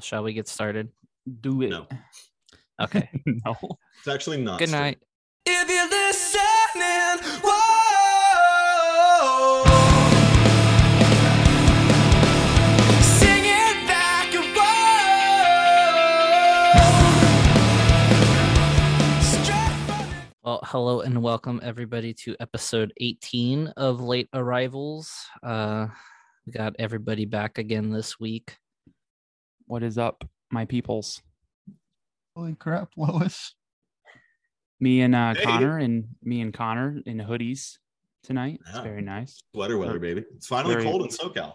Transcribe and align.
Well, 0.00 0.04
shall 0.06 0.22
we 0.22 0.32
get 0.32 0.48
started? 0.48 0.88
Do 1.42 1.60
it. 1.60 1.68
No. 1.68 1.86
Okay. 2.80 3.10
no. 3.26 3.54
It's 3.98 4.08
actually 4.08 4.38
not. 4.40 4.58
Good 4.58 4.70
straight. 4.70 4.80
night. 4.80 4.98
If 5.44 5.68
you're 5.68 5.90
listening, 5.90 7.20
whoa. 7.44 7.60
Sing 13.02 13.44
it 13.44 13.86
back, 13.86 14.32
whoa. 14.56 14.72
Straight 19.20 19.74
from 19.86 20.08
the- 20.08 20.24
Well, 20.42 20.60
hello 20.64 21.00
and 21.02 21.22
welcome 21.22 21.60
everybody 21.62 22.14
to 22.14 22.34
episode 22.40 22.94
18 22.96 23.66
of 23.76 24.00
Late 24.00 24.30
Arrivals. 24.32 25.12
Uh, 25.42 25.88
we 26.46 26.52
got 26.54 26.74
everybody 26.78 27.26
back 27.26 27.58
again 27.58 27.90
this 27.90 28.18
week. 28.18 28.56
What 29.70 29.84
is 29.84 29.98
up, 29.98 30.28
my 30.50 30.64
peoples? 30.64 31.22
Holy 32.34 32.56
crap, 32.56 32.88
Lois. 32.96 33.54
Me 34.80 35.00
and 35.02 35.14
uh, 35.14 35.34
Hey. 35.34 35.44
Connor 35.44 35.78
and 35.78 36.06
me 36.24 36.40
and 36.40 36.52
Connor 36.52 36.98
in 37.06 37.18
hoodies 37.18 37.78
tonight. 38.24 38.58
It's 38.68 38.80
very 38.80 39.00
nice. 39.00 39.44
Sweater 39.54 39.78
weather, 39.78 40.00
baby. 40.00 40.24
It's 40.34 40.48
finally 40.48 40.74
Very- 40.74 40.86
cold 40.86 41.02
in 41.02 41.08
SoCal. 41.08 41.52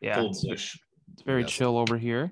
Yeah, 0.00 0.14
Cold 0.14 0.36
it's, 0.44 0.44
it's 1.12 1.22
very 1.26 1.40
Yes. 1.42 1.50
chill 1.50 1.76
over 1.76 1.98
here. 1.98 2.30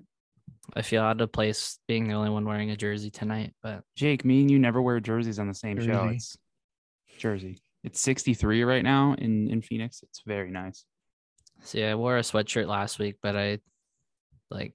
I 0.76 0.82
feel 0.82 1.02
out 1.02 1.20
of 1.20 1.32
place 1.32 1.80
being 1.88 2.06
the 2.06 2.14
only 2.14 2.30
one 2.30 2.45
wearing 2.45 2.70
a 2.70 2.76
jersey 2.76 3.10
tonight, 3.10 3.54
but 3.60 3.82
Jake, 3.96 4.24
me 4.24 4.42
and 4.42 4.48
you 4.52 4.60
never 4.60 4.80
wear 4.80 5.00
jerseys 5.00 5.40
on 5.40 5.48
the 5.48 5.54
same 5.54 5.80
show. 5.84 6.10
It's 6.14 6.37
Jersey. 7.18 7.59
It's 7.82 7.98
63 8.00 8.62
right 8.62 8.84
now 8.84 9.14
in 9.18 9.50
in 9.50 9.62
Phoenix. 9.62 10.00
It's 10.04 10.23
very 10.24 10.52
nice. 10.52 10.84
see, 11.64 11.82
I 11.82 11.96
wore 11.96 12.18
a 12.18 12.20
sweatshirt 12.20 12.68
last 12.68 13.00
week, 13.00 13.16
but 13.20 13.34
I 13.37 13.59
like 14.51 14.75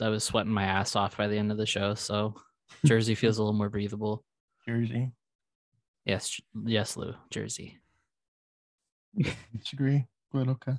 I 0.00 0.08
was 0.08 0.24
sweating 0.24 0.52
my 0.52 0.64
ass 0.64 0.96
off 0.96 1.16
by 1.16 1.28
the 1.28 1.36
end 1.36 1.50
of 1.50 1.58
the 1.58 1.66
show, 1.66 1.94
so 1.94 2.34
jersey 2.84 3.14
feels 3.14 3.38
a 3.38 3.42
little 3.42 3.56
more 3.56 3.68
breathable. 3.68 4.24
Jersey. 4.66 5.12
Yes, 6.04 6.40
yes, 6.64 6.96
Lou, 6.96 7.14
jersey. 7.30 7.78
Disagree, 9.56 10.06
but 10.32 10.48
okay. 10.48 10.74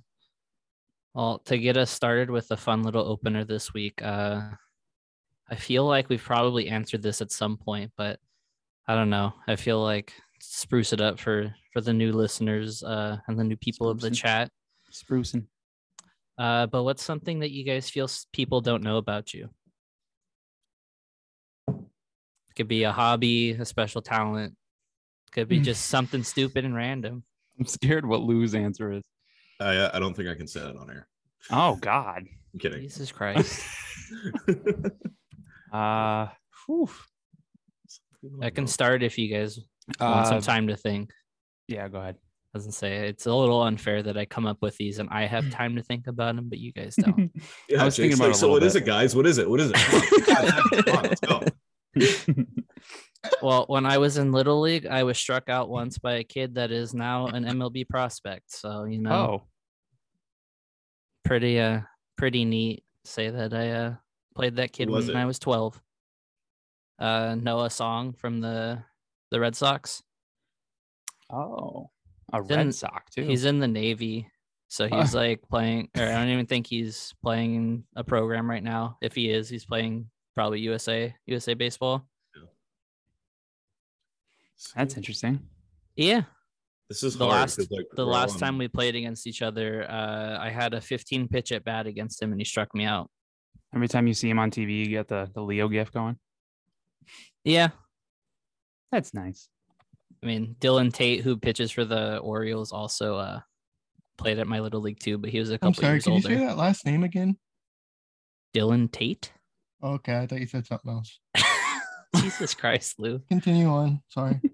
Well, 1.14 1.40
to 1.46 1.58
get 1.58 1.78
us 1.78 1.92
started 1.92 2.30
with 2.30 2.50
a 2.52 2.58
fun 2.58 2.82
little 2.84 3.08
opener 3.08 3.46
this 3.46 3.74
week, 3.74 4.02
uh, 4.02 4.42
I 5.50 5.56
feel 5.56 5.86
like 5.86 6.10
we've 6.10 6.24
probably 6.24 6.70
answered 6.70 7.04
this 7.04 7.22
at 7.22 7.32
some 7.32 7.58
point, 7.58 7.92
but 7.96 8.20
I 8.88 8.96
don't 8.96 9.10
know. 9.10 9.34
I 9.48 9.56
feel 9.56 9.82
like 9.82 10.14
spruce 10.40 10.92
it 10.92 11.02
up 11.02 11.20
for 11.20 11.54
for 11.72 11.82
the 11.82 11.94
new 11.94 12.12
listeners 12.12 12.84
uh, 12.84 13.18
and 13.28 13.40
the 13.40 13.44
new 13.44 13.58
people 13.58 13.90
of 13.90 14.00
the 14.00 14.12
chat. 14.12 14.50
Sprucing. 14.92 15.46
Uh, 16.38 16.66
but 16.68 16.84
what's 16.84 17.04
something 17.04 17.40
that 17.40 17.52
you 17.52 17.64
guys 17.64 17.90
feel 17.90 18.10
people 18.32 18.62
don't 18.62 18.84
know 18.84 18.98
about 18.98 19.34
you? 19.34 19.50
It 21.68 22.56
Could 22.56 22.68
be 22.68 22.84
a 22.84 22.92
hobby, 22.92 23.52
a 23.52 23.66
special 23.66 24.02
talent. 24.02 24.56
Could 25.32 25.48
be 25.48 25.60
just 25.60 25.86
something 25.88 26.24
stupid 26.24 26.64
and 26.66 26.76
random. 26.76 27.24
I'm 27.60 27.66
scared 27.66 28.06
what 28.06 28.22
Lou's 28.22 28.54
answer 28.56 28.92
is. 28.92 29.04
I, 29.60 29.78
uh, 29.78 29.92
I 29.94 30.00
don't 30.00 30.14
think 30.16 30.30
I 30.30 30.36
can 30.36 30.48
say 30.48 30.60
that 30.60 30.76
on 30.76 30.90
air. 30.90 31.08
Oh 31.52 31.76
God. 31.76 32.24
I'm 32.54 32.60
kidding. 32.60 32.82
Jesus 32.82 33.12
Christ! 33.12 33.62
Uh, 35.72 36.28
whew. 36.68 36.88
I 38.44 38.52
can 38.52 38.68
start 38.68 39.02
if 39.02 39.18
you 39.18 39.28
guys 39.28 39.58
want 40.00 40.28
Uh, 40.28 40.30
some 40.30 40.42
time 40.42 40.68
to 40.68 40.78
think. 40.78 41.10
yeah, 41.68 41.88
go 41.88 41.98
ahead. 41.98 42.18
Doesn't 42.54 42.74
say 42.74 43.08
it's 43.08 43.26
a 43.26 43.34
little 43.34 43.64
unfair 43.64 44.04
that 44.04 44.18
I 44.18 44.26
come 44.26 44.46
up 44.46 44.62
with 44.62 44.78
these 44.78 45.00
and 45.00 45.10
I 45.10 45.26
have 45.26 45.50
time 45.52 45.76
to 45.76 45.84
think 45.84 46.08
about 46.08 46.36
them, 46.36 46.50
but 46.50 46.60
you 46.60 46.72
guys 46.72 46.96
don't. 46.96 47.32
yeah, 47.70 47.82
I 47.82 47.86
was 47.86 47.96
thinking 47.96 48.18
about 48.18 48.28
like, 48.28 48.36
it 48.36 48.38
so 48.38 48.46
little 48.48 48.60
what 48.62 48.64
is 48.64 48.74
bit." 48.74 48.84
it, 48.84 48.86
guys? 48.86 49.16
What 49.16 49.26
is 49.26 49.38
it? 49.40 49.50
What 49.50 49.60
is 49.60 49.72
it? 49.74 50.86
Come 50.86 50.96
on, 50.98 51.04
let's 51.04 51.22
go. 51.22 51.44
well, 53.42 53.66
when 53.68 53.86
I 53.86 53.98
was 53.98 54.18
in 54.18 54.32
Little 54.32 54.62
League, 54.62 54.86
I 54.86 55.04
was 55.04 55.18
struck 55.18 55.50
out 55.50 55.70
once 55.70 55.98
by 55.98 56.16
a 56.16 56.24
kid 56.24 56.56
that 56.56 56.72
is 56.72 56.94
now 56.94 57.28
an 57.28 57.44
MLB 57.46 57.90
prospect. 57.90 58.52
So 58.52 58.86
you 58.86 59.00
know, 59.00 59.12
oh, 59.12 59.44
pretty 61.26 61.60
uh, 61.60 61.82
pretty 62.18 62.46
neat. 62.46 62.84
Say 63.06 63.30
that 63.30 63.54
I 63.54 63.72
uh 63.72 63.96
played 64.36 64.58
that 64.58 64.72
kid 64.74 64.90
was 64.90 65.08
when 65.08 65.18
it? 65.18 65.20
I 65.20 65.26
was 65.26 65.40
twelve. 65.40 65.82
Uh, 67.00 67.36
Noah 67.36 67.70
Song 67.70 68.14
from 68.14 68.42
the 68.42 68.84
the 69.32 69.40
Red 69.40 69.56
Sox. 69.56 70.04
oh, 71.32 71.90
a 72.34 72.42
He's 72.42 72.50
in- 72.52 72.58
Red 72.58 72.76
Sox 72.76 73.14
too. 73.16 73.24
He's 73.24 73.46
in 73.46 73.60
the 73.60 73.68
Navy. 73.68 74.28
So 74.68 74.90
Huh. 74.90 74.98
he's 75.02 75.14
like 75.16 75.42
playing, 75.50 75.90
or 75.96 76.04
I 76.04 76.12
don't 76.14 76.30
even 76.30 76.46
think 76.48 76.68
he's 76.68 77.14
playing 77.22 77.84
a 77.96 78.04
program 78.04 78.50
right 78.50 78.64
now. 78.64 78.98
If 79.02 79.14
he 79.16 79.30
is, 79.30 79.48
he's 79.48 79.66
playing 79.66 80.10
probably 80.36 80.60
USA, 80.62 81.16
USA 81.28 81.54
baseball. 81.54 82.08
That's 84.76 84.96
interesting. 84.98 85.40
Yeah. 85.96 86.24
This 86.90 87.04
is 87.04 87.18
The 87.18 87.26
hard 87.26 87.36
last 87.42 87.58
'cause, 87.58 87.72
like, 87.72 87.86
the 87.96 88.04
we're 88.06 88.12
all 88.14 88.20
last 88.20 88.40
time 88.40 88.58
we 88.58 88.68
played 88.68 88.96
against 88.96 89.26
each 89.28 89.42
other, 89.42 89.90
uh, 89.90 90.38
I 90.40 90.50
had 90.50 90.74
a 90.74 90.82
15 90.82 91.28
pitch 91.28 91.52
at 91.52 91.64
bat 91.64 91.88
against 91.88 92.22
him 92.22 92.32
and 92.32 92.40
he 92.40 92.46
struck 92.46 92.74
me 92.76 92.86
out. 92.86 93.10
Every 93.74 93.88
time 93.88 94.08
you 94.08 94.14
see 94.14 94.30
him 94.30 94.40
on 94.40 94.52
TV, 94.52 94.80
you 94.80 94.88
get 94.88 95.08
the 95.08 95.30
the 95.34 95.42
Leo 95.42 95.68
gif 95.68 95.92
going. 95.92 96.20
Yeah. 97.44 97.70
That's 98.92 99.14
nice. 99.14 99.50
I 100.24 100.26
mean, 100.26 100.56
Dylan 100.62 100.94
Tate, 100.94 101.22
who 101.22 101.36
pitches 101.38 101.70
for 101.72 101.84
the 101.84 102.18
Orioles, 102.20 102.72
also 102.72 103.18
uh, 103.18 103.40
played 104.18 104.40
at 104.40 104.48
my 104.48 104.60
little 104.62 104.80
league 104.80 105.00
too, 105.00 105.18
but 105.18 105.30
he 105.30 105.40
was 105.40 105.50
a 105.50 105.56
I'm 105.56 105.60
couple 105.60 105.82
sorry, 105.82 105.94
years 105.96 106.04
can 106.06 106.14
you 106.14 106.18
older. 106.18 106.28
say 106.30 106.36
that 106.46 106.58
last 106.58 106.86
name 106.86 107.04
again? 107.04 107.38
Dylan 108.56 108.90
Tate? 108.92 109.34
Okay, 109.84 110.18
I 110.18 110.28
thought 110.28 110.40
you 110.40 110.46
said 110.48 110.66
something 110.66 110.92
else. 110.92 111.20
Jesus 112.16 112.54
Christ, 112.54 113.00
Lou. 113.00 113.20
Continue 113.30 113.68
on. 113.68 114.02
Sorry. 114.10 114.40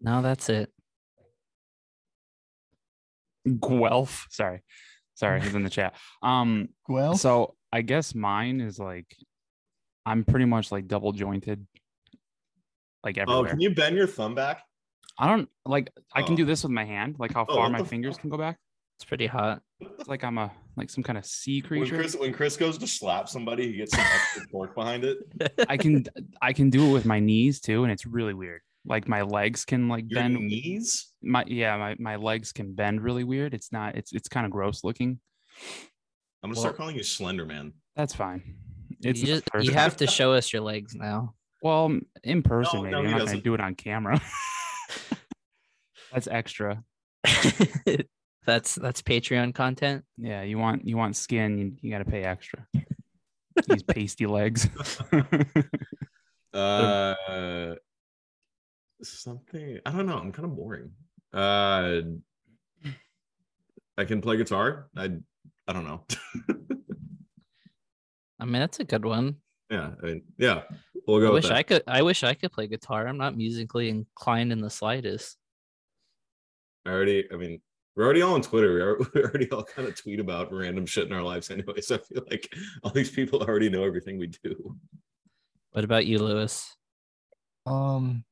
No, 0.00 0.22
that's 0.22 0.48
it. 0.48 0.70
Guelph. 3.60 4.28
Sorry. 4.30 4.62
Sorry, 5.14 5.40
he's 5.40 5.54
in 5.54 5.64
the 5.64 5.70
chat. 5.70 5.96
Um, 6.22 6.68
Well, 6.88 7.16
so 7.16 7.56
I 7.72 7.82
guess 7.82 8.14
mine 8.14 8.60
is 8.60 8.78
like 8.78 9.06
I'm 10.06 10.24
pretty 10.24 10.44
much 10.44 10.70
like 10.70 10.86
double 10.86 11.10
jointed. 11.10 11.66
Like 13.02 13.18
everywhere. 13.18 13.46
Oh, 13.46 13.50
can 13.50 13.60
you 13.60 13.74
bend 13.74 13.96
your 13.96 14.06
thumb 14.06 14.36
back? 14.36 14.62
I 15.18 15.26
don't 15.28 15.48
like 15.66 15.90
I 16.14 16.22
can 16.22 16.34
Oh. 16.34 16.36
do 16.36 16.44
this 16.44 16.62
with 16.62 16.72
my 16.72 16.84
hand, 16.84 17.16
like 17.18 17.32
how 17.34 17.42
Oh, 17.48 17.54
far 17.54 17.70
what 17.70 17.72
my 17.72 17.82
fingers 17.84 18.14
fuck? 18.14 18.20
can 18.22 18.30
go 18.30 18.38
back. 18.38 18.58
It's 18.98 19.04
pretty 19.04 19.26
hot. 19.26 19.62
It's 19.80 20.08
like 20.08 20.24
I'm 20.24 20.38
a 20.38 20.50
like 20.76 20.90
some 20.90 21.02
kind 21.04 21.18
of 21.18 21.24
sea 21.26 21.60
When 21.60 21.68
creature. 21.80 21.96
Chris 21.96 22.16
when 22.16 22.32
Chris 22.32 22.56
goes 22.56 22.78
to 22.78 22.86
slap 22.86 23.28
somebody, 23.28 23.66
he 23.70 23.76
gets 23.76 23.92
some 23.96 24.04
extra 24.04 24.46
torque 24.52 24.74
behind 24.74 25.04
it. 25.04 25.18
I 25.68 25.76
can 25.76 26.04
I 26.42 26.52
can 26.52 26.70
do 26.70 26.88
it 26.88 26.92
with 26.92 27.04
my 27.04 27.20
knees 27.20 27.60
too, 27.60 27.84
and 27.84 27.92
it's 27.92 28.06
really 28.06 28.34
weird. 28.34 28.60
Like 28.86 29.06
my 29.08 29.22
legs 29.22 29.64
can 29.64 29.88
like 29.88 30.04
Your 30.08 30.20
bend 30.22 30.34
knees? 30.38 31.12
my 31.22 31.44
yeah, 31.46 31.76
my, 31.76 31.96
my 31.98 32.16
legs 32.16 32.52
can 32.52 32.74
bend 32.74 33.02
really 33.02 33.24
weird. 33.24 33.54
It's 33.54 33.70
not 33.72 33.96
it's 33.96 34.12
it's 34.12 34.28
kind 34.28 34.46
of 34.46 34.52
gross 34.52 34.82
looking. 34.84 35.20
I'm 36.42 36.50
gonna 36.50 36.54
Well- 36.54 36.60
start 36.62 36.76
calling 36.76 36.96
you 36.96 37.02
Slender 37.02 37.44
Man. 37.44 37.72
That's 37.96 38.14
fine. 38.14 38.56
It's 39.02 39.20
you, 39.20 39.26
just, 39.26 39.44
you 39.60 39.72
have 39.72 39.96
to 39.98 40.06
show 40.08 40.32
us 40.32 40.52
your 40.52 40.62
legs 40.62 40.94
now. 40.94 41.34
well 41.62 41.96
in 42.24 42.42
person 42.42 42.78
No, 42.78 42.82
maybe. 42.84 42.92
no, 42.92 42.98
I'm 42.98 43.04
he 43.06 43.10
not 43.12 43.26
gonna 43.26 43.40
do 43.40 43.54
it 43.54 43.60
on 43.60 43.74
camera. 43.76 44.20
That's 46.12 46.28
extra. 46.28 46.82
that's 48.46 48.74
that's 48.76 49.02
Patreon 49.02 49.54
content. 49.54 50.04
Yeah, 50.16 50.42
you 50.42 50.58
want 50.58 50.86
you 50.86 50.96
want 50.96 51.16
skin, 51.16 51.58
you, 51.58 51.72
you 51.80 51.90
got 51.90 51.98
to 51.98 52.04
pay 52.04 52.22
extra. 52.22 52.66
These 53.68 53.82
pasty 53.82 54.26
legs. 54.26 54.68
Uh, 56.54 57.74
something 59.02 59.78
I 59.84 59.92
don't 59.92 60.06
know. 60.06 60.16
I'm 60.16 60.32
kind 60.32 60.46
of 60.46 60.56
boring. 60.56 60.92
Uh, 61.32 62.00
I 63.98 64.04
can 64.06 64.22
play 64.22 64.38
guitar. 64.38 64.88
I 64.96 65.10
I 65.68 65.72
don't 65.74 65.84
know. 65.84 66.04
I 68.40 68.44
mean, 68.44 68.60
that's 68.60 68.80
a 68.80 68.84
good 68.84 69.04
one. 69.04 69.36
yeah, 69.70 69.90
I 70.02 70.06
mean, 70.06 70.22
yeah, 70.38 70.62
we'll 71.06 71.18
I 71.18 71.20
go. 71.20 71.32
with 71.34 71.44
wish 71.44 71.48
that. 71.48 71.58
I 71.58 71.62
could. 71.62 71.82
I 71.86 72.02
wish 72.02 72.24
I 72.24 72.32
could 72.34 72.50
play 72.50 72.66
guitar. 72.66 73.06
I'm 73.06 73.18
not 73.18 73.36
musically 73.36 73.90
inclined 73.90 74.50
in 74.50 74.62
the 74.62 74.70
slightest. 74.70 75.36
I 76.88 76.92
already. 76.92 77.30
I 77.30 77.36
mean, 77.36 77.60
we're 77.94 78.04
already 78.04 78.22
all 78.22 78.34
on 78.34 78.40
Twitter. 78.42 78.72
We 78.74 78.80
are- 78.80 78.98
we 79.14 79.22
already 79.22 79.50
all 79.50 79.62
kind 79.64 79.86
of 79.88 79.94
tweet 79.94 80.20
about 80.20 80.52
random 80.52 80.86
shit 80.86 81.06
in 81.06 81.12
our 81.12 81.22
lives 81.22 81.50
anyway. 81.50 81.80
So 81.82 81.96
I 81.96 81.98
feel 81.98 82.24
like 82.30 82.48
all 82.82 82.90
these 82.92 83.10
people 83.10 83.42
already 83.42 83.68
know 83.68 83.84
everything 83.84 84.18
we 84.18 84.28
do. 84.28 84.76
What 85.72 85.84
about 85.84 86.06
you, 86.06 86.18
Lewis? 86.18 86.74
um, 87.66 88.24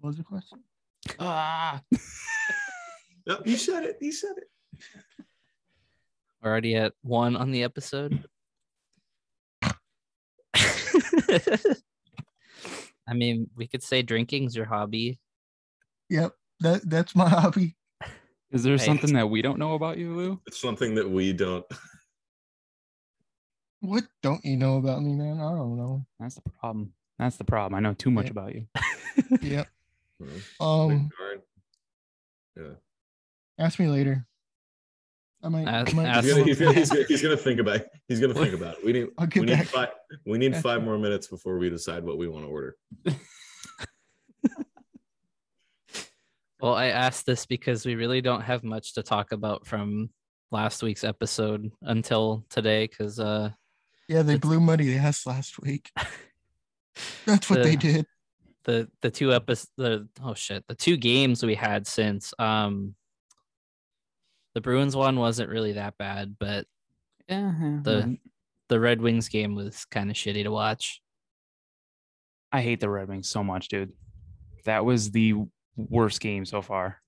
what 0.00 0.08
was 0.08 0.16
the 0.16 0.24
question? 0.24 0.64
ah, 1.20 1.80
Yep, 3.26 3.46
you 3.46 3.56
said 3.56 3.84
it. 3.84 3.98
You 4.00 4.10
said 4.10 4.32
it. 4.38 4.48
We're 6.42 6.50
already 6.50 6.74
at 6.74 6.94
one 7.02 7.36
on 7.36 7.52
the 7.52 7.62
episode. 7.62 8.24
I 13.06 13.14
mean, 13.14 13.48
we 13.54 13.66
could 13.68 13.82
say 13.82 14.02
drinking's 14.02 14.56
your 14.56 14.66
hobby. 14.66 15.18
Yep, 16.10 16.32
that 16.60 16.88
that's 16.88 17.14
my 17.16 17.28
hobby. 17.28 17.76
is 18.50 18.62
there 18.62 18.76
Hey. 18.76 18.84
something 18.84 19.12
that 19.14 19.28
we 19.28 19.42
don't 19.42 19.58
know 19.58 19.74
about 19.74 19.98
you, 19.98 20.14
Lou? 20.14 20.40
It's 20.46 20.60
something 20.60 20.94
that 20.96 21.08
we 21.10 21.32
don't. 21.32 21.64
What 23.80 24.04
don't 24.22 24.44
you 24.44 24.56
know 24.56 24.78
about 24.78 25.02
me, 25.02 25.14
man? 25.14 25.38
I 25.40 25.50
don't 25.54 25.76
know. 25.76 26.04
That's 26.18 26.34
the 26.34 26.42
problem. 26.58 26.92
That's 27.18 27.36
the 27.36 27.44
problem. 27.44 27.76
I 27.76 27.80
know 27.80 27.94
too 27.94 28.10
much 28.10 28.26
Yeah. 28.26 28.30
about 28.32 28.54
you. 28.54 28.66
Yep. 29.42 29.68
Mhm. 30.22 30.60
Um, 30.60 31.10
Yeah. 32.56 32.74
ask 33.58 33.78
me 33.78 33.88
later. 33.88 34.24
I 35.42 35.48
might. 35.48 35.68
Ask- 35.68 35.92
I 35.92 35.96
might 35.96 36.06
ask- 36.06 36.24
He's 36.24 36.34
gonna, 36.34 36.44
he's, 36.44 36.58
gonna, 36.58 36.72
he's, 36.72 36.90
gonna, 36.90 37.04
he's 37.08 37.22
gonna 37.22 37.36
think 37.36 37.60
about 37.60 37.76
it. 37.76 37.88
He's 38.08 38.20
gonna 38.20 38.34
think 38.34 38.54
about 38.60 38.78
it. 38.78 38.84
We 38.84 38.92
need 38.92 39.08
we 39.18 39.26
get 39.26 39.44
need 39.58 39.68
five 39.68 39.88
we 40.26 40.38
need 40.38 40.56
five 40.56 40.82
more 40.82 40.98
minutes 40.98 41.28
before 41.28 41.58
we 41.58 41.70
decide 41.70 42.02
what 42.04 42.18
we 42.18 42.26
want 42.28 42.44
to 42.44 42.48
order. 42.50 42.76
Well, 46.60 46.74
I 46.74 46.86
asked 46.86 47.24
this 47.26 47.46
because 47.46 47.86
we 47.86 47.94
really 47.94 48.20
don't 48.20 48.40
have 48.42 48.64
much 48.64 48.94
to 48.94 49.02
talk 49.02 49.32
about 49.32 49.66
from 49.66 50.10
last 50.50 50.82
week's 50.82 51.04
episode 51.04 51.70
until 51.82 52.44
today 52.48 52.86
because 52.86 53.20
uh 53.20 53.50
Yeah, 54.08 54.22
they 54.22 54.34
It's- 54.34 54.40
blew 54.48 54.60
muddy 54.60 54.96
ass 54.96 55.26
last 55.26 55.60
week. 55.60 55.90
That's 57.26 57.48
what 57.48 57.62
they 57.62 57.76
did. 57.76 58.06
the 58.64 58.88
the 59.02 59.10
two 59.10 59.32
episodes 59.32 59.70
the 59.76 60.08
oh 60.22 60.34
shit 60.34 60.64
the 60.66 60.74
two 60.74 60.96
games 60.96 61.44
we 61.44 61.54
had 61.54 61.86
since 61.86 62.34
um 62.40 62.94
the 64.54 64.60
Bruins 64.60 64.96
one 64.96 65.16
wasn't 65.18 65.48
really 65.50 65.72
that 65.74 65.96
bad 65.96 66.36
but 66.40 66.66
Yeah. 67.28 67.52
The- 67.82 68.18
the 68.68 68.80
Red 68.80 69.00
Wings 69.00 69.28
game 69.30 69.54
was 69.54 69.84
kind 69.86 70.10
of 70.10 70.16
shitty 70.16 70.42
to 70.42 70.50
watch. 70.50 71.00
I 72.52 72.60
hate 72.60 72.80
the 72.80 72.90
Red 72.90 73.08
Wings 73.08 73.26
so 73.28 73.42
much, 73.42 73.68
dude. 73.68 73.92
That 74.66 74.84
was 74.84 75.10
the 75.10 75.34
worst 75.78 76.20
game 76.20 76.44
so 76.44 76.60
far. 76.60 77.00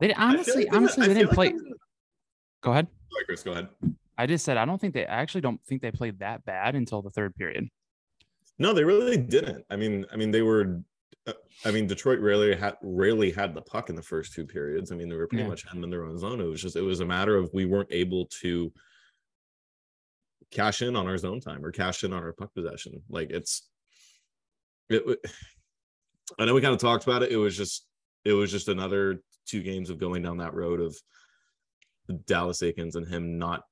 They 0.00 0.12
I 0.12 0.16
feel 0.16 0.24
honestly, 0.26 0.64
like 0.64 0.74
honestly, 0.76 1.04
I 1.04 1.08
they 1.08 1.14
didn't 1.14 1.28
like 1.28 1.34
play. 1.34 1.48
they're- 1.50 1.76
Go 2.62 2.72
ahead. 2.72 2.88
Sorry, 3.12 3.24
Chris, 3.24 3.42
go 3.42 3.52
ahead. 3.52 3.68
I 4.18 4.26
just 4.26 4.44
said 4.44 4.56
I 4.58 4.64
don't 4.66 4.78
think 4.80 4.92
they 4.94 5.06
I 5.06 5.20
actually 5.20 5.40
don't 5.40 5.62
think 5.64 5.80
they 5.80 5.90
played 5.90 6.18
that 6.18 6.44
bad 6.44 6.74
until 6.74 7.00
the 7.00 7.10
third 7.10 7.34
period. 7.34 7.68
No, 8.58 8.74
they 8.74 8.84
really 8.84 9.16
didn't. 9.16 9.64
I 9.70 9.76
mean, 9.76 10.04
I 10.12 10.16
mean, 10.16 10.30
they 10.30 10.42
were. 10.42 10.82
uh, 11.26 11.32
I 11.64 11.70
mean, 11.70 11.86
Detroit 11.86 12.18
rarely 12.20 12.54
had 12.54 12.76
rarely 12.82 13.30
had 13.30 13.54
the 13.54 13.62
puck 13.62 13.88
in 13.88 13.96
the 13.96 14.02
first 14.02 14.34
two 14.34 14.44
periods. 14.44 14.92
I 14.92 14.96
mean, 14.96 15.08
they 15.08 15.16
were 15.16 15.26
pretty 15.26 15.44
Yeah. 15.44 15.48
much 15.48 15.62
heading 15.64 15.82
in 15.84 15.88
their 15.90 16.04
own 16.04 16.18
zone. 16.18 16.40
It 16.40 16.44
was 16.44 16.60
just 16.60 16.76
it 16.76 16.82
was 16.82 17.00
a 17.00 17.06
matter 17.06 17.36
of 17.36 17.48
we 17.54 17.64
weren't 17.64 17.88
able 17.90 18.26
to 18.42 18.70
cash 20.50 20.82
in 20.82 20.96
on 20.96 21.06
our 21.06 21.16
zone 21.16 21.40
time 21.40 21.64
or 21.64 21.70
cash 21.70 22.04
in 22.04 22.12
on 22.12 22.22
our 22.22 22.32
puck 22.32 22.52
possession. 22.54 23.02
Like 23.08 23.30
it's. 23.30 23.68
It. 24.90 25.04
I 26.38 26.44
know 26.44 26.54
we 26.54 26.60
kind 26.60 26.74
of 26.74 26.80
talked 26.80 27.04
about 27.04 27.22
it. 27.22 27.32
It 27.32 27.36
was 27.36 27.56
just 27.56 27.86
it 28.24 28.32
was 28.32 28.50
just 28.50 28.68
another 28.68 29.22
two 29.46 29.62
games 29.62 29.90
of 29.90 29.98
going 29.98 30.22
down 30.22 30.38
that 30.38 30.54
road 30.54 30.80
of 30.80 30.96
Dallas 32.26 32.60
Eakins 32.62 32.96
and 32.96 33.06
him 33.06 33.38
not 33.38 33.62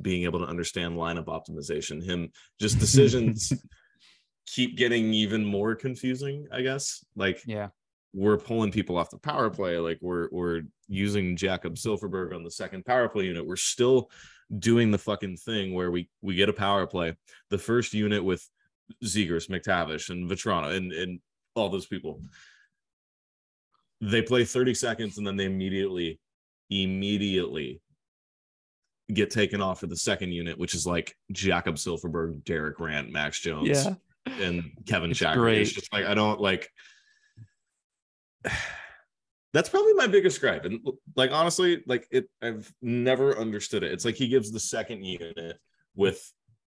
being 0.00 0.24
able 0.24 0.38
to 0.40 0.46
understand 0.46 0.96
lineup 0.96 1.26
optimization. 1.26 2.02
Him 2.04 2.30
just 2.60 2.78
decisions 2.80 3.52
keep 4.46 4.76
getting 4.76 5.12
even 5.12 5.44
more 5.44 5.74
confusing, 5.74 6.46
I 6.52 6.62
guess. 6.62 7.04
Like 7.16 7.42
Yeah. 7.46 7.68
we're 8.14 8.38
pulling 8.38 8.70
people 8.72 8.96
off 8.96 9.10
the 9.10 9.18
power 9.18 9.50
play, 9.50 9.78
like 9.78 9.98
we're 10.00 10.28
we're 10.30 10.62
using 10.88 11.36
Jacob 11.36 11.74
Silfverberg 11.74 12.34
on 12.34 12.42
the 12.44 12.50
second 12.50 12.84
power 12.84 13.08
play 13.08 13.24
unit. 13.26 13.46
We're 13.46 13.56
still 13.56 14.10
doing 14.58 14.90
the 14.90 14.98
fucking 14.98 15.36
thing 15.36 15.74
where 15.74 15.90
we 15.90 16.08
we 16.22 16.34
get 16.34 16.48
a 16.48 16.54
power 16.54 16.86
play, 16.86 17.14
the 17.50 17.58
first 17.58 17.92
unit 17.92 18.24
with 18.24 18.48
Zegras, 19.04 19.48
McTavish, 19.48 20.10
and 20.10 20.30
Vatrano, 20.30 20.74
and 20.76 20.92
and 20.92 21.20
all 21.54 21.68
those 21.68 21.86
people. 21.86 22.22
They 24.00 24.22
play 24.22 24.44
30 24.44 24.74
seconds 24.74 25.18
and 25.18 25.26
then 25.26 25.36
they 25.36 25.44
immediately, 25.46 26.20
immediately 26.70 27.80
get 29.12 29.30
taken 29.30 29.60
off 29.60 29.80
for 29.80 29.88
the 29.88 29.96
second 29.96 30.30
unit, 30.32 30.56
which 30.56 30.74
is 30.74 30.86
like 30.86 31.16
Jacob 31.32 31.74
Silfverberg, 31.76 32.44
Derek 32.44 32.76
Grant, 32.76 33.10
Max 33.10 33.40
Jones, 33.40 33.88
and 34.40 34.70
Kevin 34.86 35.10
It's 35.10 35.18
Shacker. 35.20 35.34
great. 35.34 35.62
It's 35.62 35.72
just 35.72 35.92
like 35.92 36.04
I 36.06 36.14
don't 36.14 36.40
like. 36.40 36.68
That's 39.54 39.70
probably 39.70 39.94
my 39.94 40.06
biggest 40.06 40.40
gripe, 40.42 40.66
and 40.66 40.78
like 41.16 41.32
honestly, 41.32 41.82
like 41.86 42.06
it, 42.10 42.28
I've 42.42 42.70
never 42.82 43.36
understood 43.38 43.82
it. 43.82 43.92
It's 43.92 44.04
like 44.04 44.14
he 44.14 44.28
gives 44.28 44.52
the 44.52 44.60
second 44.60 45.04
unit 45.04 45.58
with 45.96 46.22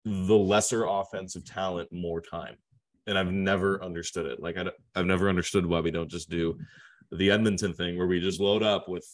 the 0.05 0.35
lesser 0.35 0.85
offensive 0.85 1.45
talent 1.45 1.91
more 1.91 2.21
time, 2.21 2.55
and 3.07 3.17
I've 3.17 3.31
never 3.31 3.83
understood 3.83 4.25
it. 4.25 4.41
Like 4.41 4.57
I, 4.57 4.65
I've 4.95 5.05
never 5.05 5.29
understood 5.29 5.65
why 5.65 5.79
we 5.81 5.91
don't 5.91 6.09
just 6.09 6.29
do 6.29 6.57
the 7.11 7.31
Edmonton 7.31 7.73
thing 7.73 7.97
where 7.97 8.07
we 8.07 8.19
just 8.19 8.39
load 8.39 8.63
up 8.63 8.87
with 8.87 9.05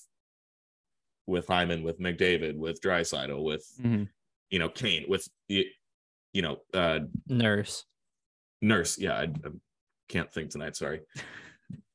with 1.27 1.47
Hyman, 1.47 1.81
with 1.83 1.99
McDavid, 1.99 2.55
with 2.55 2.79
Draisaitl, 2.81 3.43
with 3.43 3.65
Mhm. 3.81 4.07
you 4.51 4.59
know 4.59 4.69
Kane, 4.69 5.05
with 5.07 5.27
you 5.47 5.65
know 6.35 6.57
uh 6.73 6.99
Nurse. 7.27 7.85
Nurse. 8.61 8.97
Yeah, 8.97 9.13
I, 9.17 9.23
I 9.23 9.49
can't 10.07 10.31
think 10.31 10.51
tonight. 10.51 10.75
Sorry. 10.75 11.01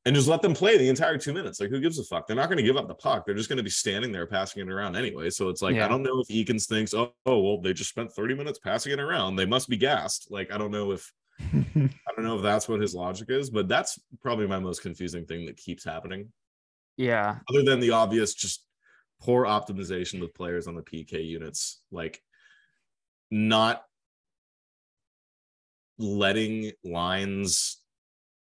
And 0.05 0.15
just 0.15 0.27
let 0.27 0.41
them 0.41 0.55
play 0.55 0.79
the 0.79 0.89
entire 0.89 1.17
two 1.17 1.31
minutes. 1.31 1.59
Like, 1.59 1.69
who 1.69 1.79
gives 1.79 1.99
a 1.99 2.03
fuck? 2.03 2.25
They're 2.25 2.35
not 2.35 2.47
going 2.47 2.57
to 2.57 2.63
give 2.63 2.75
up 2.75 2.87
the 2.87 2.95
puck. 2.95 3.23
They're 3.23 3.35
just 3.35 3.49
going 3.49 3.57
to 3.57 3.63
be 3.63 3.69
standing 3.69 4.11
there 4.11 4.25
passing 4.25 4.63
it 4.67 4.71
around 4.71 4.95
anyway. 4.95 5.29
So 5.29 5.49
it's 5.49 5.61
like, 5.61 5.75
Yeah. 5.75 5.85
I 5.85 5.87
don't 5.87 6.01
know 6.01 6.19
if 6.19 6.27
Eakins 6.27 6.67
thinks, 6.67 6.95
oh, 6.95 7.13
oh, 7.27 7.39
well, 7.39 7.61
they 7.61 7.71
just 7.71 7.91
spent 7.91 8.11
30 8.11 8.33
minutes 8.33 8.57
passing 8.57 8.91
it 8.93 8.99
around. 8.99 9.35
They 9.35 9.45
must 9.45 9.69
be 9.69 9.77
gassed. 9.77 10.31
Like, 10.31 10.51
I 10.51 10.57
don't 10.57 10.71
know 10.71 10.91
if 10.91 11.11
I 11.39 12.13
don't 12.15 12.25
know 12.25 12.35
if 12.37 12.41
that's 12.41 12.67
what 12.67 12.81
his 12.81 12.95
logic 12.95 13.29
is, 13.29 13.49
but 13.51 13.67
that's 13.67 13.99
probably 14.21 14.47
my 14.47 14.59
most 14.59 14.81
confusing 14.81 15.25
thing 15.25 15.45
that 15.45 15.57
keeps 15.57 15.83
happening. 15.83 16.31
yeah. 16.97 17.37
Other 17.49 17.63
than 17.63 17.79
the 17.79 17.91
obvious, 17.91 18.33
just 18.33 18.65
poor 19.21 19.45
optimization 19.45 20.19
with 20.19 20.33
players 20.33 20.65
on 20.67 20.75
the 20.75 20.81
PK 20.81 21.23
units, 21.25 21.81
like 21.91 22.21
not 23.29 23.83
letting 25.99 26.71
lines 26.83 27.77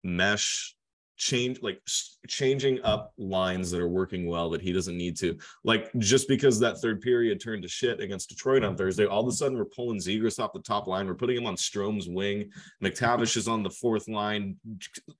mesh 0.05 0.77
change 1.19 1.61
like 1.63 1.83
changing 2.29 2.81
up 2.83 3.13
lines 3.19 3.71
that 3.71 3.81
are 3.81 3.89
working 3.89 4.27
well 4.27 4.49
that 4.51 4.63
he 4.63 4.73
doesn't 4.73 4.97
need 4.97 5.17
to. 5.19 5.37
Like 5.65 5.91
just 5.99 6.29
because 6.29 6.59
that 6.61 6.79
third 6.79 7.01
period 7.01 7.41
turned 7.41 7.63
to 7.65 7.69
shit 7.69 8.01
against 8.01 8.29
detroit 8.29 8.63
on 8.65 8.77
thursday 8.77 9.05
all 9.05 9.21
of 9.23 9.29
a 9.29 9.33
sudden 9.33 9.59
we're 9.59 9.65
pulling 9.65 9.99
zegras 9.99 10.39
off 10.39 10.53
the 10.53 10.61
top 10.63 10.87
line. 10.87 11.07
We're 11.07 11.15
putting 11.15 11.37
him 11.37 11.47
on 11.47 11.57
strom's 11.57 12.09
wing. 12.09 12.51
Mctavish 12.83 13.37
is 13.37 13.49
on 13.49 13.63
the 13.63 13.71
fourth 13.71 14.09
line. 14.09 14.57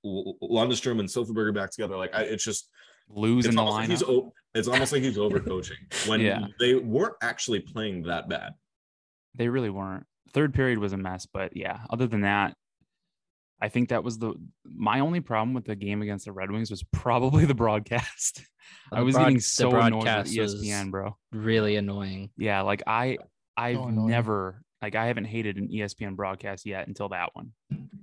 L- 0.05 0.35
lundestrom 0.41 0.99
and 0.99 1.07
silverberger 1.09 1.53
back 1.53 1.71
together. 1.71 1.97
Like 1.97 2.15
I, 2.15 2.21
it's 2.23 2.43
just 2.43 2.69
Losing 3.11 3.55
the 3.55 3.61
almost 3.61 3.77
like 3.77 3.89
he's 3.89 4.03
lineup. 4.03 4.31
it's 4.53 4.67
almost 4.67 4.91
like 4.93 5.01
he's 5.03 5.17
overcoaching. 5.17 5.77
When 6.07 6.21
Yeah. 6.21 6.45
they 6.59 6.75
weren't 6.75 7.15
actually 7.21 7.59
playing 7.59 8.03
that 8.03 8.29
bad. 8.29 8.53
They 9.35 9.49
really 9.49 9.69
weren't. 9.71 10.05
Third 10.33 10.53
period 10.53 10.77
was 10.77 10.93
a 10.93 10.97
mess, 10.97 11.25
but 11.25 11.57
yeah, 11.57 11.79
other 11.89 12.05
than 12.07 12.21
that, 12.21 12.55
I 13.61 13.69
think 13.69 13.89
that 13.89 14.03
was 14.03 14.17
the 14.17 14.33
my 14.63 15.01
only 15.01 15.19
problem 15.19 15.53
with 15.53 15.65
the 15.65 15.75
game 15.75 16.01
against 16.01 16.25
the 16.25 16.31
Red 16.31 16.51
Wings 16.51 16.71
was 16.71 16.83
probably 16.91 17.45
the 17.45 17.55
broadcast. 17.55 18.43
I 18.91 19.01
was 19.01 19.15
broad- 19.15 19.23
getting 19.25 19.39
so 19.39 19.69
annoyed 19.69 19.95
with 19.95 20.03
broadcast 20.03 20.33
ESPN, 20.33 20.91
bro. 20.91 21.17
Really 21.31 21.75
annoying. 21.75 22.29
Yeah, 22.37 22.61
like 22.61 22.83
I 22.87 23.17
I've 23.57 23.77
annoying. 23.77 24.07
never 24.07 24.63
like 24.81 24.95
I 24.95 25.07
haven't 25.07 25.25
hated 25.25 25.57
an 25.57 25.67
ESPN 25.67 26.15
broadcast 26.15 26.65
yet 26.65 26.87
until 26.87 27.09
that 27.09 27.35
one. 27.35 27.51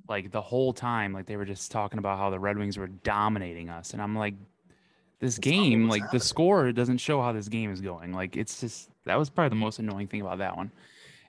Like 0.09 0.31
the 0.31 0.43
whole 0.43 0.73
time, 0.73 1.13
like 1.13 1.27
they 1.27 1.37
were 1.37 1.45
just 1.45 1.71
talking 1.73 1.99
about 1.99 2.19
how 2.19 2.31
the 2.31 2.39
Red 2.39 2.59
Wings 2.59 2.79
were 2.79 2.87
dominating 2.87 3.71
us, 3.71 3.93
and 3.93 4.03
I'm 4.03 4.15
like, 4.15 4.35
this 5.19 5.37
That's 5.37 5.39
game, 5.39 5.89
was 5.89 5.99
like 5.99 6.11
the 6.11 6.21
score 6.21 6.71
doesn't 6.73 6.99
show 6.99 7.23
how 7.23 7.33
this 7.33 7.49
game 7.49 7.73
is 7.73 7.81
going. 7.81 8.13
Like 8.13 8.37
it's 8.37 8.61
just 8.61 8.91
that 9.05 9.19
was 9.19 9.31
probably 9.31 9.49
the 9.51 9.61
most 9.61 9.79
annoying 9.79 10.07
thing 10.09 10.21
about 10.21 10.39
that 10.39 10.57
one. 10.57 10.71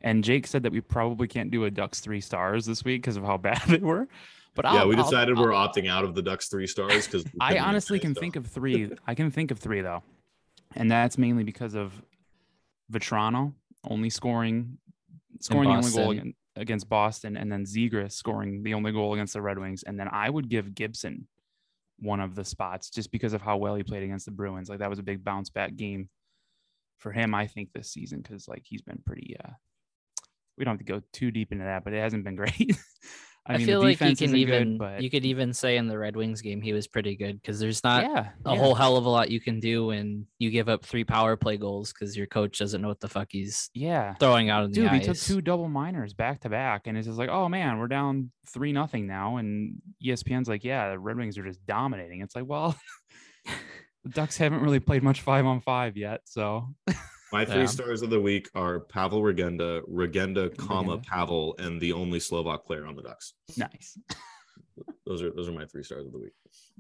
And 0.01 0.23
Jake 0.23 0.47
said 0.47 0.63
that 0.63 0.71
we 0.71 0.81
probably 0.81 1.27
can't 1.27 1.51
do 1.51 1.65
a 1.65 1.71
Ducks 1.71 1.99
three 1.99 2.21
stars 2.21 2.65
this 2.65 2.83
week 2.83 3.01
because 3.01 3.17
of 3.17 3.23
how 3.23 3.37
bad 3.49 3.61
they 3.67 3.79
were. 3.79 4.07
But 4.55 4.65
yeah 4.65 4.81
I'll, 4.81 4.87
we 4.87 4.95
decided 4.95 5.37
I'll- 5.37 5.43
we're 5.43 5.51
opting 5.51 5.87
out 5.87 6.03
of 6.03 6.15
the 6.15 6.21
ducks 6.23 6.47
three 6.49 6.65
stars 6.65 7.05
because 7.05 7.23
I 7.39 7.59
honestly 7.59 7.99
can 7.99 8.15
think 8.15 8.35
of 8.35 8.47
three. 8.57 8.89
I 9.05 9.13
can 9.13 9.29
think 9.29 9.51
of 9.51 9.59
three 9.59 9.81
though, 9.81 10.01
and 10.75 10.89
that's 10.89 11.15
mainly 11.17 11.43
because 11.43 11.75
of 11.75 11.93
Vatrano 12.91 13.53
only 13.83 14.09
scoring 14.09 14.79
scoring 15.39 15.69
the 15.69 15.75
only 15.75 15.91
goal 15.91 16.09
against, 16.11 16.37
against 16.55 16.89
Boston, 16.89 17.37
and 17.37 17.51
then 17.51 17.65
Zegras 17.65 18.13
scoring 18.13 18.63
the 18.63 18.73
only 18.73 18.91
goal 18.91 19.13
against 19.13 19.33
the 19.33 19.41
Red 19.43 19.59
Wings, 19.59 19.83
and 19.83 19.99
then 19.99 20.09
I 20.11 20.27
would 20.29 20.49
give 20.49 20.73
Gibson 20.73 21.27
one 21.99 22.19
of 22.19 22.33
the 22.33 22.43
spots 22.43 22.89
just 22.89 23.11
because 23.11 23.33
of 23.33 23.41
how 23.43 23.57
well 23.57 23.75
he 23.75 23.83
played 23.83 24.01
against 24.03 24.25
the 24.25 24.31
Bruins. 24.31 24.69
Like 24.69 24.79
that 24.79 24.89
was 24.89 24.97
a 24.99 25.03
big 25.03 25.23
bounce 25.23 25.51
back 25.51 25.75
game 25.75 26.09
for 26.97 27.11
him, 27.11 27.35
I 27.35 27.45
think, 27.45 27.73
this 27.73 27.91
season 27.91 28.21
because 28.21 28.47
like 28.47 28.63
he's 28.65 28.81
been 28.81 29.01
pretty. 29.05 29.35
uh 29.43 29.51
We 30.57 30.65
don't 30.65 30.73
have 30.73 30.85
to 30.85 30.91
go 30.91 31.01
too 31.13 31.31
deep 31.31 31.51
into 31.51 31.65
that, 31.65 31.83
but 31.83 31.93
it 31.93 32.01
hasn't 32.01 32.23
been 32.23 32.35
great. 32.35 32.77
I, 33.47 33.53
I, 33.53 33.57
mean, 33.57 33.67
feel 33.67 33.79
the 33.79 33.87
like 33.87 34.01
you 34.01 34.15
can 34.15 34.35
even 34.35 34.71
good, 34.71 34.79
but 34.79 35.01
you 35.01 35.09
could 35.09 35.23
even 35.23 35.53
say 35.53 35.77
in 35.77 35.87
the 35.87 35.97
Red 35.97 36.17
Wings 36.17 36.41
game 36.41 36.61
he 36.61 36.73
was 36.73 36.85
pretty 36.85 37.15
good 37.15 37.41
because 37.41 37.59
there's 37.61 37.81
not 37.81 38.03
yeah, 38.03 38.29
a 38.45 38.53
yeah. 38.53 38.59
whole 38.59 38.75
hell 38.75 38.97
of 38.97 39.05
a 39.05 39.09
lot 39.09 39.31
you 39.31 39.39
can 39.39 39.61
do 39.61 39.85
when 39.85 40.27
you 40.37 40.51
give 40.51 40.67
up 40.67 40.83
three 40.83 41.05
power 41.05 41.37
play 41.37 41.55
goals 41.55 41.93
because 41.93 42.17
your 42.17 42.27
coach 42.27 42.59
doesn't 42.59 42.81
know 42.81 42.89
what 42.89 42.99
the 42.99 43.07
fuck 43.07 43.27
he's 43.31 43.69
yeah. 43.73 44.15
throwing 44.15 44.49
out 44.49 44.65
in 44.65 44.71
Dude, 44.71 44.87
the 44.87 44.91
ice. 44.91 45.05
took 45.05 45.17
two 45.17 45.41
double 45.41 45.69
minors 45.69 46.13
back 46.13 46.41
to 46.41 46.49
back, 46.49 46.87
and 46.87 46.97
it's 46.97 47.07
just 47.07 47.17
like, 47.17 47.29
oh 47.29 47.47
man, 47.47 47.77
we're 47.77 47.87
down 47.87 48.31
three 48.49 48.73
nothing 48.73 49.07
now. 49.07 49.37
And 49.37 49.81
ESPN's 50.05 50.49
like, 50.49 50.65
yeah, 50.65 50.89
the 50.89 50.99
Red 50.99 51.15
Wings 51.15 51.37
are 51.37 51.45
just 51.45 51.65
dominating. 51.65 52.19
It's 52.21 52.35
like, 52.35 52.45
well, 52.45 52.75
the 54.03 54.09
Ducks 54.09 54.35
haven't 54.35 54.61
really 54.61 54.81
played 54.81 55.03
much 55.03 55.21
five 55.21 55.45
on 55.45 55.61
five 55.61 55.95
yet, 55.95 56.19
so 56.25 56.67
My 57.31 57.43
three 57.45 57.61
Yeah. 57.61 57.65
stars 57.65 58.01
of 58.01 58.09
the 58.09 58.21
week 58.21 58.49
are 58.55 58.79
Pavel 58.79 59.21
Regenda, 59.21 59.81
Regenda, 59.89 60.55
comma 60.57 60.97
Regenda. 60.97 61.05
Pavel, 61.05 61.55
and 61.59 61.79
the 61.81 61.93
only 61.93 62.19
Slovak 62.19 62.65
player 62.65 62.85
on 62.85 62.95
the 62.95 63.01
Ducks. 63.03 63.33
Nice. 63.57 63.97
Those 65.07 65.23
are 65.23 65.31
those 65.31 65.47
are 65.49 65.53
my 65.53 65.65
three 65.65 65.81
stars 65.81 66.05
of 66.05 66.11
the 66.11 66.19
week. 66.19 66.33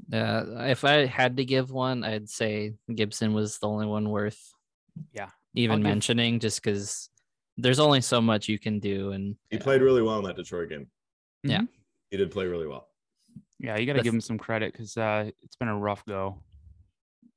Yeah, 0.09 0.67
if 0.67 0.83
I 0.83 1.05
had 1.07 1.37
to 1.37 1.45
give 1.45 1.71
one, 1.71 2.03
I'd 2.03 2.29
say 2.29 2.73
Gibson 2.93 3.33
was 3.33 3.57
the 3.57 3.67
only 3.67 3.87
one 3.87 4.09
worth 4.11 4.39
Yeah. 5.13 5.29
even 5.55 5.77
give- 5.79 5.83
mentioning, 5.83 6.39
just 6.39 6.61
because 6.61 7.09
there's 7.57 7.79
only 7.79 8.01
so 8.01 8.21
much 8.21 8.47
you 8.49 8.59
can 8.59 8.79
do, 8.79 9.13
and 9.13 9.35
He 9.49 9.57
played 9.57 9.81
really 9.81 10.03
well 10.03 10.19
in 10.19 10.25
that 10.25 10.35
Detroit 10.35 10.69
game. 10.69 10.91
Yeah. 11.41 11.61
Mhm. 11.61 11.67
He 12.11 12.17
did 12.17 12.29
play 12.29 12.45
really 12.45 12.67
well. 12.67 12.87
Yeah, 13.59 13.77
you 13.77 13.87
got 13.87 13.93
to 13.93 14.03
give 14.03 14.13
him 14.13 14.21
some 14.21 14.37
credit 14.37 14.73
because 14.73 14.95
uh, 14.95 15.31
it's 15.41 15.55
been 15.55 15.67
a 15.69 15.77
rough 15.77 16.05
go. 16.05 16.43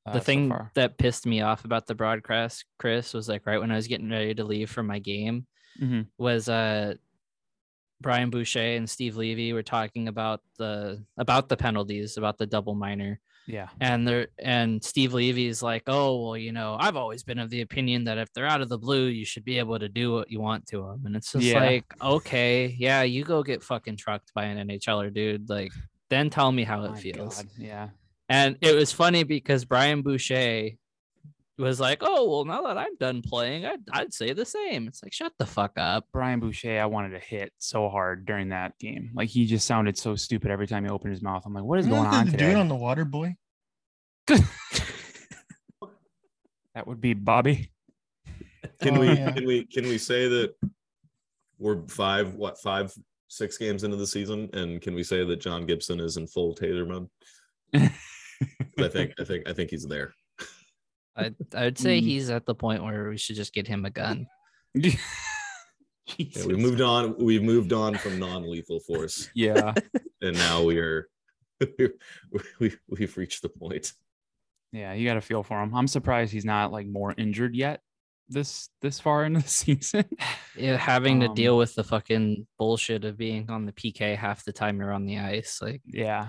Uh, 0.07 0.13
the 0.15 0.21
thing 0.21 0.49
far. 0.49 0.71
that 0.75 0.99
pissed 0.99 1.27
me 1.27 1.41
off 1.43 1.65
about 1.65 1.87
the 1.87 1.95
broadcast, 1.95 2.65
Chris, 2.79 3.13
was 3.15 3.29
like 3.29 3.47
right 3.47 3.61
when 3.61 3.71
I 3.71 3.77
was 3.77 3.87
getting 3.87 4.11
ready 4.11 4.35
to 4.35 4.45
leave 4.45 4.71
for 4.71 4.83
my 4.83 4.99
game, 4.99 5.47
Mhm. 5.81 6.07
was 6.19 6.49
uh 6.49 6.95
Brian 8.01 8.31
Boucher 8.31 8.59
and 8.77 8.89
Steve 8.89 9.17
Levy 9.17 9.53
were 9.53 9.63
talking 9.63 10.09
about 10.09 10.41
the 10.59 11.05
about 11.19 11.49
the 11.49 11.57
penalties, 11.57 12.17
about 12.17 12.39
the 12.39 12.47
double 12.47 12.75
minor. 12.75 13.21
Yeah. 13.47 13.69
And 13.81 14.07
they're 14.07 14.29
and 14.39 14.83
Steve 14.83 15.13
Levy's 15.13 15.63
like, 15.63 15.83
oh 15.87 16.23
well, 16.25 16.37
you 16.37 16.53
know, 16.53 16.77
I've 16.81 16.97
always 16.97 17.23
been 17.23 17.39
of 17.39 17.51
the 17.51 17.61
opinion 17.63 18.05
that 18.05 18.17
if 18.17 18.33
they're 18.33 18.47
out 18.47 18.61
of 18.63 18.69
the 18.71 18.79
blue, 18.79 19.07
you 19.07 19.25
should 19.27 19.45
be 19.45 19.59
able 19.59 19.79
to 19.79 19.89
do 19.89 20.13
what 20.13 20.31
you 20.31 20.41
want 20.41 20.67
to 20.69 20.79
them. 20.83 21.03
And 21.05 21.15
it's 21.17 21.33
just 21.33 21.45
Yeah. 21.45 21.59
like, 21.61 21.85
okay, 22.01 22.75
yeah, 22.79 23.03
you 23.03 23.23
go 23.25 23.43
get 23.43 23.63
fucking 23.63 23.97
trucked 23.97 24.33
by 24.35 24.45
an 24.45 24.69
NHLer, 24.69 25.13
dude. 25.13 25.49
Like, 25.51 25.73
then 26.09 26.31
tell 26.31 26.53
me 26.53 26.65
how 26.65 26.85
it 26.85 26.97
feels. 26.99 27.43
God, 27.43 27.51
Yeah. 27.59 27.89
And 28.31 28.57
it 28.63 28.75
was 28.77 28.93
funny 28.93 29.25
because 29.25 29.65
Brian 29.65 30.03
Boucher 30.03 30.71
was 31.59 31.81
like, 31.81 31.99
"Oh 32.01 32.31
well, 32.31 32.45
now 32.45 32.63
that 32.63 32.79
I'm 32.79 32.97
done 32.97 33.23
playing, 33.23 33.67
I'd, 33.67 33.81
I'd 33.93 34.15
say 34.15 34.33
the 34.33 34.45
same." 34.47 34.87
It's 34.87 35.03
like, 35.03 35.13
shut 35.13 35.33
the 35.39 35.47
fuck 35.47 35.73
up. 35.77 36.07
Brian 36.13 36.39
Boucher, 36.39 36.81
I 36.81 36.87
wanted 36.87 37.11
to 37.11 37.19
hit 37.19 37.53
so 37.59 37.89
hard 37.89 38.25
during 38.25 38.51
that 38.51 38.79
game. 38.79 39.11
Like 39.15 39.29
he 39.29 39.47
just 39.47 39.67
sounded 39.67 39.99
so 39.99 40.15
stupid 40.15 40.53
every 40.53 40.69
time 40.69 40.85
he 40.85 40.91
opened 40.91 41.13
his 41.13 41.23
mouth. 41.23 41.43
I'm 41.45 41.53
like, 41.53 41.65
what 41.65 41.81
is 41.81 41.87
Isn't 41.87 41.99
going 41.99 42.07
on 42.07 42.27
the 42.27 42.31
today? 42.33 42.47
dude 42.51 42.57
on 42.57 42.69
the 42.69 42.77
water 42.77 43.05
boy? 43.05 43.35
that 44.29 44.45
would 46.87 47.01
be 47.01 47.15
Bobby. 47.15 47.73
Can 48.81 48.97
Oh, 48.97 49.01
we 49.01 49.09
yeah. 49.09 49.33
can 49.33 49.47
we 49.47 49.65
can 49.65 49.85
we 49.89 49.99
say 49.99 50.29
that 50.29 50.55
we're 51.59 51.87
five 51.89 52.35
what 52.35 52.61
five 52.61 52.93
six 53.29 53.59
games 53.59 53.85
into 53.85 53.97
the 53.97 54.07
season 54.07 54.49
and 54.55 54.81
can 54.81 54.95
we 54.95 55.03
say 55.03 55.25
that 55.25 55.41
John 55.41 55.67
Gibson 55.67 56.01
is 56.01 56.17
in 56.17 56.27
full 56.27 56.55
taser 56.55 56.87
mode? 56.87 57.09
I 58.79 58.89
think 58.89 59.13
I 59.21 59.25
think 59.25 59.49
I 59.49 59.53
think 59.53 59.71
he's 59.71 59.87
there. 59.87 60.13
I 61.17 61.33
I'd 61.55 61.79
say 61.79 62.01
Mm. 62.01 62.05
he's 62.05 62.31
at 62.31 62.47
the 62.47 62.55
point 62.55 62.83
where 62.85 63.09
we 63.11 63.19
should 63.19 63.37
just 63.37 63.53
get 63.53 63.67
him 63.67 63.85
a 63.85 63.91
gun. 63.91 64.27
Yeah, 66.17 66.25
Jesus. 66.27 66.47
we 66.47 66.57
moved 66.57 66.81
on. 66.81 67.17
We've 67.19 67.43
moved 67.43 67.73
on 67.73 67.95
from 67.97 68.19
non-lethal 68.19 68.81
force, 68.81 69.31
Yeah. 69.35 69.75
and 70.23 70.37
now 70.37 70.65
we 70.65 70.79
are 70.79 71.09
we 72.59 72.73
we've 72.89 73.17
reached 73.17 73.43
the 73.43 73.49
point. 73.49 73.93
Yeah, 74.73 74.93
you 74.95 75.07
got 75.07 75.15
to 75.15 75.21
feel 75.21 75.43
for 75.45 75.63
him. 75.63 75.73
I'm 75.75 75.87
surprised 75.87 76.33
he's 76.33 76.45
not 76.45 76.73
like 76.73 76.87
more 76.89 77.15
injured 77.17 77.55
yet 77.55 77.81
this 78.29 78.71
this 78.83 78.99
far 79.01 79.25
into 79.25 79.41
the 79.43 79.49
season. 79.49 80.05
Yeah, 80.57 80.77
having 80.77 81.21
to 81.21 81.27
Um, 81.29 81.35
deal 81.35 81.57
with 81.57 81.75
the 81.75 81.85
fucking 81.85 82.47
bullshit 82.59 83.05
of 83.05 83.17
being 83.17 83.49
on 83.51 83.67
the 83.67 83.73
PK 83.73 84.17
half 84.17 84.45
the 84.45 84.53
time 84.53 84.79
you're 84.81 84.93
on 84.93 85.05
the 85.07 85.19
ice. 85.19 85.61
Like, 85.63 85.83
yeah. 85.87 86.29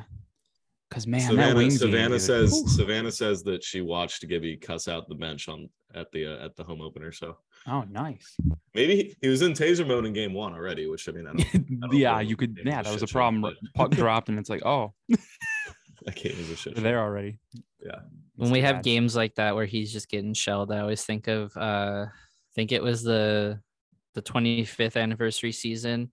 Cause 0.91 1.07
man, 1.07 1.21
that 1.21 1.27
Savannah, 1.29 1.55
wing 1.55 1.71
Savannah 1.71 2.09
dude. 2.09 2.21
says 2.21 2.51
Whew. 2.51 2.67
Savannah 2.67 3.11
says 3.11 3.43
that 3.43 3.63
she 3.63 3.79
watched 3.81 4.27
Gibby 4.27 4.57
cuss 4.57 4.89
out 4.89 5.07
the 5.07 5.15
bench 5.15 5.47
on 5.47 5.69
at 5.95 6.11
the 6.11 6.25
uh, 6.27 6.45
at 6.45 6.55
the 6.57 6.63
home 6.65 6.81
opener. 6.81 7.11
So 7.13 7.37
Oh, 7.67 7.85
nice. 7.89 8.35
maybe 8.75 8.95
he, 8.97 9.15
he 9.21 9.27
was 9.29 9.41
in 9.41 9.53
taser 9.53 9.87
mode 9.87 10.05
in 10.05 10.11
game 10.13 10.33
one 10.33 10.51
already. 10.53 10.87
Which 10.87 11.07
I 11.07 11.13
mean, 11.13 11.27
I 11.27 11.33
don't. 11.33 11.79
don't 11.81 11.93
yeah, 11.97 12.19
you 12.19 12.35
could. 12.35 12.59
Yeah, 12.65 12.81
that 12.81 12.91
was 12.91 12.97
a 12.97 12.99
shit 13.05 13.09
show, 13.09 13.13
problem. 13.19 13.41
but- 13.41 13.53
Puck 13.73 13.91
dropped, 13.97 14.27
and 14.29 14.37
it's 14.37 14.49
like, 14.49 14.65
oh, 14.65 14.93
That 16.05 16.15
game 16.15 16.35
was 16.37 16.49
a 16.49 16.55
shit. 16.55 16.73
they're 16.75 16.81
show. 16.81 16.83
there 16.83 16.99
already. 16.99 17.37
Yeah. 17.85 17.99
When 18.35 18.47
It's 18.47 18.51
we 18.51 18.59
too 18.59 18.65
have 18.65 18.83
games 18.83 19.15
like 19.15 19.35
that 19.35 19.55
where 19.55 19.65
he's 19.65 19.93
just 19.93 20.09
getting 20.09 20.33
shelled, 20.33 20.71
I 20.71 20.79
always 20.79 21.03
think 21.05 21.27
of 21.27 21.55
uh 21.55 22.05
I 22.09 22.53
think 22.55 22.71
it 22.71 22.81
was 22.83 23.03
the 23.03 23.61
the 24.13 24.21
25th 24.21 24.99
anniversary 25.01 25.51
season. 25.53 26.11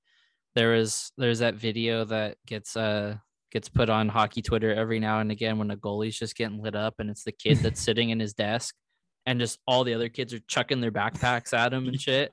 There 0.55 0.73
was 0.73 1.11
there's 1.17 1.39
that 1.41 1.55
video 1.55 2.05
that 2.05 2.37
gets 2.47 2.77
uh 2.77 3.17
gets 3.51 3.69
put 3.69 3.89
on 3.89 4.09
hockey 4.09 4.43
Twitter 4.43 4.75
every 4.75 5.01
now 5.01 5.21
and 5.21 5.31
again 5.31 5.59
when 5.59 5.71
a 5.71 5.77
goalie's 5.77 6.19
just 6.19 6.37
getting 6.37 6.63
lit 6.63 6.75
up 6.75 6.95
and 6.99 7.11
it's 7.11 7.25
the 7.25 7.33
kid 7.33 7.59
that's 7.63 7.81
sitting 7.81 8.11
in 8.11 8.21
his 8.21 8.35
desk 8.35 8.75
and 9.27 9.39
just 9.39 9.59
all 9.67 9.85
the 9.85 9.93
other 9.93 10.09
kids 10.09 10.33
are 10.33 10.41
chucking 10.49 10.81
their 10.81 10.91
backpacks 10.91 11.53
at 11.53 11.73
him 11.73 11.87
and 11.87 12.01
shit. 12.01 12.31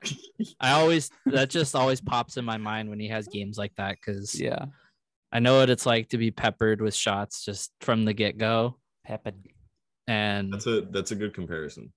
I 0.60 0.72
always 0.72 1.10
that 1.26 1.50
just 1.50 1.74
always 1.74 2.00
pops 2.00 2.38
in 2.38 2.44
my 2.44 2.56
mind 2.56 2.88
when 2.88 2.98
he 3.00 3.08
has 3.08 3.28
games 3.28 3.58
like 3.58 3.74
that 3.76 3.96
because 4.00 4.40
Yeah, 4.40 4.66
I 5.30 5.40
know 5.40 5.58
what 5.58 5.68
it's 5.68 5.84
like 5.84 6.08
to 6.10 6.18
be 6.18 6.30
peppered 6.30 6.80
with 6.80 6.94
shots 6.94 7.44
just 7.44 7.70
from 7.82 8.06
the 8.06 8.14
get 8.14 8.38
go. 8.38 8.78
Pepid. 9.04 9.34
And 10.08 10.52
That's 10.52 10.66
a 10.66 10.82
that's 10.82 11.10
a 11.10 11.16
good 11.16 11.34
comparison. 11.34 11.92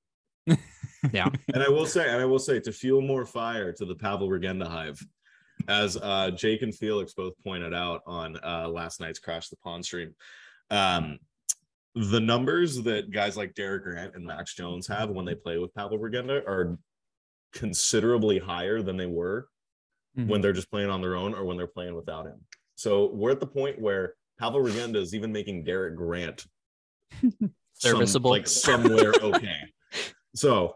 yeah, 1.14 1.30
And 1.54 1.64
I 1.64 1.70
will 1.70 1.86
say, 1.86 2.10
and 2.10 2.22
I 2.22 2.26
will 2.26 2.40
say, 2.40 2.60
to 2.62 2.72
fuel 2.72 3.02
more 3.02 3.26
fire 3.26 3.72
to 3.74 3.86
the 3.86 3.96
Pavel 3.96 4.28
Regenda 4.30 4.68
hive, 4.68 5.00
as 5.68 5.98
uh, 5.98 6.32
Jake 6.32 6.62
and 6.62 6.74
Felix 6.74 7.14
both 7.14 7.34
pointed 7.44 7.74
out 7.74 8.02
on 8.08 8.38
uh, 8.44 8.68
last 8.68 9.00
night's 9.00 9.20
Crash 9.20 9.50
the 9.50 9.56
Pond 9.58 9.86
stream, 9.86 10.16
um, 10.72 11.20
the 11.96 12.20
numbers 12.20 12.82
that 12.84 13.12
guys 13.12 13.36
like 13.38 13.54
Derek 13.56 13.84
Grant 13.84 14.16
and 14.16 14.26
Max 14.26 14.56
Jones 14.56 14.88
have 14.88 15.10
when 15.10 15.26
they 15.26 15.36
play 15.36 15.58
with 15.58 15.74
Pavel 15.74 15.98
Regenda 16.00 16.38
are 16.48 16.78
considerably 17.54 18.38
higher 18.40 18.82
than 18.82 18.96
they 18.98 19.08
were 19.08 19.48
Mhm. 20.18 20.28
when 20.28 20.42
they're 20.42 20.54
just 20.54 20.70
playing 20.72 20.90
on 20.90 21.02
their 21.02 21.16
own 21.16 21.34
or 21.34 21.46
when 21.46 21.58
they're 21.58 21.68
playing 21.68 21.96
without 21.96 22.26
him. 22.26 22.40
So 22.76 23.08
we're 23.14 23.32
at 23.32 23.40
the 23.40 23.48
point 23.48 23.80
where 23.82 24.14
Pavel 24.40 24.62
Regenda 24.62 24.96
is 24.98 25.14
even 25.16 25.32
making 25.32 25.64
Derek 25.66 25.96
Grant 25.96 26.46
some- 27.22 27.52
Serviceable. 27.74 28.32
like 28.32 28.48
somewhere 28.48 29.12
okay. 29.22 29.60
So 30.36 30.76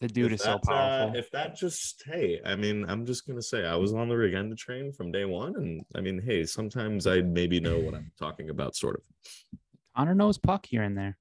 The 0.00 0.08
dude 0.08 0.26
if 0.32 0.40
is 0.40 0.42
so 0.42 0.52
uh, 0.52 0.58
powerful. 0.64 1.16
if 1.18 1.30
that 1.32 1.56
just 1.56 2.02
hey, 2.06 2.40
I 2.44 2.54
mean, 2.54 2.84
I'm 2.88 3.04
just 3.04 3.26
gonna 3.26 3.42
say 3.42 3.66
I 3.66 3.74
was 3.74 3.92
on 3.92 4.08
the 4.08 4.14
Regenda 4.14 4.56
train 4.56 4.92
from 4.92 5.10
day 5.10 5.24
one, 5.24 5.56
and 5.56 5.84
I 5.96 6.00
mean, 6.00 6.22
hey, 6.24 6.44
sometimes 6.44 7.06
I 7.06 7.20
maybe 7.22 7.58
know 7.58 7.78
what 7.80 7.94
I'm 7.94 8.12
talking 8.18 8.50
about, 8.50 8.76
sort 8.76 8.96
of. 8.96 9.02
Honor 9.96 10.14
knows 10.14 10.38
puck 10.38 10.66
here 10.66 10.82
and 10.82 10.96
there. 10.96 11.18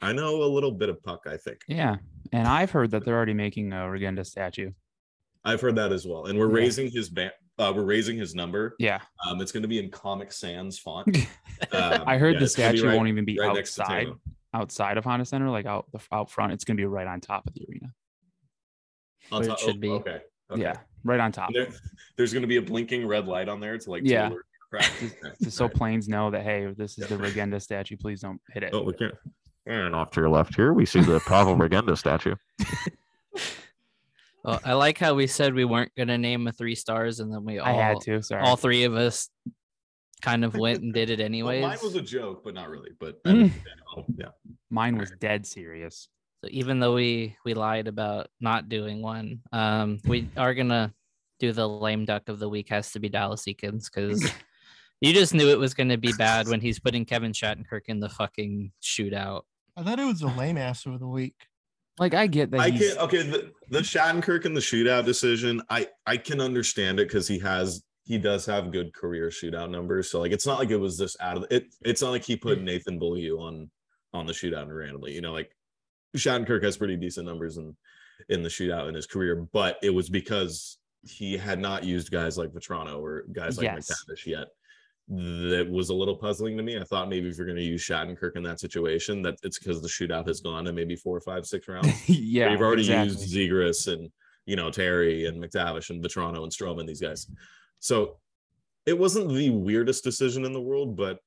I 0.00 0.12
know 0.14 0.42
a 0.42 0.46
little 0.46 0.70
bit 0.72 0.88
of 0.88 1.02
puck, 1.02 1.24
I 1.26 1.36
think. 1.36 1.62
Yeah, 1.68 1.96
and 2.32 2.48
I've 2.48 2.70
heard 2.70 2.92
that 2.92 3.04
they're 3.04 3.16
already 3.16 3.34
making 3.34 3.72
a 3.74 3.76
Regenda 3.76 4.24
statue. 4.24 4.70
I've 5.44 5.60
heard 5.60 5.76
that 5.76 5.92
as 5.92 6.06
well, 6.06 6.26
and 6.26 6.38
we're 6.38 6.48
Yeah. 6.48 6.54
raising 6.56 6.90
his 6.90 7.10
ban- 7.10 7.32
uh, 7.58 7.72
we're 7.76 7.84
raising 7.84 8.16
his 8.16 8.34
number. 8.34 8.74
Yeah, 8.78 9.00
Um, 9.26 9.40
it's 9.42 9.52
gonna 9.52 9.68
be 9.68 9.78
in 9.80 9.90
Comic 9.90 10.32
Sans 10.32 10.78
font. 10.78 11.14
Um, 11.14 11.24
I 12.06 12.16
heard 12.16 12.34
yeah, 12.34 12.38
the 12.38 12.44
it's 12.46 12.56
gonna 12.56 12.72
be 12.72 12.78
statue 12.78 12.88
right- 12.88 12.96
won't 12.96 13.08
even 13.08 13.24
be 13.26 13.38
right 13.38 13.54
next 13.54 13.74
to 13.74 13.82
outside 13.82 14.08
outside 14.54 14.96
of 14.96 15.04
Honda 15.04 15.26
Center, 15.26 15.50
like 15.50 15.66
out 15.66 15.86
the 15.92 16.00
out 16.10 16.30
front. 16.30 16.52
It's 16.54 16.64
gonna 16.64 16.76
be 16.78 16.86
right 16.86 17.06
on 17.06 17.20
top 17.20 17.46
of 17.46 17.52
the 17.52 17.66
arena. 17.68 17.92
On 19.32 19.42
Where 19.42 19.50
it 19.50 19.58
should 19.58 19.76
oh, 19.76 19.80
be. 19.80 19.90
Okay. 19.90 20.20
okay. 20.50 20.62
Yeah, 20.62 20.74
right 21.04 21.20
on 21.20 21.32
top. 21.32 21.50
There- 21.52 21.68
there's 22.16 22.32
gonna 22.34 22.46
be 22.48 22.56
a 22.56 22.62
blinking 22.62 23.06
red 23.06 23.26
light 23.28 23.48
on 23.48 23.60
there 23.60 23.78
to 23.78 23.90
like 23.90 24.02
Yeah. 24.04 24.28
Taylor 24.28 24.44
crack. 24.70 24.90
Just 25.42 25.56
so 25.56 25.68
planes 25.68 26.08
know 26.08 26.30
that 26.30 26.42
hey, 26.42 26.72
this 26.76 26.98
is 26.98 27.08
the 27.08 27.16
Regenda 27.16 27.60
statue. 27.62 27.96
Please 27.96 28.20
don't 28.20 28.40
hit 28.52 28.62
it. 28.64 28.70
Oh, 28.72 28.82
we 28.82 28.92
can't. 28.94 29.14
And 29.66 29.94
off 29.94 30.10
to 30.12 30.20
your 30.20 30.30
left 30.30 30.56
here, 30.56 30.72
we 30.72 30.84
see 30.86 31.00
the 31.00 31.20
Pavel 31.20 31.54
Regenda 31.56 31.96
statue. 31.96 32.34
Well, 34.44 34.60
I 34.64 34.74
like 34.74 34.98
how 34.98 35.14
we 35.14 35.26
said 35.26 35.52
we 35.52 35.64
weren't 35.64 35.92
gonna 35.96 36.16
name 36.16 36.46
a 36.46 36.52
three 36.52 36.76
stars, 36.76 37.20
and 37.20 37.30
then 37.32 37.44
we 37.44 37.58
all 37.58 37.66
I 37.66 37.72
had 37.72 38.00
to. 38.02 38.22
Sorry. 38.22 38.40
all 38.42 38.56
three 38.56 38.84
of 38.84 38.94
us 38.94 39.28
kind 40.22 40.44
of 40.44 40.54
went 40.54 40.80
and 40.80 40.94
did 40.94 41.10
it 41.10 41.18
Well, 41.18 41.26
anyways. 41.26 41.62
mine 41.62 41.78
was 41.82 41.96
a 41.96 42.00
joke, 42.00 42.42
but 42.44 42.54
not 42.54 42.68
really. 42.70 42.90
But 42.98 43.22
Mm. 43.24 43.50
yeah. 44.16 44.28
Mine 44.70 44.96
was 44.96 45.10
dead 45.20 45.44
serious. 45.46 46.08
So 46.42 46.48
even 46.50 46.78
though 46.78 46.94
we 46.94 47.36
we 47.44 47.54
lied 47.54 47.88
about 47.88 48.28
not 48.40 48.68
doing 48.68 49.02
one, 49.02 49.40
um, 49.52 49.98
we 50.04 50.28
are 50.36 50.54
gonna 50.54 50.94
do 51.40 51.52
the 51.52 51.68
lame 51.68 52.04
duck 52.04 52.28
of 52.28 52.38
the 52.38 52.48
week. 52.48 52.68
Has 52.68 52.92
to 52.92 53.00
be 53.00 53.08
Dallas 53.08 53.44
Eakins 53.44 53.86
because 53.92 54.30
you 55.00 55.12
just 55.12 55.34
knew 55.34 55.48
it 55.48 55.58
was 55.58 55.74
gonna 55.74 55.98
be 55.98 56.12
bad 56.12 56.48
when 56.48 56.60
he's 56.60 56.78
putting 56.78 57.04
Kevin 57.04 57.32
Shattenkirk 57.32 57.82
in 57.86 57.98
the 57.98 58.08
fucking 58.08 58.72
shootout. 58.82 59.42
I 59.76 59.82
thought 59.82 59.98
it 59.98 60.04
was 60.04 60.22
a 60.22 60.28
lame 60.28 60.58
ass 60.58 60.86
of 60.86 61.00
the 61.00 61.08
week. 61.08 61.34
Like 61.98 62.14
I 62.14 62.28
get 62.28 62.52
that. 62.52 62.60
I 62.60 62.70
he's, 62.70 62.94
can 62.94 63.02
okay. 63.04 63.22
The, 63.24 63.50
the 63.70 63.80
Shattenkirk 63.80 64.44
and 64.44 64.56
the 64.56 64.60
shootout 64.60 65.04
decision, 65.04 65.60
I 65.68 65.88
I 66.06 66.16
can 66.16 66.40
understand 66.40 67.00
it 67.00 67.08
because 67.08 67.26
he 67.26 67.40
has 67.40 67.82
he 68.04 68.16
does 68.16 68.46
have 68.46 68.70
good 68.70 68.94
career 68.94 69.28
shootout 69.28 69.70
numbers. 69.70 70.10
So 70.10 70.20
like 70.20 70.32
it's 70.32 70.46
not 70.46 70.60
like 70.60 70.70
it 70.70 70.76
was 70.76 70.96
this 70.96 71.16
out 71.20 71.36
of 71.36 71.46
it. 71.50 71.66
It's 71.84 72.00
not 72.00 72.10
like 72.10 72.24
he 72.24 72.36
put 72.36 72.62
Nathan 72.62 73.00
Beaulieu 73.00 73.40
on 73.40 73.70
on 74.14 74.26
the 74.26 74.32
shootout 74.32 74.72
randomly. 74.72 75.12
You 75.12 75.20
know, 75.20 75.32
like 75.32 75.50
Shattenkirk 76.16 76.62
has 76.64 76.76
pretty 76.76 76.96
decent 76.96 77.26
numbers 77.26 77.56
in 77.56 77.76
in 78.28 78.42
the 78.42 78.48
shootout 78.48 78.88
in 78.88 78.94
his 78.94 79.06
career, 79.06 79.46
but 79.52 79.78
it 79.82 79.90
was 79.90 80.08
because 80.10 80.78
he 81.02 81.36
had 81.36 81.60
not 81.60 81.84
used 81.84 82.10
guys 82.10 82.36
like 82.36 82.50
Vatrano 82.50 83.00
or 83.00 83.24
guys 83.32 83.56
like 83.56 83.64
Yes. 83.64 83.88
McTavish 84.10 84.26
yet. 84.26 84.48
that 85.08 85.66
was 85.70 85.88
a 85.90 85.94
little 85.94 86.16
puzzling 86.16 86.56
to 86.56 86.62
me. 86.62 86.76
I 86.78 86.82
thought 86.84 87.08
maybe 87.08 87.28
if 87.28 87.36
you're 87.38 87.46
going 87.46 87.56
to 87.56 87.62
use 87.62 87.82
Shattenkirk 87.82 88.36
in 88.36 88.42
that 88.42 88.60
situation, 88.60 89.22
that 89.22 89.36
it's 89.42 89.58
because 89.58 89.80
the 89.80 89.88
shootout 89.88 90.26
has 90.26 90.40
gone 90.40 90.64
to 90.64 90.72
maybe 90.72 90.96
four, 90.96 91.20
five, 91.20 91.46
six 91.46 91.66
rounds. 91.68 91.88
yeah, 92.08 92.46
But 92.46 92.52
you've 92.52 92.60
already 92.60 92.82
exactly. 92.82 93.14
used 93.14 93.34
Zegras 93.34 93.92
and 93.92 94.10
you 94.46 94.56
know 94.56 94.70
Terry 94.70 95.26
and 95.26 95.42
McTavish 95.42 95.90
and 95.90 96.02
Vatrano 96.04 96.42
and 96.42 96.52
Stroman, 96.52 96.86
these 96.86 97.00
guys. 97.00 97.30
So 97.78 98.18
it 98.84 98.98
wasn't 98.98 99.32
the 99.32 99.50
weirdest 99.50 100.02
decision 100.04 100.44
in 100.44 100.52
the 100.52 100.60
world, 100.60 100.96
but 100.96 101.20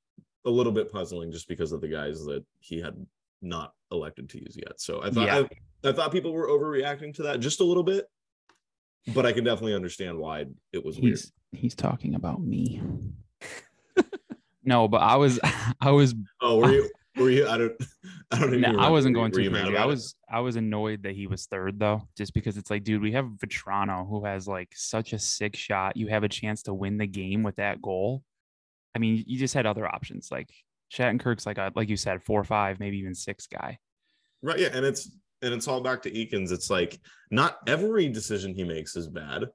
a 0.45 0.49
little 0.49 0.71
bit 0.73 0.91
puzzling 0.91 1.31
just 1.31 1.47
because 1.47 1.71
of 1.71 1.79
the 1.81 1.87
guys 1.87 2.25
that 2.25 2.43
he 2.59 2.81
had 2.81 2.95
not 3.41 3.73
elected 3.91 4.29
to 4.29 4.39
use 4.39 4.55
yet. 4.55 4.79
So 4.79 5.01
I 5.03 5.09
thought 5.09 5.25
Yeah. 5.27 5.43
I, 5.83 5.89
I 5.89 5.91
thought 5.91 6.11
people 6.11 6.31
were 6.33 6.47
overreacting 6.47 7.13
to 7.15 7.23
that 7.23 7.39
just 7.39 7.59
a 7.59 7.63
little 7.63 7.83
bit, 7.83 8.05
but 9.13 9.25
I 9.25 9.33
can 9.33 9.43
definitely 9.43 9.73
understand 9.75 10.17
why 10.17 10.45
it 10.71 10.83
was 10.83 10.99
weird. 10.99 11.17
He's 11.17 11.31
he's 11.51 11.75
talking 11.75 12.15
about 12.15 12.41
me. 12.41 12.81
no, 14.63 14.87
but 14.87 15.01
I 15.01 15.15
was 15.15 15.39
I 15.81 15.91
was 15.91 16.13
Oh, 16.41 16.57
were 16.57 16.71
you? 16.71 16.89
Were 17.17 17.29
you? 17.29 17.47
I 17.47 17.57
don't. 17.57 17.73
I 18.31 18.39
don't 18.39 18.55
even. 18.55 18.61
No, 18.61 18.79
I 18.79 18.89
wasn't 18.89 19.15
going 19.15 19.31
were 19.31 19.43
too 19.43 19.49
mad 19.49 19.63
crazy. 19.63 19.75
I 19.75 19.79
about 19.79 19.83
it? 19.83 19.91
was 19.91 20.15
I 20.29 20.39
was 20.39 20.55
annoyed 20.55 21.03
that 21.03 21.13
he 21.13 21.27
was 21.27 21.45
third 21.45 21.79
though, 21.79 22.07
just 22.15 22.33
because 22.33 22.57
it's 22.57 22.69
like, 22.69 22.83
dude, 22.83 23.01
we 23.01 23.11
have 23.11 23.25
Vatrano 23.25 24.07
who 24.07 24.23
has 24.25 24.47
like 24.47 24.69
such 24.73 25.13
a 25.13 25.19
sick 25.19 25.55
shot. 25.55 25.97
You 25.97 26.07
have 26.07 26.23
a 26.23 26.29
chance 26.29 26.63
to 26.63 26.73
win 26.73 26.97
the 26.97 27.07
game 27.07 27.43
with 27.43 27.57
that 27.57 27.81
goal. 27.81 28.23
I 28.95 28.99
mean, 28.99 29.23
you 29.27 29.37
just 29.39 29.53
had 29.53 29.65
other 29.65 29.85
options 29.87 30.29
like 30.31 30.49
Shattenkirk's 30.91 31.45
like 31.45 31.57
a 31.57 31.71
like 31.75 31.89
you 31.89 31.97
said, 31.97 32.23
four 32.23 32.39
or 32.39 32.43
five, 32.43 32.79
maybe 32.79 32.97
even 32.97 33.15
six 33.15 33.47
guy. 33.47 33.77
Right. 34.41 34.59
Yeah, 34.59 34.69
and 34.73 34.85
it's 34.85 35.11
and 35.41 35.53
it's 35.53 35.67
all 35.67 35.81
back 35.81 36.01
to 36.03 36.11
Eakins. 36.11 36.51
It's 36.51 36.69
like 36.69 36.99
not 37.29 37.59
every 37.67 38.09
decision 38.09 38.53
he 38.53 38.63
makes 38.63 38.95
is 38.95 39.07
bad, 39.07 39.45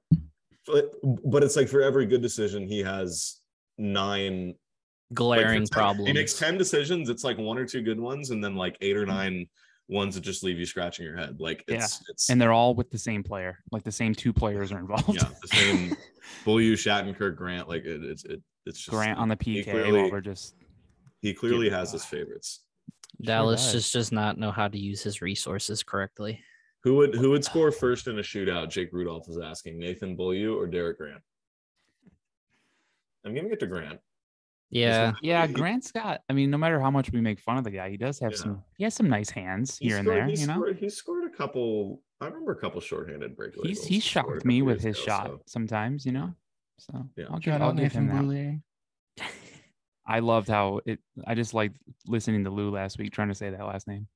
but 0.67 0.95
but 1.25 1.43
it's 1.43 1.57
like 1.57 1.69
for 1.69 1.83
every 1.83 2.07
good 2.07 2.23
decision 2.23 2.67
he 2.67 2.83
has 2.83 3.41
nine 3.79 4.49
like, 4.49 4.57
Glaring 5.15 5.61
10 5.61 5.69
problems. 5.69 6.09
He 6.09 6.13
makes 6.15 6.35
ten 6.39 6.59
decisions. 6.59 7.09
It's 7.09 7.23
like 7.23 7.39
one 7.39 7.59
or 7.59 7.65
two 7.65 7.83
good 7.83 8.01
ones, 8.01 8.31
and 8.31 8.43
then 8.43 8.57
like 8.57 8.77
eight 8.81 8.97
or 8.97 9.07
nine 9.07 9.47
ones 9.89 10.17
that 10.17 10.23
just 10.23 10.43
leave 10.43 10.59
you 10.59 10.67
scratching 10.67 11.05
your 11.05 11.17
head. 11.17 11.37
Like 11.39 11.63
Yeah, 11.69 11.77
it's 11.77 12.03
it's 12.09 12.31
And 12.31 12.41
they're 12.41 12.53
all 12.53 12.75
with 12.75 12.91
the 12.91 12.99
same 12.99 13.23
player. 13.23 13.59
Like 13.71 13.85
the 13.85 13.93
same 13.93 14.15
two 14.15 14.33
players 14.33 14.73
are 14.73 14.79
involved. 14.79 15.15
yeah 15.15 15.29
the 15.43 15.49
same. 15.49 15.97
Bully, 16.45 16.73
Shattenkirk, 16.73 17.37
Grant. 17.37 17.69
Like 17.69 17.85
it, 17.85 18.03
it's 18.03 18.25
it, 18.25 18.43
it's 18.65 18.79
just 18.79 18.91
Grant 18.91 19.19
on 19.19 19.29
the 19.29 19.37
he 19.41 19.61
PK 19.63 19.71
clearly- 19.71 20.03
while 20.03 20.11
we're 20.11 20.21
just 20.21 20.57
He 21.23 21.33
clearly 21.35 21.69
has 21.71 21.93
his 21.93 22.05
favorites. 22.05 22.63
Dallas 23.23 23.63
does. 23.65 23.73
just 23.73 23.93
does 23.93 24.13
not 24.13 24.39
know 24.39 24.51
how 24.51 24.69
to 24.69 24.79
use 24.79 25.03
his 25.03 25.23
resources 25.23 25.83
correctly. 25.83 26.41
Who 26.83 26.95
would 26.97 27.15
who 27.15 27.31
would 27.31 27.45
score 27.45 27.73
first 27.73 28.07
in 28.07 28.19
a 28.19 28.23
shootout? 28.23 28.69
Jake 28.71 28.93
Rudolph 28.93 29.29
is 29.29 29.39
asking 29.39 29.79
Nathan 29.79 30.15
Beaulieu 30.15 30.55
or 30.57 30.67
Derek 30.67 30.99
Grant. 30.99 31.23
I'm 33.25 33.35
giving 33.35 33.51
it 33.51 33.59
to 33.61 33.67
Grant. 33.67 33.99
Yeah, 34.71 35.13
Yeah, 35.23 35.47
Grant's 35.47 35.93
got. 35.93 36.23
I 36.29 36.33
mean, 36.33 36.51
no 36.51 36.59
matter 36.59 36.81
how 36.81 36.91
much 36.91 37.13
we 37.13 37.21
make 37.21 37.39
fun 37.41 37.57
of 37.57 37.65
the 37.65 37.71
guy, 37.71 37.89
he 37.89 37.97
does 37.97 38.19
have 38.19 38.33
Yeah. 38.33 38.39
some. 38.39 38.65
He 38.77 38.85
has 38.85 38.95
some 38.95 39.09
nice 39.09 39.31
hands 39.31 39.79
He 39.79 39.87
here 39.89 39.99
and 39.99 40.07
there. 40.07 40.27
he 40.27 40.35
You 40.35 40.47
know, 40.49 40.55
scored, 40.55 40.77
he 40.79 40.89
scored 40.89 41.25
a 41.33 41.37
couple. 41.37 42.03
I 42.21 42.27
remember 42.27 42.53
a 42.53 42.57
couple 42.57 42.81
shorthanded 42.81 43.37
breakaways. 43.37 43.67
he's 43.67 43.85
he 43.85 44.01
shocked 44.01 44.45
me 44.45 44.63
with 44.63 44.81
his 44.83 44.97
shot 44.99 45.41
sometimes. 45.47 46.05
You 46.05 46.13
know, 46.13 46.35
so 46.79 47.09
Yeah. 47.17 47.27
I'll 47.31 47.39
give, 47.39 47.53
Shout 47.53 47.63
I'll 47.63 47.69
out 47.71 47.77
give 47.77 47.93
him 47.93 48.07
Nathan 48.09 48.29
that. 48.29 48.61
Boulier. 50.07 50.17
I 50.17 50.21
loved 50.21 50.49
how 50.49 50.81
it. 50.87 50.99
I 51.27 51.35
just 51.35 51.55
liked 51.55 51.77
listening 52.07 52.45
to 52.45 52.51
Lou 52.51 52.71
last 52.71 52.99
week 52.99 53.13
trying 53.13 53.29
to 53.29 53.35
say 53.35 53.51
that 53.51 53.65
last 53.65 53.87
name. 53.89 54.07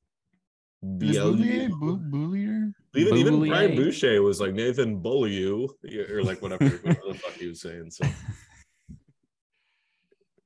Is 1.00 1.16
it 1.16 1.20
Boulier? 1.20 1.68
Boulier? 1.70 2.72
Even 2.94 3.16
even 3.16 3.34
Beaulieu. 3.34 3.50
Brian 3.50 3.76
Boucher 3.76 4.22
was 4.22 4.40
like 4.40 4.54
Nathan 4.54 4.98
Beaulieu 4.98 5.68
or 6.10 6.22
like 6.22 6.40
whatever, 6.42 6.64
whatever 6.82 7.00
the 7.08 7.14
fuck 7.14 7.32
he 7.34 7.48
was 7.48 7.60
saying. 7.60 7.90
So 7.90 8.06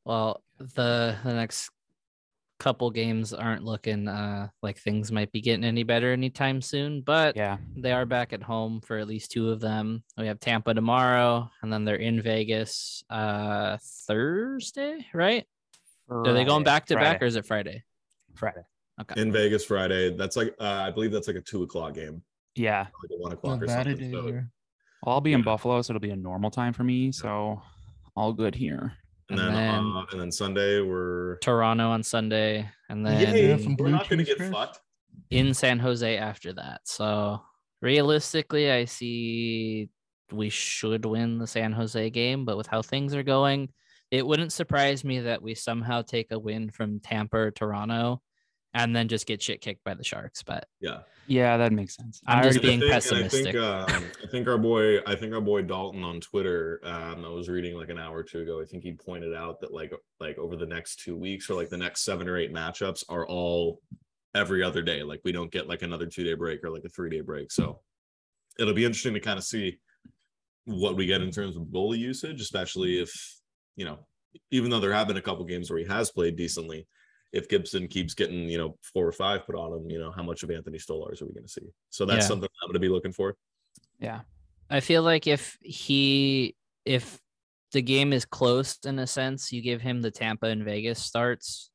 Well, 0.05 0.43
the 0.59 1.17
the 1.25 1.35
next 1.35 1.71
couple 2.65 2.91
games 2.91 3.35
aren't 3.35 3.63
looking 3.63 4.09
uh 4.09 4.49
like 4.63 4.79
things 4.79 5.13
might 5.13 5.31
be 5.33 5.43
getting 5.43 5.65
any 5.65 5.83
better 5.83 6.15
anytime 6.15 6.63
soon, 6.63 7.03
but 7.03 7.37
Yeah, 7.37 7.59
they 7.77 7.93
are 7.93 8.07
back 8.07 8.33
at 8.33 8.43
home 8.43 8.81
for 8.81 8.97
at 8.97 9.07
least 9.07 9.33
two 9.33 9.51
of 9.51 9.61
them. 9.61 10.03
We 10.17 10.29
have 10.29 10.41
Tampa 10.41 10.73
tomorrow, 10.73 11.51
and 11.61 11.71
then 11.71 11.85
they're 11.85 11.97
in 11.97 12.23
Vegas 12.23 13.05
uh 13.11 13.77
Thursday, 14.07 15.05
right? 15.13 15.45
Are 16.09 16.33
they 16.33 16.45
going 16.45 16.65
back 16.65 16.87
to 16.87 16.95
back 16.95 17.21
or 17.21 17.27
is 17.27 17.37
it 17.37 17.45
Friday? 17.45 17.85
Friday? 18.35 18.63
Okay. 18.99 19.21
in 19.21 19.31
Vegas 19.31 19.65
Friday, 19.67 20.17
that's 20.17 20.37
like 20.37 20.55
uh, 20.59 20.65
I 20.89 20.91
believe 20.91 21.13
that's 21.13 21.27
like 21.29 21.37
a 21.37 21.43
two 21.43 21.65
o'clock 21.65 21.93
game, 21.95 22.23
Yeah. 22.55 22.87
like 23.03 23.11
a 23.11 23.21
one 23.21 23.33
o'clock 23.33 23.61
or 23.63 23.69
something. 23.69 24.11
So. 24.11 24.23
Well, 24.23 25.15
I'll 25.17 25.21
be 25.21 25.35
in 25.35 25.43
Buffalo, 25.43 25.83
so 25.83 25.91
it'll 25.93 26.01
be 26.01 26.11
a 26.11 26.17
normal 26.17 26.51
time 26.51 26.73
for 26.73 26.85
me. 26.85 27.13
So 27.13 27.61
all 28.17 28.33
good 28.33 28.55
here. 28.55 28.95
And 29.31 29.39
And 29.41 29.49
then 29.49 29.55
then- 29.55 29.85
uh, 29.97 30.07
and 30.13 30.21
then 30.21 30.33
Sunday 30.33 30.81
we're 30.81 31.39
Toronto 31.39 31.89
on 31.91 32.03
Sunday, 32.03 32.69
and 32.89 33.05
then 33.05 33.21
Yay, 33.21 33.49
Yeah, 33.59 33.75
we're 33.79 33.89
not 33.89 34.09
gonna 34.09 34.25
get 34.25 34.39
curds. 34.39 34.51
fucked. 34.53 34.81
in 35.31 35.55
San 35.55 35.79
Jose 35.79 36.17
after 36.19 36.53
that. 36.53 36.81
So 36.85 37.41
realistically, 37.83 38.71
I 38.71 38.85
see 38.85 39.89
we 40.33 40.49
should 40.49 41.05
win 41.05 41.39
the 41.39 41.47
San 41.47 41.73
Jose 41.73 42.11
game, 42.11 42.45
but 42.45 42.57
with 42.57 42.67
how 42.67 42.83
things 42.83 43.15
are 43.15 43.23
going, 43.23 43.71
it 44.11 44.27
wouldn't 44.27 44.53
surprise 44.53 45.05
me 45.05 45.21
that 45.21 45.43
we 45.43 45.55
somehow 45.55 46.03
take 46.03 46.31
a 46.33 46.39
win 46.39 46.71
from 46.71 46.99
Tampa 47.01 47.37
or 47.37 47.51
Toronto 47.51 48.21
and 48.75 48.95
then 48.95 49.09
just 49.09 49.27
get 49.27 49.41
shit 49.43 49.61
kicked 49.61 49.83
by 49.85 49.95
the 49.95 50.05
Sharks. 50.05 50.43
But 50.43 50.67
Yeah. 50.81 51.01
Yeah, 51.27 51.57
that 51.57 51.73
makes 51.73 51.97
sense. 51.97 52.21
I'm 52.27 52.43
just 52.43 52.59
already- 52.59 52.69
being 52.69 52.83
and 52.83 52.91
I 52.91 52.95
pessimistic. 52.97 53.45
think, 53.45 53.57
um, 53.57 53.87
I 54.23 54.27
think 54.31 54.47
our 54.47 54.59
boy, 54.59 54.99
I 55.07 55.15
think 55.15 55.33
our 55.33 55.41
boy 55.41 55.63
Dalton 55.63 56.03
on 56.05 56.21
Twitter. 56.21 56.81
Um, 56.85 57.25
I 57.25 57.29
was 57.31 57.49
reading 57.49 57.79
like 57.79 57.89
an 57.89 57.99
hour 57.99 58.19
or 58.19 58.23
two 58.23 58.41
ago. 58.41 58.61
I 58.61 58.67
think 58.67 58.83
he 58.83 58.93
pointed 58.93 59.33
out 59.35 59.59
that 59.61 59.73
like 59.73 59.95
like 60.21 60.37
over 60.37 60.55
the 60.57 60.67
next 60.67 61.01
two 61.01 61.17
weeks 61.17 61.49
or 61.49 61.55
like 61.55 61.71
the 61.71 61.79
next 61.79 62.05
seven 62.05 62.29
or 62.29 62.37
eight 62.37 62.53
matchups 62.53 63.05
are 63.09 63.27
all 63.27 63.81
every 64.35 64.63
other 64.63 64.83
day. 64.83 65.03
Like 65.03 65.23
we 65.25 65.33
don't 65.33 65.51
get 65.51 65.67
like 65.67 65.81
another 65.81 66.05
two 66.07 66.25
day 66.25 66.35
break 66.35 66.63
or 66.63 66.69
like 66.71 66.85
a 66.85 66.91
three 66.91 67.09
day 67.09 67.23
break. 67.23 67.51
So 67.51 67.81
it'll 68.59 68.75
be 68.75 68.85
interesting 68.85 69.15
to 69.15 69.21
kind 69.21 69.39
of 69.39 69.45
see 69.45 69.79
what 70.67 70.95
we 70.97 71.07
get 71.07 71.23
in 71.23 71.31
terms 71.31 71.57
of 71.57 71.63
goalie 71.65 71.99
usage, 71.99 72.41
especially 72.43 73.01
if 73.01 73.11
you 73.77 73.87
know, 73.87 74.01
even 74.51 74.71
though 74.71 74.81
there 74.81 74.93
have 74.93 75.09
been 75.09 75.17
a 75.17 75.23
couple 75.23 75.45
games 75.47 75.71
where 75.71 75.79
he 75.79 75.87
has 75.87 76.11
played 76.11 76.37
decently. 76.37 76.87
If 77.35 77.49
Gibson 77.49 77.89
keeps 77.89 78.15
getting, 78.15 78.49
you 78.49 78.59
know, 78.59 78.79
four 78.81 79.07
or 79.07 79.13
five 79.13 79.45
put 79.45 79.57
on 79.57 79.73
him, 79.73 79.91
you 79.91 79.99
know, 79.99 80.13
how 80.13 80.23
much 80.23 80.43
of 80.45 80.51
Anthony 80.51 80.79
Stolarz 80.79 81.21
are 81.21 81.27
we 81.27 81.33
going 81.35 81.45
to 81.45 81.53
see? 81.53 81.67
So 81.91 82.07
that's 82.07 82.25
Yeah. 82.25 82.29
something 82.29 82.49
I'm 82.63 82.69
going 82.69 82.75
to 82.75 82.79
be 82.81 82.89
looking 82.89 83.13
for. 83.13 83.37
yeah. 83.99 84.21
I 84.71 84.81
feel 84.81 85.03
like 85.03 85.27
if 85.27 85.59
he 85.61 86.57
if 86.87 87.21
the 87.73 87.83
game 87.83 88.13
is 88.13 88.25
close 88.25 88.79
in 88.85 88.99
a 88.99 89.07
sense, 89.07 89.53
you 89.53 89.61
give 89.63 89.81
him 89.83 90.01
the 90.01 90.11
Tampa 90.11 90.47
and 90.47 90.65
Vegas 90.65 90.99
starts, 91.01 91.71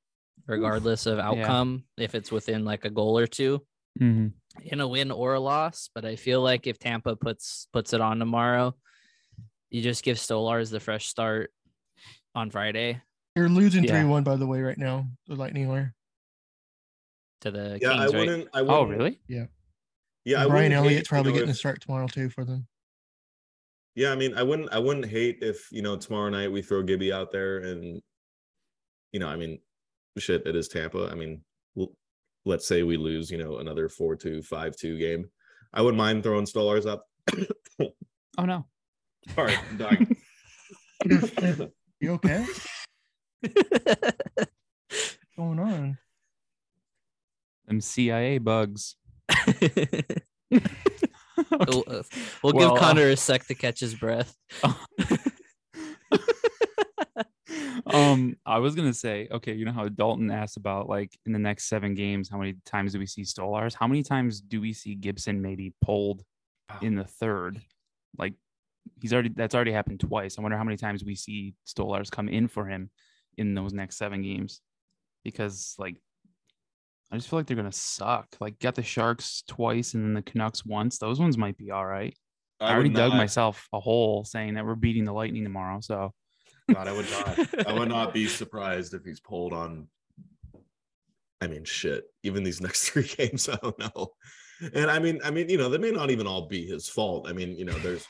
regardless 0.48 1.06
of 1.06 1.20
outcome, 1.20 1.84
if 1.98 2.16
it's 2.16 2.32
within 2.32 2.64
like 2.66 2.86
a 2.86 2.90
goal 2.90 3.18
or 3.20 3.28
two. 3.28 3.66
Mhm. 4.00 4.32
in 4.64 4.80
a 4.82 4.88
win 4.88 5.12
or 5.12 5.34
a 5.36 5.40
loss. 5.40 5.90
But 5.94 6.06
I 6.06 6.16
feel 6.16 6.42
like 6.42 6.68
if 6.68 6.80
Tampa 6.80 7.16
puts 7.16 7.68
puts 7.74 7.92
it 7.94 8.02
on 8.02 8.18
tomorrow, 8.20 8.76
you 9.70 9.82
just 9.82 10.04
give 10.04 10.18
Stolarz 10.18 10.72
the 10.72 10.80
fresh 10.80 11.08
start 11.08 11.52
on 12.34 12.50
Friday 12.50 13.02
They're 13.40 13.48
losing 13.48 13.86
Yeah. 13.86 14.02
3 14.02 14.04
1, 14.04 14.24
by 14.26 14.36
the 14.36 14.46
way, 14.46 14.62
right 14.62 14.78
now. 14.78 15.08
The 15.28 15.36
Lightning 15.36 15.72
are. 15.72 15.96
to 17.40 17.52
the 17.52 17.80
Yeah, 17.82 17.94
I 17.94 17.98
Kings, 18.00 18.14
right? 18.14 18.20
wouldn't. 18.20 18.50
I 18.54 18.60
oh, 18.60 18.64
wouldn't. 18.64 18.80
Oh, 18.80 18.84
really? 18.86 19.20
Yeah, 19.30 20.42
I 20.42 20.46
Brian 20.46 20.50
wouldn't 20.50 20.74
hate, 20.74 20.74
Elliott's 20.76 21.08
probably 21.08 21.30
you 21.30 21.36
know, 21.36 21.40
getting 21.40 21.52
a 21.52 21.56
start 21.56 21.80
tomorrow, 21.80 22.08
too, 22.08 22.30
for 22.30 22.44
them. 22.44 22.68
Yeah, 23.96 24.12
I 24.12 24.16
mean, 24.16 24.34
I 24.36 24.44
wouldn't. 24.44 24.70
I 24.74 24.78
wouldn't 24.78 25.06
hate 25.06 25.38
if 25.42 25.72
you 25.72 25.82
know 25.82 25.96
tomorrow 25.96 26.30
night 26.30 26.52
we 26.52 26.62
throw 26.62 26.84
Gibby 26.84 27.14
out 27.14 27.32
there 27.32 27.60
and, 27.60 28.02
you 29.14 29.20
know, 29.22 29.28
I 29.30 29.38
mean, 29.38 29.60
shit, 30.18 30.46
it 30.46 30.56
is 30.58 30.68
Tampa. 30.68 31.08
I 31.10 31.16
mean, 31.16 31.42
l- 31.78 31.96
let's 32.46 32.68
say 32.68 32.84
we 32.84 32.98
lose, 32.98 33.32
you 33.32 33.38
know, 33.38 33.60
another 33.60 33.88
four 33.88 34.18
two 34.18 34.42
five 34.42 34.76
two 34.76 34.98
game. 35.00 35.30
I 35.74 35.82
wouldn't 35.82 35.98
mind 35.98 36.24
throwing 36.24 36.46
Stolarz 36.46 36.86
up. 36.86 37.06
Oh 38.38 38.44
no. 38.46 38.66
Sorry, 39.34 39.56
I'm 39.56 39.78
dying. 39.78 40.18
You 42.02 42.14
okay? 42.14 42.46
What's 44.90 45.18
going 45.38 45.60
on? 45.60 45.98
Them 47.68 47.82
CIA 47.82 48.40
bugs. 48.40 48.96
we'll, 50.50 50.60
uh, 51.88 52.04
we'll 52.44 52.54
Well, 52.54 52.58
uh, 52.58 52.70
give 52.72 52.80
Connor 52.80 53.10
a 53.10 53.16
sec 53.16 53.46
to 53.48 53.56
catch 53.56 53.80
his 53.80 53.96
breath. 53.96 54.36
um, 57.86 58.36
I 58.46 58.60
was 58.60 58.76
gonna 58.76 58.94
say, 58.94 59.30
okay, 59.32 59.54
you 59.54 59.64
know 59.66 59.72
how 59.72 59.88
Dalton 59.88 60.32
asked 60.32 60.58
about 60.58 60.90
like 60.90 61.18
in 61.26 61.32
the 61.32 61.40
next 61.40 61.70
seven 61.70 61.94
games, 61.94 62.30
how 62.30 62.38
many 62.38 62.56
times 62.66 62.92
do 62.94 63.00
we 63.00 63.06
see 63.06 63.22
Stolarz? 63.22 63.74
How 63.74 63.88
many 63.88 64.04
times 64.04 64.42
do 64.42 64.60
we 64.60 64.74
see 64.74 64.96
Gibson 64.96 65.42
maybe 65.42 65.74
pulled 65.82 66.24
in 66.82 66.96
the 66.96 67.06
third? 67.06 67.62
Like 68.18 68.34
he's 69.00 69.14
already 69.14 69.30
that's 69.30 69.56
already 69.56 69.72
happened 69.72 70.02
twice. 70.02 70.38
I 70.38 70.42
wonder 70.42 70.58
how 70.58 70.64
many 70.66 70.78
times 70.78 71.06
we 71.06 71.16
see 71.16 71.54
Stolarz 71.66 72.12
come 72.12 72.28
in 72.28 72.48
for 72.50 72.66
him 72.66 72.90
in 73.40 73.56
those 73.56 73.74
next 73.74 73.98
seven 73.98 74.22
games. 74.22 74.62
Because 75.24 75.76
like 75.78 75.96
I 77.12 77.16
just 77.16 77.30
feel 77.30 77.40
like 77.40 77.48
they're 77.48 77.58
gonna 77.58 77.72
suck. 77.72 78.28
Like 78.40 78.60
got 78.60 78.76
the 78.76 78.84
Sharks 78.84 79.44
twice 79.48 79.94
and 79.94 80.04
then 80.04 80.14
the 80.14 80.22
Canucks 80.22 80.66
once. 80.66 80.98
Those 80.98 81.20
ones 81.20 81.38
might 81.38 81.58
be 81.58 81.72
all 81.72 81.86
right. 81.86 82.16
I, 82.60 82.74
already 82.74 82.90
dug 82.90 83.12
not- 83.12 83.18
myself 83.18 83.68
a 83.74 83.80
hole 83.80 84.26
saying 84.26 84.56
that 84.56 84.66
we're 84.66 84.76
beating 84.76 85.06
the 85.06 85.14
Lightning 85.14 85.44
tomorrow. 85.44 85.80
So 85.82 86.14
God, 86.72 86.88
I 86.88 86.92
would 86.92 87.10
not. 87.10 87.68
I 87.68 87.74
would 87.74 87.90
not 87.90 88.14
be 88.14 88.28
surprised 88.28 88.94
if 88.94 89.04
he's 89.04 89.20
pulled 89.20 89.54
on. 89.54 89.88
I 91.42 91.48
mean, 91.48 91.64
shit. 91.64 92.04
Even 92.24 92.44
these 92.44 92.62
next 92.62 92.90
three 92.90 93.08
games, 93.08 93.50
I 93.50 93.56
don't 93.56 93.80
know. 93.80 94.12
And 94.74 94.92
I 94.92 95.00
mean, 95.00 95.20
I 95.24 95.32
mean, 95.32 95.50
you 95.50 95.58
know, 95.58 95.70
they 95.70 95.78
may 95.78 95.92
not 95.92 96.12
even 96.12 96.28
all 96.28 96.48
be 96.48 96.66
his 96.68 96.88
fault. 96.90 97.28
I 97.30 97.34
mean, 97.34 97.56
you 97.58 97.66
know, 97.66 97.78
there's 97.80 98.06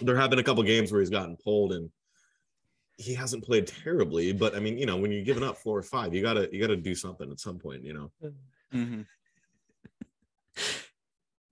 there 0.00 0.16
have 0.16 0.30
been 0.30 0.38
a 0.38 0.44
couple 0.44 0.62
games 0.62 0.90
where 0.90 1.00
he's 1.00 1.10
gotten 1.10 1.36
pulled 1.42 1.72
and 1.72 1.90
he 2.98 3.14
hasn't 3.14 3.44
played 3.44 3.66
terribly. 3.66 4.32
But 4.32 4.54
I 4.54 4.60
mean, 4.60 4.78
you 4.78 4.86
know, 4.86 4.96
when 4.96 5.12
you're 5.12 5.24
giving 5.24 5.42
up 5.42 5.58
four 5.58 5.78
or 5.78 5.82
five, 5.82 6.14
you 6.14 6.22
gotta 6.22 6.48
you 6.52 6.60
gotta 6.60 6.76
do 6.76 6.94
something 6.94 7.30
at 7.30 7.40
some 7.40 7.58
point. 7.58 7.84
You 7.84 7.92
know. 7.94 8.10
Mhm. 8.74 9.06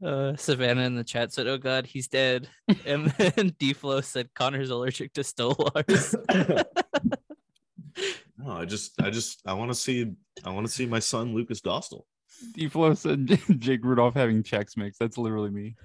Uh, 0.02 0.36
Savannah 0.36 0.82
in 0.82 0.96
the 0.96 1.04
chat 1.04 1.32
said, 1.32 1.46
"Oh 1.46 1.56
God, 1.58 1.86
he's 1.86 2.08
dead," 2.08 2.48
and 2.86 3.06
then 3.12 3.50
Deflo 3.60 4.02
said, 4.04 4.32
"Connor's 4.34 4.70
allergic 4.70 5.12
to 5.14 5.22
Stolarz." 5.22 6.14
No, 8.36 8.52
I 8.52 8.64
just, 8.66 9.00
I 9.00 9.08
just, 9.08 9.40
I 9.46 9.54
want 9.54 9.70
to 9.70 9.74
see, 9.74 10.12
I 10.44 10.50
want 10.50 10.66
to 10.66 10.72
see 10.72 10.84
my 10.84 10.98
son 10.98 11.32
Lukas 11.32 11.62
Dostal. 11.62 12.02
D-Flow 12.52 12.92
said 12.92 13.38
Jake 13.58 13.82
Rudolph 13.82 14.14
having 14.14 14.42
Chex 14.42 14.76
Mix. 14.76 14.98
That's 14.98 15.16
literally 15.16 15.50
me. 15.50 15.76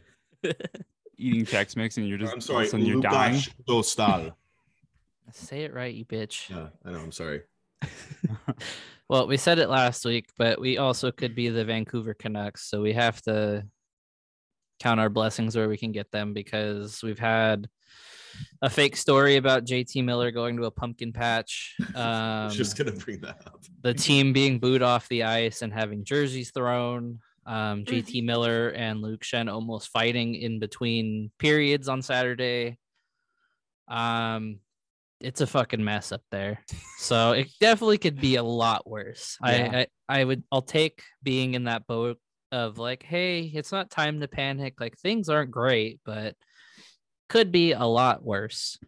Eating 1.17 1.45
Chex 1.45 1.77
Mix 1.77 1.95
and 1.97 2.07
you're 2.07 2.17
just 2.17 2.33
I'm 2.33 2.41
sorry, 2.41 2.63
of 2.63 2.67
a 2.67 2.71
sudden 2.71 2.85
you're 2.85 3.01
dying. 3.01 3.35
Lukas 3.35 3.95
Dostal. 3.95 4.33
Say 5.33 5.63
it 5.63 5.73
right, 5.73 5.93
you 5.93 6.05
bitch. 6.05 6.49
Yeah, 6.49 6.67
I 6.85 6.91
know. 6.91 6.99
I'm 6.99 7.11
sorry. 7.11 7.41
Well, 9.09 9.25
we 9.25 9.37
said 9.37 9.57
it 9.57 9.69
last 9.69 10.05
week, 10.05 10.29
but 10.37 10.61
we 10.61 10.77
also 10.77 11.11
could 11.11 11.33
be 11.33 11.49
the 11.49 11.65
Vancouver 11.65 12.13
Canucks, 12.13 12.69
so 12.69 12.79
we 12.79 12.93
have 12.93 13.19
to 13.23 13.65
count 14.79 14.99
our 14.99 15.09
blessings 15.09 15.55
where 15.55 15.67
we 15.67 15.77
can 15.77 15.91
get 15.91 16.11
them 16.11 16.31
because 16.31 17.01
we've 17.01 17.17
had 17.17 17.67
a 18.61 18.69
fake 18.69 18.95
story 18.95 19.37
about 19.37 19.65
JT 19.65 20.05
Miller 20.05 20.29
going 20.29 20.57
to 20.57 20.65
a 20.65 20.71
pumpkin 20.71 21.11
patch. 21.11 21.75
Um, 21.95 22.51
just 22.51 22.77
gonna 22.77 22.91
bring 22.91 23.19
that 23.21 23.41
up. 23.47 23.63
the 23.81 23.95
team 23.95 24.31
being 24.31 24.59
booed 24.59 24.83
off 24.83 25.09
the 25.09 25.23
ice 25.23 25.63
and 25.63 25.73
having 25.73 26.03
jerseys 26.03 26.51
thrown. 26.51 27.19
Um, 27.47 27.85
JT 27.85 28.23
Miller 28.23 28.69
and 28.69 29.01
Luke 29.01 29.21
Schenn 29.21 29.51
almost 29.51 29.89
fighting 29.89 30.35
in 30.35 30.59
between 30.59 31.31
periods 31.39 31.89
on 31.89 32.03
Saturday. 32.03 32.77
Um, 33.87 34.59
it's 35.19 35.41
a 35.41 35.47
fucking 35.47 35.83
mess 35.83 36.11
up 36.11 36.21
there. 36.31 36.63
So 36.97 37.31
it 37.31 37.47
definitely 37.59 37.97
could 37.97 38.19
be 38.19 38.35
a 38.35 38.43
lot 38.43 38.89
worse. 38.89 39.37
Yeah. 39.43 39.69
I, 39.73 39.79
I 39.79 40.21
I 40.21 40.23
would 40.23 40.43
I'll 40.51 40.61
take 40.61 41.03
being 41.23 41.53
in 41.53 41.65
that 41.65 41.87
boat 41.87 42.17
of 42.51 42.77
like, 42.77 43.03
hey, 43.03 43.41
it's 43.41 43.71
not 43.71 43.89
time 43.89 44.19
to 44.21 44.27
panic. 44.27 44.79
Like 44.79 44.97
things 44.97 45.29
aren't 45.29 45.51
great, 45.51 45.99
but 46.05 46.35
could 47.27 47.51
be 47.51 47.73
a 47.73 47.85
lot 47.85 48.23
worse. 48.23 48.79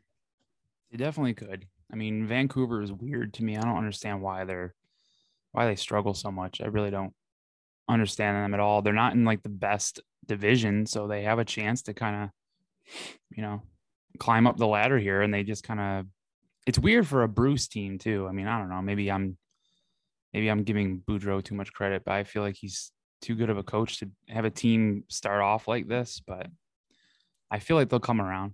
It 0.91 0.97
definitely 0.97 1.35
could. 1.35 1.67
I 1.91 1.95
mean, 1.95 2.25
Vancouver 2.25 2.81
is 2.81 2.91
weird 2.91 3.33
to 3.35 3.43
me. 3.43 3.57
I 3.57 3.61
don't 3.61 3.77
understand 3.77 4.21
why 4.21 4.45
they're 4.45 4.73
why 5.51 5.65
they 5.65 5.75
struggle 5.75 6.13
so 6.13 6.31
much. 6.31 6.61
I 6.61 6.67
really 6.67 6.91
don't 6.91 7.13
understand 7.89 8.37
them 8.37 8.53
at 8.53 8.59
all. 8.59 8.81
They're 8.81 8.93
not 8.93 9.13
in 9.13 9.25
like 9.25 9.43
the 9.43 9.49
best 9.49 10.01
division, 10.25 10.85
so 10.85 11.07
they 11.07 11.23
have 11.23 11.39
a 11.39 11.45
chance 11.45 11.81
to 11.83 11.93
kind 11.93 12.23
of, 12.23 12.29
you 13.35 13.43
know, 13.43 13.61
climb 14.17 14.47
up 14.47 14.57
the 14.57 14.67
ladder 14.67 14.97
here. 14.97 15.21
And 15.21 15.33
they 15.33 15.43
just 15.43 15.63
kind 15.63 15.79
of, 15.79 16.05
it's 16.67 16.79
weird 16.79 17.07
for 17.07 17.23
a 17.23 17.27
Bruce 17.27 17.67
team 17.67 17.97
too. 17.97 18.27
I 18.27 18.31
mean, 18.31 18.47
I 18.47 18.59
don't 18.59 18.69
know. 18.69 18.81
Maybe 18.81 19.11
I'm, 19.11 19.37
maybe 20.33 20.49
I'm 20.49 20.63
giving 20.63 21.01
Boudreau 21.07 21.43
too 21.43 21.55
much 21.55 21.73
credit, 21.73 22.03
but 22.05 22.13
I 22.13 22.23
feel 22.23 22.43
like 22.43 22.55
he's 22.55 22.91
too 23.21 23.35
good 23.35 23.49
of 23.49 23.57
a 23.57 23.63
coach 23.63 23.99
to 23.99 24.09
have 24.29 24.45
a 24.45 24.49
team 24.49 25.03
start 25.07 25.41
off 25.41 25.67
like 25.67 25.87
this. 25.87 26.21
But 26.25 26.47
I 27.49 27.59
feel 27.59 27.77
like 27.77 27.89
they'll 27.89 27.99
come 27.99 28.21
around. 28.21 28.53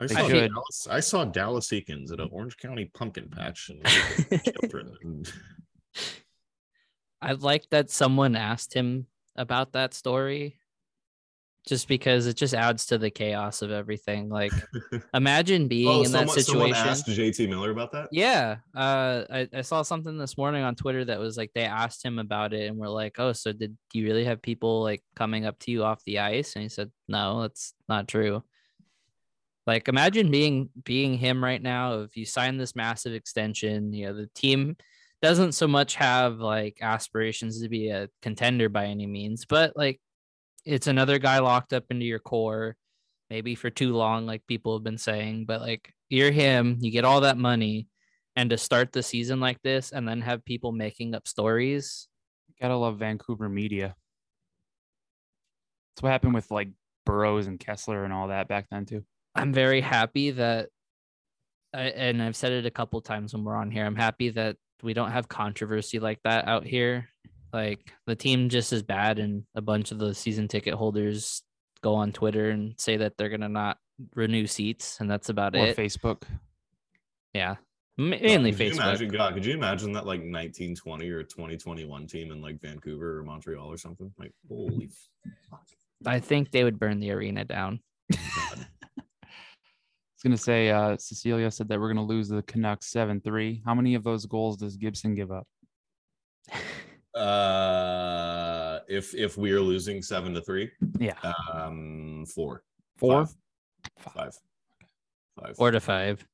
I 0.00 0.06
saw. 0.06 0.28
Dallas, 0.28 0.88
I 0.90 1.00
saw 1.00 1.24
Dallas 1.24 1.68
Eakins 1.68 2.12
at 2.12 2.20
an 2.20 2.28
Orange 2.32 2.56
County 2.56 2.90
pumpkin 2.94 3.28
patch 3.28 3.70
and 3.70 4.42
children. 4.60 4.96
And 5.04 5.32
I 7.22 7.32
like 7.32 7.70
that 7.70 7.88
someone 7.88 8.36
asked 8.36 8.74
him 8.74 9.06
about 9.36 9.72
that 9.72 9.94
story 9.94 10.58
just 11.66 11.88
because 11.88 12.26
it 12.26 12.36
just 12.36 12.52
adds 12.52 12.86
to 12.86 12.98
the 12.98 13.10
chaos 13.10 13.62
of 13.62 13.70
everything. 13.70 14.28
Like 14.28 14.52
imagine 15.14 15.66
being 15.66 15.88
oh, 15.88 16.02
in 16.02 16.12
that 16.12 16.28
someone, 16.28 16.44
someone 16.44 16.74
asked 16.74 17.06
JT 17.06 17.48
Miller 17.48 17.70
about 17.70 17.92
that. 17.92 18.08
Yeah. 18.12 18.56
Uh 18.74 19.24
I, 19.30 19.48
I 19.52 19.62
saw 19.62 19.82
something 19.82 20.18
this 20.18 20.36
morning 20.36 20.62
on 20.62 20.74
Twitter 20.74 21.04
that 21.06 21.18
was 21.18 21.36
like 21.36 21.52
they 21.54 21.64
asked 21.64 22.04
him 22.04 22.18
about 22.18 22.52
it 22.52 22.68
and 22.68 22.76
we're 22.76 22.88
like, 22.88 23.18
Oh, 23.18 23.32
so 23.32 23.52
did 23.52 23.76
you 23.94 24.04
really 24.06 24.24
have 24.24 24.42
people 24.42 24.82
like 24.82 25.02
coming 25.16 25.46
up 25.46 25.58
to 25.60 25.70
you 25.70 25.84
off 25.84 26.04
the 26.04 26.18
ice? 26.18 26.54
And 26.54 26.62
he 26.62 26.68
said, 26.68 26.90
No, 27.08 27.42
that's 27.42 27.72
not 27.88 28.08
true. 28.08 28.42
Like 29.66 29.88
imagine 29.88 30.30
being 30.30 30.68
being 30.84 31.16
him 31.16 31.42
right 31.42 31.62
now 31.62 32.00
if 32.00 32.14
you 32.14 32.26
sign 32.26 32.58
this 32.58 32.76
massive 32.76 33.14
extension, 33.14 33.94
you 33.94 34.06
know, 34.06 34.14
the 34.14 34.28
team 34.34 34.76
doesn't 35.22 35.52
so 35.52 35.66
much 35.66 35.94
have 35.94 36.40
like 36.40 36.76
aspirations 36.82 37.62
to 37.62 37.70
be 37.70 37.88
a 37.88 38.10
contender 38.20 38.68
by 38.68 38.84
any 38.84 39.06
means, 39.06 39.46
but 39.46 39.74
like 39.74 39.98
it's 40.64 40.86
another 40.86 41.18
guy 41.18 41.38
locked 41.38 41.72
up 41.72 41.84
into 41.90 42.04
your 42.04 42.18
core, 42.18 42.76
maybe 43.30 43.54
for 43.54 43.70
too 43.70 43.94
long, 43.94 44.26
like 44.26 44.46
people 44.46 44.76
have 44.76 44.84
been 44.84 44.98
saying. 44.98 45.44
But 45.46 45.60
like 45.60 45.92
you're 46.08 46.30
him, 46.30 46.78
you 46.80 46.90
get 46.90 47.04
all 47.04 47.22
that 47.22 47.38
money, 47.38 47.88
and 48.36 48.50
to 48.50 48.58
start 48.58 48.92
the 48.92 49.02
season 49.02 49.40
like 49.40 49.60
this 49.62 49.92
and 49.92 50.08
then 50.08 50.20
have 50.22 50.44
people 50.44 50.72
making 50.72 51.14
up 51.14 51.28
stories. 51.28 52.08
Gotta 52.60 52.76
love 52.76 52.98
Vancouver 52.98 53.48
media. 53.48 53.94
That's 55.94 56.02
what 56.02 56.12
happened 56.12 56.34
with 56.34 56.50
like 56.50 56.70
Burrows 57.06 57.46
and 57.46 57.58
Kesler 57.58 58.04
and 58.04 58.12
all 58.12 58.28
that 58.28 58.48
back 58.48 58.66
then 58.70 58.86
too. 58.86 59.04
I'm 59.34 59.52
very 59.52 59.80
happy 59.80 60.30
that, 60.32 60.68
and 61.72 62.22
I've 62.22 62.36
said 62.36 62.52
it 62.52 62.66
a 62.66 62.70
couple 62.70 63.00
times 63.00 63.34
when 63.34 63.44
we're 63.44 63.56
on 63.56 63.70
here. 63.70 63.84
I'm 63.84 63.96
happy 63.96 64.30
that 64.30 64.56
we 64.82 64.94
don't 64.94 65.10
have 65.10 65.28
controversy 65.28 65.98
like 65.98 66.20
that 66.24 66.46
out 66.46 66.64
here. 66.64 67.08
Like 67.54 67.92
the 68.06 68.16
team 68.16 68.48
just 68.48 68.72
is 68.72 68.82
bad, 68.82 69.20
and 69.20 69.44
a 69.54 69.62
bunch 69.62 69.92
of 69.92 69.98
the 70.00 70.12
season 70.12 70.48
ticket 70.48 70.74
holders 70.74 71.44
go 71.82 71.94
on 71.94 72.10
Twitter 72.10 72.50
and 72.50 72.74
say 72.78 72.96
that 72.96 73.16
they're 73.16 73.28
gonna 73.28 73.48
not 73.48 73.78
renew 74.16 74.48
seats, 74.48 74.98
and 74.98 75.08
that's 75.08 75.28
about 75.28 75.54
it. 75.54 75.60
Or 75.60 75.66
it. 75.66 75.76
Facebook. 75.76 76.22
Yeah, 77.32 77.54
mainly 77.96 78.50
could 78.50 78.58
you 78.58 78.72
Facebook. 78.72 78.74
imagine, 78.74 79.08
God, 79.08 79.34
could 79.34 79.46
you 79.46 79.54
imagine 79.54 79.92
that 79.92 80.04
like 80.04 80.18
1920 80.18 81.08
or 81.10 81.22
2021 81.22 82.08
team 82.08 82.32
in 82.32 82.42
like 82.42 82.60
Vancouver 82.60 83.20
or 83.20 83.22
Montreal 83.22 83.70
or 83.70 83.76
something? 83.76 84.12
Like, 84.18 84.32
holy 84.48 84.90
fuck. 85.48 85.62
I 86.04 86.18
think 86.18 86.50
they 86.50 86.64
would 86.64 86.80
burn 86.80 86.98
the 86.98 87.12
arena 87.12 87.44
down. 87.44 87.78
God. 88.10 88.66
I 88.98 89.06
was 89.06 90.22
gonna 90.24 90.36
say 90.36 90.70
uh 90.70 90.96
Cecilia 90.96 91.52
said 91.52 91.68
that 91.68 91.78
we're 91.78 91.94
gonna 91.94 92.04
lose 92.04 92.28
the 92.28 92.42
Canucks 92.42 92.90
seven 92.90 93.20
three. 93.20 93.62
How 93.64 93.76
many 93.76 93.94
of 93.94 94.02
those 94.02 94.26
goals 94.26 94.56
does 94.56 94.76
Gibson 94.76 95.14
give 95.14 95.30
up? 95.30 95.46
Uh, 97.14 98.80
if 98.88 99.14
if 99.14 99.36
we 99.36 99.52
are 99.52 99.60
losing 99.60 100.02
seven 100.02 100.34
to 100.34 100.40
three, 100.42 100.70
Yeah. 100.98 101.14
um, 101.52 102.24
four, 102.26 102.62
Four? 102.96 103.26
Five. 103.26 104.14
five, 104.14 104.34
five. 105.40 105.56
Four 105.56 105.70
to 105.70 105.80
five. 105.80 106.26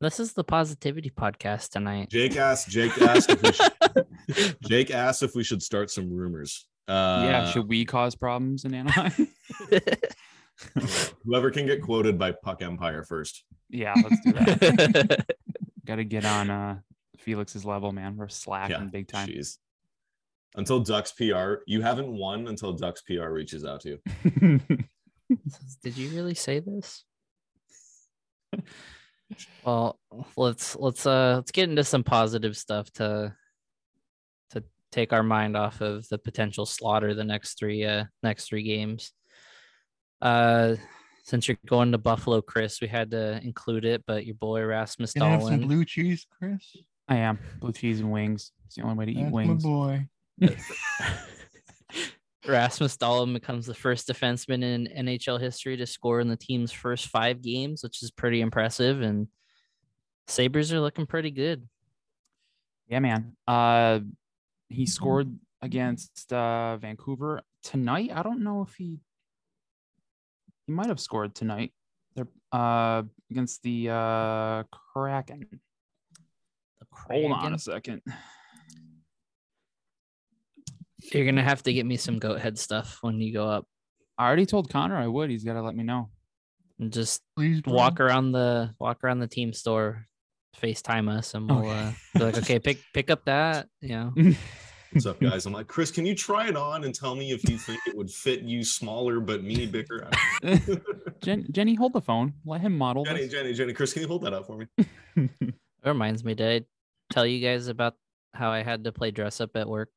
This 0.00 0.20
is 0.20 0.34
the 0.34 0.44
positivity 0.44 1.10
podcast 1.10 1.70
tonight. 1.70 2.10
Jake 2.10 2.36
asked. 2.36 2.68
Jake 2.68 2.96
asked 3.00 3.30
if 3.30 3.42
we 3.42 3.52
should, 3.52 4.56
Jake 4.68 4.90
asked 4.90 5.22
if 5.22 5.34
we 5.34 5.42
should 5.42 5.62
start 5.62 5.90
some 5.90 6.12
rumors. 6.12 6.66
Uh, 6.86 7.22
yeah, 7.24 7.50
should 7.50 7.66
we 7.66 7.84
cause 7.84 8.14
problems 8.14 8.64
in 8.64 8.74
Anaheim? 8.74 9.28
whoever 11.24 11.50
can 11.50 11.66
get 11.66 11.82
quoted 11.82 12.18
by 12.18 12.30
Puck 12.32 12.62
Empire 12.62 13.02
first. 13.02 13.44
yeah, 13.70 13.94
let's 13.96 14.20
do 14.24 14.32
that. 14.32 15.26
Gotta 15.86 16.04
get 16.04 16.24
on 16.24 16.50
uh 16.50 16.78
Felix's 17.18 17.64
level, 17.64 17.92
man. 17.92 18.16
We're 18.16 18.28
slacking 18.28 18.76
Yeah, 18.76 18.88
big 18.90 19.08
time. 19.08 19.28
Jeez. 19.28 19.58
Until 20.54 20.80
Ducks 20.80 21.12
PR, 21.12 21.56
you 21.66 21.82
haven't 21.82 22.10
won 22.10 22.48
until 22.48 22.72
Ducks 22.72 23.02
PR 23.02 23.28
reaches 23.28 23.64
out 23.64 23.82
to 23.82 23.98
you. 24.14 24.60
Did 25.82 25.96
you 25.96 26.10
really 26.10 26.34
say 26.34 26.60
this? 26.60 27.04
well, 29.64 29.98
let's 30.36 30.76
let's 30.76 31.04
uh 31.04 31.34
let's 31.36 31.50
get 31.50 31.68
into 31.68 31.84
some 31.84 32.04
positive 32.04 32.56
stuff 32.56 32.90
to 32.92 33.34
to 34.50 34.64
take 34.92 35.12
our 35.12 35.22
mind 35.22 35.56
off 35.56 35.80
of 35.80 36.08
the 36.08 36.18
potential 36.18 36.64
slaughter 36.64 37.12
the 37.12 37.24
next 37.24 37.58
three 37.58 37.84
uh 37.84 38.04
next 38.22 38.48
three 38.48 38.62
games. 38.62 39.12
Uh 40.22 40.76
since 41.24 41.48
you're 41.48 41.58
going 41.66 41.90
to 41.90 41.98
Buffalo, 41.98 42.40
Chris, 42.40 42.80
we 42.80 42.86
had 42.86 43.10
to 43.10 43.40
include 43.42 43.84
it, 43.84 44.04
but 44.06 44.24
your 44.24 44.36
boy 44.36 44.64
Rasmus 44.64 45.12
Can 45.12 45.22
I 45.22 45.30
have 45.30 45.42
some 45.42 45.58
Dahlin. 45.58 45.66
blue 45.66 45.84
cheese, 45.84 46.24
Chris? 46.38 46.76
I 47.08 47.16
am. 47.16 47.38
Blue 47.60 47.72
cheese 47.72 48.00
and 48.00 48.10
wings. 48.10 48.52
It's 48.66 48.74
the 48.76 48.82
only 48.82 48.94
way 48.96 49.04
to 49.06 49.12
eat 49.12 49.22
That's 49.22 49.32
wings. 49.32 49.64
my 49.64 49.70
boy. 49.70 50.08
Rasmus 52.46 52.96
Dahlin 52.96 53.32
becomes 53.32 53.66
the 53.66 53.74
first 53.74 54.08
defenseman 54.08 54.62
in 54.62 55.06
NHL 55.06 55.40
history 55.40 55.76
to 55.76 55.86
score 55.86 56.20
in 56.20 56.28
the 56.28 56.36
team's 56.36 56.70
first 56.72 57.08
five 57.08 57.42
games, 57.42 57.82
which 57.82 58.02
is 58.02 58.10
pretty 58.10 58.40
impressive. 58.40 59.00
And 59.02 59.28
Sabres 60.28 60.72
are 60.72 60.80
looking 60.80 61.06
pretty 61.06 61.30
good. 61.30 61.68
Yeah, 62.88 63.00
man. 63.00 63.36
Uh 63.46 64.00
he 64.68 64.86
scored 64.86 65.36
against 65.62 66.32
uh 66.32 66.76
Vancouver 66.76 67.40
tonight. 67.62 68.10
I 68.14 68.22
don't 68.22 68.42
know 68.44 68.62
if 68.62 68.74
he 68.74 69.00
he 70.66 70.72
might 70.72 70.88
have 70.88 71.00
scored 71.00 71.34
tonight. 71.34 71.72
They're 72.14 72.28
uh 72.52 73.02
against 73.30 73.62
the 73.62 73.88
uh 73.90 74.62
Kraken. 74.92 75.60
The 77.08 77.14
Hold 77.14 77.32
on 77.32 77.54
a 77.54 77.58
second. 77.58 78.02
You're 81.12 81.26
gonna 81.26 81.42
have 81.42 81.62
to 81.64 81.72
get 81.72 81.86
me 81.86 81.96
some 81.96 82.18
goat 82.18 82.40
head 82.40 82.58
stuff 82.58 82.98
when 83.00 83.20
you 83.20 83.32
go 83.32 83.48
up 83.48 83.66
I 84.18 84.26
already 84.26 84.46
told 84.46 84.70
Connor 84.70 84.96
I 84.96 85.06
would. 85.06 85.30
He's 85.30 85.44
got 85.44 85.54
to 85.54 85.62
let 85.62 85.76
me 85.76 85.84
know. 85.84 86.08
and 86.78 86.92
just 86.92 87.22
Please 87.36 87.62
walk 87.66 88.00
around 88.00 88.32
the 88.32 88.74
walk 88.78 89.04
around 89.04 89.20
the 89.20 89.26
team 89.26 89.52
store, 89.52 90.06
FaceTime 90.60 91.10
us, 91.14 91.34
and 91.34 91.48
we'll 91.48 91.68
uh, 91.68 91.92
be 92.14 92.20
like, 92.20 92.38
okay, 92.38 92.58
pick 92.58 92.78
pick 92.94 93.10
up 93.10 93.24
that. 93.26 93.68
You 93.80 93.88
know, 93.88 94.34
What's 94.92 95.04
up, 95.04 95.20
guys? 95.20 95.44
I'm 95.44 95.52
like, 95.52 95.66
Chris, 95.66 95.90
can 95.90 96.06
you 96.06 96.14
try 96.14 96.48
it 96.48 96.56
on 96.56 96.84
and 96.84 96.94
tell 96.94 97.14
me 97.14 97.32
if 97.32 97.46
you 97.48 97.58
think 97.58 97.80
it 97.86 97.94
would 97.94 98.10
fit 98.10 98.40
you 98.40 98.64
smaller 98.64 99.20
but 99.20 99.42
me 99.42 99.66
bigger? 99.66 100.08
Jen, 101.22 101.46
Jenny, 101.50 101.74
hold 101.74 101.92
the 101.92 102.00
phone. 102.00 102.32
Let 102.46 102.62
him 102.62 102.78
model. 102.78 103.04
Jenny, 103.04 103.22
this. 103.22 103.32
Jenny, 103.32 103.52
Jenny, 103.52 103.72
Chris, 103.74 103.92
can 103.92 104.02
you 104.02 104.08
hold 104.08 104.22
that 104.22 104.32
up 104.32 104.46
for 104.46 104.56
me? 104.56 104.66
it 105.16 105.54
reminds 105.84 106.24
me. 106.24 106.34
Did 106.34 106.62
I 106.62 106.66
tell 107.10 107.26
you 107.26 107.40
guys 107.40 107.68
about 107.68 107.94
how 108.34 108.50
I 108.50 108.62
had 108.62 108.84
to 108.84 108.92
play 108.92 109.10
dress 109.10 109.40
up 109.40 109.56
at 109.56 109.68
work? 109.68 109.90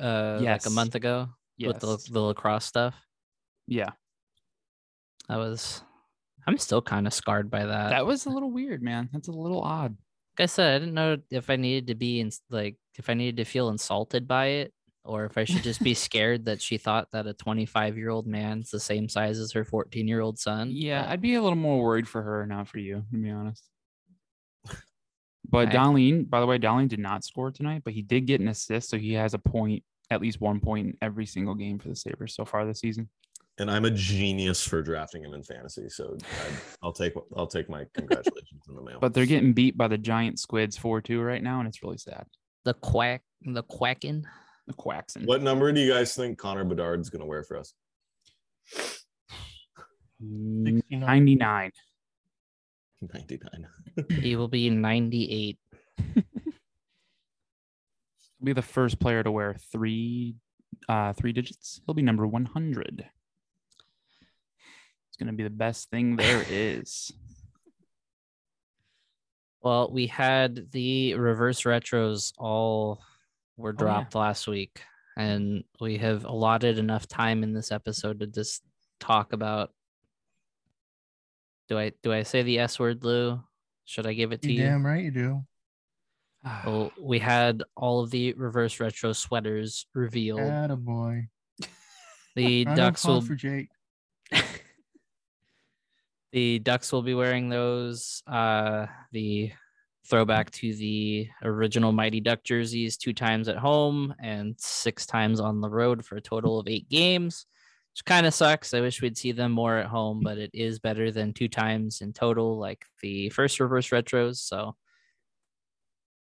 Uh, 0.00 0.38
like 0.42 0.66
a 0.66 0.70
month 0.70 0.94
ago 0.94 1.28
with 1.68 1.80
the, 1.80 1.98
the 2.12 2.20
lacrosse 2.20 2.64
stuff. 2.64 2.94
Yeah, 3.66 3.90
I 5.28 5.36
was. 5.36 5.82
I'm 6.46 6.56
still 6.58 6.80
kind 6.80 7.06
of 7.06 7.12
scarred 7.12 7.50
by 7.50 7.66
that. 7.66 7.90
that 7.90 8.06
was 8.06 8.24
a 8.26 8.30
little 8.30 8.50
weird, 8.50 8.82
man. 8.82 9.10
That's 9.12 9.28
a 9.28 9.32
little 9.32 9.60
odd. 9.60 9.96
like 10.38 10.44
I 10.44 10.46
said, 10.46 10.74
I 10.74 10.78
didn't 10.78 10.94
know 10.94 11.18
if 11.30 11.50
I 11.50 11.56
needed 11.56 11.88
to 11.88 11.94
be 11.94 12.20
in 12.20 12.30
like 12.48 12.76
if 12.98 13.10
I 13.10 13.14
needed 13.14 13.36
to 13.38 13.44
feel 13.44 13.68
insulted 13.68 14.26
by 14.26 14.46
it 14.46 14.72
or 15.04 15.24
if 15.26 15.36
I 15.36 15.44
should 15.44 15.62
just 15.62 15.82
be 15.82 15.94
scared 16.06 16.46
that 16.46 16.62
she 16.62 16.78
thought 16.78 17.08
that 17.12 17.26
a 17.26 17.34
25 17.34 17.96
year 17.98 18.08
old 18.10 18.26
man's 18.26 18.70
the 18.70 18.80
same 18.80 19.08
size 19.08 19.38
as 19.38 19.52
her 19.52 19.64
14 19.64 20.06
year 20.08 20.20
old 20.20 20.38
son. 20.38 20.70
Yeah, 20.72 21.04
I'd 21.08 21.20
be 21.20 21.34
a 21.34 21.42
little 21.42 21.56
more 21.56 21.82
worried 21.82 22.08
for 22.08 22.22
her, 22.22 22.46
not 22.46 22.68
for 22.68 22.78
you, 22.78 23.04
to 23.12 23.18
be 23.18 23.30
honest. 23.30 23.64
But 25.48 25.68
I- 25.68 25.72
Dahlin, 25.72 26.28
by 26.28 26.40
the 26.40 26.46
way, 26.46 26.58
Dahlin 26.58 26.88
did 26.88 26.98
not 26.98 27.24
score 27.24 27.50
tonight, 27.50 27.82
but 27.84 27.94
he 27.94 28.02
did 28.02 28.26
get 28.26 28.40
an 28.40 28.48
assist, 28.48 28.90
so 28.90 28.98
he 28.98 29.14
has 29.14 29.34
a 29.34 29.38
point, 29.38 29.82
at 30.10 30.20
least 30.20 30.40
one 30.40 30.60
point 30.60 30.86
in 30.88 30.96
every 31.00 31.26
single 31.26 31.54
game 31.54 31.78
for 31.78 31.88
the 31.88 31.96
Sabres 31.96 32.34
so 32.34 32.44
far 32.44 32.66
this 32.66 32.80
season. 32.80 33.08
And 33.60 33.68
I'm 33.70 33.84
a 33.86 33.90
genius 33.90 34.64
for 34.64 34.82
drafting 34.82 35.24
him 35.24 35.34
in 35.34 35.42
fantasy, 35.42 35.88
so 35.88 36.16
I, 36.22 36.46
I'll 36.80 36.92
take 36.92 37.14
I'll 37.36 37.48
take 37.48 37.68
my 37.68 37.86
congratulations 37.92 38.62
in 38.68 38.76
the 38.76 38.82
mail. 38.82 38.98
But 39.00 39.14
they're 39.14 39.26
getting 39.26 39.52
beat 39.52 39.76
by 39.76 39.88
the 39.88 39.98
giant 39.98 40.38
squids 40.38 40.78
4-2 40.78 41.26
right 41.26 41.42
now, 41.42 41.58
and 41.58 41.66
it's 41.68 41.82
really 41.82 41.98
sad. 41.98 42.24
The 42.64 42.74
quack, 42.74 43.22
the 43.42 43.64
quacking. 43.64 44.24
The 44.68 44.74
quacks 44.74 45.16
and 45.16 45.26
what 45.26 45.42
number 45.42 45.72
do 45.72 45.80
you 45.80 45.90
guys 45.90 46.14
think 46.14 46.36
Connor 46.38 46.62
Bedard's 46.62 47.08
going 47.08 47.20
to 47.20 47.26
wear 47.26 47.42
for 47.42 47.56
us? 47.56 47.72
69. 50.20 51.00
99. 51.00 51.72
99. 53.00 53.66
He 54.20 54.36
will 54.36 54.48
be 54.48 54.70
98. 54.70 55.58
He'll 56.14 56.24
be 58.44 58.52
the 58.52 58.62
first 58.62 59.00
player 59.00 59.22
to 59.22 59.30
wear 59.30 59.56
three 59.72 60.36
uh 60.88 61.12
three 61.12 61.32
digits. 61.32 61.80
He'll 61.86 61.94
be 61.94 62.02
number 62.02 62.26
100. 62.26 63.06
It's 65.08 65.16
gonna 65.18 65.32
be 65.32 65.42
the 65.42 65.50
best 65.50 65.90
thing 65.90 66.16
there 66.16 66.44
is. 66.48 67.12
Well, 69.60 69.90
we 69.92 70.06
had 70.06 70.70
the 70.70 71.14
reverse 71.14 71.62
retros 71.62 72.32
all 72.38 73.00
were 73.56 73.70
Oh, 73.70 73.72
yeah. 73.72 73.78
dropped 73.78 74.14
last 74.14 74.46
week, 74.46 74.80
and 75.16 75.64
we 75.80 75.98
have 75.98 76.24
allotted 76.24 76.78
enough 76.78 77.08
time 77.08 77.42
in 77.42 77.52
this 77.52 77.72
episode 77.72 78.20
to 78.20 78.26
just 78.28 78.62
talk 79.00 79.32
about. 79.32 79.72
Do 81.68 81.78
I 81.78 81.92
do 82.02 82.12
I 82.12 82.22
say 82.22 82.42
the 82.42 82.60
S 82.60 82.78
word, 82.78 83.04
Lou? 83.04 83.42
Should 83.88 84.06
I 84.06 84.12
give 84.12 84.32
it 84.32 84.42
to 84.42 84.52
You 84.52 84.60
you? 84.60 84.68
damn 84.68 84.84
right 84.84 85.02
you 85.02 85.10
do. 85.10 85.42
Well, 86.66 86.92
we 87.00 87.18
had 87.18 87.62
all 87.74 88.00
of 88.00 88.10
the 88.10 88.34
reverse 88.34 88.78
retro 88.80 89.14
sweaters 89.14 89.86
revealed. 89.94 90.40
Attaboy. 90.40 91.28
the 92.36 92.64
Ducks 92.66 93.06
will 93.06 93.22
for 93.22 93.34
Jake. 93.34 93.68
the 96.32 96.58
Ducks 96.58 96.92
will 96.92 97.00
be 97.00 97.14
wearing 97.14 97.48
those. 97.48 98.22
Uh, 98.26 98.88
the 99.12 99.52
throwback 100.06 100.50
to 100.50 100.74
the 100.74 101.26
original 101.42 101.90
Mighty 101.90 102.20
Duck 102.20 102.44
jerseys, 102.44 102.98
two 102.98 103.14
times 103.14 103.48
at 103.48 103.56
home 103.56 104.14
and 104.22 104.54
six 104.58 105.06
times 105.06 105.40
on 105.40 105.62
the 105.62 105.70
road 105.70 106.04
for 106.04 106.16
a 106.16 106.20
total 106.20 106.60
of 106.60 106.68
eight 106.68 106.90
games, 106.90 107.46
which 107.92 108.04
kind 108.04 108.26
of 108.26 108.34
sucks. 108.34 108.74
I 108.74 108.80
wish 108.80 109.02
we'd 109.02 109.18
see 109.18 109.32
them 109.32 109.52
more 109.52 109.76
at 109.76 109.86
home, 109.86 110.20
but 110.22 110.38
it 110.38 110.50
is 110.54 110.78
better 110.78 111.10
than 111.10 111.32
two 111.32 111.48
times 111.48 112.00
in 112.00 112.12
total, 112.12 112.58
like 112.58 112.84
the 113.02 113.28
first 113.30 113.58
reverse 113.60 113.88
retros. 113.90 114.36
So 114.36 114.76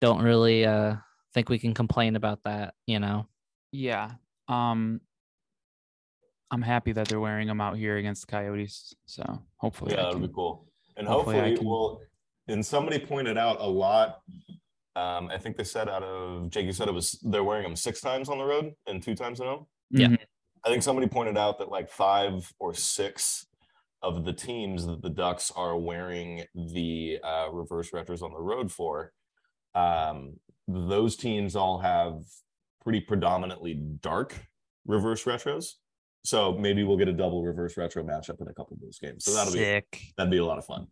don't 0.01 0.23
really 0.23 0.65
uh, 0.65 0.97
think 1.33 1.49
we 1.49 1.59
can 1.59 1.75
complain 1.75 2.17
about 2.17 2.41
that, 2.45 2.75
you 2.87 3.01
know. 3.01 3.27
Yeah. 3.73 4.13
Um 4.49 5.01
I'm 6.51 6.63
happy 6.63 6.93
that 6.93 7.09
they're 7.09 7.19
wearing 7.19 7.49
them 7.49 7.61
out 7.61 7.77
here 7.77 7.97
against 7.97 8.27
the 8.27 8.31
Coyotes. 8.31 8.95
So 9.07 9.43
hopefully 9.57 9.93
yeah, 9.93 10.03
that'll 10.03 10.21
be 10.21 10.29
cool. 10.29 10.69
And 10.97 11.09
hopefully 11.09 11.37
I 11.37 11.49
hopefully, 11.49 11.57
can- 11.57 11.67
well, 11.67 12.01
and 12.47 12.65
somebody 12.65 13.01
pointed 13.01 13.37
out 13.39 13.61
a 13.61 13.67
lot. 13.67 14.21
Um, 14.95 15.29
I 15.33 15.39
think 15.39 15.57
they 15.57 15.65
said 15.65 15.89
out 15.89 16.05
of 16.05 16.51
Jake, 16.51 16.67
you 16.67 16.73
said 16.73 16.87
it 16.87 16.95
was 16.95 17.19
they're 17.23 17.43
wearing 17.43 17.65
them 17.65 17.75
six 17.75 18.01
times 18.01 18.29
on 18.29 18.39
the 18.39 18.45
road 18.45 18.75
and 18.87 19.03
two 19.03 19.17
times 19.17 19.41
at 19.41 19.47
home. 19.49 19.67
Yeah. 19.91 20.09
Mhm. 20.09 20.19
I 20.65 20.71
think 20.71 20.83
somebody 20.83 21.07
pointed 21.09 21.37
out 21.37 21.59
that 21.59 21.71
like 21.71 21.91
five 21.91 22.53
or 22.59 22.75
six 22.75 23.47
of 24.03 24.25
the 24.25 24.33
teams 24.33 24.87
that 24.87 25.03
the 25.03 25.11
Ducks 25.11 25.51
are 25.55 25.79
wearing 25.79 26.45
the 26.55 27.19
uh, 27.23 27.49
reverse 27.51 27.91
retros 27.91 28.23
on 28.23 28.33
the 28.33 28.41
road 28.41 28.71
for, 28.71 29.13
um, 29.75 30.35
those 30.69 31.17
teams 31.17 31.57
all 31.57 31.79
have 31.79 32.23
pretty 32.83 33.01
predominantly 33.01 33.75
dark 34.01 34.47
reverse 34.87 35.25
retros. 35.25 35.73
So 36.25 36.53
maybe 36.53 36.85
we'll 36.85 36.97
get 36.97 37.09
a 37.09 37.13
double 37.13 37.43
reverse 37.43 37.77
retro 37.77 38.03
matchup 38.03 38.41
in 38.41 38.49
a 38.49 38.55
couple 38.55 38.75
of 38.75 38.81
those 38.81 38.99
games. 38.99 39.25
So 39.25 39.35
that'll 39.35 39.53
be 39.53 39.83
that'd 40.17 40.31
be 40.31 40.39
a 40.39 40.45
lot 40.45 40.59
of 40.59 40.65
fun. 40.65 40.87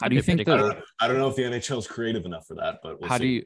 How 0.00 0.08
do 0.08 0.14
you 0.14 0.20
Be 0.20 0.26
think 0.26 0.44
pretty 0.44 0.52
I 0.52 0.56
don't, 0.56 0.68
know, 0.76 0.82
I 1.00 1.08
don't 1.08 1.18
know 1.18 1.28
if 1.28 1.36
the 1.36 1.42
NHL 1.42 1.78
is 1.78 1.86
creative 1.86 2.24
enough 2.24 2.46
for 2.46 2.54
that, 2.54 2.78
but 2.82 3.00
we'll 3.00 3.08
how 3.08 3.16
see. 3.16 3.22
do 3.22 3.28
you 3.28 3.44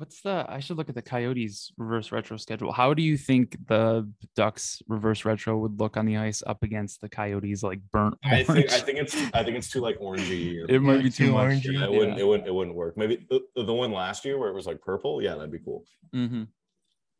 what's 0.00 0.22
the 0.22 0.46
I 0.48 0.60
should 0.60 0.78
look 0.78 0.88
at 0.88 0.94
the 0.94 1.02
Coyotes 1.02 1.72
reverse 1.76 2.10
retro 2.10 2.38
schedule. 2.38 2.72
How 2.72 2.94
do 2.94 3.02
you 3.02 3.18
think 3.18 3.56
the 3.68 4.10
Ducks 4.34 4.82
reverse 4.88 5.26
retro 5.26 5.58
would 5.58 5.78
look 5.78 5.98
on 5.98 6.06
the 6.06 6.16
ice 6.16 6.42
up 6.46 6.62
against 6.62 7.02
the 7.02 7.08
Coyotes 7.08 7.62
like 7.62 7.80
burnt 7.92 8.14
I 8.24 8.42
think 8.42 8.72
I 8.72 8.80
think 8.80 8.98
it's 8.98 9.14
I 9.34 9.44
think 9.44 9.58
it's 9.58 9.70
too 9.70 9.80
like 9.80 9.98
orangey. 9.98 10.40
Or, 10.60 10.74
it 10.74 10.80
might 10.80 11.02
be 11.02 11.10
too 11.10 11.26
too 11.26 11.32
much. 11.32 11.48
orangey. 11.48 11.74
yeah, 11.74 11.84
it 11.84 11.90
wouldn't 11.90 12.18
it 12.18 12.26
wouldn't 12.26 12.48
it 12.48 12.54
wouldn't 12.54 12.74
work. 12.74 12.96
Maybe 12.96 13.26
the, 13.28 13.40
the 13.54 13.74
one 13.74 13.92
last 13.92 14.24
year 14.24 14.38
where 14.38 14.48
it 14.48 14.54
was 14.54 14.66
like 14.66 14.80
purple. 14.80 15.22
Yeah, 15.22 15.34
that'd 15.34 15.52
be 15.52 15.58
cool. 15.58 15.84
hmm 16.12 16.44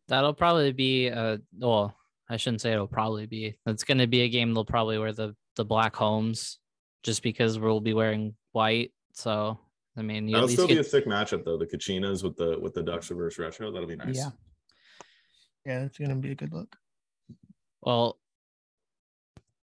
That'll 0.08 0.34
probably 0.34 0.72
be 0.72 1.06
a 1.08 1.38
well, 1.58 1.94
I 2.28 2.36
shouldn't 2.36 2.62
say 2.62 2.72
it'll 2.72 2.88
probably 2.88 3.26
be. 3.26 3.56
It's 3.66 3.84
gonna 3.84 4.06
be 4.06 4.22
a 4.22 4.28
game 4.28 4.54
they'll 4.54 4.64
probably 4.64 4.98
wear 4.98 5.12
the 5.12 5.36
the 5.56 5.64
black 5.64 5.94
homes 5.94 6.58
just 7.02 7.22
because 7.22 7.58
we'll 7.58 7.80
be 7.80 7.94
wearing 7.94 8.34
white. 8.52 8.92
So 9.12 9.58
I 10.00 10.02
mean 10.02 10.26
you 10.26 10.34
at 10.34 10.40
That'll 10.40 10.48
least 10.48 10.62
still 10.62 10.68
be 10.68 10.78
a 10.78 10.82
thick 10.82 11.06
matchup 11.06 11.44
though. 11.44 11.58
The 11.58 11.66
Kachinas 11.66 12.24
with 12.24 12.36
the 12.36 12.58
with 12.58 12.74
the 12.74 12.82
Ducks 12.82 13.10
reverse 13.10 13.38
retro. 13.38 13.70
That'll 13.70 13.86
be 13.86 13.96
nice. 13.96 14.16
Yeah. 14.16 14.30
Yeah, 15.66 15.84
it's 15.84 15.98
gonna 15.98 16.16
be 16.16 16.32
a 16.32 16.34
good 16.34 16.52
look. 16.52 16.74
well 17.82 18.18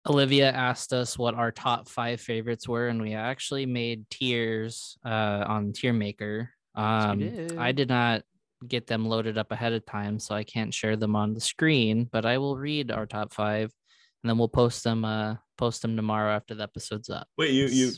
Olivia 0.09 0.51
asked 0.51 0.95
us 0.95 1.19
what 1.19 1.35
our 1.35 1.53
top 1.53 1.87
five 1.87 2.23
favorites 2.23 2.67
were, 2.67 2.89
and 2.89 3.03
we 3.03 3.13
actually 3.15 3.67
made 3.67 4.09
tiers 4.09 4.97
uh 5.05 5.45
on 5.47 5.73
tier 5.73 5.93
maker. 5.93 6.51
Um 6.75 7.57
I 7.59 7.73
did. 7.73 7.77
did 7.77 7.89
not 7.89 8.23
get 8.67 8.87
them 8.87 9.05
loaded 9.07 9.37
up 9.37 9.53
ahead 9.53 9.73
of 9.73 9.85
time, 9.85 10.19
so 10.19 10.35
I 10.35 10.45
can't 10.45 10.73
share 10.73 10.97
them 10.97 11.17
on 11.17 11.35
the 11.35 11.41
screen, 11.41 12.09
but 12.11 12.25
I 12.25 12.39
will 12.39 12.57
read 12.57 12.91
our 12.91 13.07
top 13.07 13.35
five 13.35 13.73
and 14.23 14.31
then 14.31 14.39
we'll 14.39 14.49
post 14.49 14.85
them 14.85 15.05
uh 15.05 15.37
post 15.59 15.83
them 15.83 15.97
tomorrow 15.97 16.33
after 16.33 16.55
the 16.55 16.63
episode's 16.63 17.11
up. 17.11 17.27
Wait, 17.37 17.51
you 17.51 17.67
you 17.67 17.93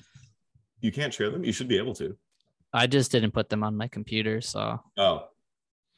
you 0.80 0.90
can't 0.90 1.14
share 1.14 1.30
them. 1.30 1.44
You 1.44 1.52
should 1.52 1.68
be 1.68 1.78
able 1.78 1.94
to. 1.94 2.16
I 2.72 2.86
just 2.86 3.12
didn't 3.12 3.32
put 3.32 3.48
them 3.48 3.62
on 3.62 3.76
my 3.76 3.88
computer, 3.88 4.40
so 4.40 4.80
Oh, 4.96 5.28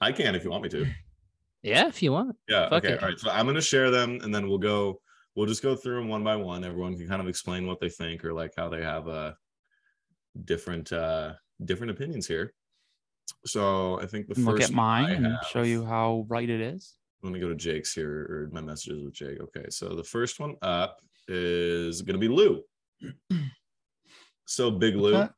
I 0.00 0.12
can 0.12 0.34
if 0.34 0.44
you 0.44 0.50
want 0.50 0.64
me 0.64 0.68
to. 0.70 0.86
yeah, 1.62 1.88
if 1.88 2.02
you 2.02 2.12
want. 2.12 2.36
Yeah. 2.48 2.68
Fuck 2.68 2.84
okay. 2.84 2.94
it. 2.94 3.02
All 3.02 3.08
right. 3.08 3.18
So 3.18 3.30
I'm 3.30 3.46
gonna 3.46 3.60
share 3.60 3.90
them, 3.90 4.18
and 4.22 4.34
then 4.34 4.48
we'll 4.48 4.58
go. 4.58 5.00
We'll 5.34 5.46
just 5.46 5.62
go 5.62 5.74
through 5.74 5.96
them 5.96 6.08
one 6.08 6.22
by 6.22 6.36
one. 6.36 6.64
Everyone 6.64 6.96
can 6.96 7.08
kind 7.08 7.20
of 7.20 7.28
explain 7.28 7.66
what 7.66 7.80
they 7.80 7.88
think 7.88 8.24
or 8.24 8.32
like 8.32 8.52
how 8.56 8.68
they 8.68 8.82
have 8.82 9.08
uh 9.08 9.32
different 10.44 10.92
uh 10.92 11.34
different 11.64 11.90
opinions 11.90 12.26
here. 12.26 12.52
So 13.46 14.00
I 14.00 14.06
think 14.06 14.28
the 14.28 14.40
Look 14.40 14.58
first 14.58 14.70
at 14.70 14.76
one 14.76 14.76
mine 14.76 15.24
I 15.24 15.28
and 15.28 15.38
show 15.50 15.62
you 15.62 15.84
how 15.84 16.26
right 16.28 16.48
it 16.48 16.60
is. 16.60 16.94
Let 17.22 17.32
me 17.32 17.40
go 17.40 17.48
to 17.48 17.54
Jake's 17.54 17.94
here 17.94 18.10
or 18.10 18.50
my 18.52 18.60
messages 18.60 19.02
with 19.02 19.14
Jake. 19.14 19.40
Okay, 19.40 19.70
so 19.70 19.94
the 19.94 20.04
first 20.04 20.38
one 20.38 20.56
up 20.62 20.98
is 21.26 22.02
gonna 22.02 22.18
be 22.18 22.28
Lou. 22.28 22.62
So 24.46 24.70
Big 24.70 24.94
Lou, 24.94 25.12
that? 25.12 25.32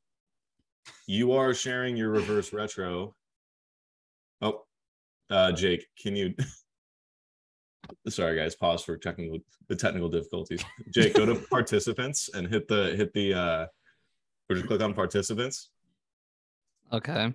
You 1.06 1.32
are 1.32 1.54
sharing 1.54 1.96
your 1.96 2.10
reverse 2.10 2.52
retro. 2.52 3.14
Oh, 4.40 4.64
uh, 5.30 5.52
Jake, 5.52 5.86
can 6.00 6.16
you 6.16 6.34
Sorry, 8.08 8.36
guys. 8.36 8.56
Pause 8.56 8.82
for 8.84 8.96
technical 8.96 9.38
the 9.68 9.76
technical 9.76 10.08
difficulties. 10.08 10.64
Jake, 10.92 11.14
go 11.14 11.24
to 11.26 11.34
participants 11.50 12.28
and 12.34 12.48
hit 12.48 12.66
the 12.68 12.94
hit 12.96 13.12
the 13.12 13.34
uh, 13.34 13.66
or 14.48 14.56
just 14.56 14.66
click 14.66 14.80
on 14.82 14.92
participants, 14.94 15.70
Okay. 16.92 17.32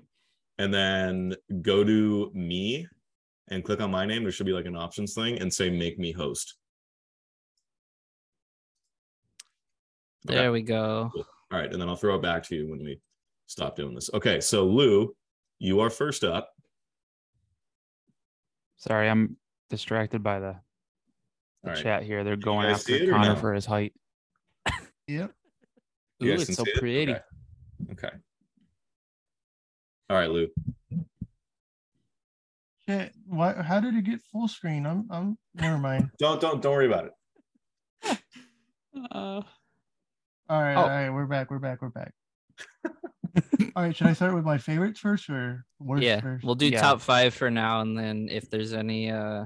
and 0.58 0.74
then 0.74 1.36
go 1.62 1.84
to 1.84 2.32
me 2.34 2.86
and 3.50 3.64
click 3.64 3.82
on 3.82 3.92
my 3.92 4.06
name. 4.06 4.24
There 4.24 4.32
should 4.32 4.46
be 4.46 4.54
like 4.54 4.66
an 4.66 4.76
options 4.76 5.14
thing 5.14 5.40
and 5.40 5.54
say 5.54 5.70
make 5.70 5.98
me 6.00 6.12
host. 6.12 6.56
Okay. 10.28 10.36
There 10.38 10.52
we 10.52 10.62
go. 10.62 11.12
All 11.16 11.60
right, 11.60 11.72
and 11.72 11.82
then 11.82 11.90
I'll 11.90 11.96
throw 11.96 12.16
it 12.16 12.22
back 12.22 12.44
to 12.48 12.56
you 12.56 12.70
when 12.70 12.80
we 12.84 13.00
stop 13.52 13.76
doing 13.76 13.94
this. 13.94 14.10
Okay, 14.14 14.40
so 14.40 14.66
Lou, 14.66 15.14
you 15.60 15.80
are 15.82 15.90
first 15.90 16.24
up. 16.24 16.50
Sorry, 18.78 19.10
I'm 19.10 19.36
distracted 19.70 20.24
by 20.24 20.40
the, 20.40 20.56
the 21.64 21.70
All 21.70 21.76
right. 21.76 21.84
chat 21.84 22.04
here. 22.04 22.24
They're 22.24 22.36
going 22.36 22.68
after 22.68 22.98
Connor 22.98 23.34
no? 23.34 23.36
for 23.36 23.54
his 23.54 23.66
height. 23.66 23.94
Yep. 25.08 25.32
You 26.20 26.32
Ooh, 26.32 26.34
it's 26.36 26.56
so 26.56 26.64
see 26.64 26.72
it? 26.72 26.80
pretty. 26.80 27.12
Okay. 27.12 27.22
okay. 27.92 28.10
All 30.10 30.18
right, 30.18 30.30
Lou. 30.30 30.48
Shit. 32.88 33.12
Why? 33.26 33.54
How 33.62 33.80
did 33.80 33.96
it 33.96 34.04
get 34.04 34.22
full 34.32 34.48
screen? 34.48 34.86
I'm. 34.86 35.08
I'm. 35.10 35.38
Never 35.56 35.78
mind. 35.78 36.10
Don't 36.20 36.40
don't 36.40 36.62
don't 36.62 36.72
worry 36.72 36.88
about 36.88 37.06
it. 37.06 38.18
Uh, 38.94 39.42
All 40.50 40.62
right. 40.62 40.76
Oh. 40.76 40.82
All 40.82 40.90
right. 40.90 41.10
We're 41.10 41.26
back. 41.26 41.50
We're 41.50 41.60
back. 41.60 41.82
We're 41.82 41.90
back. 41.90 42.14
all 43.76 43.84
right. 43.84 43.96
Should 43.96 44.08
I 44.08 44.14
start 44.14 44.34
with 44.34 44.46
my 44.46 44.58
favorites 44.58 45.00
first 45.00 45.30
or 45.30 45.66
worst 45.80 46.04
yeah, 46.04 46.20
first? 46.22 46.44
we'll 46.44 46.56
do 46.56 46.68
Yeah. 46.68 46.82
top 46.82 47.02
five 47.02 47.34
for 47.34 47.50
now, 47.50 47.82
and 47.82 47.98
then 47.98 48.28
if 48.30 48.50
there's 48.50 48.74
any 48.74 49.12
uh 49.12 49.46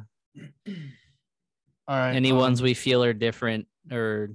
all 1.88 1.98
right. 1.98 2.16
any 2.16 2.32
um, 2.32 2.38
ones 2.38 2.62
we 2.62 2.74
feel 2.74 3.04
are 3.04 3.14
different, 3.14 3.68
or 3.92 4.30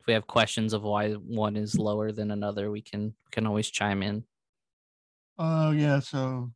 if 0.00 0.06
we 0.06 0.12
have 0.12 0.26
questions 0.26 0.72
of 0.72 0.82
why 0.82 1.12
one 1.12 1.56
is 1.56 1.78
lower 1.78 2.12
than 2.12 2.30
another, 2.30 2.70
we 2.70 2.82
can 2.82 3.14
can 3.30 3.46
always 3.46 3.70
chime 3.70 4.02
in. 4.02 4.24
Oh 5.38 5.70
yeah, 5.70 6.00
so 6.00 6.52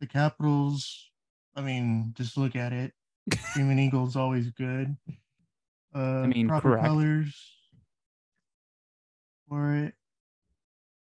the 0.00 0.06
Capitals. 0.06 1.10
I 1.56 1.60
mean, 1.60 2.14
just 2.16 2.36
look 2.36 2.54
at 2.54 2.72
it. 2.72 2.92
Screaming 3.50 3.80
Eagles 3.80 4.14
always 4.14 4.50
good. 4.50 4.96
Uh, 5.94 6.20
I 6.22 6.26
mean, 6.28 6.46
proper 6.48 6.70
correct. 6.70 6.86
colors 6.86 7.34
for 9.48 9.74
it. 9.74 9.94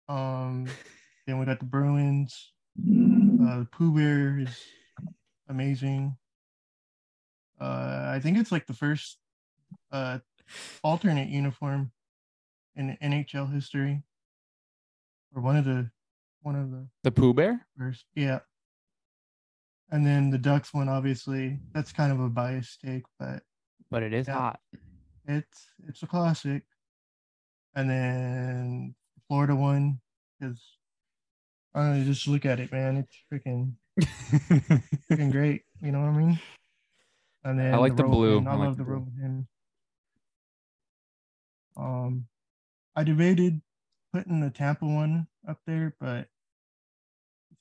Um, 0.09 0.67
then 1.27 1.39
we 1.39 1.45
got 1.45 1.59
the 1.59 1.65
Bruins. 1.65 2.53
Uh, 2.79 3.59
the 3.59 3.67
Pooh 3.71 3.93
Bear 3.93 4.39
is 4.39 4.63
amazing. 5.49 6.15
Uh, 7.59 8.11
I 8.13 8.19
think 8.21 8.37
it's 8.37 8.51
like 8.51 8.67
the 8.67 8.73
first 8.73 9.17
uh 9.91 10.19
alternate 10.83 11.27
uniform 11.29 11.91
in 12.75 12.97
NHL 13.01 13.51
history, 13.51 14.03
or 15.35 15.41
one 15.41 15.55
of 15.57 15.65
the 15.65 15.89
one 16.41 16.55
of 16.55 16.71
the 16.71 16.87
the 17.03 17.11
Pooh 17.11 17.33
Bear? 17.33 17.65
first. 17.77 18.05
Yeah. 18.15 18.39
And 19.89 20.05
then 20.05 20.29
the 20.29 20.37
Ducks 20.37 20.73
one, 20.73 20.89
obviously, 20.89 21.59
that's 21.73 21.93
kind 21.93 22.11
of 22.11 22.19
a 22.19 22.29
biased 22.29 22.81
take, 22.81 23.03
but 23.17 23.41
But 23.89 24.03
it 24.03 24.13
is 24.13 24.27
Yeah. 24.27 24.33
hot. 24.35 24.59
it's 25.25 25.65
it's 25.87 26.03
a 26.03 26.07
classic. 26.07 26.63
And 27.75 27.89
then 27.89 28.89
the 28.89 29.06
Florida 29.27 29.55
one 29.55 29.99
because 30.39 30.59
I 31.73 31.79
don't 31.81 31.99
know, 31.99 32.05
just 32.05 32.27
look 32.27 32.45
at 32.45 32.59
it, 32.59 32.71
man. 32.71 32.97
It's 32.97 33.17
freaking 33.31 33.73
freaking 35.09 35.31
great. 35.31 35.63
You 35.81 35.91
know 35.91 35.99
what 35.99 36.09
I 36.09 36.17
mean? 36.17 36.39
And 37.43 37.59
then 37.59 37.79
like 37.79 37.95
the 37.95 38.03
blue. 38.03 38.33
Rowan, 38.33 38.47
I, 38.47 38.51
I 38.51 38.55
like 38.55 38.67
love 38.67 38.77
the 38.77 38.83
the 38.83 38.89
blue. 38.89 38.95
Rowan. 38.95 39.47
Um, 41.77 42.25
I 42.95 43.03
debated 43.03 43.61
putting 44.13 44.39
the 44.39 44.49
Tampa 44.49 44.85
one 44.85 45.27
up 45.47 45.59
there, 45.67 45.95
but 45.99 46.27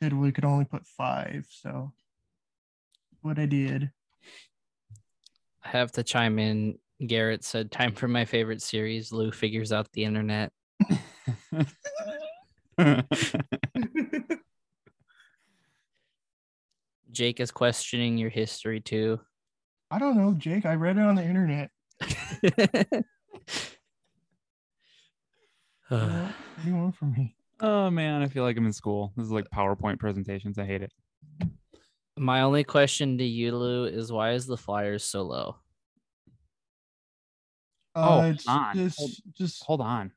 said 0.02 0.12
we 0.12 0.32
could 0.32 0.44
only 0.44 0.64
put 0.64 0.86
five, 0.86 1.46
so 1.50 1.92
what 3.22 3.38
I 3.38 3.46
did. 3.46 3.90
I 5.64 5.68
have 5.68 5.92
to 5.92 6.02
chime 6.02 6.38
in. 6.38 6.78
Garrett 7.06 7.44
said, 7.44 7.70
"Time 7.70 7.92
for 7.92 8.08
my 8.08 8.24
favorite 8.24 8.62
series." 8.62 9.12
Lou 9.12 9.30
figures 9.30 9.72
out 9.72 9.92
the 9.92 10.04
internet. 10.04 10.52
Jake 17.12 17.40
is 17.40 17.50
questioning 17.50 18.18
your 18.18 18.30
history 18.30 18.80
too. 18.80 19.20
I 19.90 19.98
don't 19.98 20.16
know, 20.16 20.34
Jake. 20.34 20.66
I 20.66 20.74
read 20.74 20.96
it 20.98 21.02
on 21.02 21.14
the 21.16 21.24
internet. 21.24 21.70
You 25.88 25.96
know, 25.98 26.28
what 26.56 26.64
do 26.64 26.68
you 26.68 26.74
want 26.76 26.96
from 26.96 27.12
me? 27.12 27.36
oh 27.60 27.90
man, 27.90 28.20
I 28.20 28.26
feel 28.26 28.42
like 28.42 28.56
I'm 28.56 28.66
in 28.66 28.72
school. 28.72 29.12
This 29.16 29.26
is 29.26 29.30
like 29.30 29.46
PowerPoint 29.54 30.00
presentations. 30.00 30.58
I 30.58 30.64
hate 30.64 30.82
it. 30.82 30.92
My 32.18 32.40
only 32.42 32.64
question 32.64 33.18
to 33.18 33.24
you, 33.24 33.56
Lou, 33.56 33.84
is 33.84 34.10
why 34.10 34.32
is 34.32 34.46
the 34.46 34.56
Flyers 34.56 35.04
so 35.04 35.22
low? 35.22 35.58
Oh, 37.94 38.22
Uh, 38.22 38.30
it's 38.30 38.48
on. 38.48 38.74
just, 38.74 38.98
Hold- 38.98 39.10
just, 39.38 39.62
Hold 39.64 39.80
on. 39.80 40.10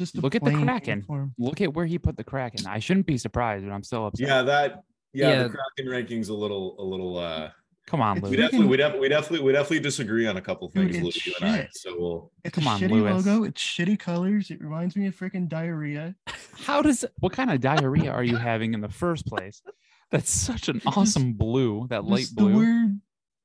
It's 0.00 0.12
just 0.12 0.18
a 0.18 0.20
look 0.20 0.34
at 0.34 0.44
the 0.44 0.50
Kraken. 0.52 0.98
uniform. 0.98 1.34
Look 1.38 1.60
at 1.60 1.72
where 1.74 1.86
he 1.86 1.98
put 1.98 2.16
the 2.16 2.24
Kraken. 2.24 2.66
I 2.66 2.78
shouldn't 2.78 3.06
be 3.06 3.18
surprised, 3.18 3.64
but 3.66 3.72
I'm 3.72 3.82
still 3.82 4.06
upset. 4.06 4.26
Yeah, 4.28 4.42
that 4.42 4.82
yeah, 5.12 5.30
Yeah. 5.30 5.42
the 5.44 5.50
Kraken 5.50 5.90
ranking's 5.92 6.28
a 6.28 6.34
little 6.34 6.76
a 6.78 6.84
little 6.84 7.18
uh 7.18 7.50
Come 7.86 8.00
on, 8.02 8.18
It's 8.18 8.24
we 8.28 8.30
Lou. 8.30 8.36
freaking- 8.36 8.40
definitely 8.50 8.66
we 8.68 8.76
definitely 8.76 9.00
we 9.00 9.08
definitely 9.08 9.40
we 9.46 9.52
definitely 9.52 9.80
disagree 9.80 10.26
on 10.26 10.36
a 10.36 10.40
couple 10.40 10.68
Dude, 10.70 10.90
things, 10.90 11.02
Lou, 11.02 11.08
it's 11.08 11.24
you 11.26 11.34
and 11.40 11.50
I. 11.50 11.68
So 11.72 11.94
we'll 11.98 12.32
It's 12.44 12.54
Come 12.54 12.66
a 12.66 12.70
on, 12.70 12.80
shitty 12.80 12.90
Lewis. 12.90 13.24
logo. 13.26 13.44
It's 13.44 13.62
shitty 13.62 13.98
colors. 13.98 14.50
It 14.50 14.60
reminds 14.60 14.96
me 14.96 15.06
of 15.06 15.16
freaking 15.16 15.48
diarrhea. 15.48 16.16
How 16.58 16.82
does 16.82 17.04
what 17.20 17.32
kind 17.32 17.50
of 17.52 17.60
diarrhea 17.60 18.10
are 18.10 18.24
you 18.24 18.36
having 18.36 18.74
in 18.74 18.80
the 18.80 18.88
first 18.88 19.26
place? 19.26 19.62
That's 20.10 20.30
such 20.30 20.68
an 20.68 20.80
just- 20.84 20.96
awesome 20.96 21.34
blue, 21.34 21.86
that 21.90 22.04
light 22.04 22.20
Just 22.22 22.36
the 22.36 22.42
blue. 22.42 22.56
word, 22.56 23.00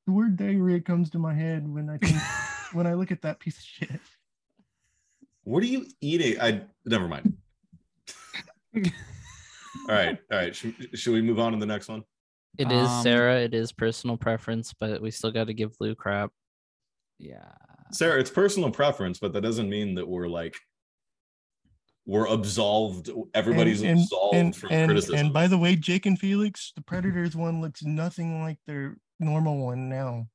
the 0.07 0.11
word 0.13 0.37
diarrhea 0.37 0.79
comes 0.79 1.11
to 1.11 1.19
my 1.19 1.33
head 1.35 1.67
when 1.71 1.89
I 1.89 1.97
think 1.99 2.17
when 2.73 2.87
I 2.87 2.95
look 2.95 3.11
at 3.11 3.21
that 3.21 3.39
piece 3.39 3.57
of 3.59 3.63
shit. 3.63 3.99
What 5.43 5.63
are 5.63 5.67
you 5.67 5.85
eating? 6.01 6.39
I 6.39 6.61
never 6.85 7.07
mind. 7.07 7.37
all 8.75 8.81
right, 9.89 10.17
all 10.31 10.37
right. 10.37 10.55
Should, 10.55 10.97
should 10.97 11.13
we 11.13 11.21
move 11.21 11.39
on 11.39 11.51
to 11.53 11.57
the 11.57 11.65
next 11.65 11.87
one? 11.87 12.03
It 12.57 12.71
is 12.71 12.87
Um, 12.89 13.03
Sarah. 13.03 13.39
It 13.39 13.53
is 13.53 13.71
personal 13.71 14.17
preference, 14.17 14.73
but 14.77 15.01
we 15.01 15.11
still 15.11 15.31
got 15.31 15.47
to 15.47 15.53
give 15.53 15.73
Lou 15.79 15.95
crap. 15.95 16.31
yeah. 17.19 17.51
Sarah, 17.93 18.21
it's 18.21 18.29
personal 18.29 18.71
preference, 18.71 19.19
but 19.19 19.33
that 19.33 19.41
doesn't 19.41 19.69
mean 19.69 19.95
that 19.95 20.07
we're 20.07 20.27
like 20.29 20.55
we're 22.05 22.27
absolved. 22.27 23.09
Everybody's 23.33 23.81
and, 23.83 23.99
absolved 23.99 24.35
and, 24.35 24.55
from 24.55 24.71
and, 24.71 24.87
criticism. 24.89 25.17
and 25.17 25.33
by 25.33 25.47
the 25.47 25.57
way, 25.57 25.75
Jake 25.75 26.05
and 26.05 26.17
Felix, 26.17 26.71
the 26.75 26.81
Predators 26.81 27.35
one 27.35 27.59
looks 27.61 27.83
nothing 27.83 28.41
like 28.41 28.57
their 28.65 28.95
normal 29.19 29.57
one 29.65 29.89
now. 29.89 30.27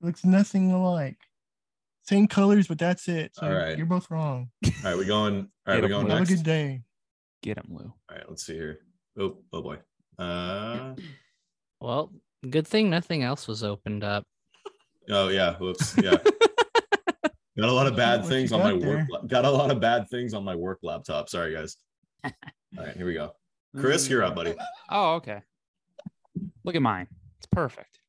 looks 0.00 0.24
nothing 0.24 0.72
alike. 0.72 1.16
Same 2.04 2.26
colors, 2.28 2.66
but 2.68 2.78
that's 2.78 3.08
it. 3.08 3.34
So 3.34 3.46
All 3.46 3.52
right. 3.52 3.76
you're 3.76 3.86
both 3.86 4.10
wrong. 4.10 4.50
all 4.64 4.72
right, 4.84 4.98
we 4.98 5.04
going. 5.06 5.48
All 5.66 5.74
right, 5.74 5.82
we 5.82 5.88
Get 5.88 5.94
going 5.94 6.10
up, 6.10 6.18
Have 6.18 6.28
a 6.30 6.34
good 6.34 6.42
day. 6.44 6.82
Get 7.42 7.56
him, 7.58 7.66
Lou. 7.70 7.84
All 7.84 8.16
right, 8.16 8.28
let's 8.28 8.44
see 8.44 8.54
here. 8.54 8.80
Oh, 9.18 9.38
oh 9.52 9.62
boy. 9.62 9.78
Uh 10.18 10.94
Well, 11.80 12.12
good 12.48 12.66
thing 12.66 12.90
nothing 12.90 13.22
else 13.22 13.48
was 13.48 13.64
opened 13.64 14.04
up. 14.04 14.24
oh 15.08 15.28
yeah. 15.28 15.56
Whoops. 15.56 15.96
Yeah. 15.96 16.16
Got 17.56 17.68
a 17.68 17.72
lot 17.72 17.86
of 17.86 17.94
bad 17.96 18.26
things 18.26 18.52
on 18.52 18.60
my 18.60 18.72
got 18.72 18.88
work. 19.10 19.28
Got 19.28 19.44
a 19.44 19.50
lot 19.50 19.70
of 19.70 19.80
bad 19.80 20.08
things 20.10 20.34
on 20.34 20.42
my 20.44 20.56
work 20.56 20.80
laptop. 20.82 21.28
Sorry, 21.28 21.54
guys. 21.54 21.76
All 22.24 22.32
right, 22.76 22.96
here 22.96 23.06
we 23.06 23.14
go. 23.14 23.32
Chris, 23.78 24.08
you're 24.08 24.24
up, 24.24 24.34
buddy. 24.34 24.54
Oh, 24.90 25.14
okay. 25.14 25.40
Look 26.64 26.74
at 26.74 26.82
mine. 26.82 27.06
It's 27.38 27.46
perfect. 27.46 28.00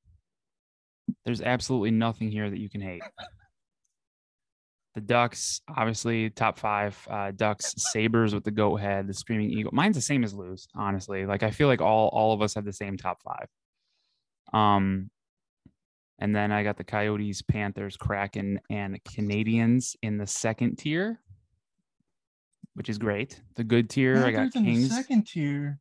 There's 1.25 1.41
absolutely 1.41 1.91
nothing 1.91 2.31
here 2.31 2.49
that 2.49 2.58
you 2.58 2.69
can 2.69 2.81
hate. 2.81 3.03
The 4.95 5.01
Ducks, 5.01 5.60
obviously, 5.67 6.29
top 6.29 6.58
five. 6.58 6.97
Uh, 7.10 7.31
Ducks, 7.31 7.73
Sabres 7.77 8.34
with 8.34 8.45
the 8.45 8.51
goat 8.51 8.77
head, 8.77 9.08
the 9.08 9.13
Screaming 9.13 9.51
Eagle. 9.51 9.71
Mine's 9.73 9.95
the 9.97 10.01
same 10.01 10.23
as 10.23 10.34
Lou's, 10.34 10.67
honestly. 10.73 11.25
Like 11.25 11.43
I 11.43 11.51
feel 11.51 11.67
like 11.67 11.82
all 11.82 12.07
all 12.09 12.32
of 12.34 12.41
us 12.41 12.53
have 12.55 12.63
the 12.63 12.72
same 12.74 12.95
top 12.95 13.22
five. 13.22 13.47
Um, 14.53 15.09
and 16.19 16.34
then 16.34 16.53
I 16.53 16.63
got 16.63 16.78
the 16.78 16.86
Coyotes, 16.86 17.41
Panthers, 17.41 17.97
Kraken, 17.97 18.61
and 18.69 19.03
Canadiens 19.03 19.97
in 20.01 20.17
the 20.17 20.26
second 20.28 20.78
tier, 20.78 21.19
which 22.76 22.88
is 22.88 22.97
great. 22.97 23.41
The 23.57 23.65
good 23.65 23.89
tier, 23.89 24.24
I 24.26 24.32
got 24.32 24.38
Panthers 24.38 24.55
in 24.55 24.63
the 24.63 24.72
Kings. 24.72 24.95
second 24.95 25.28
tier. 25.28 25.80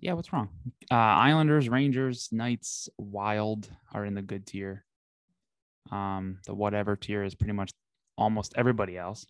Yeah, 0.00 0.12
what's 0.12 0.34
wrong? 0.34 0.50
Uh, 0.90 0.94
Islanders, 0.96 1.70
Rangers, 1.70 2.28
Knights, 2.30 2.90
Wild 2.98 3.70
are 3.94 4.04
in 4.04 4.14
the 4.14 4.22
good 4.22 4.46
tier. 4.46 4.84
Um, 5.90 6.40
the 6.44 6.54
whatever 6.54 6.94
tier 6.94 7.24
is 7.24 7.34
pretty 7.34 7.54
much 7.54 7.72
almost 8.20 8.52
everybody 8.56 8.96
else. 8.96 9.26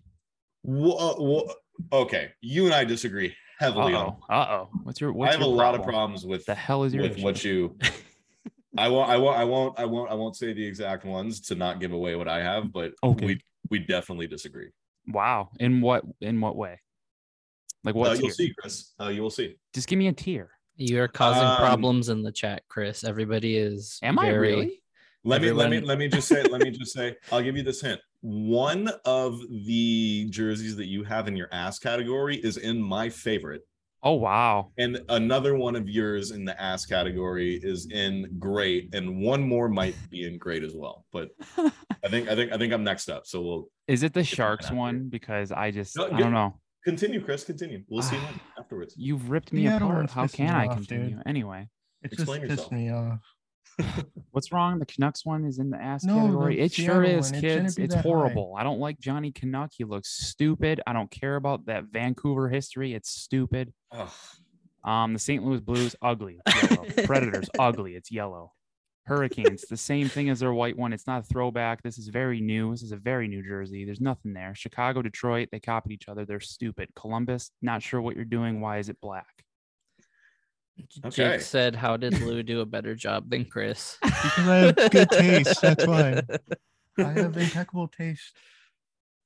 Wha- 0.64 1.14
wha- 1.16 1.54
okay, 1.92 2.32
you 2.42 2.66
and 2.66 2.74
I 2.74 2.84
disagree 2.84 3.28
Uh 3.28 3.64
heavily 3.64 3.94
on. 3.94 4.16
oh. 4.28 4.34
Uh 4.34 4.46
oh. 4.50 4.68
What's 4.82 5.00
your? 5.00 5.10
I 5.10 5.14
What's 5.14 5.32
have 5.36 5.42
a 5.42 5.46
your 5.46 5.54
lot 5.54 5.74
of 5.74 5.82
problems 5.84 6.26
with 6.26 6.44
The 6.44 6.54
hell 6.54 6.84
is 6.84 6.92
your 6.92 7.04
with 7.04 7.12
issue? 7.16 7.24
what 7.24 7.44
you 7.44 7.78
I 8.78 8.88
won't 8.88 9.08
I 9.08 9.16
won't 9.16 9.38
I 9.38 9.44
won't 9.44 9.78
I 9.80 9.84
won't 9.86 10.10
I 10.10 10.14
won't 10.14 10.36
say 10.36 10.52
the 10.52 10.64
exact 10.64 11.04
ones 11.04 11.40
to 11.42 11.54
not 11.54 11.80
give 11.80 11.92
away 11.92 12.14
what 12.16 12.28
I 12.28 12.42
have, 12.42 12.72
but 12.72 12.92
Okay. 13.02 13.24
we 13.26 13.40
we 13.70 13.78
definitely 13.78 14.26
disagree. 14.26 14.68
Wow. 15.08 15.48
In 15.58 15.80
what 15.80 16.04
in 16.20 16.40
what 16.40 16.56
way? 16.56 16.78
Like 17.84 17.94
what 17.94 18.10
Uh, 18.10 18.14
you'll 18.14 18.30
see, 18.30 18.52
Chris. 18.58 18.92
Uh, 19.00 19.08
you 19.08 19.22
will 19.22 19.30
see. 19.30 19.56
Just 19.72 19.88
give 19.88 19.98
me 19.98 20.08
a 20.08 20.12
tier. 20.12 20.50
You 20.76 21.00
are 21.02 21.08
causing 21.08 21.42
Um, 21.44 21.56
problems 21.56 22.08
in 22.10 22.22
the 22.22 22.32
chat, 22.32 22.62
Chris. 22.68 23.04
Everybody 23.04 23.56
is. 23.56 23.98
Am 24.02 24.18
I 24.18 24.26
very- 24.26 24.38
really? 24.38 24.79
Let 25.24 25.42
me 25.42 25.50
let 25.52 25.70
me 25.70 25.80
let 25.80 25.98
me 25.98 26.08
just 26.08 26.28
say 26.28 26.42
let 26.44 26.62
me 26.62 26.70
just 26.70 26.92
say 26.92 27.14
I'll 27.32 27.42
give 27.42 27.56
you 27.56 27.62
this 27.62 27.80
hint. 27.82 28.00
One 28.22 28.90
of 29.04 29.38
the 29.66 30.26
jerseys 30.30 30.76
that 30.76 30.86
you 30.86 31.04
have 31.04 31.28
in 31.28 31.36
your 31.36 31.48
ass 31.52 31.78
category 31.78 32.36
is 32.36 32.56
in 32.56 32.80
my 32.82 33.08
favorite, 33.10 33.62
Oh 34.02 34.14
wow. 34.14 34.72
and 34.78 35.00
another 35.10 35.56
one 35.56 35.76
of 35.76 35.88
yours 35.88 36.30
in 36.30 36.44
the 36.44 36.58
ass 36.60 36.86
category 36.86 37.60
is 37.62 37.86
in 37.90 38.34
great, 38.38 38.94
and 38.94 39.20
one 39.22 39.42
more 39.42 39.68
might 39.68 39.94
be 40.10 40.26
in 40.26 40.38
great 40.38 40.62
as 40.64 40.74
well. 40.74 41.04
But 41.12 41.30
I 41.58 42.08
think 42.08 42.28
I 42.28 42.34
think 42.34 42.52
I 42.52 42.58
think 42.58 42.72
I'm 42.72 42.84
next 42.84 43.10
up, 43.10 43.26
so 43.26 43.42
we'll 43.42 43.64
Is 43.88 44.02
it 44.02 44.14
the 44.14 44.24
Sharks 44.24 44.66
after. 44.66 44.76
one? 44.76 45.08
Because 45.10 45.52
I 45.52 45.70
just 45.70 45.96
No, 45.96 46.06
I 46.10 46.18
don't 46.18 46.32
know. 46.32 46.58
continue, 46.84 47.22
Chris. 47.22 47.44
Continue. 47.44 47.82
We'll 47.88 48.02
see 48.02 48.16
one 48.16 48.40
ah, 48.56 48.60
afterwards. 48.60 48.94
You've 48.96 49.28
ripped 49.30 49.52
me 49.52 49.66
The 49.66 49.74
other 49.74 49.84
apart. 49.84 50.10
How 50.10 50.26
can 50.26 50.48
I 50.54 50.66
off, 50.66 50.76
continue? 50.76 51.16
dude. 51.16 51.22
Anyway, 51.26 51.68
It 52.02 52.12
Explain 52.14 52.40
just 52.40 52.50
yourself. 52.50 52.70
pissed 52.70 52.72
me 52.72 52.90
off. 52.90 53.18
what's 54.32 54.52
wrong? 54.52 54.78
The 54.78 54.86
Canucks 54.86 55.24
one 55.24 55.44
is 55.44 55.58
in 55.58 55.70
the 55.70 55.78
ass 55.78 56.04
No, 56.04 56.16
category. 56.20 56.56
the 56.56 56.62
It 56.62 56.72
sure 56.72 57.02
is, 57.02 57.32
one, 57.32 57.40
kids. 57.40 57.74
be 57.76 57.84
It's 57.84 57.94
that 57.94 58.02
high. 58.02 58.08
horrible. 58.08 58.54
I 58.58 58.62
don't 58.62 58.78
like 58.80 58.98
Johnny 59.00 59.32
Canuck. 59.32 59.70
He 59.74 59.84
looks 59.84 60.10
stupid. 60.10 60.80
I 60.86 60.92
don't 60.92 61.10
care 61.10 61.36
about 61.36 61.66
that 61.66 61.84
Vancouver 61.92 62.48
history. 62.48 62.94
It's 62.94 63.10
stupid. 63.10 63.72
Ugh. 63.92 64.10
Um, 64.84 65.12
the 65.12 65.18
St. 65.18 65.44
Louis 65.44 65.60
Blues, 65.60 65.94
ugly. 66.02 66.40
Predators, 67.04 67.48
ugly. 67.58 67.94
It's 67.96 68.10
yellow. 68.10 68.52
Hurricanes, 69.06 69.62
the 69.62 69.76
same 69.76 70.08
thing 70.08 70.30
as 70.30 70.40
their 70.40 70.52
white 70.52 70.76
one. 70.78 70.92
It's 70.92 71.06
not 71.06 71.20
a 71.20 71.24
throwback. 71.24 71.82
This 71.82 71.98
is 71.98 72.08
very 72.08 72.40
new. 72.40 72.70
This 72.70 72.82
is 72.82 72.92
a 72.92 72.96
very 72.96 73.26
new 73.28 73.42
jersey. 73.42 73.84
There's 73.84 74.00
nothing 74.00 74.32
there. 74.34 74.54
Chicago, 74.54 75.02
Detroit, 75.02 75.48
they 75.50 75.58
copied 75.58 75.92
each 75.92 76.08
other. 76.08 76.24
They're 76.24 76.38
stupid. 76.38 76.90
Columbus, 76.94 77.50
not 77.60 77.82
sure 77.82 78.00
what 78.00 78.14
you're 78.14 78.24
doing. 78.24 78.60
Why 78.60 78.78
is 78.78 78.88
it 78.88 79.00
black? 79.00 79.26
Okay. 81.04 81.10
Jake 81.10 81.40
said, 81.40 81.74
"How 81.74 81.96
did 81.96 82.20
Lou 82.20 82.42
do 82.42 82.60
a 82.60 82.66
better 82.66 82.94
job 82.94 83.30
than 83.30 83.44
Chris?" 83.44 83.98
Because 84.02 84.48
I 84.48 84.56
have 84.56 84.90
good 84.90 85.10
taste. 85.10 85.60
That's 85.60 85.86
why. 85.86 86.22
I 86.98 87.12
have 87.12 87.36
impeccable 87.36 87.88
taste. 87.88 88.34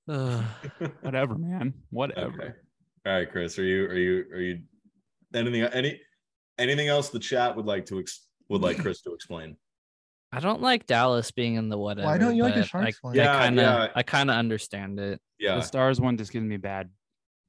Ugh. 0.08 0.44
Whatever, 1.00 1.36
man. 1.36 1.74
Whatever. 1.90 2.42
Okay. 2.42 2.52
All 3.06 3.12
right, 3.12 3.30
Chris. 3.30 3.58
Are 3.58 3.64
you 3.64 3.86
are 3.86 3.98
you 3.98 4.24
are 4.32 4.40
you 4.40 4.62
anything 5.34 5.62
any 5.62 6.00
anything 6.58 6.88
else 6.88 7.10
the 7.10 7.18
chat 7.18 7.56
would 7.56 7.66
like 7.66 7.86
to 7.86 7.98
ex- 8.00 8.26
would 8.48 8.62
like 8.62 8.78
Chris 8.78 9.02
to 9.02 9.12
explain? 9.12 9.56
I 10.32 10.40
don't 10.40 10.60
like 10.60 10.86
Dallas 10.86 11.30
being 11.30 11.54
in 11.54 11.68
the 11.68 11.78
whatever. 11.78 12.08
Why 12.08 12.18
don't 12.18 12.34
you 12.34 12.42
like 12.42 12.54
the 12.54 12.62
but 12.62 12.68
Sharks 12.68 12.98
I, 13.04 13.06
one? 13.06 13.14
Yeah, 13.14 13.36
I 13.36 13.38
kind 13.38 13.60
of, 13.60 13.64
yeah. 13.64 13.88
I 13.94 14.02
kind 14.02 14.30
of 14.30 14.36
understand 14.36 14.98
it. 14.98 15.20
Yeah. 15.38 15.56
The 15.56 15.62
Stars 15.62 16.00
one 16.00 16.16
just 16.16 16.32
gives 16.32 16.44
me 16.44 16.56
bad. 16.56 16.90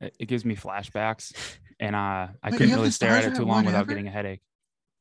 It, 0.02 0.16
it 0.20 0.26
gives 0.28 0.46
me 0.46 0.56
flashbacks, 0.56 1.34
and 1.80 1.96
uh, 1.96 2.00
I 2.00 2.30
Wait, 2.46 2.58
couldn't 2.58 2.76
really 2.76 2.92
stare 2.92 3.12
at 3.12 3.26
it 3.26 3.36
too 3.36 3.44
long 3.46 3.66
without 3.66 3.80
whatever? 3.80 3.90
getting 3.90 4.08
a 4.08 4.12
headache. 4.12 4.42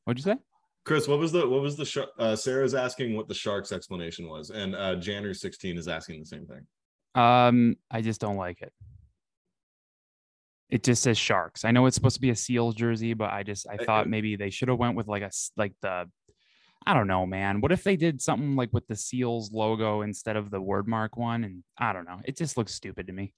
What'd 0.05 0.23
you 0.23 0.31
say? 0.33 0.37
Chris, 0.85 1.07
what 1.07 1.17
was 1.19 1.31
the 1.31 1.47
what 1.47 1.61
was 1.61 1.75
the 1.75 1.85
sh- 1.85 1.97
uh 2.19 2.35
Sarah's 2.35 2.75
asking 2.75 3.15
what 3.15 3.27
the 3.27 3.33
sharks 3.33 3.71
explanation 3.71 4.27
was 4.27 4.51
and 4.51 4.75
uh 4.75 4.95
Janner 4.95 5.33
16 5.33 5.77
is 5.79 5.87
asking 5.87 6.19
the 6.19 6.25
same 6.27 6.45
thing. 6.45 6.67
Um, 7.15 7.75
I 7.89 8.01
just 8.01 8.21
don't 8.21 8.35
like 8.37 8.61
it. 8.61 8.71
It 10.69 10.83
just 10.83 11.03
says 11.03 11.17
Sharks. 11.17 11.63
I 11.63 11.71
know 11.71 11.85
it's 11.85 11.95
supposed 11.95 12.15
to 12.15 12.21
be 12.21 12.31
a 12.31 12.35
Seals 12.35 12.75
jersey, 12.75 13.13
but 13.13 13.31
I 13.31 13.43
just 13.43 13.67
I 13.67 13.77
I- 13.79 13.85
thought 13.85 14.09
maybe 14.09 14.35
they 14.35 14.49
should 14.49 14.67
have 14.67 14.77
went 14.79 14.95
with 14.95 15.07
like 15.07 15.21
a 15.21 15.27
s- 15.27 15.51
like 15.57 15.73
the 15.81 16.09
I 16.87 16.93
don't 16.93 17.07
know, 17.07 17.25
man. 17.25 17.61
What 17.61 17.71
if 17.71 17.83
they 17.83 17.95
did 17.95 18.21
something 18.21 18.55
like 18.55 18.71
with 18.71 18.85
the 18.87 18.95
Seals 18.95 19.51
logo 19.51 20.01
instead 20.01 20.35
of 20.35 20.51
the 20.51 20.61
word 20.61 20.87
mark 20.87 21.17
one? 21.17 21.43
And 21.43 21.63
I 21.79 21.93
don't 21.93 22.05
know. 22.05 22.19
It 22.25 22.37
just 22.37 22.57
looks 22.57 22.75
stupid 22.75 23.07
to 23.07 23.13
me. 23.13 23.33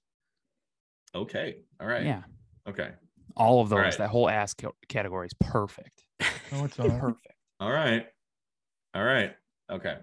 Okay. 1.14 1.56
All 1.80 1.86
right. 1.86 2.04
Yeah, 2.04 2.22
Okay. 2.68 2.90
All 3.38 3.60
of 3.60 3.68
those. 3.68 3.76
All 3.76 3.82
right. 3.82 3.98
That 3.98 4.10
whole 4.10 4.28
ass 4.28 4.54
category 4.88 5.26
is 5.26 5.34
perfect. 5.40 6.04
No, 6.50 6.64
it's 6.64 6.78
not. 6.78 6.98
Perfect. 6.98 7.34
All 7.60 7.70
right. 7.70 8.06
All 8.94 9.04
right. 9.04 9.34
Okay. 9.70 9.96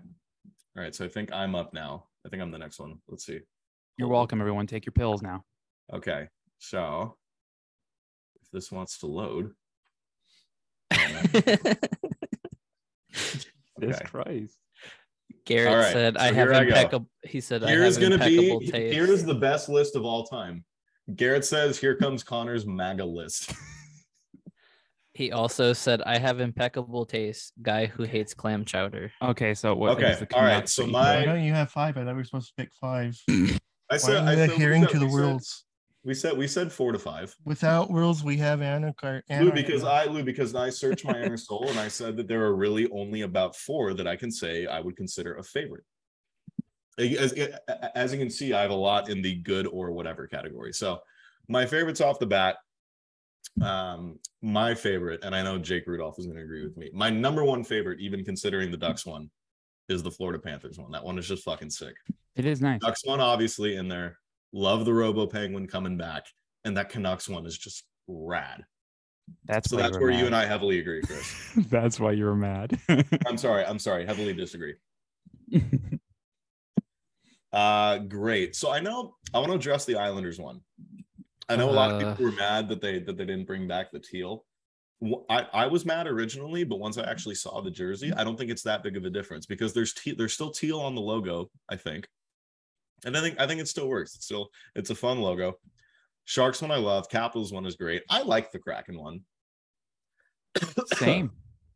All 0.78 0.84
right. 0.84 0.94
So 0.94 1.04
I 1.06 1.08
think 1.08 1.32
I'm 1.34 1.56
up 1.56 1.74
now. 1.74 2.06
I 2.24 2.30
think 2.30 2.42
I'm 2.44 2.52
the 2.52 2.60
next 2.60 2.80
one. 2.80 3.00
Let's 3.08 3.26
see. 3.26 3.40
You're 3.98 4.08
welcome, 4.10 4.40
everyone. 4.42 4.68
Take 4.68 4.86
your 4.86 4.94
pills 4.94 5.24
now. 5.24 5.44
Okay. 5.92 6.28
So 6.60 7.18
if 8.44 8.52
this 8.52 8.72
wants 8.72 9.00
to 9.00 9.08
load. 9.08 9.54
Jesus 13.12 13.46
Okay. 13.84 14.06
Christ. 14.06 14.58
Garrett 15.46 15.70
All 15.72 15.78
right, 15.78 15.92
said, 15.94 16.18
"I 16.18 16.30
so 16.30 16.36
have 16.36 16.48
here 16.50 16.54
I 16.56 16.64
go. 16.64 16.68
impeccable." 16.70 17.10
He 17.24 17.42
said, 17.42 17.64
"I 17.64 17.70
Here's 17.70 17.96
have 17.96 18.04
gonna 18.04 18.16
impeccable 18.16 18.60
be 18.60 18.72
taste." 18.72 18.94
here's 18.96 19.24
the 19.24 19.34
best 19.36 19.68
list 19.70 19.96
of 19.96 20.06
all 20.06 20.26
time. 20.26 20.64
Garrett 21.14 21.45
says, 21.45 21.78
"Here 21.78 21.95
comes 21.95 22.24
Connor's 22.24 22.66
MAGA 22.66 23.06
list." 23.06 23.53
He 25.14 25.32
also 25.32 25.72
said, 25.72 26.01
"I 26.01 26.18
have 26.18 26.41
impeccable 26.41 27.06
taste." 27.06 27.53
Guy 27.62 27.86
who 27.86 28.03
hates 28.03 28.34
clam 28.34 28.66
chowder. 28.66 29.14
Okay, 29.22 29.53
so 29.53 29.74
what? 29.74 29.91
Okay, 29.91 30.12
is 30.12 30.20
the 30.20 30.36
all 30.36 30.43
right, 30.43 30.68
so 30.68 30.84
you 30.84 30.91
my- 30.91 30.99
Why 30.99 31.16
picked? 31.16 31.28
don't 31.28 31.43
you 31.43 31.53
have 31.53 31.72
five? 31.72 31.95
I 31.95 32.01
thought 32.03 32.08
we 32.16 32.18
were 32.18 32.24
supposed 32.26 32.49
to 32.49 32.53
pick 32.62 32.74
five. 32.82 33.18
I 33.30 33.58
Why 33.88 33.97
said, 33.97 34.16
are 34.18 34.28
I 34.28 34.30
we 34.32 34.36
said, 34.36 34.49
adhering 34.49 34.82
said- 34.84 34.91
to 34.91 34.99
the 34.99 35.06
we 35.06 35.12
said- 35.12 35.18
rules? 35.18 35.66
We 36.03 36.14
said 36.16 36.38
we 36.38 36.47
said 36.49 36.70
four 36.72 36.91
to 36.91 36.99
five. 36.99 37.34
Without 37.45 37.89
rules, 37.91 38.26
we 38.26 38.36
have 38.38 38.62
anarchy. 38.62 39.22
Lou, 39.30 39.53
because 39.53 39.86
I 39.86 40.03
Lou, 40.03 40.22
because 40.22 40.53
I 40.53 40.70
searched 40.70 41.06
my 41.06 41.20
inner 41.22 41.38
soul 41.38 41.66
and 41.70 41.80
I 41.80 41.88
said 41.88 42.18
that 42.18 42.28
there 42.28 42.43
are 42.43 42.53
really 42.56 42.89
only 42.91 43.22
about 43.22 43.56
four 43.56 43.93
that 43.93 44.06
I 44.08 44.18
can 44.18 44.30
say 44.30 44.66
I 44.68 44.82
would 44.82 44.97
consider 44.97 45.36
a 45.38 45.43
favorite. 45.43 45.86
As, 46.98 47.34
as 47.96 48.14
you 48.14 48.20
can 48.20 48.30
see, 48.30 48.54
I 48.54 48.62
have 48.62 48.72
a 48.72 48.76
lot 48.76 49.10
in 49.10 49.22
the 49.22 49.36
good 49.36 49.68
or 49.68 49.91
whatever 49.91 50.28
category. 50.28 50.74
So 50.74 51.00
my 51.48 51.66
favorites 51.66 52.02
off 52.02 52.20
the 52.20 52.26
bat. 52.26 52.58
Um, 53.62 54.20
my 54.41 54.74
favorite, 54.74 55.24
and 55.24 55.36
I 55.36 55.41
know 55.41 55.58
Jake 55.58 55.88
Rudolph 55.88 56.20
is 56.20 56.26
going 56.26 56.38
to 56.38 56.43
agree 56.43 56.64
with 56.64 56.76
me. 56.78 56.89
My 56.93 57.10
number 57.10 57.43
one 57.43 57.64
favorite, 57.64 58.00
even 58.00 58.26
considering 58.26 58.72
the 58.72 58.78
Ducks 58.78 59.06
one, 59.06 59.30
is 59.88 60.04
the 60.04 60.12
Florida 60.12 60.39
Panthers 60.39 60.78
one. 60.78 60.91
That 60.91 61.04
one 61.04 61.18
is 61.18 61.28
just 61.28 61.43
fucking 61.43 61.70
sick. 61.70 61.96
It 62.36 62.46
is 62.46 62.62
nice. 62.62 62.82
Ducks 62.82 63.06
one, 63.06 63.22
obviously, 63.22 63.76
in 63.76 63.88
there. 63.88 64.18
Love 64.52 64.86
the 64.86 64.93
Robo 64.93 65.28
Penguin 65.28 65.68
coming 65.68 65.98
back, 65.98 66.26
and 66.64 66.76
that 66.76 66.89
Canucks 66.89 67.30
one 67.30 67.46
is 67.46 67.58
just 67.58 67.86
rad. 68.08 68.66
That's 69.46 69.70
So 69.70 69.76
that's 69.76 69.98
where 69.98 70.12
you 70.12 70.26
and 70.26 70.36
I 70.36 70.46
heavily 70.46 70.80
agree, 70.80 71.02
Chris. 71.02 71.52
That's 71.70 72.00
why 72.00 72.12
you 72.12 72.26
were 72.26 72.36
mad. 72.36 72.80
I'm 73.26 73.38
sorry. 73.38 73.66
I'm 73.66 73.80
sorry. 73.80 74.06
Heavily 74.06 74.34
disagree. 74.34 74.76
Uh, 77.56 77.99
great. 77.99 78.56
So 78.56 78.72
I 78.72 78.80
know 78.82 79.16
I 79.34 79.39
want 79.39 79.49
to 79.51 79.56
address 79.58 79.86
the 79.86 79.95
Islanders 79.95 80.38
one. 80.39 80.60
I 81.47 81.56
know 81.56 81.70
a 81.70 81.72
lot 81.72 81.91
of 81.91 82.01
Uh. 82.01 82.12
people 82.12 82.26
were 82.26 82.32
mad 82.38 82.68
that 82.70 82.82
they 82.82 82.99
that 82.99 83.18
they 83.18 83.26
didn't 83.26 83.45
bring 83.45 83.68
back 83.68 83.91
the 83.91 83.99
teal. 83.99 84.43
I, 85.30 85.45
I 85.53 85.68
was 85.68 85.86
mad 85.86 86.08
originally, 86.08 86.64
but 86.64 86.80
once 86.80 86.97
I 86.97 87.03
actually 87.03 87.36
saw 87.36 87.62
the 87.62 87.70
jersey, 87.72 88.12
I 88.14 88.24
don't 88.24 88.38
think 88.38 88.49
it's 88.49 88.64
that 88.64 88.82
big 88.82 88.97
of 88.97 89.06
a 89.06 89.10
difference 89.10 89.45
because 89.45 89.74
there's 89.74 89.93
te- 89.93 90.14
there's 90.14 90.34
still 90.34 90.51
teal 90.51 90.80
on 90.80 90.95
the 90.95 91.01
logo, 91.01 91.49
I 91.70 91.76
think. 91.76 92.08
And 93.06 93.16
I 93.16 93.22
think 93.22 93.39
I 93.39 93.47
think 93.47 93.62
it 93.62 93.68
still 93.68 93.88
works. 93.88 94.16
It's 94.16 94.26
still 94.26 94.49
it's 94.76 94.89
a 94.89 94.95
fun 94.95 95.20
logo. 95.22 95.58
Sharks 96.26 96.62
one 96.62 96.72
I 96.72 96.78
love. 96.78 97.08
Capitals 97.10 97.53
one 97.53 97.66
is 97.66 97.76
great. 97.76 98.03
I 98.10 98.22
like 98.24 98.51
the 98.51 98.60
Kraken 98.60 98.97
one. 98.99 99.22
Same. 100.95 101.32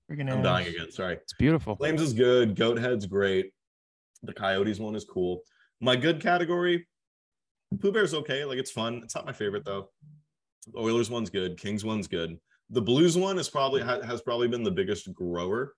Freaking 0.10 0.32
I'm 0.32 0.42
dying 0.42 0.68
again. 0.68 0.92
Sorry. 0.92 1.16
It's 1.16 1.34
beautiful. 1.34 1.76
Flames 1.76 2.02
is 2.02 2.14
good. 2.14 2.56
Goat 2.56 2.80
head's 2.80 3.06
great. 3.06 3.52
The 4.24 4.34
Coyotes 4.34 4.80
one 4.80 4.96
is 4.96 5.06
cool. 5.06 5.42
My 5.82 5.96
good 5.96 6.22
category, 6.22 6.88
Pooh 7.80 7.92
Bear's 7.92 8.14
okay. 8.14 8.44
Like 8.46 8.58
it's 8.58 8.72
fun. 8.72 9.02
It's 9.04 9.16
not 9.16 9.26
my 9.26 9.34
favorite 9.34 9.66
though. 9.66 9.90
The 10.74 10.80
Oilers 10.80 11.10
one's 11.10 11.30
good. 11.30 11.58
Kings 11.58 11.86
one's 11.86 12.08
good. 12.08 12.38
The 12.70 12.82
Blues 12.82 13.18
one 13.18 13.40
is 13.40 13.50
probably 13.50 13.82
ha- 13.82 14.02
has 14.02 14.22
probably 14.22 14.48
been 14.48 14.64
the 14.64 14.72
biggest 14.72 15.12
grower. 15.14 15.74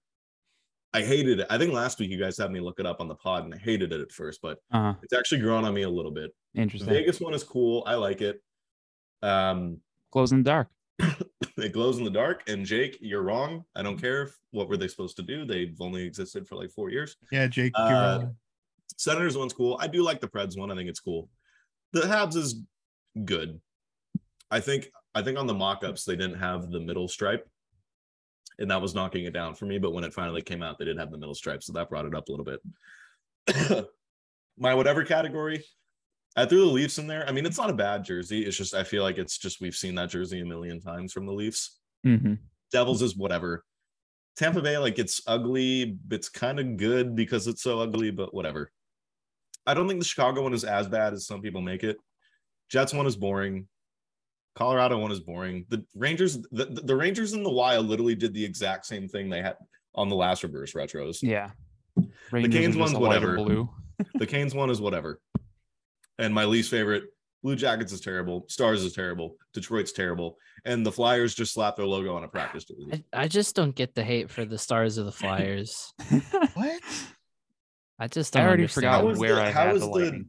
I 0.93 1.01
hated 1.03 1.39
it. 1.39 1.47
I 1.49 1.57
think 1.57 1.71
last 1.71 1.99
week 1.99 2.11
you 2.11 2.19
guys 2.19 2.37
had 2.37 2.51
me 2.51 2.59
look 2.59 2.79
it 2.79 2.85
up 2.85 2.99
on 2.99 3.07
the 3.07 3.15
pod, 3.15 3.45
and 3.45 3.53
I 3.53 3.57
hated 3.57 3.93
it 3.93 4.01
at 4.01 4.11
first, 4.11 4.41
but 4.41 4.57
Uh, 4.71 4.93
it's 5.03 5.13
actually 5.13 5.39
grown 5.41 5.63
on 5.63 5.73
me 5.73 5.83
a 5.83 5.89
little 5.89 6.11
bit. 6.11 6.31
interesting. 6.55 6.89
Vegas 6.89 7.21
one 7.21 7.33
is 7.33 7.43
cool. 7.45 7.83
I 7.87 7.95
like 7.95 8.19
it. 8.21 8.41
Um, 9.21 9.77
Glows 10.11 10.33
in 10.33 10.39
the 10.39 10.43
dark. 10.43 10.67
it 11.57 11.71
glows 11.71 11.97
in 11.97 12.03
the 12.03 12.09
dark. 12.11 12.43
And 12.49 12.65
Jake, 12.65 12.97
you're 12.99 13.21
wrong. 13.21 13.63
I 13.73 13.83
don't 13.83 13.97
care. 13.97 14.23
If, 14.23 14.37
what 14.51 14.67
were 14.67 14.75
they 14.75 14.89
supposed 14.89 15.15
to 15.17 15.23
do? 15.23 15.45
They've 15.45 15.79
only 15.79 16.03
existed 16.03 16.45
for 16.45 16.55
like 16.55 16.71
four 16.71 16.89
years. 16.89 17.15
Yeah, 17.31 17.47
Jake, 17.47 17.71
you're 17.77 17.87
Uh, 17.87 18.17
wrong. 18.17 18.35
Senators 18.97 19.37
one's 19.37 19.53
cool. 19.53 19.77
I 19.79 19.87
do 19.87 20.03
like 20.03 20.21
the 20.21 20.27
Preds 20.27 20.57
one. 20.57 20.71
I 20.71 20.75
think 20.75 20.89
it's 20.89 20.99
cool. 20.99 21.29
The 21.93 22.01
Habs 22.01 22.35
is 22.35 22.61
good. 23.25 23.59
I 24.49 24.59
think 24.59 24.89
I 25.13 25.21
think 25.21 25.37
on 25.37 25.47
the 25.47 25.53
mock-ups 25.53 26.05
they 26.05 26.15
didn't 26.15 26.39
have 26.39 26.69
the 26.69 26.79
middle 26.79 27.07
stripe. 27.07 27.47
And 28.59 28.69
that 28.69 28.81
was 28.81 28.93
knocking 28.93 29.25
it 29.25 29.33
down 29.33 29.55
for 29.55 29.65
me. 29.65 29.79
But 29.79 29.93
when 29.93 30.03
it 30.03 30.13
finally 30.13 30.41
came 30.41 30.61
out, 30.61 30.77
they 30.77 30.85
did 30.85 30.99
have 30.99 31.11
the 31.11 31.17
middle 31.17 31.33
stripe. 31.33 31.63
So 31.63 31.73
that 31.73 31.89
brought 31.89 32.05
it 32.05 32.13
up 32.13 32.27
a 32.27 32.31
little 32.31 32.45
bit. 33.47 33.87
My 34.57 34.75
whatever 34.75 35.03
category. 35.03 35.63
I 36.35 36.45
threw 36.45 36.59
the 36.61 36.65
Leafs 36.65 36.97
in 36.97 37.07
there. 37.07 37.27
I 37.27 37.31
mean, 37.31 37.45
it's 37.45 37.57
not 37.57 37.69
a 37.69 37.73
bad 37.73 38.05
jersey. 38.05 38.45
It's 38.45 38.55
just 38.55 38.73
I 38.73 38.83
feel 38.83 39.03
like 39.03 39.17
it's 39.17 39.37
just 39.37 39.61
we've 39.61 39.75
seen 39.75 39.95
that 39.95 40.09
jersey 40.09 40.41
a 40.41 40.45
million 40.45 40.79
times 40.79 41.11
from 41.11 41.25
the 41.25 41.33
Leafs. 41.33 41.79
hmm 42.03 42.35
Devils 42.71 43.01
is 43.01 43.17
whatever. 43.17 43.65
Tampa 44.37 44.61
Bay, 44.61 44.77
like 44.77 44.97
it's 44.97 45.21
ugly. 45.27 45.97
It's 46.09 46.29
kind 46.29 46.59
of 46.59 46.77
good 46.77 47.15
because 47.15 47.47
it's 47.47 47.61
so 47.61 47.79
ugly, 47.79 48.11
but 48.11 48.33
whatever. 48.33 48.71
I 49.65 49.73
don't 49.73 49.87
think 49.87 49.99
the 49.99 50.05
Chicago 50.05 50.43
one 50.43 50.53
is 50.53 50.63
as 50.63 50.87
bad 50.87 51.13
as 51.13 51.25
some 51.25 51.41
people 51.41 51.61
make 51.61 51.83
it. 51.83 51.97
Jets 52.69 52.93
one 52.93 53.05
is 53.05 53.15
boring. 53.15 53.67
Colorado 54.55 54.97
one 54.97 55.11
is 55.11 55.19
boring. 55.19 55.65
The 55.69 55.85
Rangers, 55.95 56.39
the, 56.51 56.65
the 56.65 56.81
the 56.81 56.95
Rangers 56.95 57.33
in 57.33 57.43
the 57.43 57.51
Wild 57.51 57.87
literally 57.87 58.15
did 58.15 58.33
the 58.33 58.43
exact 58.43 58.85
same 58.85 59.07
thing 59.07 59.29
they 59.29 59.41
had 59.41 59.55
on 59.95 60.09
the 60.09 60.15
last 60.15 60.43
reverse 60.43 60.73
retros. 60.73 61.21
Yeah. 61.21 61.51
Rangers 62.31 62.55
are 62.55 62.59
Canes 62.59 62.77
one's 62.77 62.93
whatever. 62.93 63.35
Blue. 63.35 63.69
The 64.15 64.25
Canes 64.25 64.55
one 64.55 64.71
is 64.71 64.81
whatever. 64.81 65.21
And 66.17 66.33
my 66.33 66.45
least 66.45 66.71
favorite, 66.71 67.03
Blue 67.43 67.55
Jackets 67.55 67.91
is 67.91 68.01
terrible. 68.01 68.45
Stars 68.47 68.83
is 68.83 68.93
terrible. 68.93 69.35
Detroit's 69.53 69.91
terrible. 69.91 70.37
And 70.65 70.83
the 70.83 70.91
Flyers 70.91 71.35
just 71.35 71.53
slap 71.53 71.75
their 71.75 71.85
logo 71.85 72.15
on 72.15 72.23
a 72.23 72.27
practice 72.27 72.65
jersey. 72.65 73.03
I, 73.13 73.23
I 73.23 73.27
just 73.27 73.55
don't 73.55 73.75
get 73.75 73.93
the 73.93 74.03
hate 74.03 74.31
for 74.31 74.43
the 74.43 74.57
stars 74.57 74.97
of 74.97 75.05
the 75.05 75.11
Flyers. 75.11 75.93
What? 76.55 76.81
I 78.01 78.07
just 78.07 78.35
I 78.35 78.39
don't 78.39 78.47
already 78.47 78.63
understand. 78.63 78.95
forgot 79.05 79.19
where 79.19 79.35
the- 79.35 79.41
I 79.43 79.51
how 79.51 79.65
had 79.67 79.75
is 79.75 79.81
the 79.83 79.87
the- 79.91 80.25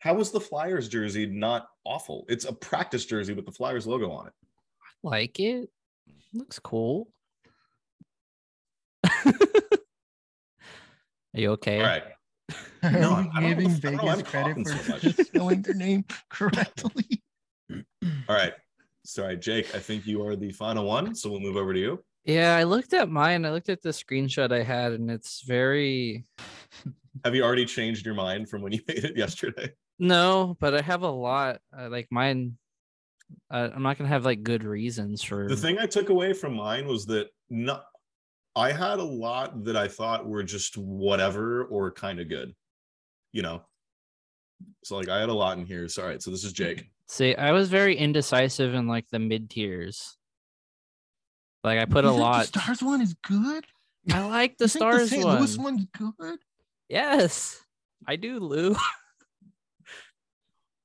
How 0.00 0.14
was 0.14 0.32
the 0.32 0.40
Flyers 0.40 0.88
jersey 0.88 1.26
not 1.26 1.68
awful? 1.84 2.24
It's 2.28 2.44
a 2.44 2.52
practice 2.52 3.06
jersey 3.06 3.34
with 3.34 3.46
the 3.46 3.52
Flyers 3.52 3.86
logo 3.86 4.10
on 4.10 4.26
it. 4.26 4.32
I 4.82 5.08
like 5.08 5.38
it. 5.38 5.70
Looks 6.34 6.58
cool. 6.58 7.08
Are 9.24 9.32
you 11.34 11.52
okay? 11.52 11.78
All 11.78 11.86
right. 11.86 12.02
Are 12.82 12.90
No, 12.90 12.98
we 12.98 13.04
I 13.04 13.22
don't 13.22 13.34
know 13.34 13.48
giving 13.48 13.70
if- 13.70 13.76
I 13.84 13.90
don't 13.90 13.96
know 13.96 14.08
I'm 14.08 14.16
Vegas 14.16 14.30
credit 14.30 14.48
coughing 14.56 14.64
for 14.64 14.76
so 14.92 14.98
just 14.98 15.26
spelling 15.28 15.62
their 15.62 15.74
name 15.74 16.04
correctly? 16.30 17.22
All 17.72 17.80
right. 18.36 18.54
Sorry, 19.04 19.36
Jake. 19.36 19.72
I 19.74 19.78
think 19.78 20.04
you 20.04 20.26
are 20.26 20.34
the 20.34 20.50
final 20.50 20.84
one. 20.84 21.14
So 21.14 21.30
we'll 21.30 21.38
move 21.40 21.56
over 21.56 21.72
to 21.72 21.78
you. 21.80 22.02
Yeah, 22.28 22.54
I 22.54 22.64
looked 22.64 22.92
at 22.92 23.08
mine. 23.08 23.46
I 23.46 23.50
looked 23.50 23.70
at 23.70 23.80
the 23.80 23.88
screenshot 23.88 24.52
I 24.52 24.62
had, 24.62 24.92
and 24.92 25.10
it's 25.10 25.40
very 25.46 26.26
Have 27.24 27.34
you 27.34 27.42
already 27.42 27.64
changed 27.64 28.04
your 28.04 28.14
mind 28.14 28.50
from 28.50 28.60
when 28.60 28.72
you 28.72 28.80
made 28.88 29.02
it 29.04 29.16
yesterday? 29.16 29.72
no, 29.98 30.54
but 30.60 30.74
I 30.74 30.82
have 30.82 31.02
a 31.02 31.10
lot. 31.10 31.60
Uh, 31.76 31.88
like 31.88 32.06
mine, 32.10 32.58
uh, 33.50 33.70
I'm 33.74 33.82
not 33.82 33.96
gonna 33.96 34.10
have 34.10 34.26
like 34.26 34.42
good 34.42 34.62
reasons 34.62 35.22
for. 35.22 35.48
The 35.48 35.56
thing 35.56 35.78
I 35.78 35.86
took 35.86 36.10
away 36.10 36.34
from 36.34 36.54
mine 36.54 36.86
was 36.86 37.06
that 37.06 37.28
not 37.48 37.86
I 38.54 38.72
had 38.72 38.98
a 38.98 39.04
lot 39.04 39.64
that 39.64 39.76
I 39.76 39.88
thought 39.88 40.26
were 40.28 40.42
just 40.42 40.76
whatever 40.76 41.64
or 41.64 41.90
kind 41.90 42.20
of 42.20 42.28
good. 42.28 42.54
You 43.32 43.40
know. 43.40 43.62
So 44.84 44.98
like 44.98 45.08
I 45.08 45.18
had 45.18 45.30
a 45.30 45.34
lot 45.34 45.56
in 45.56 45.64
here. 45.64 45.88
So 45.88 46.02
all 46.02 46.08
right, 46.08 46.22
so 46.22 46.30
this 46.30 46.44
is 46.44 46.52
Jake. 46.52 46.90
See, 47.06 47.34
I 47.34 47.52
was 47.52 47.70
very 47.70 47.96
indecisive 47.96 48.74
in 48.74 48.86
like 48.86 49.06
the 49.10 49.18
mid 49.18 49.48
tiers. 49.48 50.17
Like 51.64 51.78
I 51.78 51.84
put 51.84 52.04
a 52.04 52.08
You 52.08 52.12
think 52.14 52.20
lot. 52.22 52.46
The 52.52 52.60
stars 52.60 52.82
one 52.82 53.00
is 53.00 53.14
good. 53.26 53.64
I 54.12 54.24
like 54.26 54.58
the 54.58 54.64
You 54.64 54.68
think 54.68 54.82
stars 54.82 55.10
St. 55.10 55.24
one. 55.24 55.38
Louis 55.38 55.58
one's 55.58 55.86
good. 55.96 56.38
Yes, 56.88 57.60
I 58.06 58.16
do, 58.16 58.38
Lou. 58.40 58.74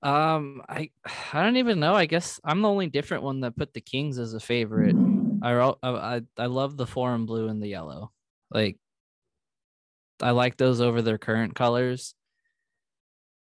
um, 0.04 0.62
I 0.68 0.90
I 1.32 1.44
don't 1.44 1.58
even 1.58 1.80
know. 1.80 1.94
I 1.94 2.06
guess 2.06 2.40
I'm 2.44 2.62
the 2.62 2.70
only 2.70 2.88
different 2.88 3.24
one 3.24 3.42
that 3.42 3.56
put 3.56 3.74
the 3.74 3.82
Kings 3.82 4.20
as 4.20 4.34
a 4.34 4.40
favorite. 4.40 4.96
I 5.42 5.54
ro- 5.54 5.80
I 5.82 5.90
I, 5.90 6.22
I 6.38 6.46
love 6.48 6.78
the 6.78 6.88
foreign 6.88 7.26
blue 7.26 7.48
and 7.48 7.62
the 7.62 7.68
yellow. 7.68 8.12
Like, 8.52 8.78
I 10.22 10.32
like 10.32 10.58
those 10.58 10.82
over 10.82 11.02
their 11.02 11.18
current 11.18 11.56
colors. 11.56 12.14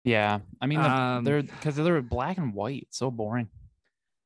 Yeah. 0.05 0.41
I 0.61 0.67
mean, 0.67 0.81
the, 0.83 0.91
Um, 0.91 1.25
they're 1.25 1.43
because 1.43 1.77
they're 1.77 2.03
black 2.03 2.39
and 2.39 2.55
white. 2.55 2.85
It's 2.89 2.99
so 2.99 3.11
boring. 3.11 3.49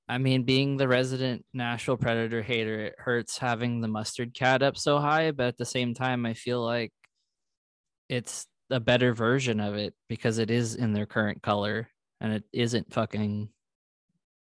I 0.09 0.19
mean, 0.19 0.45
being 0.45 0.77
the 0.77 0.89
resident 0.89 1.45
Nashville 1.53 1.99
Predator 1.99 2.43
hater, 2.43 2.81
it 2.87 2.95
hurts 2.99 3.37
having 3.37 3.81
the 3.81 3.89
mustard 3.89 4.33
cat 4.33 4.63
up 4.63 4.77
so 4.79 4.99
high, 4.99 5.33
but 5.33 5.47
at 5.47 5.59
the 5.59 5.67
same 5.67 5.93
time, 5.93 6.25
I 6.25 6.33
feel 6.33 6.65
like 6.65 6.93
it's 8.09 8.47
a 8.71 8.81
better 8.81 9.13
version 9.13 9.61
of 9.61 9.75
it 9.75 9.95
because 10.09 10.39
it 10.39 10.51
is 10.51 10.75
in 10.77 10.95
their 10.95 11.05
current 11.05 11.43
color 11.43 11.89
and 12.21 12.33
it 12.33 12.45
isn't 12.53 12.93
fucking, 12.93 13.51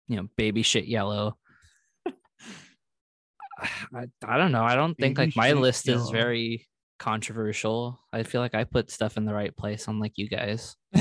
you 0.09 0.17
know, 0.17 0.29
baby 0.37 0.63
shit 0.63 0.85
yellow. 0.85 1.39
I, 3.59 4.07
I 4.23 4.37
don't 4.37 4.53
know. 4.53 4.65
I 4.65 4.75
don't 4.75 4.97
think 4.97 5.17
Baby 5.17 5.29
like 5.29 5.37
my 5.37 5.49
shit 5.49 5.59
list 5.59 5.89
is 5.89 6.11
very 6.11 6.69
controversial. 6.99 7.99
I 8.13 8.23
feel 8.23 8.43
like 8.43 8.55
I 8.55 8.65
put 8.65 8.91
stuff 8.91 9.17
in 9.17 9.25
the 9.25 9.35
right 9.35 9.57
place, 9.57 9.89
unlike 9.89 10.13
you 10.17 10.29
guys. 10.29 10.77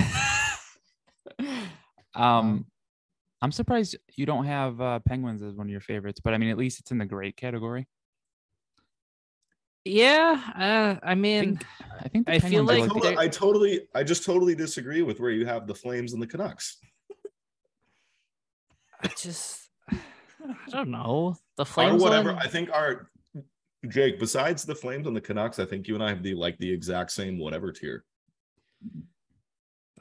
um, 2.15 2.65
I'm 3.41 3.51
surprised 3.51 3.95
you 4.15 4.25
don't 4.25 4.45
have 4.45 4.81
uh, 4.81 4.99
Penguins 4.99 5.43
as 5.43 5.53
one 5.53 5.67
of 5.67 5.71
your 5.71 5.79
favorites, 5.81 6.19
but 6.23 6.33
I 6.33 6.37
mean, 6.37 6.49
at 6.49 6.57
least 6.57 6.79
it's 6.79 6.91
in 6.91 6.97
the 6.97 7.05
great 7.05 7.35
category. 7.37 7.87
Yeah, 9.85 10.41
uh, 10.55 11.05
I 11.05 11.11
I 11.11 11.15
mean, 11.15 11.57
think, 11.57 11.65
I 12.03 12.07
think 12.09 12.25
the 12.25 12.33
I 12.33 12.39
feel 12.39 12.65
Penguins 12.67 12.69
I, 12.69 12.73
are 12.73 12.77
like 12.77 12.93
like- 12.93 13.01
totally, 13.03 13.17
I 13.25 13.27
totally, 13.29 13.87
I 13.95 14.03
just 14.03 14.25
totally 14.25 14.55
disagree 14.55 15.01
with 15.01 15.19
where 15.19 15.29
you 15.31 15.45
have 15.45 15.65
the 15.67 15.75
Flames 15.75 16.13
and 16.13 16.21
the 16.21 16.27
Canucks. 16.27 16.77
I 19.01 19.07
just 19.17 19.69
I 19.91 19.99
don't 20.69 20.89
know. 20.89 21.35
The 21.55 21.65
Flames. 21.65 22.01
Or 22.01 22.05
whatever. 22.05 22.33
one- 22.33 22.41
I 22.41 22.47
think 22.47 22.69
our 22.73 23.09
Jake, 23.87 24.19
besides 24.19 24.63
the 24.63 24.75
Flames 24.75 25.07
and 25.07 25.15
the 25.15 25.21
Canucks, 25.21 25.59
I 25.59 25.65
think 25.65 25.87
you 25.87 25.93
and 25.93 26.03
I 26.03 26.09
have 26.09 26.23
the 26.23 26.33
like 26.33 26.57
the 26.57 26.69
exact 26.71 27.11
same 27.11 27.37
whatever 27.39 27.71
tier. 27.71 28.03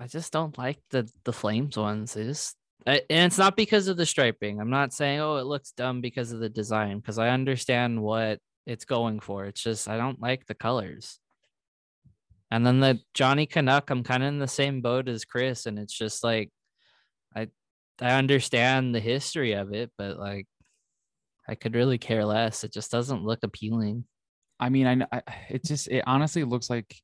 I 0.01 0.07
just 0.09 0.33
don't 0.33 0.57
like 0.59 0.79
the 0.91 1.09
the 1.25 1.33
flames 1.33 1.77
ones. 1.77 2.15
They 2.15 2.25
just 2.25 2.57
I, 2.57 2.66
Uh, 2.87 2.99
and 3.11 3.27
it's 3.27 3.39
not 3.39 3.57
because 3.57 3.89
of 3.89 3.97
the 3.97 4.07
striping. 4.07 4.61
I'm 4.61 4.71
not 4.71 4.93
saying 4.93 5.21
oh 5.21 5.37
it 5.37 5.47
looks 5.47 5.73
dumb 5.73 6.01
because 6.01 6.31
of 6.33 6.39
the 6.39 6.49
design 6.49 6.99
because 6.99 7.19
I 7.19 7.31
understand 7.31 8.01
what 8.01 8.39
it's 8.67 8.85
going 8.85 9.21
for. 9.21 9.45
It's 9.47 9.63
just 9.63 9.89
I 9.89 9.97
don't 9.97 10.21
like 10.21 10.47
the 10.47 10.55
colors. 10.55 11.19
And 12.51 12.65
then 12.65 12.79
the 12.79 13.01
Johnny 13.13 13.47
Canuck, 13.47 13.91
I'm 13.91 14.05
kind 14.05 14.23
of 14.23 14.29
in 14.29 14.39
the 14.39 14.47
same 14.47 14.81
boat 14.81 15.09
as 15.09 15.25
Chris, 15.25 15.67
and 15.67 15.79
it's 15.79 15.93
just 15.93 16.23
like 16.23 16.51
I 17.35 17.49
I 18.01 18.13
understand 18.13 18.95
the 18.95 19.01
history 19.01 19.53
of 19.53 19.73
it, 19.73 19.91
but 19.99 20.19
like 20.19 20.47
I 21.49 21.55
could 21.57 21.75
really 21.75 21.99
care 21.99 22.25
less. 22.25 22.65
It 22.65 22.73
just 22.73 22.91
doesn't 22.91 23.25
look 23.25 23.41
appealing. 23.43 24.05
I 24.61 24.69
mean, 24.69 24.87
I, 24.87 25.07
I 25.13 25.23
it 25.51 25.65
just 25.65 25.89
it 25.89 26.05
honestly 26.07 26.45
looks 26.45 26.71
like 26.71 26.95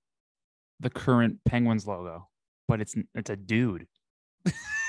the 0.81 0.91
current 0.91 1.39
Penguins 1.45 1.87
logo, 1.87 2.29
but 2.69 2.81
it's 2.81 2.95
it's 3.15 3.31
a 3.31 3.37
dude. 3.37 3.87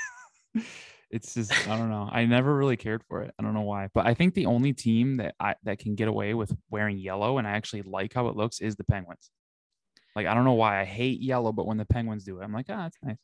it's 1.11 1.33
just 1.35 1.51
I 1.67 1.77
don't 1.77 1.89
know. 1.89 2.09
I 2.11 2.25
never 2.25 2.55
really 2.55 2.77
cared 2.77 3.03
for 3.07 3.21
it. 3.21 3.33
I 3.37 3.43
don't 3.43 3.53
know 3.53 3.61
why, 3.61 3.89
but 3.93 4.05
I 4.05 4.13
think 4.13 4.33
the 4.33 4.47
only 4.47 4.73
team 4.73 5.17
that 5.17 5.35
I 5.39 5.55
that 5.63 5.79
can 5.79 5.95
get 5.95 6.07
away 6.07 6.33
with 6.33 6.55
wearing 6.69 6.97
yellow 6.97 7.37
and 7.37 7.47
I 7.47 7.51
actually 7.51 7.83
like 7.83 8.13
how 8.13 8.27
it 8.27 8.35
looks 8.35 8.59
is 8.59 8.75
the 8.75 8.83
Penguins. 8.83 9.29
Like 10.15 10.27
I 10.27 10.33
don't 10.33 10.43
know 10.43 10.53
why 10.53 10.81
I 10.81 10.85
hate 10.85 11.21
yellow, 11.21 11.51
but 11.51 11.65
when 11.65 11.77
the 11.77 11.85
Penguins 11.85 12.23
do 12.23 12.39
it, 12.39 12.43
I'm 12.43 12.53
like, 12.53 12.67
ah, 12.69 12.87
it's 12.87 12.97
nice. 13.03 13.17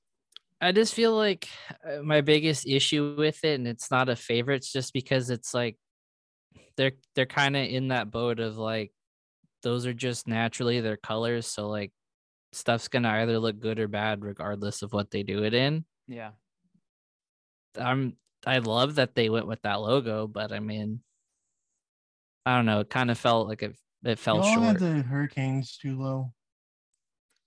I 0.62 0.72
just 0.72 0.94
feel 0.94 1.16
like 1.16 1.48
uh, 1.86 2.02
my 2.04 2.22
biggest 2.22 2.68
issue 2.68 3.16
with 3.18 3.44
it, 3.44 3.56
and 3.56 3.68
it's 3.68 3.90
not 3.90 4.10
a 4.10 4.16
favorite, 4.16 4.58
it's 4.58 4.72
just 4.72 4.94
because 4.94 5.30
it's 5.30 5.54
like 5.54 5.78
they're 6.78 6.92
they're 7.16 7.26
kind 7.26 7.56
of 7.56 7.66
in 7.66 7.90
that 7.90 8.12
boat 8.12 8.40
of 8.40 8.58
like 8.58 8.92
those 9.64 9.86
are 9.86 9.94
just 9.94 10.28
naturally 10.28 10.82
their 10.82 10.98
colors, 10.98 11.48
so 11.48 11.68
like 11.68 11.92
stuff's 12.52 12.88
gonna 12.88 13.10
either 13.10 13.40
look 13.40 13.60
good 13.60 13.80
or 13.80 13.88
bad 13.88 14.24
regardless 14.24 14.82
of 14.82 14.92
what 14.94 15.12
they 15.12 15.24
do 15.24 15.44
it 15.44 15.54
in. 15.54 15.86
Yeah. 16.08 16.32
I'm 17.80 18.16
I 18.46 18.60
love 18.60 18.96
that 18.96 19.16
they 19.16 19.30
went 19.30 19.48
with 19.48 19.62
that 19.64 19.82
logo, 19.82 20.28
but 20.28 20.52
I 20.52 20.60
mean, 20.60 21.02
I 22.46 22.56
don't 22.56 22.66
know, 22.66 22.80
it 22.82 22.90
kind 22.90 23.12
of 23.12 23.18
felt 23.18 23.48
like 23.48 23.62
it 23.64 23.76
it 24.04 24.18
fell 24.20 24.38
Y'all 24.38 24.54
short. 24.54 24.66
had 24.66 24.80
the 24.80 25.02
Hurricanes 25.04 25.78
too 25.78 26.00
low. 26.02 26.34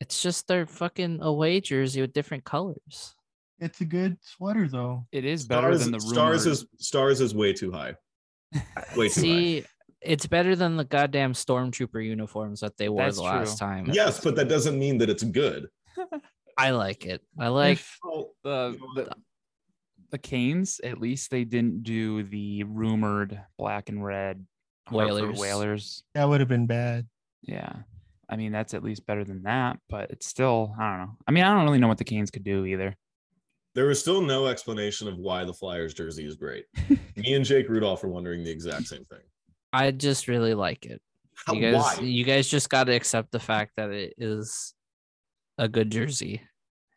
It's 0.00 0.22
just 0.22 0.48
their 0.48 0.66
fucking 0.66 1.20
away 1.22 1.60
jersey 1.60 2.00
with 2.00 2.12
different 2.12 2.44
colors. 2.44 3.14
It's 3.58 3.80
a 3.80 3.84
good 3.84 4.18
sweater 4.22 4.68
though. 4.68 5.06
It 5.12 5.24
is 5.24 5.46
better 5.46 5.68
Stars, 5.68 5.82
than 5.84 5.92
the 5.92 6.00
stars 6.00 6.46
is 6.46 6.66
stars 6.78 7.20
is 7.20 7.34
way 7.34 7.52
too 7.52 7.70
high. 7.72 7.94
Way 8.96 9.08
too 9.08 9.60
high. 9.62 9.64
It's 10.02 10.26
better 10.26 10.56
than 10.56 10.76
the 10.76 10.84
goddamn 10.84 11.32
stormtrooper 11.32 12.04
uniforms 12.04 12.60
that 12.60 12.76
they 12.76 12.88
wore 12.88 13.04
That's 13.04 13.16
the 13.16 13.22
last 13.22 13.56
true. 13.58 13.66
time. 13.66 13.90
Yes, 13.92 14.22
but 14.22 14.34
that 14.36 14.48
doesn't 14.48 14.76
mean 14.78 14.98
that 14.98 15.08
it's 15.08 15.22
good. 15.22 15.68
I 16.58 16.70
like 16.70 17.06
it. 17.06 17.22
I 17.38 17.48
like 17.48 17.78
If- 17.78 17.98
the, 18.42 18.76
the 18.96 19.14
the 20.12 20.18
Canes, 20.18 20.80
at 20.84 21.00
least 21.00 21.30
they 21.30 21.44
didn't 21.44 21.82
do 21.82 22.22
the 22.22 22.62
rumored 22.64 23.40
black 23.58 23.88
and 23.88 24.04
red 24.04 24.46
Hartford 24.86 25.08
Whalers. 25.14 25.38
Whalers. 25.40 26.04
that 26.14 26.28
would 26.28 26.40
have 26.40 26.48
been 26.48 26.66
bad. 26.66 27.06
Yeah. 27.42 27.72
I 28.28 28.36
mean, 28.36 28.52
that's 28.52 28.72
at 28.74 28.84
least 28.84 29.06
better 29.06 29.24
than 29.24 29.42
that, 29.42 29.78
but 29.88 30.10
it's 30.10 30.26
still, 30.26 30.74
I 30.78 30.90
don't 30.90 31.00
know. 31.00 31.16
I 31.26 31.32
mean, 31.32 31.44
I 31.44 31.54
don't 31.54 31.64
really 31.64 31.78
know 31.78 31.88
what 31.88 31.98
the 31.98 32.04
Canes 32.04 32.30
could 32.30 32.44
do 32.44 32.64
either. 32.64 32.96
There 33.74 33.86
was 33.86 33.98
still 34.00 34.20
no 34.20 34.46
explanation 34.46 35.08
of 35.08 35.18
why 35.18 35.44
the 35.44 35.52
Flyers 35.52 35.94
jersey 35.94 36.26
is 36.26 36.36
great. 36.36 36.66
Me 37.16 37.34
and 37.34 37.44
Jake 37.44 37.68
Rudolph 37.68 38.04
are 38.04 38.08
wondering 38.08 38.44
the 38.44 38.50
exact 38.50 38.86
same 38.86 39.04
thing. 39.06 39.20
I 39.72 39.90
just 39.90 40.28
really 40.28 40.54
like 40.54 40.84
it. 40.86 41.00
How, 41.46 41.54
You 41.54 41.72
guys 41.72 41.74
why? 41.74 42.04
you 42.04 42.24
guys 42.24 42.46
just 42.48 42.68
gotta 42.68 42.92
accept 42.94 43.32
the 43.32 43.40
fact 43.40 43.72
that 43.76 43.90
it 43.90 44.12
is 44.18 44.74
a 45.58 45.68
good 45.68 45.90
jersey. 45.90 46.42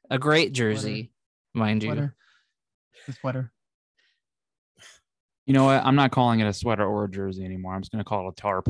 A 0.09 0.19
great 0.19 0.51
jersey, 0.51 1.11
mind 1.53 1.81
you. 1.83 1.89
Sweater. 1.89 2.15
The 3.07 3.13
sweater. 3.13 3.51
You 5.45 5.53
know 5.53 5.65
what? 5.65 5.85
I'm 5.85 5.95
not 5.95 6.11
calling 6.11 6.39
it 6.39 6.47
a 6.47 6.53
sweater 6.53 6.85
or 6.85 7.05
a 7.05 7.11
jersey 7.11 7.45
anymore. 7.45 7.75
I'm 7.75 7.81
just 7.81 7.91
going 7.91 8.03
to 8.03 8.07
call 8.07 8.27
it 8.27 8.31
a 8.31 8.41
tarp. 8.41 8.67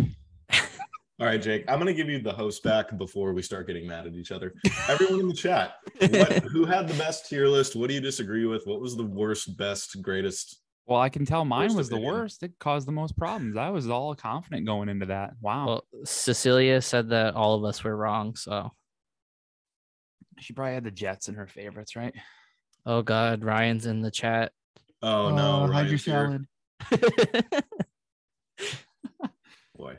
All 1.18 1.26
right, 1.26 1.42
Jake. 1.42 1.64
I'm 1.70 1.80
gonna 1.80 1.94
give 1.94 2.10
you 2.10 2.20
the 2.20 2.34
host 2.34 2.62
back 2.62 2.98
before 2.98 3.32
we 3.32 3.42
start 3.42 3.68
getting 3.68 3.88
mad 3.88 4.06
at 4.06 4.16
each 4.16 4.34
other. 4.34 4.54
Everyone 4.90 5.22
in 5.22 5.28
the 5.30 5.34
chat, 5.34 5.76
what, 5.98 6.34
who 6.52 6.66
had 6.66 6.90
the 6.90 6.94
best 6.96 7.30
tier 7.30 7.48
list? 7.48 7.74
What 7.74 7.88
do 7.88 7.94
you 7.94 8.02
disagree 8.02 8.46
with? 8.46 8.68
What 8.68 8.82
was 8.82 8.98
the 8.98 9.06
worst, 9.06 9.56
best, 9.56 10.02
greatest? 10.02 10.60
Well, 10.86 11.00
I 11.00 11.08
can 11.08 11.26
tell 11.26 11.46
mine 11.46 11.68
Worst 11.68 11.78
was 11.78 11.90
the 11.90 12.02
worst. 12.02 12.44
It 12.44 12.52
caused 12.60 12.86
the 12.86 12.92
most 12.92 13.18
problems. 13.18 13.56
I 13.56 13.70
was 13.70 13.90
all 13.90 14.14
confident 14.14 14.66
going 14.68 14.90
into 14.90 15.06
that. 15.06 15.32
Wow. 15.40 15.66
well, 15.66 15.84
Cecilia 16.04 16.82
said 16.82 17.10
that 17.10 17.34
all 17.34 17.56
of 17.56 17.64
us 17.64 17.82
were 17.82 17.96
wrong. 17.96 18.36
So, 18.36 18.72
she 20.38 20.52
probably 20.52 20.74
had 20.74 20.84
the 20.84 20.92
Jets 20.92 21.30
in 21.30 21.36
her 21.36 21.48
favorites, 21.48 21.96
right? 21.96 22.14
Oh 22.86 23.02
God, 23.02 23.44
Ryan's 23.44 23.86
in 23.86 24.02
the 24.02 24.12
chat. 24.12 24.52
Oh 25.02 25.30
no, 25.36 25.64
Uh, 25.64 25.68
hide 25.72 25.90
your 25.90 26.00
Ryan's 26.00 26.06
here. 26.06 26.46
salad. 26.92 27.64
Boy. 29.78 29.98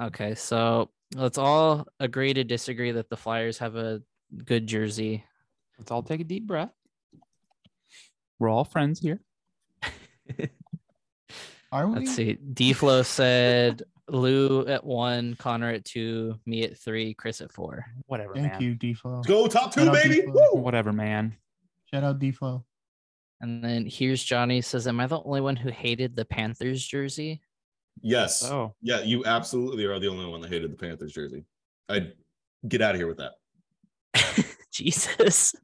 okay, 0.00 0.34
so 0.34 0.90
let's 1.14 1.38
all 1.38 1.86
agree 2.00 2.34
to 2.34 2.42
disagree 2.44 2.90
that 2.92 3.08
the 3.08 3.16
Flyers 3.16 3.58
have 3.58 3.76
a 3.76 4.02
good 4.44 4.66
jersey. 4.66 5.24
Let's 5.78 5.90
all 5.90 6.02
take 6.02 6.20
a 6.20 6.24
deep 6.24 6.46
breath. 6.46 6.72
We're 8.38 8.50
all 8.50 8.64
friends 8.64 9.00
here. 9.00 9.20
Are 11.72 11.86
we? 11.86 12.00
Let's 12.00 12.14
see. 12.14 12.36
Deflo 12.52 13.04
said 13.04 13.82
Lou 14.12 14.66
at 14.66 14.84
one, 14.84 15.34
Connor 15.36 15.70
at 15.70 15.84
two, 15.84 16.38
me 16.46 16.64
at 16.64 16.78
three, 16.78 17.14
Chris 17.14 17.40
at 17.40 17.52
four. 17.52 17.86
Whatever, 18.06 18.34
Thank 18.34 18.52
man. 18.52 18.62
you, 18.62 18.74
Defo. 18.74 19.24
Go 19.26 19.46
top 19.46 19.72
two, 19.72 19.84
Shout 19.84 19.94
baby. 19.94 20.24
Woo! 20.26 20.54
Whatever, 20.54 20.92
man. 20.92 21.36
Shout 21.92 22.04
out 22.04 22.18
Defo. 22.18 22.64
And 23.40 23.64
then 23.64 23.86
here's 23.86 24.22
Johnny 24.22 24.60
says, 24.60 24.86
Am 24.86 25.00
I 25.00 25.06
the 25.06 25.20
only 25.22 25.40
one 25.40 25.56
who 25.56 25.70
hated 25.70 26.14
the 26.14 26.24
Panthers 26.24 26.84
jersey? 26.86 27.40
Yes. 28.02 28.44
Oh, 28.44 28.74
Yeah, 28.82 29.00
you 29.00 29.24
absolutely 29.24 29.84
are 29.84 29.98
the 29.98 30.08
only 30.08 30.26
one 30.26 30.40
that 30.40 30.50
hated 30.50 30.72
the 30.72 30.76
Panthers 30.76 31.12
jersey. 31.12 31.44
I'd 31.88 32.12
get 32.68 32.82
out 32.82 32.94
of 32.94 33.00
here 33.00 33.08
with 33.08 33.18
that. 33.18 34.46
Jesus. 34.72 35.54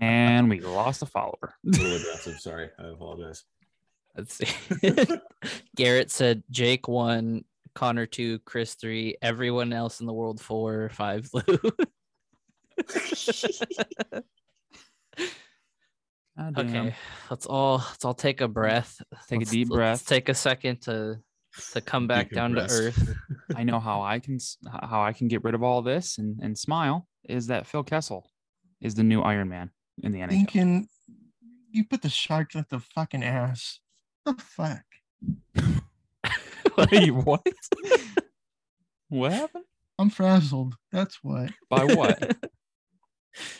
and 0.00 0.48
we 0.50 0.60
lost 0.60 1.02
a 1.02 1.06
follower. 1.06 1.54
A 1.66 1.70
little. 1.70 1.98
Sorry. 2.38 2.70
I 2.78 2.88
apologize. 2.88 3.44
Let's 4.16 4.34
see. 4.34 4.46
Garrett 5.76 6.10
said 6.10 6.42
Jake 6.50 6.88
one, 6.88 7.44
Connor 7.74 8.06
two, 8.06 8.38
Chris 8.40 8.74
three, 8.74 9.16
everyone 9.22 9.72
else 9.72 10.00
in 10.00 10.06
the 10.06 10.12
world 10.12 10.40
four, 10.40 10.90
five 10.92 11.28
Lou. 11.32 11.42
Okay, 16.56 16.94
let's 17.28 17.44
all 17.44 17.78
let's 17.78 18.02
all 18.04 18.14
take 18.14 18.40
a 18.40 18.48
breath. 18.48 18.96
Take 19.28 19.36
a 19.36 19.38
Let's- 19.40 19.50
deep 19.50 19.68
let's 19.68 19.76
breath. 19.76 20.06
take 20.06 20.28
a 20.30 20.34
second 20.34 20.80
to 20.82 21.18
to 21.72 21.80
come 21.82 22.06
back 22.06 22.30
down 22.30 22.52
to 22.52 22.62
earth. 22.62 23.14
I 23.56 23.62
know 23.64 23.78
how 23.78 24.00
I 24.00 24.20
can 24.20 24.38
how 24.82 25.02
I 25.02 25.12
can 25.12 25.28
get 25.28 25.44
rid 25.44 25.54
of 25.54 25.62
all 25.62 25.82
this 25.82 26.16
and, 26.16 26.40
and 26.40 26.56
smile 26.56 27.06
is 27.28 27.48
that 27.48 27.66
Phil 27.66 27.82
Kessel 27.82 28.30
is 28.80 28.94
the 28.94 29.02
new 29.02 29.20
Iron 29.20 29.50
Man 29.50 29.70
in 30.02 30.12
the 30.12 30.20
NHL. 30.20 30.30
Thinking 30.30 30.88
you 31.72 31.84
put 31.84 32.00
the 32.00 32.08
sharks 32.08 32.56
at 32.56 32.70
the 32.70 32.80
fucking 32.80 33.22
ass. 33.22 33.78
The 34.30 34.42
fuck? 34.42 34.84
Wait, 36.92 37.10
what? 37.10 37.44
what 39.08 39.32
happened? 39.32 39.64
I'm 39.98 40.08
frazzled. 40.08 40.76
That's 40.92 41.18
what. 41.22 41.50
By 41.68 41.84
what? 41.84 42.36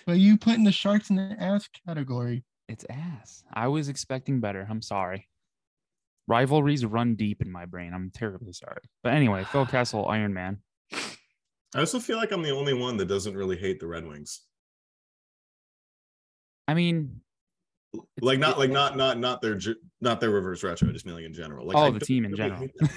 But 0.04 0.18
you 0.18 0.36
putting 0.36 0.64
the 0.64 0.72
sharks 0.72 1.10
in 1.10 1.16
the 1.16 1.36
ass 1.38 1.68
category. 1.86 2.44
It's 2.68 2.84
ass. 2.90 3.44
I 3.54 3.68
was 3.68 3.88
expecting 3.88 4.40
better. 4.40 4.66
I'm 4.68 4.82
sorry. 4.82 5.28
Rivalries 6.26 6.84
run 6.84 7.14
deep 7.14 7.40
in 7.40 7.52
my 7.52 7.66
brain. 7.66 7.94
I'm 7.94 8.10
terribly 8.12 8.52
sorry. 8.52 8.82
But 9.04 9.14
anyway, 9.14 9.44
Phil 9.44 9.66
Kessel, 9.70 10.08
Iron 10.08 10.34
Man. 10.34 10.58
I 10.92 11.78
also 11.78 12.00
feel 12.00 12.16
like 12.16 12.32
I'm 12.32 12.42
the 12.42 12.50
only 12.50 12.74
one 12.74 12.96
that 12.96 13.06
doesn't 13.06 13.36
really 13.36 13.56
hate 13.56 13.78
the 13.78 13.86
Red 13.86 14.06
Wings. 14.06 14.40
I 16.66 16.74
mean, 16.74 17.20
Like 18.20 18.38
not 18.38 18.58
like 18.58 18.70
not 18.70 18.96
not 18.96 19.18
not 19.18 19.42
their 19.42 19.58
not 20.00 20.20
their 20.20 20.30
reverse 20.30 20.62
retro. 20.62 20.88
I 20.88 20.92
just 20.92 21.06
mean 21.06 21.14
like 21.16 21.24
in 21.24 21.32
general. 21.34 21.66
Like 21.66 21.76
Oh, 21.76 21.80
I 21.84 21.90
the 21.90 22.00
team 22.00 22.24
in 22.24 22.36
general. 22.36 22.60
hate 22.60 22.72
them. 22.78 22.88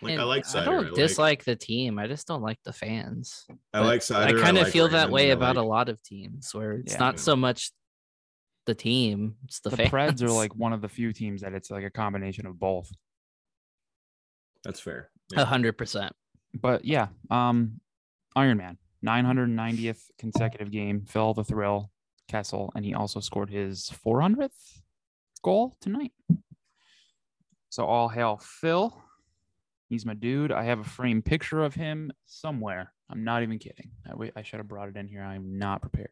like 0.00 0.12
I 0.18 0.20
And 0.22 0.28
like 0.28 0.54
I 0.54 0.64
don't 0.64 0.74
I 0.74 0.78
like, 0.88 0.94
dislike 0.94 1.44
the 1.44 1.56
team. 1.56 1.98
I 1.98 2.06
just 2.06 2.26
don't 2.26 2.40
like 2.42 2.58
the 2.64 2.72
fans. 2.72 3.44
I 3.50 3.80
but 3.80 3.84
like 3.86 4.02
cider. 4.02 4.38
I 4.38 4.42
kind 4.42 4.56
of 4.56 4.64
like 4.64 4.72
feel 4.72 4.88
that 4.88 5.10
way 5.10 5.30
about 5.30 5.56
like- 5.56 5.64
a 5.64 5.68
lot 5.68 5.88
of 5.88 6.02
teams 6.02 6.54
where 6.54 6.72
it's 6.72 6.92
Yeah. 6.94 6.98
not 6.98 7.18
so 7.18 7.36
much 7.36 7.70
the 8.66 8.74
team, 8.74 9.36
it's 9.44 9.60
the, 9.60 9.70
the, 9.70 9.76
fans. 9.76 9.90
Preds 9.90 10.22
are 10.22 10.30
like 10.30 10.54
one 10.56 10.72
of 10.72 10.80
the 10.82 10.88
few 10.88 11.12
teams 11.12 11.40
that 11.42 11.52
it's 11.54 11.70
like 11.70 11.84
a 11.84 11.90
combination 11.90 12.46
of 12.46 12.58
both. 12.58 12.90
That's 14.64 14.80
fair. 14.80 15.10
a 15.36 15.44
hundred 15.44 15.78
percent. 15.78 16.12
But 16.54 16.84
yeah, 16.84 17.08
um, 17.30 17.80
Iron 18.36 18.58
Man, 18.58 18.78
990th 19.06 20.00
consecutive 20.18 20.70
game. 20.70 21.04
Phil 21.06 21.34
the 21.34 21.44
Thrill 21.44 21.90
Kessel, 22.28 22.70
and 22.74 22.84
he 22.84 22.94
also 22.94 23.20
scored 23.20 23.50
his 23.50 23.90
400th 24.04 24.80
goal 25.42 25.76
tonight. 25.80 26.12
So 27.70 27.84
all 27.84 28.08
hail 28.08 28.38
Phil. 28.38 28.96
He's 29.88 30.04
my 30.04 30.14
dude. 30.14 30.52
I 30.52 30.64
have 30.64 30.80
a 30.80 30.84
framed 30.84 31.24
picture 31.24 31.64
of 31.64 31.74
him 31.74 32.12
somewhere. 32.26 32.92
I'm 33.10 33.24
not 33.24 33.42
even 33.42 33.58
kidding. 33.58 33.90
I, 34.06 34.30
I 34.36 34.42
should 34.42 34.58
have 34.58 34.68
brought 34.68 34.88
it 34.88 34.96
in 34.96 35.08
here. 35.08 35.22
I'm 35.22 35.58
not 35.58 35.80
prepared. 35.80 36.10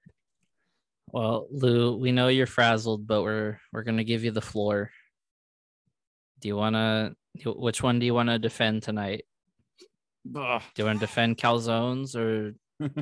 Well, 1.08 1.46
Lou, 1.50 1.96
we 1.96 2.10
know 2.10 2.28
you're 2.28 2.46
frazzled, 2.46 3.06
but 3.06 3.22
we're 3.22 3.60
we're 3.72 3.84
gonna 3.84 4.04
give 4.04 4.24
you 4.24 4.30
the 4.30 4.40
floor. 4.40 4.90
Do 6.40 6.48
you 6.48 6.56
wanna? 6.56 7.14
Which 7.44 7.82
one 7.82 7.98
do 7.98 8.06
you 8.06 8.14
want 8.14 8.30
to 8.30 8.38
defend 8.38 8.82
tonight? 8.82 9.24
Ugh. 10.34 10.62
Do 10.74 10.82
you 10.82 10.86
want 10.86 11.00
to 11.00 11.06
defend 11.06 11.36
calzones 11.36 12.16
or 12.16 12.54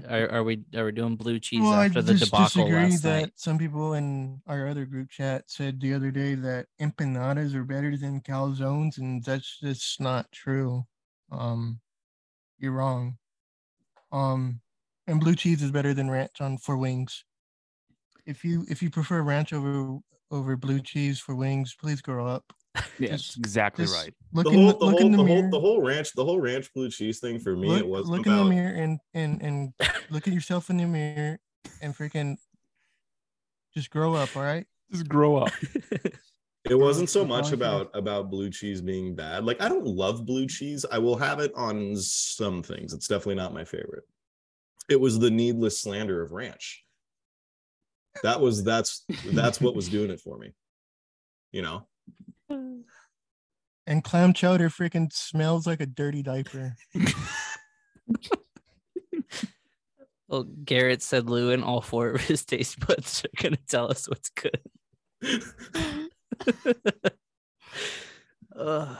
are, 0.08 0.30
are 0.30 0.44
we 0.44 0.62
are 0.76 0.84
we 0.84 0.92
doing 0.92 1.16
blue 1.16 1.38
cheese 1.38 1.60
well, 1.60 1.72
I 1.72 1.86
after 1.86 2.02
the 2.02 2.14
just 2.14 2.26
debacle 2.26 2.64
disagree 2.64 2.90
last 2.90 3.02
that 3.02 3.20
night? 3.20 3.32
some 3.34 3.58
people 3.58 3.94
in 3.94 4.40
our 4.46 4.68
other 4.68 4.84
group 4.84 5.10
chat 5.10 5.44
said 5.46 5.80
the 5.80 5.94
other 5.94 6.10
day 6.10 6.34
that 6.34 6.66
empanadas 6.80 7.54
are 7.54 7.64
better 7.64 7.96
than 7.96 8.20
calzones, 8.20 8.98
and 8.98 9.24
that's 9.24 9.58
just 9.60 10.00
not 10.00 10.30
true. 10.32 10.84
Um, 11.32 11.80
you're 12.58 12.72
wrong. 12.72 13.18
Um, 14.12 14.60
and 15.06 15.20
blue 15.20 15.34
cheese 15.34 15.62
is 15.62 15.70
better 15.70 15.92
than 15.92 16.10
ranch 16.10 16.40
on 16.40 16.58
for 16.58 16.76
wings. 16.76 17.24
If 18.26 18.44
you 18.44 18.64
if 18.68 18.82
you 18.82 18.90
prefer 18.90 19.22
ranch 19.22 19.52
over 19.52 19.98
over 20.30 20.56
blue 20.56 20.80
cheese 20.80 21.18
for 21.18 21.34
wings, 21.34 21.74
please 21.78 22.00
grow 22.00 22.26
up. 22.26 22.44
Yeah, 22.98 23.10
that's 23.10 23.22
Just- 23.22 23.38
exactly 23.38 23.84
just 23.84 23.96
right. 23.96 24.12
Look 24.32 24.46
the 24.46 24.50
in 24.50 24.56
whole, 24.58 24.66
the, 24.72 24.78
the, 24.78 24.84
look 24.84 24.92
whole, 24.94 25.06
in 25.06 25.12
the, 25.12 25.18
the, 25.18 25.24
mirror. 25.24 25.40
whole, 25.42 25.50
the 25.50 25.60
whole 25.60 25.80
ranch, 25.82 26.12
the 26.14 26.24
whole 26.24 26.40
ranch 26.40 26.72
blue 26.74 26.90
cheese 26.90 27.20
thing 27.20 27.38
for 27.38 27.54
me, 27.56 27.68
look, 27.68 27.80
it 27.80 27.86
wasn't 27.86 28.16
look 28.16 28.26
in 28.26 28.36
the 28.36 28.44
mirror 28.44 28.74
and 28.74 28.98
and 29.14 29.42
and 29.42 29.72
look 30.10 30.26
at 30.26 30.34
yourself 30.34 30.70
in 30.70 30.76
the 30.78 30.86
mirror 30.86 31.38
and 31.80 31.94
freaking 31.96 32.36
just 33.74 33.90
grow 33.90 34.14
up. 34.14 34.36
All 34.36 34.42
right. 34.42 34.66
Just 34.90 35.08
grow 35.08 35.36
up. 35.36 35.52
It 36.70 36.78
wasn't 36.78 37.10
so 37.10 37.26
much 37.26 37.52
about 37.52 37.90
about 37.92 38.30
blue 38.30 38.48
cheese 38.48 38.80
being 38.80 39.14
bad. 39.14 39.44
Like 39.44 39.60
I 39.60 39.68
don't 39.68 39.86
love 39.86 40.24
blue 40.24 40.46
cheese. 40.46 40.86
I 40.90 40.96
will 40.96 41.16
have 41.16 41.38
it 41.38 41.52
on 41.54 41.94
some 41.96 42.62
things. 42.62 42.94
It's 42.94 43.06
definitely 43.06 43.34
not 43.34 43.52
my 43.52 43.64
favorite. 43.64 44.04
It 44.88 44.98
was 44.98 45.18
the 45.18 45.30
needless 45.30 45.78
slander 45.78 46.22
of 46.22 46.32
ranch. 46.32 46.82
That 48.22 48.40
was 48.40 48.64
that's 48.64 49.04
that's 49.26 49.60
what 49.60 49.76
was 49.76 49.90
doing 49.90 50.10
it 50.10 50.20
for 50.20 50.38
me. 50.38 50.54
You 51.52 51.60
know. 51.60 51.86
And 53.86 54.02
clam 54.02 54.32
chowder 54.32 54.70
freaking 54.70 55.12
smells 55.12 55.66
like 55.66 55.80
a 55.80 55.86
dirty 55.86 56.22
diaper. 56.22 56.76
Well, 60.34 60.44
Garrett 60.64 61.02
said 61.02 61.28
Lou 61.30 61.52
and 61.52 61.62
all 61.62 61.80
four 61.80 62.10
of 62.10 62.20
his 62.22 62.44
taste 62.44 62.84
buds 62.84 63.24
are 63.24 63.42
gonna 63.42 63.58
tell 63.68 63.90
us 63.90 64.08
what's 64.08 64.30
good. 64.30 64.58
Ugh. 68.56 68.96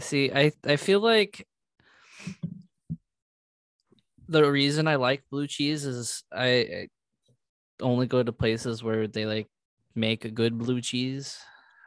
See, 0.00 0.32
I 0.32 0.52
I 0.66 0.76
feel 0.76 1.00
like 1.00 1.46
the 4.28 4.50
reason 4.50 4.86
I 4.88 4.96
like 4.96 5.22
blue 5.30 5.46
cheese 5.46 5.86
is 5.86 6.24
I, 6.30 6.46
I 6.48 6.88
only 7.80 8.06
go 8.06 8.22
to 8.22 8.32
places 8.32 8.82
where 8.82 9.06
they 9.06 9.26
like 9.26 9.48
make 9.94 10.24
a 10.26 10.30
good 10.30 10.58
blue 10.58 10.80
cheese. 10.80 11.38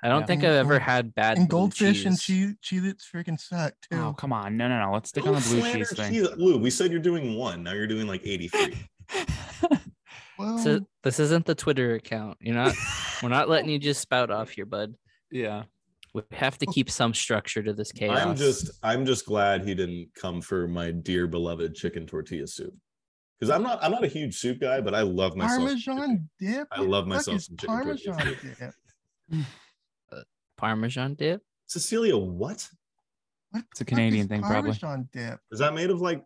I 0.04 0.10
don't 0.10 0.22
Yeah. 0.22 0.26
think 0.28 0.44
And 0.44 0.52
I've 0.52 0.60
ever 0.60 0.80
had 0.80 1.16
bad 1.16 1.38
and 1.38 1.50
blue 1.50 1.60
goldfish 1.60 2.06
and 2.06 2.20
cheese. 2.20 2.56
cheese 2.62 2.82
Cheez-Its 2.84 3.10
freaking 3.14 3.40
suck 3.40 3.74
oh, 3.92 3.96
too. 3.96 4.02
Oh, 4.04 4.14
come 4.14 4.32
on. 4.32 4.56
No, 4.56 4.68
no, 4.68 4.80
no. 4.80 4.94
Let's 4.94 5.10
stick 5.10 5.26
on 5.26 5.36
the 5.36 5.42
blue 5.42 5.62
cheese 5.72 5.96
thing. 5.96 6.14
cheese. 6.14 6.28
Lou, 6.38 6.58
we 6.58 6.70
said 6.70 6.92
you're 6.92 7.00
doing 7.00 7.36
one. 7.36 7.64
Now 7.64 7.74
you're 7.74 7.88
doing 7.88 8.08
like 8.08 8.22
83. 8.24 8.76
well, 10.38 10.58
So 10.60 10.82
this 11.04 11.20
isn't 11.20 11.46
the 11.46 11.56
Twitter 11.56 11.96
account. 11.96 12.38
You're 12.42 12.56
not. 12.56 12.76
we're 13.24 13.30
not 13.30 13.50
letting 13.50 13.70
you 13.70 13.80
just 13.80 14.02
spout 14.02 14.30
off 14.30 14.50
here, 14.52 14.66
bud. 14.66 14.94
yeah. 15.32 15.64
We 16.14 16.24
have 16.32 16.58
to 16.60 16.66
oh. 16.68 16.72
keep 16.72 16.90
some 16.90 17.14
structure 17.14 17.62
to 17.62 17.74
this 17.74 17.92
chaos. 17.92 18.20
I'm 18.20 18.36
just 18.36 18.72
I'm 18.82 19.06
just 19.06 19.26
glad 19.26 19.68
he 19.68 19.76
didn't 19.76 20.10
come 20.16 20.42
for 20.42 20.68
my 20.68 20.90
dear 20.90 21.28
beloved 21.28 21.76
chicken 21.76 22.08
tortilla 22.08 22.48
soup. 22.48 22.74
Because 23.40 23.54
I'm 23.54 23.62
not 23.62 23.84
I'm 23.84 23.92
not 23.92 24.04
a 24.04 24.08
huge 24.08 24.36
soup 24.36 24.60
guy, 24.60 24.82
but 24.82 24.96
I 24.96 25.02
love 25.02 25.36
myself. 25.36 25.60
Parmesan 25.60 26.30
dip. 26.40 26.68
I 26.72 26.82
love 26.82 27.06
the 27.06 27.16
fuck 27.16 27.28
myself 27.28 27.42
some 27.42 27.58
chicken 27.58 27.84
tortilla 27.84 28.16
Parmesan 28.16 28.56
dip. 29.30 29.46
Parmesan 30.58 31.14
dip. 31.16 31.42
Cecilia, 31.68 32.18
what? 32.18 32.68
What 33.52 33.64
It's 33.72 33.82
a 33.82 33.84
the 33.84 33.92
fuck 33.92 33.92
is 33.92 33.96
Canadian 33.96 34.28
thing, 34.28 34.42
probably. 34.42 34.74
Parmesan 34.74 35.10
dip. 35.14 35.40
Is 35.52 35.60
that 35.60 35.74
made 35.74 35.90
of 35.90 36.02
like 36.02 36.24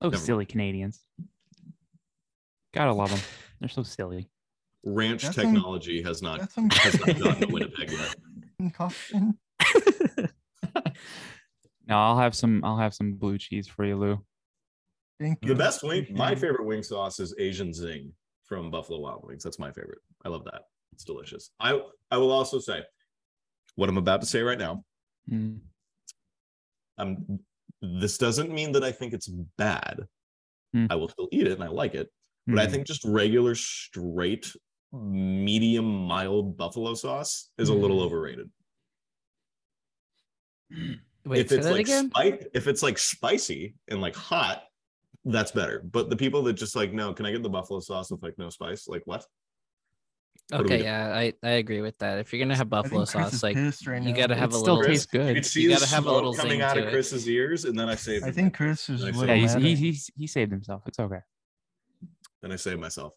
Oh, 0.00 0.08
Never- 0.08 0.16
silly 0.22 0.44
Canadians. 0.46 1.00
Gotta 2.74 2.92
love 2.92 3.10
them. 3.10 3.20
They're 3.60 3.68
so 3.68 3.82
silly. 3.82 4.28
ranch 4.84 5.22
That's 5.22 5.36
some- 5.36 5.54
technology 5.54 6.02
has 6.02 6.22
not 6.22 6.40
That's 6.40 6.54
some 6.54 6.68
has 6.70 6.98
not 7.00 7.18
gotten 7.20 7.40
to 7.40 7.46
Winnipeg 7.52 7.90
yet. 7.92 8.14
concoction. 8.58 9.38
No, 11.88 11.98
I'll 11.98 12.16
have 12.18 12.34
some. 12.34 12.64
I'll 12.64 12.78
have 12.78 12.94
some 12.94 13.14
blue 13.14 13.36
cheese 13.38 13.66
for 13.66 13.84
you, 13.84 13.96
Lou. 13.98 14.24
Thank 15.20 15.40
you. 15.42 15.48
The 15.48 15.54
best 15.56 15.82
wing, 15.82 16.06
my 16.12 16.34
favorite 16.34 16.64
wing 16.64 16.82
sauce 16.82 17.18
is 17.18 17.34
Asian 17.38 17.74
Zing 17.74 18.12
from 18.44 18.70
Buffalo 18.70 19.00
Wild 19.00 19.24
Wings. 19.26 19.42
That's 19.42 19.58
my 19.58 19.72
favorite. 19.72 19.98
I 20.24 20.28
love 20.28 20.44
that. 20.44 20.62
It's 20.92 21.04
delicious. 21.04 21.50
I 21.58 21.80
I 22.10 22.18
will 22.18 22.30
also 22.30 22.60
say 22.60 22.82
what 23.76 23.88
I'm 23.88 23.98
about 23.98 24.20
to 24.20 24.26
say 24.26 24.42
right 24.42 24.58
now. 24.58 24.84
Mm. 25.30 25.60
Um, 26.98 27.40
this 27.80 28.18
doesn't 28.18 28.50
mean 28.52 28.72
that 28.72 28.84
I 28.84 28.92
think 28.92 29.12
it's 29.12 29.28
bad. 29.58 30.00
Hmm. 30.72 30.86
I 30.90 30.94
will 30.96 31.08
still 31.08 31.28
eat 31.32 31.46
it 31.46 31.52
and 31.52 31.64
I 31.64 31.68
like 31.68 31.94
it, 31.94 32.10
but 32.46 32.58
I 32.58 32.66
Mm. 32.66 32.70
think 32.70 32.86
just 32.86 33.04
regular 33.04 33.54
straight 33.54 34.54
medium 34.92 35.86
mild 36.06 36.56
buffalo 36.56 36.94
sauce 36.94 37.50
is 37.58 37.70
a 37.70 37.74
little 37.74 38.00
Mm. 38.00 38.04
overrated. 38.04 38.50
Wait, 41.24 41.40
if 41.40 41.52
it's 41.52 41.66
like 41.66 41.86
spi- 41.86 42.46
if 42.54 42.66
it's 42.66 42.82
like 42.82 42.98
spicy 42.98 43.74
and 43.88 44.00
like 44.00 44.14
hot, 44.16 44.64
that's 45.24 45.52
better. 45.52 45.80
But 45.84 46.10
the 46.10 46.16
people 46.16 46.42
that 46.44 46.54
just 46.54 46.74
like, 46.74 46.92
no, 46.92 47.14
can 47.14 47.26
I 47.26 47.32
get 47.32 47.42
the 47.42 47.48
buffalo 47.48 47.80
sauce 47.80 48.10
with 48.10 48.22
like 48.22 48.36
no 48.38 48.50
spice? 48.50 48.88
Like 48.88 49.02
what? 49.06 49.24
What 50.52 50.58
do 50.58 50.64
we 50.68 50.74
Okay, 50.74 50.84
yeah, 50.84 51.14
I, 51.16 51.32
I 51.42 51.50
agree 51.52 51.80
with 51.80 51.98
that. 51.98 52.18
If 52.18 52.32
you're 52.32 52.44
gonna 52.44 52.54
have 52.56 52.68
buffalo 52.68 53.04
sauce, 53.06 53.42
like 53.42 53.56
right 53.56 54.02
you 54.02 54.10
now. 54.10 54.12
gotta 54.12 54.34
have 54.34 54.50
It 54.50 54.56
a 54.56 54.58
still 54.58 54.74
little. 54.76 54.90
tastes 54.90 55.12
You 55.12 55.18
good. 55.20 55.34
could 55.36 55.46
see 55.46 55.62
You 55.62 55.68
the 55.70 55.74
gotta 55.76 55.86
have 55.88 56.06
a 56.06 56.12
little 56.12 56.34
smoke 56.34 56.44
coming 56.44 56.60
out 56.62 56.74
to 56.74 56.82
of 56.82 56.88
it. 56.88 56.90
Chris's 56.92 57.26
ears, 57.28 57.64
and 57.64 57.78
then 57.78 57.88
I 57.88 57.94
saved. 57.94 58.24
I 58.24 58.28
it. 58.28 58.34
think 58.34 58.54
Chris 58.54 58.88
is 58.90 59.00
Then 59.00 59.08
I 59.08 59.10
a 59.10 59.12
say- 59.14 59.18
little 59.20 59.34
Yeah, 59.34 59.40
he's, 59.40 59.54
mad 59.54 59.62
he, 59.62 59.74
he's, 59.76 60.10
he 60.14 60.26
saved 60.26 60.52
himself. 60.52 60.82
It's 60.86 60.98
okay. 61.00 61.20
Then 62.42 62.52
I 62.52 62.56
saved 62.56 62.80
myself. 62.80 63.14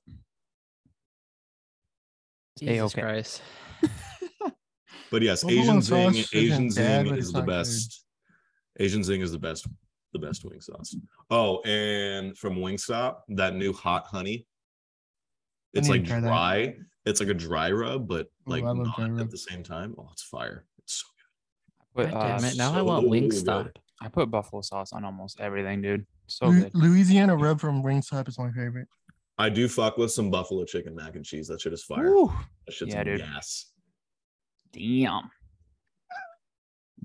Jesus 2.57 2.77
A-okay. 2.95 3.01
Christ. 3.01 3.41
But 5.11 5.21
yes, 5.21 5.43
Buffalo 5.43 5.61
Asian 5.61 5.81
Zing, 5.81 6.09
isn't 6.15 6.35
Asian 6.35 6.69
Zing 6.71 7.07
is 7.15 7.31
the 7.31 7.39
not 7.39 7.45
good. 7.45 7.51
best. 7.51 8.05
Asian 8.79 9.03
Zing 9.03 9.21
is 9.21 9.31
the 9.31 9.37
best, 9.39 9.67
the 10.13 10.19
best 10.19 10.43
wing 10.43 10.59
sauce. 10.59 10.95
Oh, 11.29 11.61
and 11.61 12.35
from 12.37 12.55
Wingstop, 12.55 13.17
that 13.29 13.55
new 13.55 13.71
hot 13.71 14.07
honey. 14.07 14.47
It's 15.73 15.87
like 15.89 16.05
try 16.05 16.19
that. 16.21 16.75
Dry. 17.05 17.11
It's 17.11 17.19
like 17.19 17.29
a 17.29 17.33
dry 17.33 17.71
rub, 17.71 18.07
but 18.07 18.27
like 18.45 18.63
I 18.63 18.73
not 18.73 18.95
dry 18.95 19.09
rub. 19.09 19.21
at 19.21 19.31
the 19.31 19.37
same 19.37 19.63
time. 19.63 19.95
Oh, 19.97 20.09
it's 20.11 20.23
fire. 20.23 20.65
It's 20.79 20.99
so 20.99 21.05
Put, 21.95 22.11
God 22.11 22.19
damn 22.39 22.43
uh, 22.43 22.47
it! 22.47 22.57
Now 22.57 22.71
I 22.71 22.77
so 22.77 22.83
want 22.83 23.09
good. 23.09 23.23
Wingstop. 23.23 23.71
I 24.01 24.09
put 24.09 24.29
buffalo 24.29 24.61
sauce 24.61 24.91
on 24.91 25.05
almost 25.05 25.39
everything, 25.39 25.81
dude. 25.81 26.05
So 26.27 26.47
Lu- 26.47 26.61
good. 26.61 26.71
Louisiana 26.75 27.35
rub 27.35 27.59
from 27.61 27.83
Wingstop 27.83 28.27
is 28.27 28.37
my 28.37 28.51
favorite. 28.51 28.87
I 29.37 29.49
do 29.49 29.67
fuck 29.67 29.97
with 29.97 30.11
some 30.11 30.31
buffalo 30.31 30.63
chicken 30.65 30.95
mac 30.95 31.15
and 31.15 31.25
cheese. 31.25 31.47
That 31.47 31.59
shit 31.61 31.73
is 31.73 31.83
fire. 31.83 32.09
Woo. 32.09 32.33
That 32.65 32.73
shit's 32.73 32.93
Yeah, 32.93 33.03
dude. 33.03 33.19
gas. 33.19 33.71
Damn. 34.71 35.29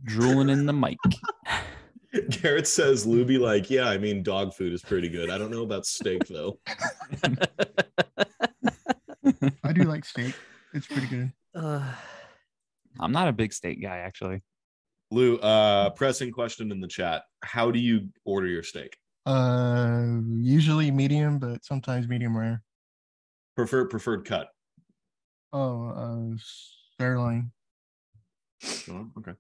Drooling 0.05 0.49
in 0.49 0.67
the 0.67 0.73
mic. 0.73 0.97
Garrett 2.31 2.67
says, 2.67 3.07
"Lou 3.07 3.25
be 3.25 3.39
like, 3.39 3.71
yeah, 3.71 3.89
I 3.89 3.99
mean, 3.99 4.23
dog 4.23 4.53
food 4.55 4.73
is 4.73 4.83
pretty 4.83 5.09
good. 5.09 5.31
I 5.31 5.39
don't 5.39 5.51
know 5.51 5.63
about 5.63 5.87
steak 5.87 6.27
though. 6.27 6.59
I 9.71 9.73
do 9.73 9.85
like 9.85 10.05
steak. 10.05 10.35
It's 10.75 10.89
pretty 10.89 11.07
good. 11.07 11.33
Ugh. 11.55 11.95
I'm 12.99 13.13
not 13.13 13.29
a 13.29 13.33
big 13.33 13.53
steak 13.53 13.81
guy, 13.81 13.99
actually. 13.99 14.43
Lou, 15.13 15.37
uh, 15.39 15.91
pressing 15.91 16.33
question 16.33 16.73
in 16.73 16.81
the 16.81 16.89
chat: 16.89 17.23
How 17.45 17.71
do 17.71 17.79
you 17.79 18.09
order 18.25 18.49
your 18.49 18.65
steak? 18.65 18.97
Uh, 19.27 20.19
usually 20.41 20.91
medium, 20.91 21.39
but 21.39 21.65
sometimes 21.65 22.09
medium 22.09 22.37
rare. 22.37 22.63
Preferred 23.55 23.91
preferred 23.91 24.25
cut. 24.25 24.49
Oh, 25.53 25.89
uh, 25.91 26.37
sirloin. 26.99 27.53
Oh, 28.91 29.09
okay. 29.19 29.35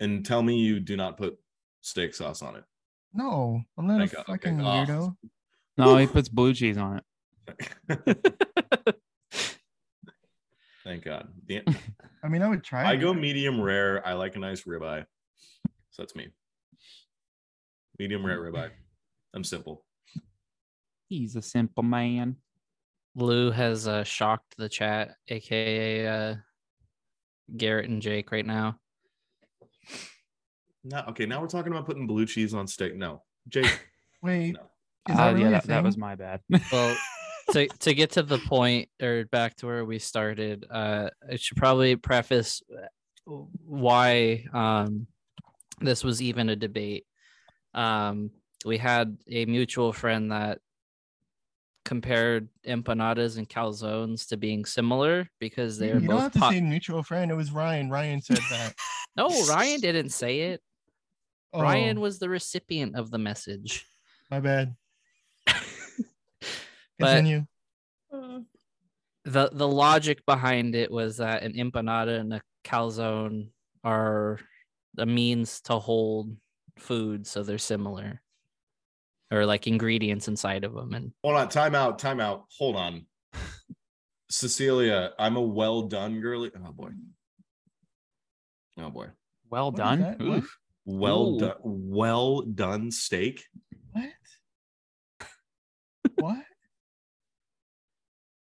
And 0.00 0.26
tell 0.26 0.42
me 0.42 0.58
you 0.58 0.80
do 0.80 0.96
not 0.96 1.16
put 1.16 1.38
steak 1.82 2.14
sauce 2.14 2.42
on 2.42 2.56
it. 2.56 2.64
No, 3.14 3.62
I'm 3.76 3.86
not 3.86 3.98
Thank 3.98 4.12
a 4.12 4.16
God, 4.16 4.26
fucking 4.26 4.60
Oh. 4.60 4.64
weirdo. 4.64 5.16
No, 5.76 5.96
he 5.98 6.08
puts 6.08 6.28
blue 6.28 6.52
cheese 6.52 6.76
on 6.78 7.00
it. 7.88 8.96
Thank 10.88 11.04
God. 11.04 11.28
The- 11.46 11.62
I 12.24 12.28
mean, 12.28 12.40
I 12.40 12.48
would 12.48 12.64
try. 12.64 12.82
I 12.84 12.94
it. 12.94 12.96
go 12.96 13.12
medium 13.12 13.60
rare. 13.60 14.04
I 14.08 14.14
like 14.14 14.36
a 14.36 14.38
nice 14.38 14.62
ribeye. 14.62 15.04
So 15.90 16.02
that's 16.02 16.16
me. 16.16 16.28
Medium 17.98 18.24
rare 18.24 18.40
ribeye. 18.40 18.70
I'm 19.34 19.44
simple. 19.44 19.84
He's 21.10 21.36
a 21.36 21.42
simple 21.42 21.82
man. 21.82 22.36
Lou 23.14 23.50
has 23.50 23.86
uh, 23.86 24.02
shocked 24.02 24.54
the 24.56 24.68
chat, 24.70 25.16
aka 25.28 26.06
uh, 26.06 26.34
Garrett 27.54 27.90
and 27.90 28.00
Jake, 28.00 28.32
right 28.32 28.46
now. 28.46 28.78
No, 30.84 31.04
okay, 31.08 31.26
now 31.26 31.42
we're 31.42 31.48
talking 31.48 31.70
about 31.72 31.84
putting 31.84 32.06
blue 32.06 32.24
cheese 32.24 32.54
on 32.54 32.66
steak. 32.66 32.96
No, 32.96 33.22
Jake. 33.48 33.78
Wait, 34.22 34.52
No. 34.54 34.60
is 35.10 35.16
that 35.16 35.28
Uh, 35.28 35.32
really 35.34 35.42
yeah, 35.42 35.48
a 35.48 35.52
that, 35.52 35.66
that 35.66 35.82
was 35.84 35.98
my 35.98 36.14
bad. 36.14 36.40
Well, 36.72 36.96
to 37.52 37.68
to 37.68 37.94
get 37.94 38.12
to 38.12 38.22
the 38.22 38.38
point 38.38 38.88
or 39.02 39.24
back 39.26 39.56
to 39.56 39.66
where 39.66 39.84
we 39.84 39.98
started, 39.98 40.66
uh, 40.70 41.10
I 41.30 41.36
should 41.36 41.56
probably 41.56 41.96
preface 41.96 42.62
uh, 42.72 42.86
why 43.64 44.44
um, 44.52 45.06
this 45.80 46.04
was 46.04 46.22
even 46.22 46.48
a 46.48 46.56
debate. 46.56 47.06
Um, 47.74 48.30
we 48.64 48.78
had 48.78 49.18
a 49.28 49.44
mutual 49.46 49.92
friend 49.92 50.32
that 50.32 50.58
compared 51.84 52.48
empanadas 52.66 53.38
and 53.38 53.48
calzones 53.48 54.28
to 54.28 54.36
being 54.36 54.64
similar 54.64 55.28
because 55.38 55.78
they 55.78 55.88
You 55.88 55.96
are 55.96 56.00
don't 56.00 56.08
both 56.08 56.20
have 56.20 56.32
to 56.32 56.50
say 56.50 56.60
mutual 56.60 57.02
friend. 57.02 57.30
It 57.30 57.34
was 57.34 57.50
Ryan. 57.50 57.88
Ryan 57.88 58.20
said 58.20 58.40
that. 58.50 58.74
no 59.16 59.28
ryan 59.46 59.80
didn't 59.80 60.10
say 60.10 60.40
it 60.40 60.62
Oh, 61.52 61.62
ryan 61.62 61.98
was 62.00 62.18
the 62.18 62.28
recipient 62.28 62.94
of 62.94 63.10
the 63.10 63.18
message 63.18 63.84
my 64.30 64.38
bad. 64.40 64.76
But- 66.98 67.24
hmm. 68.12 68.38
the 69.24 69.50
the 69.52 69.68
logic 69.68 70.24
behind 70.26 70.74
it 70.74 70.90
was 70.90 71.18
that 71.18 71.42
an 71.42 71.52
empanada 71.52 72.18
and 72.18 72.34
a 72.34 72.42
calzone 72.64 73.48
are 73.84 74.38
a 74.96 75.06
means 75.06 75.60
to 75.62 75.78
hold 75.78 76.36
food 76.78 77.26
so 77.26 77.42
they're 77.42 77.58
similar 77.58 78.20
or 79.30 79.44
like 79.46 79.66
ingredients 79.66 80.26
inside 80.28 80.64
of 80.64 80.72
them 80.74 80.94
and 80.94 81.12
Hold 81.22 81.36
on, 81.36 81.48
time 81.48 81.74
out, 81.74 81.98
time 81.98 82.18
out. 82.20 82.46
Hold 82.58 82.76
on. 82.76 83.06
Cecilia, 84.30 85.12
I'm 85.18 85.36
a 85.36 85.40
well 85.42 85.82
done 85.82 86.20
girly. 86.20 86.50
Oh 86.56 86.72
boy. 86.72 86.90
Oh 88.78 88.90
boy. 88.90 89.08
well 89.50 89.70
What 89.70 89.74
is 89.74 89.78
done. 89.84 90.00
that? 90.00 90.18
What? 90.20 90.38
Oof. 90.38 90.58
Well 90.86 91.26
Ooh. 91.34 91.40
done 91.40 91.54
well 91.62 92.40
done 92.42 92.90
steak. 92.90 93.44
What? 93.92 95.28
what? 96.16 96.44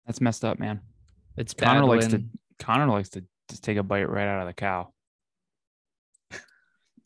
That's 0.07 0.21
messed 0.21 0.45
up, 0.45 0.59
man. 0.59 0.81
it's 1.37 1.53
Connor 1.55 1.81
bad 1.81 1.89
likes 1.89 2.07
to 2.09 2.17
when, 2.19 2.31
Connor 2.59 2.87
likes 2.87 3.09
to 3.11 3.25
just 3.51 3.65
take 3.65 3.77
a 3.77 3.83
bite 3.83 4.09
right 4.09 4.27
out 4.27 4.41
of 4.41 4.47
the 4.47 4.55
cow. 4.55 4.93
it's 6.31 6.41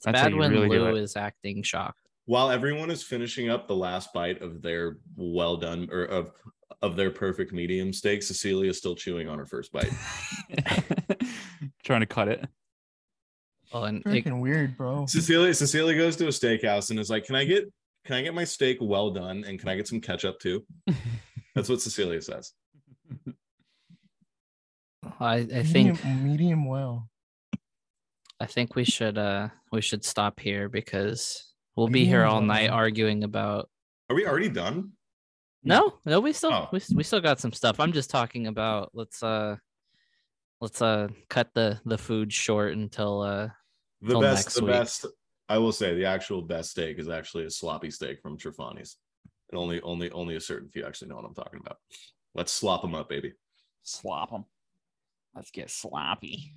That's 0.05 0.19
how 0.19 0.25
bad 0.25 0.33
you 0.33 0.39
when 0.39 0.51
really 0.51 0.69
do 0.69 0.85
lou 0.85 0.97
it. 0.97 1.03
is 1.03 1.17
acting 1.17 1.63
shocked 1.63 1.99
While 2.27 2.51
everyone 2.51 2.91
is 2.91 3.03
finishing 3.03 3.49
up 3.49 3.67
the 3.69 3.77
last 3.77 4.13
bite 4.13 4.43
of 4.43 4.63
their 4.63 4.99
well 5.17 5.57
done 5.57 5.89
or 5.91 6.05
of 6.05 6.33
of 6.83 6.97
their 6.97 7.11
perfect 7.11 7.53
medium 7.53 7.93
steak, 7.93 8.23
Cecilia 8.23 8.71
is 8.71 8.79
still 8.79 8.95
chewing 8.95 9.29
on 9.29 9.39
her 9.39 9.45
first 9.45 9.71
bite. 9.73 9.91
Trying 11.85 12.01
to 12.01 12.07
cut 12.07 12.29
it. 12.29 12.47
well 13.73 13.85
and 13.85 13.99
it, 13.99 14.05
Freaking 14.07 14.41
weird, 14.41 14.77
bro. 14.77 15.07
Cecilia 15.07 15.53
Cecilia 15.55 15.97
goes 15.97 16.17
to 16.17 16.27
a 16.27 16.31
steakhouse 16.31 16.91
and 16.91 16.99
is 16.99 17.11
like, 17.11 17.25
"Can 17.25 17.35
I 17.35 17.45
get 17.45 17.71
can 18.05 18.17
I 18.17 18.23
get 18.23 18.35
my 18.35 18.45
steak 18.45 18.79
well 18.81 19.11
done 19.11 19.45
and 19.47 19.59
can 19.59 19.69
I 19.69 19.77
get 19.77 19.89
some 19.89 20.01
ketchup 20.01 20.39
too?" 20.39 20.65
That's 21.55 21.69
what 21.69 21.81
Cecilia 21.81 22.23
says. 22.23 22.53
I, 25.19 25.35
I 25.37 25.39
medium, 25.43 25.97
think 25.97 26.05
medium 26.23 26.65
well. 26.67 27.09
i 28.41 28.47
think 28.47 28.75
we 28.75 28.85
should 28.85 29.19
uh 29.19 29.49
we 29.73 29.81
should 29.81 30.05
stop 30.05 30.41
here 30.41 30.69
because 30.69 31.53
we'll 31.77 31.89
be 31.89 32.05
here 32.05 32.21
Medium 32.21 32.35
all 32.35 32.41
night 32.43 32.71
arguing 32.71 33.25
about 33.25 33.69
Are 34.09 34.17
we 34.17 34.27
already 34.27 34.49
done? 34.49 34.93
No, 35.63 35.99
no, 36.07 36.21
we 36.21 36.33
still 36.33 36.53
Oh. 36.53 36.69
we, 36.73 36.81
we 36.95 37.03
still 37.05 37.21
got 37.21 37.39
some 37.39 37.53
stuff. 37.53 37.81
I'm 37.81 37.93
just 37.93 38.09
talking 38.09 38.47
about 38.47 38.91
let's 38.95 39.23
uh 39.23 39.57
let's 40.63 40.81
uh 40.81 41.09
cut 41.29 41.49
the 41.55 41.79
the 41.85 41.99
food 41.99 42.33
short 42.33 42.73
until 42.73 43.21
uh 43.21 43.49
The 44.01 44.13
Till 44.15 44.21
best, 44.23 44.37
next 44.47 44.55
the 44.55 44.65
week. 44.65 44.73
best. 44.73 45.07
I 45.51 45.59
will 45.59 45.73
say 45.73 45.95
the 45.95 46.07
actual 46.07 46.41
best 46.43 46.71
steak 46.71 46.99
is 46.99 47.09
actually 47.11 47.45
a 47.45 47.51
sloppy 47.51 47.91
steak 47.91 48.23
from 48.23 48.39
Trefani's, 48.39 48.97
and 49.51 49.59
only, 49.59 49.81
only, 49.83 50.11
only 50.13 50.37
a 50.37 50.41
certain 50.41 50.69
few 50.71 50.87
actually 50.87 51.09
know 51.09 51.17
what 51.17 51.25
I'm 51.27 51.35
talking 51.35 51.61
about. 51.61 51.77
Let's 52.35 52.53
slop 52.53 52.83
them 52.83 52.95
up, 52.95 53.09
baby. 53.09 53.33
Slop 53.83 54.31
them. 54.31 54.45
Let's 55.35 55.51
get 55.51 55.71
sloppy. 55.71 56.55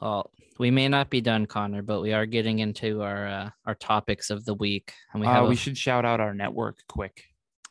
Well, 0.00 0.30
we 0.58 0.70
may 0.70 0.88
not 0.88 1.10
be 1.10 1.20
done, 1.20 1.46
Connor, 1.46 1.82
but 1.82 2.00
we 2.00 2.12
are 2.12 2.26
getting 2.26 2.60
into 2.60 3.02
our 3.02 3.26
uh, 3.26 3.50
our 3.66 3.74
topics 3.74 4.30
of 4.30 4.44
the 4.44 4.54
week, 4.54 4.92
and 5.12 5.20
we 5.20 5.26
Uh, 5.26 5.32
have. 5.32 5.48
we 5.48 5.54
a- 5.54 5.56
should 5.56 5.76
shout 5.76 6.04
out 6.04 6.20
our 6.20 6.34
network 6.34 6.78
quick. 6.88 7.24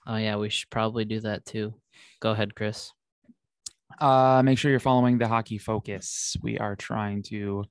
Oh 0.06 0.18
yeah, 0.18 0.36
we 0.38 0.50
should 0.50 0.70
probably 0.70 1.06
do 1.06 1.20
that 1.22 1.46
too. 1.46 1.74
Go 2.20 2.32
ahead, 2.32 2.54
Chris. 2.56 2.92
Uh, 4.00 4.42
make 4.44 4.58
sure 4.58 4.70
you're 4.72 4.80
following 4.80 5.18
the 5.18 5.28
Hockey 5.28 5.58
Focus. 5.58 6.36
We 6.42 6.58
are 6.60 6.76
trying 6.76 7.24
to 7.24 7.64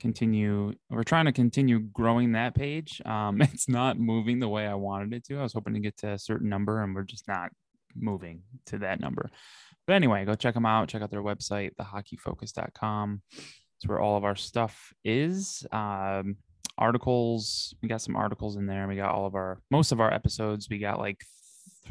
continue. 0.00 0.74
We're 0.90 1.02
trying 1.02 1.24
to 1.26 1.32
continue 1.32 1.78
growing 1.80 2.32
that 2.32 2.54
page. 2.54 3.00
Um, 3.06 3.40
it's 3.42 3.68
not 3.68 3.98
moving 3.98 4.38
the 4.38 4.48
way 4.48 4.66
I 4.66 4.74
wanted 4.74 5.12
it 5.14 5.24
to. 5.26 5.38
I 5.38 5.42
was 5.42 5.52
hoping 5.54 5.74
to 5.74 5.80
get 5.80 5.96
to 5.98 6.12
a 6.12 6.18
certain 6.18 6.48
number, 6.48 6.82
and 6.82 6.94
we're 6.94 7.02
just 7.04 7.26
not 7.26 7.50
moving 7.96 8.42
to 8.66 8.78
that 8.78 9.00
number. 9.00 9.30
But 9.86 9.94
anyway, 9.94 10.24
go 10.24 10.34
check 10.34 10.54
them 10.54 10.66
out. 10.66 10.88
Check 10.88 11.02
out 11.02 11.10
their 11.10 11.22
website, 11.22 11.72
thehockeyfocus.com. 11.80 13.22
It's 13.30 13.88
where 13.88 14.00
all 14.00 14.16
of 14.16 14.24
our 14.24 14.36
stuff 14.36 14.92
is. 15.04 15.66
Um, 15.72 16.36
articles. 16.78 17.74
We 17.82 17.88
got 17.88 18.00
some 18.00 18.16
articles 18.16 18.56
in 18.56 18.66
there. 18.66 18.88
We 18.88 18.96
got 18.96 19.14
all 19.14 19.26
of 19.26 19.34
our 19.34 19.60
most 19.70 19.92
of 19.92 20.00
our 20.00 20.12
episodes. 20.12 20.68
We 20.68 20.78
got 20.78 20.98
like 20.98 21.20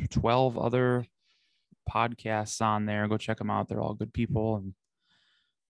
12 0.10 0.58
other 0.58 1.06
podcasts 1.89 2.62
on 2.62 2.86
there. 2.86 3.08
Go 3.08 3.18
check 3.18 3.38
them 3.38 3.49
out. 3.49 3.70
They're 3.70 3.82
all 3.82 3.93
good 3.93 4.14
people. 4.14 4.58
And 4.58 4.74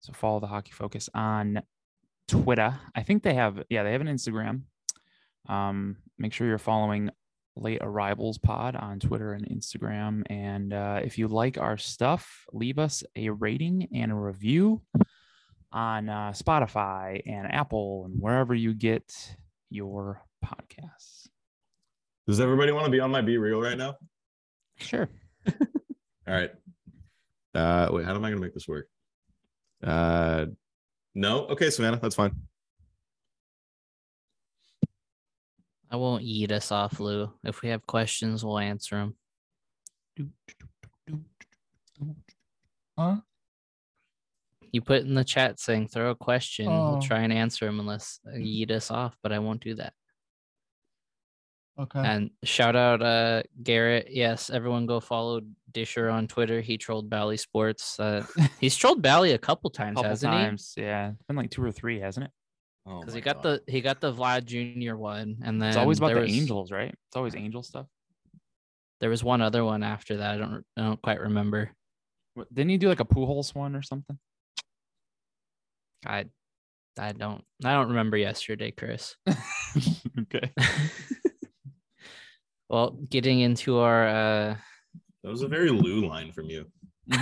so 0.01 0.13
follow 0.13 0.39
the 0.39 0.47
Hockey 0.47 0.71
Focus 0.71 1.09
on 1.13 1.61
Twitter. 2.27 2.79
I 2.95 3.03
think 3.03 3.23
they 3.23 3.33
have, 3.33 3.63
yeah, 3.69 3.83
they 3.83 3.91
have 3.91 4.01
an 4.01 4.07
Instagram. 4.07 4.61
Um, 5.47 5.97
make 6.17 6.33
sure 6.33 6.47
you're 6.47 6.57
following 6.57 7.09
Late 7.55 7.79
Arrivals 7.81 8.37
Pod 8.37 8.75
on 8.75 8.99
Twitter 8.99 9.33
and 9.33 9.47
Instagram. 9.47 10.23
And 10.29 10.73
uh, 10.73 11.01
if 11.03 11.17
you 11.17 11.27
like 11.27 11.57
our 11.57 11.77
stuff, 11.77 12.45
leave 12.53 12.79
us 12.79 13.03
a 13.15 13.29
rating 13.29 13.87
and 13.93 14.11
a 14.11 14.15
review 14.15 14.81
on 15.71 16.09
uh, 16.09 16.31
Spotify 16.31 17.21
and 17.25 17.51
Apple 17.51 18.05
and 18.05 18.19
wherever 18.19 18.55
you 18.55 18.73
get 18.73 19.35
your 19.69 20.21
podcasts. 20.43 21.27
Does 22.27 22.39
everybody 22.39 22.71
want 22.71 22.85
to 22.85 22.91
be 22.91 22.99
on 22.99 23.11
my 23.11 23.21
Be 23.21 23.37
Real 23.37 23.61
right 23.61 23.77
now? 23.77 23.95
Sure. 24.77 25.09
All 25.47 25.55
right. 26.27 26.51
Uh, 27.55 27.89
wait, 27.91 28.05
how 28.05 28.13
am 28.13 28.23
I 28.23 28.29
gonna 28.29 28.41
make 28.41 28.53
this 28.53 28.67
work? 28.67 28.87
Uh, 29.83 30.45
no. 31.15 31.47
Okay, 31.47 31.69
Savannah, 31.69 31.99
that's 31.99 32.15
fine. 32.15 32.31
I 35.91 35.95
won't 35.95 36.23
eat 36.23 36.51
us 36.51 36.71
off, 36.71 36.99
Lou. 36.99 37.31
If 37.43 37.61
we 37.61 37.69
have 37.69 37.85
questions, 37.87 38.45
we'll 38.45 38.59
answer 38.59 38.95
them. 38.97 39.15
Huh? 42.97 43.17
You 44.71 44.81
put 44.81 45.01
in 45.01 45.15
the 45.15 45.23
chat 45.23 45.59
saying 45.59 45.87
throw 45.87 46.11
a 46.11 46.15
question. 46.15 46.67
We'll 46.67 46.97
Oh. 46.97 47.01
try 47.01 47.21
and 47.21 47.33
answer 47.33 47.65
them 47.65 47.79
unless 47.79 48.19
uh, 48.27 48.35
you 48.37 48.63
eat 48.63 48.71
us 48.71 48.91
off, 48.91 49.17
but 49.23 49.31
I 49.31 49.39
won't 49.39 49.63
do 49.63 49.73
that. 49.75 49.93
Okay. 51.79 51.99
And 51.99 52.29
shout 52.43 52.75
out 52.75 53.01
uh 53.01 53.41
Garrett. 53.63 54.09
Yes, 54.11 54.49
everyone 54.49 54.85
go 54.85 54.99
follow 54.99 55.41
Disher 55.71 56.09
on 56.09 56.27
Twitter. 56.27 56.59
He 56.61 56.77
trolled 56.77 57.09
Bally 57.09 57.37
Sports. 57.37 57.97
Uh, 57.99 58.25
he's 58.59 58.75
trolled 58.75 59.01
Bally 59.01 59.31
a 59.31 59.37
couple 59.37 59.69
times, 59.69 59.95
couple 59.95 60.09
hasn't 60.09 60.31
times. 60.33 60.73
Yeah, 60.75 61.11
it's 61.11 61.23
been 61.23 61.37
like 61.37 61.49
two 61.51 61.63
or 61.63 61.71
three, 61.71 61.99
hasn't 61.99 62.25
it? 62.25 62.31
Oh 62.89 62.95
he? 62.95 62.99
Because 63.01 63.13
my 63.13 63.17
he 63.19 63.21
got 63.21 63.43
God. 63.43 63.61
the 63.65 63.71
he 63.71 63.81
got 63.81 64.01
the 64.01 64.13
Vlad 64.13 64.45
Jr. 64.45 64.95
one, 64.95 65.37
and 65.43 65.61
then 65.61 65.69
It's 65.69 65.77
always 65.77 65.99
about 65.99 66.13
the 66.13 66.21
was, 66.21 66.31
Angels, 66.31 66.71
right? 66.71 66.89
It's 66.89 67.15
always 67.15 67.35
Angel 67.35 67.61
stuff. 67.61 67.85
There 68.99 69.09
was 69.09 69.23
one 69.23 69.41
other 69.41 69.63
one 69.63 69.83
after 69.83 70.17
that. 70.17 70.31
I 70.31 70.37
don't 70.37 70.63
I 70.75 70.81
don't 70.81 71.01
quite 71.01 71.21
remember. 71.21 71.71
What- 72.33 72.53
Didn't 72.53 72.71
he 72.71 72.77
do 72.77 72.89
like 72.89 72.99
a 72.99 73.05
Pujols 73.05 73.53
one 73.53 73.75
or 73.75 73.81
something? 73.81 74.17
I 76.05 76.25
I 76.97 77.11
don't 77.11 77.43
I 77.63 77.73
don't 77.73 77.89
remember 77.89 78.17
yesterday, 78.17 78.71
Chris. 78.71 79.15
okay. 80.19 80.51
well, 82.69 82.91
getting 83.09 83.41
into 83.41 83.77
our 83.77 84.07
uh 84.07 84.55
That 85.23 85.29
was 85.29 85.43
a 85.43 85.47
very 85.47 85.69
Lou 85.69 86.07
line 86.07 86.31
from 86.31 86.49
you. 86.49 86.65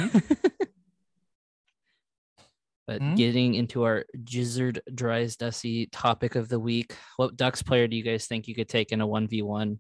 but 2.88 3.02
Hmm? 3.02 3.16
getting 3.16 3.54
into 3.56 3.84
our 3.84 4.06
Gizzard 4.24 4.82
Dries 4.96 5.36
Dusty 5.36 5.88
topic 5.88 6.36
of 6.36 6.48
the 6.50 6.60
week. 6.60 6.96
What 7.18 7.36
Ducks 7.36 7.62
player 7.62 7.88
do 7.88 7.96
you 7.98 8.04
guys 8.04 8.26
think 8.26 8.48
you 8.48 8.56
could 8.56 8.70
take 8.70 8.92
in 8.94 9.02
a 9.02 9.08
one 9.08 9.28
v 9.28 9.42
one 9.42 9.80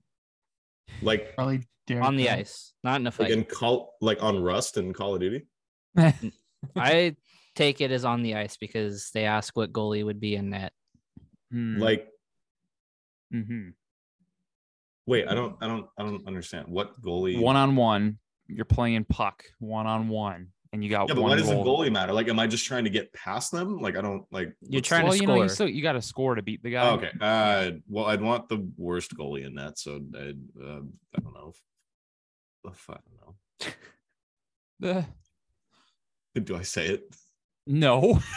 Like, 1.02 1.34
Probably 1.36 1.64
Derek 1.88 2.04
on 2.04 2.18
the 2.18 2.28
Carr. 2.28 2.36
ice, 2.38 2.74
not 2.84 3.00
in 3.00 3.08
a 3.08 3.10
like 3.10 3.14
fight? 3.16 3.32
in 3.32 3.44
call, 3.46 3.96
like 4.02 4.22
on 4.22 4.44
Rust 4.44 4.76
and 4.78 4.94
Call 4.94 5.16
of 5.16 5.22
Duty. 5.22 5.48
I 6.76 7.16
take 7.56 7.82
it 7.82 7.92
as 7.92 8.04
on 8.06 8.22
the 8.24 8.36
ice 8.36 8.58
because 8.58 9.10
they 9.14 9.24
ask 9.26 9.56
what 9.56 9.72
goalie 9.72 10.04
would 10.04 10.20
be 10.20 10.36
in 10.36 10.50
net. 10.50 10.74
Hmm. 11.52 11.78
Like, 11.80 12.08
Mhm. 13.34 13.74
wait, 15.06 15.28
I 15.28 15.34
don't, 15.34 15.56
I 15.62 15.68
don't, 15.68 15.88
I 15.98 16.04
don't 16.04 16.28
understand 16.28 16.68
what 16.68 17.02
goalie. 17.02 17.40
one 17.40 17.56
on 17.56 17.76
one, 17.76 18.20
you're 18.48 18.66
playing 18.66 19.06
puck 19.06 19.44
one 19.60 19.88
on 19.88 20.08
one, 20.10 20.50
and 20.74 20.84
you 20.84 20.90
got 20.90 21.08
yeah, 21.08 21.16
but 21.16 21.22
one 21.22 21.32
why 21.32 21.38
does 21.38 21.48
the 21.48 21.56
goalie 21.56 21.92
matter? 21.92 22.14
Like, 22.14 22.28
am 22.28 22.40
I 22.40 22.48
just 22.48 22.66
trying 22.66 22.84
to 22.84 22.90
get 22.90 23.12
past 23.14 23.52
them? 23.52 23.80
Like, 23.80 23.98
I 23.98 24.02
don't 24.02 24.26
like. 24.32 24.54
You're 24.62 24.82
trying 24.82 25.06
the- 25.06 25.06
to 25.06 25.10
well, 25.10 25.22
you 25.22 25.28
know, 25.28 25.44
you 25.44 25.50
still 25.50 25.70
you 25.70 25.82
got 25.82 25.94
to 25.94 26.02
score 26.02 26.36
to 26.36 26.42
beat 26.42 26.64
the 26.64 26.72
guy. 26.72 26.90
Oh, 26.90 26.96
okay. 26.96 27.12
Uh, 27.20 27.72
well, 27.88 28.06
I'd 28.06 28.22
want 28.22 28.50
the 28.50 28.68
worst 28.78 29.16
goalie 29.16 29.46
in 29.46 29.56
that, 29.56 29.78
so 29.78 29.96
I'd, 29.96 30.38
uh, 30.62 30.82
I 31.16 31.20
don't 31.22 31.34
know. 31.34 31.54
The 32.64 32.72
fuck, 32.72 33.02
I 33.08 33.70
don't 34.82 34.96
know. 34.96 35.06
Do 36.44 36.56
I 36.56 36.62
say 36.62 36.88
it? 36.88 37.16
no. 37.66 38.20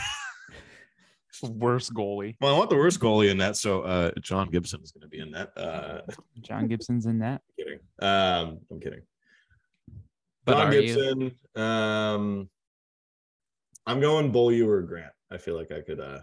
Worst 1.43 1.95
goalie. 1.95 2.37
Well, 2.41 2.55
I 2.55 2.59
want 2.59 2.69
the 2.69 2.77
worst 2.77 3.01
goalie 3.01 3.31
in 3.31 3.39
that, 3.39 3.57
so 3.57 3.81
uh, 3.81 4.11
John 4.21 4.51
Gibson 4.51 4.83
is 4.83 4.93
going 4.93 5.03
to 5.03 5.09
be 5.09 5.21
in 5.21 5.31
that. 5.31 5.57
Uh, 5.57 6.03
John 6.43 6.69
Gibson's 6.69 7.07
in 7.07 7.19
that. 7.21 7.41
I'm 7.41 7.57
kidding. 7.65 7.79
Um, 8.01 8.59
I'm 8.71 8.81
kidding. 8.81 9.01
But 10.45 10.57
John 10.57 10.67
are 10.69 10.75
you? 10.75 10.81
Gibson. 10.81 11.33
Um, 11.57 12.49
I'm 13.87 14.01
going 14.01 14.33
Beaulieu 14.33 14.69
or 14.69 14.83
Grant. 14.83 15.13
I 15.31 15.39
feel 15.39 15.57
like 15.57 15.73
I 15.73 15.81
could. 15.81 16.01
Uh, 16.01 16.21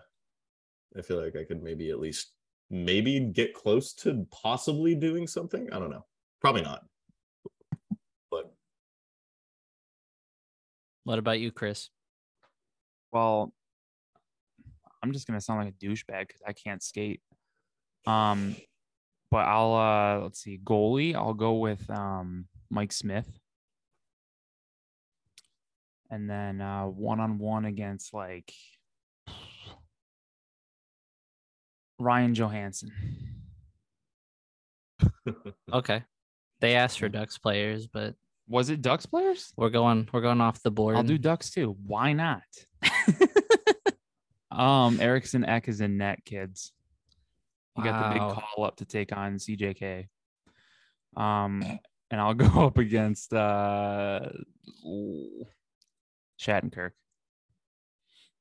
I 0.97 1.01
feel 1.01 1.21
like 1.23 1.35
I 1.35 1.43
could 1.43 1.61
maybe 1.61 1.91
at 1.91 1.99
least 1.99 2.31
maybe 2.69 3.19
get 3.19 3.53
close 3.53 3.93
to 3.93 4.25
possibly 4.31 4.95
doing 4.95 5.27
something. 5.27 5.71
I 5.71 5.79
don't 5.79 5.89
know. 5.89 6.05
Probably 6.41 6.61
not. 6.61 6.83
But 8.31 8.51
What 11.03 11.19
about 11.19 11.39
you, 11.39 11.51
Chris? 11.51 11.89
Well, 13.11 13.53
I'm 15.01 15.13
just 15.13 15.27
gonna 15.27 15.41
sound 15.41 15.63
like 15.63 15.73
a 15.73 15.85
douchebag 15.85 16.27
because 16.27 16.41
I 16.45 16.53
can't 16.53 16.83
skate. 16.83 17.21
Um, 18.05 18.55
but 19.31 19.45
I'll 19.45 19.73
uh 19.73 20.23
let's 20.23 20.41
see, 20.41 20.59
goalie. 20.63 21.15
I'll 21.15 21.33
go 21.33 21.55
with 21.55 21.89
um 21.89 22.45
Mike 22.69 22.91
Smith, 22.91 23.29
and 26.09 26.29
then 26.29 26.61
uh 26.61 26.85
one 26.85 27.19
on 27.19 27.37
one 27.37 27.65
against 27.65 28.13
like 28.13 28.51
Ryan 31.99 32.33
Johansen. 32.33 32.91
Okay. 35.73 36.03
They 36.61 36.75
asked 36.75 36.99
for 36.99 37.09
Ducks 37.09 37.37
players, 37.37 37.85
but 37.87 38.15
Was 38.47 38.69
it 38.69 38.81
Ducks 38.81 39.05
players? 39.05 39.51
we're 39.57 39.69
going 39.69 40.07
we're 40.13 40.21
going 40.21 40.39
off 40.39 40.63
the 40.63 40.71
board. 40.71 40.95
I'll 40.95 41.03
do 41.03 41.17
Ducks 41.17 41.49
too. 41.51 41.75
Why 41.85 42.13
not? 42.13 42.43
Um, 44.49 44.99
Eriksson 44.99 45.45
Ek 45.45 45.67
is 45.67 45.81
in 45.81 45.97
net, 45.97 46.25
kids. 46.25 46.71
You 47.77 47.83
got 47.83 48.07
the 48.07 48.13
big 48.13 48.21
call 48.21 48.65
up 48.65 48.77
to 48.77 48.85
take 48.85 49.15
on 49.15 49.35
CJK. 49.35 50.07
Um, 51.15 51.61
and 52.09 52.19
I'll 52.19 52.33
go 52.33 52.65
up 52.65 52.79
against 52.79 53.33
uh 53.33 54.21
Shattenkirk. 56.39 56.91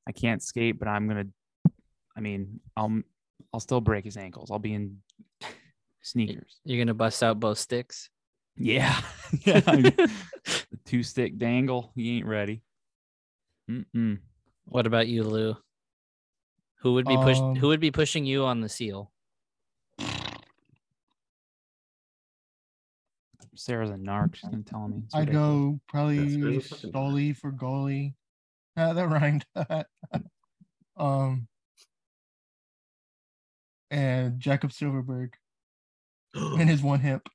I 0.09 0.13
can't 0.13 0.43
skate, 0.43 0.79
but 0.79 0.89
I'm 0.89 1.09
gonna. 1.09 1.27
I 2.17 2.21
mean, 2.21 2.61
I'll 2.77 3.03
I'll 3.53 3.61
still 3.61 3.81
break 3.81 4.05
his 4.05 4.17
ankles. 4.17 4.51
I'll 4.51 4.59
be 4.59 4.75
in 4.75 4.99
sneakers. 6.03 6.61
You're 6.65 6.83
gonna 6.85 6.95
bust 6.95 7.23
out 7.23 7.41
both 7.41 7.59
sticks. 7.59 8.11
Yeah, 8.57 8.99
yeah. 9.45 9.61
the 9.61 10.11
two 10.85 11.03
stick 11.03 11.39
dangle. 11.39 11.93
He 11.95 12.17
ain't 12.17 12.27
ready. 12.27 12.63
Mm-mm. 13.71 14.19
What 14.67 14.87
about 14.87 15.09
you, 15.09 15.25
Lou? 15.25 15.57
Who 16.81 16.95
would 16.95 17.07
be 17.07 17.17
push 17.17 17.39
Um, 17.39 17.57
who 17.57 17.69
would 17.69 17.81
be 17.81 17.91
pushing 17.91 18.25
you 18.25 18.45
on 18.45 18.61
the 18.61 18.69
seal? 18.69 19.11
Sarah's 23.59 23.91
a 23.91 23.95
narc. 23.95 24.35
She's 24.37 24.49
gonna 24.51 24.63
tell 24.63 24.89
me. 24.89 25.03
It's 25.05 25.15
I'd 25.15 25.29
ridiculous. 25.29 25.43
go 25.73 25.81
probably 25.89 26.17
Yes, 26.19 26.37
there's 26.41 26.67
a 26.67 26.75
fucking- 26.77 26.93
Stoley 26.93 27.37
for 27.37 27.53
goalie. 27.53 28.15
Ah, 28.79 28.93
that 28.93 29.09
rhymed. 29.09 29.47
um, 30.99 31.49
and 33.91 34.39
Jakob 34.39 34.71
Silfverberg 34.71 35.31
and 36.35 36.69
his 36.69 36.83
one 36.83 37.01
hip. 37.01 37.27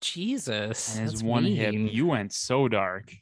Jesus. 0.00 0.96
And 0.96 1.04
his 1.04 1.12
that's 1.12 1.22
one 1.22 1.44
hip. 1.44 1.74
You 1.76 2.06
went 2.06 2.32
so 2.32 2.66
dark. 2.68 3.12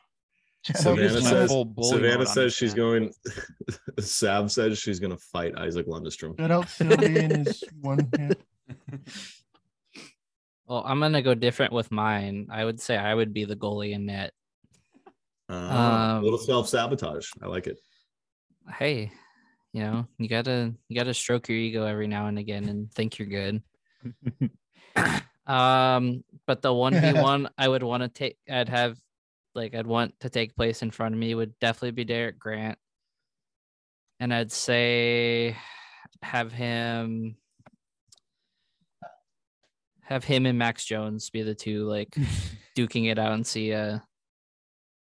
Savannah 0.74 1.20
says, 1.20 1.50
full 1.50 1.66
bully 1.66 1.90
mode 1.90 2.00
Savannah 2.02 2.26
says 2.26 2.54
she's 2.54 2.74
man. 2.74 2.86
going. 2.86 3.12
Sav 4.00 4.50
says 4.50 4.78
she's 4.78 4.98
going 4.98 5.10
to 5.12 5.18
fight 5.30 5.52
Isac 5.58 5.84
Lundeström. 5.86 6.38
Shout 6.40 6.50
out 6.50 6.68
Sylvie 6.70 7.18
and 7.18 7.46
his 7.46 7.62
one 7.82 8.08
hit. 8.16 8.40
Well, 10.66 10.82
I'm 10.86 11.00
gonna 11.00 11.22
go 11.22 11.34
different 11.34 11.72
with 11.72 11.90
mine. 11.90 12.48
I 12.50 12.64
would 12.64 12.80
say 12.80 12.96
I 12.96 13.14
would 13.14 13.34
be 13.34 13.44
the 13.44 13.56
goalie 13.56 13.92
in 13.92 14.06
net. 14.06 14.32
A 15.48 15.54
Um, 15.54 16.22
little 16.24 16.38
self 16.38 16.68
sabotage. 16.68 17.28
I 17.42 17.46
like 17.46 17.66
it. 17.66 17.78
Hey, 18.78 19.12
you 19.72 19.82
know, 19.82 20.06
you 20.18 20.28
gotta 20.28 20.72
you 20.88 20.96
gotta 20.96 21.12
stroke 21.12 21.48
your 21.48 21.58
ego 21.58 21.84
every 21.84 22.06
now 22.06 22.26
and 22.28 22.38
again 22.38 22.68
and 22.68 22.90
think 22.92 23.18
you're 23.18 23.28
good. 23.28 23.62
um, 25.46 26.24
but 26.46 26.62
the 26.62 26.72
one 26.72 26.94
v 26.94 27.12
one 27.20 27.50
I 27.58 27.68
would 27.68 27.82
want 27.82 28.02
to 28.02 28.08
take, 28.08 28.38
I'd 28.50 28.70
have, 28.70 28.98
like, 29.54 29.74
I'd 29.74 29.86
want 29.86 30.18
to 30.20 30.30
take 30.30 30.56
place 30.56 30.80
in 30.82 30.90
front 30.90 31.14
of 31.14 31.18
me 31.18 31.34
would 31.34 31.58
definitely 31.58 31.90
be 31.90 32.04
Derek 32.04 32.38
Grant, 32.38 32.78
and 34.18 34.32
I'd 34.32 34.52
say 34.52 35.56
have 36.22 36.52
him 36.52 37.36
have 40.04 40.24
him 40.24 40.46
and 40.46 40.58
Max 40.58 40.84
Jones 40.84 41.30
be 41.30 41.42
the 41.42 41.54
two 41.54 41.84
like 41.84 42.10
duking 42.76 43.10
it 43.10 43.18
out 43.18 43.32
and 43.32 43.46
see 43.46 43.72
uh 43.72 43.98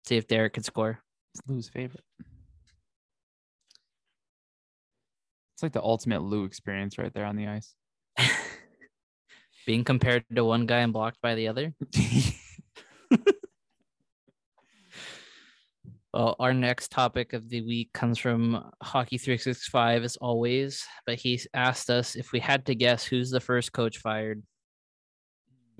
see 0.05 0.17
if 0.17 0.27
Derek 0.27 0.55
could 0.55 0.65
score. 0.65 1.01
It's 1.35 1.43
Lou's 1.47 1.69
favorite. 1.69 2.05
It's 5.55 5.63
like 5.63 5.73
the 5.73 5.83
ultimate 5.83 6.23
Lou 6.23 6.45
experience 6.45 6.99
right 6.99 7.13
there 7.13 7.27
on 7.27 7.37
the 7.37 7.47
ice. 7.47 7.75
Being 9.67 9.85
compared 9.85 10.25
to 10.35 10.45
one 10.45 10.67
guy 10.67 10.79
and 10.79 10.93
blocked 10.93 11.21
by 11.21 11.35
the 11.35 11.49
other. 11.49 11.75
Well, 16.13 16.35
our 16.41 16.53
next 16.53 16.91
topic 16.91 17.35
of 17.35 17.49
the 17.49 17.63
week 17.63 17.93
comes 17.93 18.19
from 18.19 18.73
Hockey 18.83 19.17
365 19.17 20.03
as 20.03 20.17
always, 20.17 20.85
but 21.07 21.21
he 21.21 21.41
asked 21.55 21.89
us 21.89 22.17
if 22.17 22.33
we 22.33 22.41
had 22.41 22.67
to 22.67 22.75
guess 22.75 23.05
who's 23.05 23.31
the 23.31 23.39
first 23.39 23.73
coach 23.73 23.99
fired. 23.99 24.43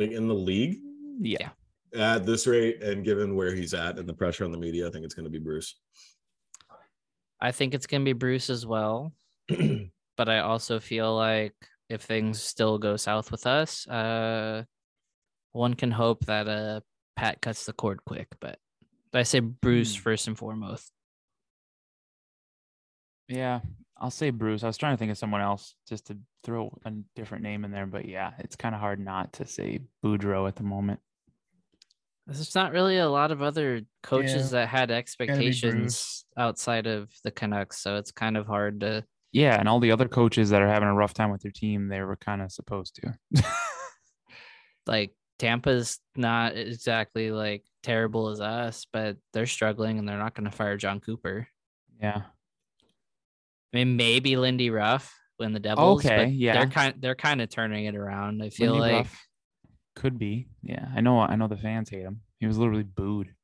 Like 0.01 0.13
in 0.13 0.29
the 0.29 0.35
league 0.35 0.79
yeah. 1.21 1.51
at 1.95 2.25
this 2.25 2.47
rate, 2.47 2.83
and 2.83 3.05
given 3.05 3.37
where 3.37 3.55
he's 3.55 3.75
at 3.75 3.99
and 3.99 4.09
the 4.09 4.15
pressure 4.15 4.47
on 4.47 4.51
the 4.51 4.57
media, 4.57 4.89
I 4.89 4.91
think 4.91 5.05
it's 5.05 5.13
going 5.13 5.25
to 5.25 5.31
be 5.31 5.39
Bruce. 5.39 5.79
I 7.39 7.53
think 7.53 7.75
it's 7.75 7.87
going 7.87 8.01
to 8.01 8.05
be 8.07 8.15
Bruce 8.15 8.49
as 8.49 8.65
well, 8.65 9.13
but 10.17 10.29
I 10.31 10.39
also 10.39 10.81
feel 10.81 11.15
like 11.15 11.55
if 11.91 12.01
things 12.01 12.43
still 12.43 12.79
go 12.79 12.97
south 12.97 13.31
with 13.31 13.47
us, 13.47 13.87
uh 13.89 14.65
one 15.53 15.75
can 15.75 15.91
hope 15.91 16.25
that 16.27 16.49
uh 16.49 16.81
Pat 17.17 17.43
cuts 17.43 17.67
the 17.67 17.75
cord 17.75 18.01
quick, 18.07 18.29
but 18.41 18.59
I 19.13 19.25
say 19.25 19.41
Bruce 19.41 19.95
Hmm. 19.95 20.03
first 20.03 20.29
and 20.29 20.39
foremost. 20.39 20.93
Yeah. 23.29 23.61
I'll 24.01 24.11
say 24.11 24.31
Bruce. 24.31 24.63
I 24.65 24.67
was 24.67 24.79
trying 24.79 24.95
to 24.95 24.97
think 24.97 25.11
of 25.11 25.19
someone 25.19 25.41
else 25.41 25.75
just 25.89 26.07
to 26.07 26.19
throw 26.43 26.77
a 26.85 26.93
different 27.15 27.43
name 27.43 27.65
in 27.65 27.71
there, 27.71 27.87
but 27.87 28.07
yeah, 28.07 28.33
it's 28.39 28.57
kind 28.57 28.75
of 28.75 28.81
hard 28.81 28.99
not 28.99 29.35
to 29.35 29.47
say 29.47 29.81
Boudreau 30.05 30.49
at 30.49 30.57
the 30.57 30.63
moment. 30.63 31.01
There's 32.27 32.55
not 32.55 32.73
really 32.73 32.99
a 32.99 33.09
lot 33.09 33.33
of 33.33 33.43
other 33.43 33.83
coaches 34.03 34.53
that 34.53 34.69
had 34.69 34.91
expectations 34.91 36.25
outside 36.37 36.87
of 36.87 37.11
the 37.25 37.31
Canucks, 37.31 37.83
so 37.83 37.97
it's 37.97 38.13
kind 38.13 38.37
of 38.37 38.47
hard 38.47 38.81
to. 38.81 39.05
Yeah, 39.33 39.59
and 39.59 39.69
all 39.69 39.81
the 39.81 39.93
other 39.93 40.09
coaches 40.09 40.51
that 40.51 40.63
are 40.63 40.69
having 40.69 40.89
a 40.89 40.95
rough 40.95 41.15
time 41.15 41.31
with 41.31 41.43
their 41.43 41.51
team, 41.51 41.89
they 41.89 42.01
were 42.01 42.17
kind 42.17 42.41
of 42.41 42.53
supposed 42.53 42.97
to. 42.97 43.43
Like 44.87 45.15
Tampa's 45.39 45.99
not 46.17 46.57
exactly 46.57 47.31
like 47.31 47.65
terrible 47.83 48.29
as 48.29 48.41
us, 48.41 48.87
but 48.93 49.17
they're 49.33 49.47
struggling 49.47 49.99
and 49.99 50.09
they're 50.09 50.19
not 50.19 50.35
going 50.35 50.51
to 50.51 50.57
fire 50.57 50.77
Jon 50.77 51.01
Cooper. 51.01 51.47
yeah. 52.03 52.23
I 53.73 53.77
mean, 53.77 53.97
maybe 53.97 54.37
Lindy 54.37 54.71
Ruff 54.71 55.15
when 55.37 55.53
the 55.53 55.61
Devils. 55.61 56.05
Okay, 56.05 56.25
but 56.27 56.33
yeah. 56.33 56.53
they're 56.55 56.69
kind 56.69 56.95
they're 56.99 57.15
kind 57.15 57.41
of 57.41 57.49
turning 57.49 57.87
it 57.87 57.95
around. 57.95 58.43
I 58.43 58.51
feel 58.51 58.73
Lindy 58.73 58.81
like 58.81 59.05
Ruff 59.05 59.27
could 59.97 60.19
be. 60.19 60.49
Yeah. 60.63 60.89
I 60.95 61.01
know 61.01 61.21
I 61.21 61.37
know 61.37 61.49
the 61.49 61.57
fans 61.57 61.91
hate 61.91 62.03
him. 62.03 62.21
He 62.39 62.47
was 62.47 62.59
literally 62.59 62.83
booed 62.83 63.35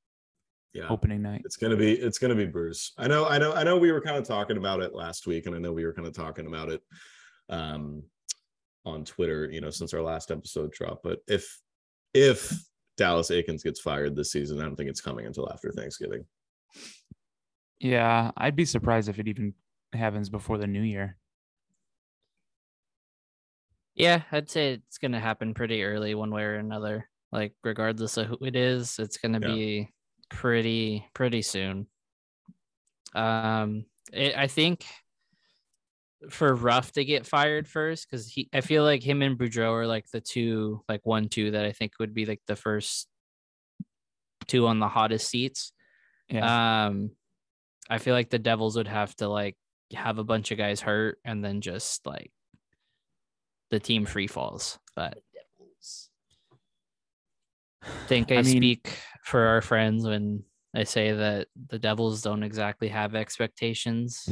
Yeah. 0.72 0.88
opening 0.88 1.22
night. 1.22 1.42
It's 1.44 1.56
gonna 1.56 1.76
be 1.76 1.92
it's 1.92 2.18
gonna 2.18 2.34
be 2.34 2.46
Bruce. 2.46 2.92
I 2.98 3.08
know, 3.08 3.26
I 3.26 3.38
know, 3.38 3.52
I 3.52 3.62
know 3.64 3.78
we 3.78 3.92
were 3.92 4.00
kind 4.00 4.16
of 4.16 4.26
talking 4.26 4.56
about 4.56 4.80
it 4.80 4.94
last 4.94 5.26
week, 5.26 5.46
and 5.46 5.54
I 5.54 5.58
know 5.58 5.72
we 5.72 5.84
were 5.84 5.92
kind 5.92 6.06
of 6.08 6.14
talking 6.14 6.46
about 6.46 6.70
it 6.70 6.82
um 7.48 8.02
on 8.84 9.04
Twitter, 9.04 9.50
you 9.50 9.60
know, 9.60 9.70
since 9.70 9.92
our 9.94 10.02
last 10.02 10.30
episode 10.30 10.72
dropped. 10.72 11.02
But 11.02 11.20
if 11.26 11.60
if 12.14 12.52
Dallas 12.96 13.30
Eakins 13.30 13.62
gets 13.62 13.80
fired 13.80 14.16
this 14.16 14.32
season, 14.32 14.60
I 14.60 14.62
don't 14.62 14.76
think 14.76 14.88
it's 14.88 15.00
coming 15.00 15.26
until 15.26 15.50
after 15.52 15.70
Thanksgiving. 15.70 16.24
Yeah, 17.78 18.30
I'd 18.36 18.56
be 18.56 18.64
surprised 18.64 19.08
if 19.08 19.18
it 19.18 19.28
even 19.28 19.52
happens 19.92 20.28
before 20.28 20.58
the 20.58 20.66
new 20.66 20.82
year. 20.82 21.16
yeah, 23.94 24.22
I'd 24.30 24.50
say 24.50 24.74
it's 24.74 24.98
going 24.98 25.12
to 25.12 25.20
happen 25.20 25.54
pretty 25.54 25.82
early, 25.82 26.14
one 26.14 26.30
way 26.30 26.42
or 26.42 26.56
another. 26.56 27.08
Like 27.32 27.54
regardless 27.64 28.16
of 28.18 28.26
who 28.26 28.38
it 28.42 28.54
is, 28.54 28.98
it's 28.98 29.16
going 29.16 29.40
to 29.40 29.48
Yeah. 29.48 29.54
be 29.54 29.88
pretty 30.28 31.06
pretty 31.14 31.40
soon. 31.42 31.86
Um, 33.14 33.86
it, 34.12 34.36
I 34.36 34.48
think 34.48 34.84
for 36.30 36.54
Ruff 36.54 36.92
to 36.92 37.04
get 37.04 37.26
fired 37.26 37.66
first 37.66 38.08
because 38.10 38.26
he, 38.28 38.48
I 38.52 38.60
feel 38.60 38.84
like 38.84 39.02
him 39.02 39.22
and 39.22 39.38
Boudreau 39.38 39.72
are 39.72 39.86
like 39.86 40.10
the 40.10 40.20
two, 40.20 40.82
like 40.88 41.00
one 41.04 41.28
two 41.28 41.52
that 41.52 41.64
I 41.64 41.72
think 41.72 41.92
would 41.98 42.12
be 42.14 42.26
like 42.26 42.42
the 42.46 42.56
first 42.56 43.08
two 44.46 44.66
on 44.66 44.78
the 44.78 44.88
hottest 44.88 45.28
seats. 45.28 45.72
Yeah. 46.28 46.86
Um, 46.86 47.12
I 47.88 47.98
feel 47.98 48.14
like 48.14 48.28
the 48.30 48.38
Devils 48.38 48.76
would 48.76 48.88
have 48.88 49.14
to 49.16 49.28
like 49.28 49.56
have 49.92 50.18
a 50.18 50.24
bunch 50.24 50.50
of 50.50 50.58
guys 50.58 50.80
hurt 50.80 51.18
and 51.24 51.44
then 51.44 51.60
just 51.60 52.06
like 52.06 52.32
the 53.70 53.78
team 53.80 54.06
free 54.06 54.26
falls. 54.26 54.78
But 54.94 55.18
I 57.82 57.88
think 58.08 58.32
I, 58.32 58.36
I 58.36 58.42
mean- 58.42 58.56
speak 58.56 58.98
for 59.24 59.46
our 59.46 59.60
friends 59.60 60.04
when 60.06 60.44
I 60.74 60.84
say 60.84 61.12
that 61.12 61.48
the 61.68 61.78
Devils 61.78 62.22
don't 62.22 62.42
exactly 62.42 62.88
have 62.88 63.14
expectations, 63.14 64.28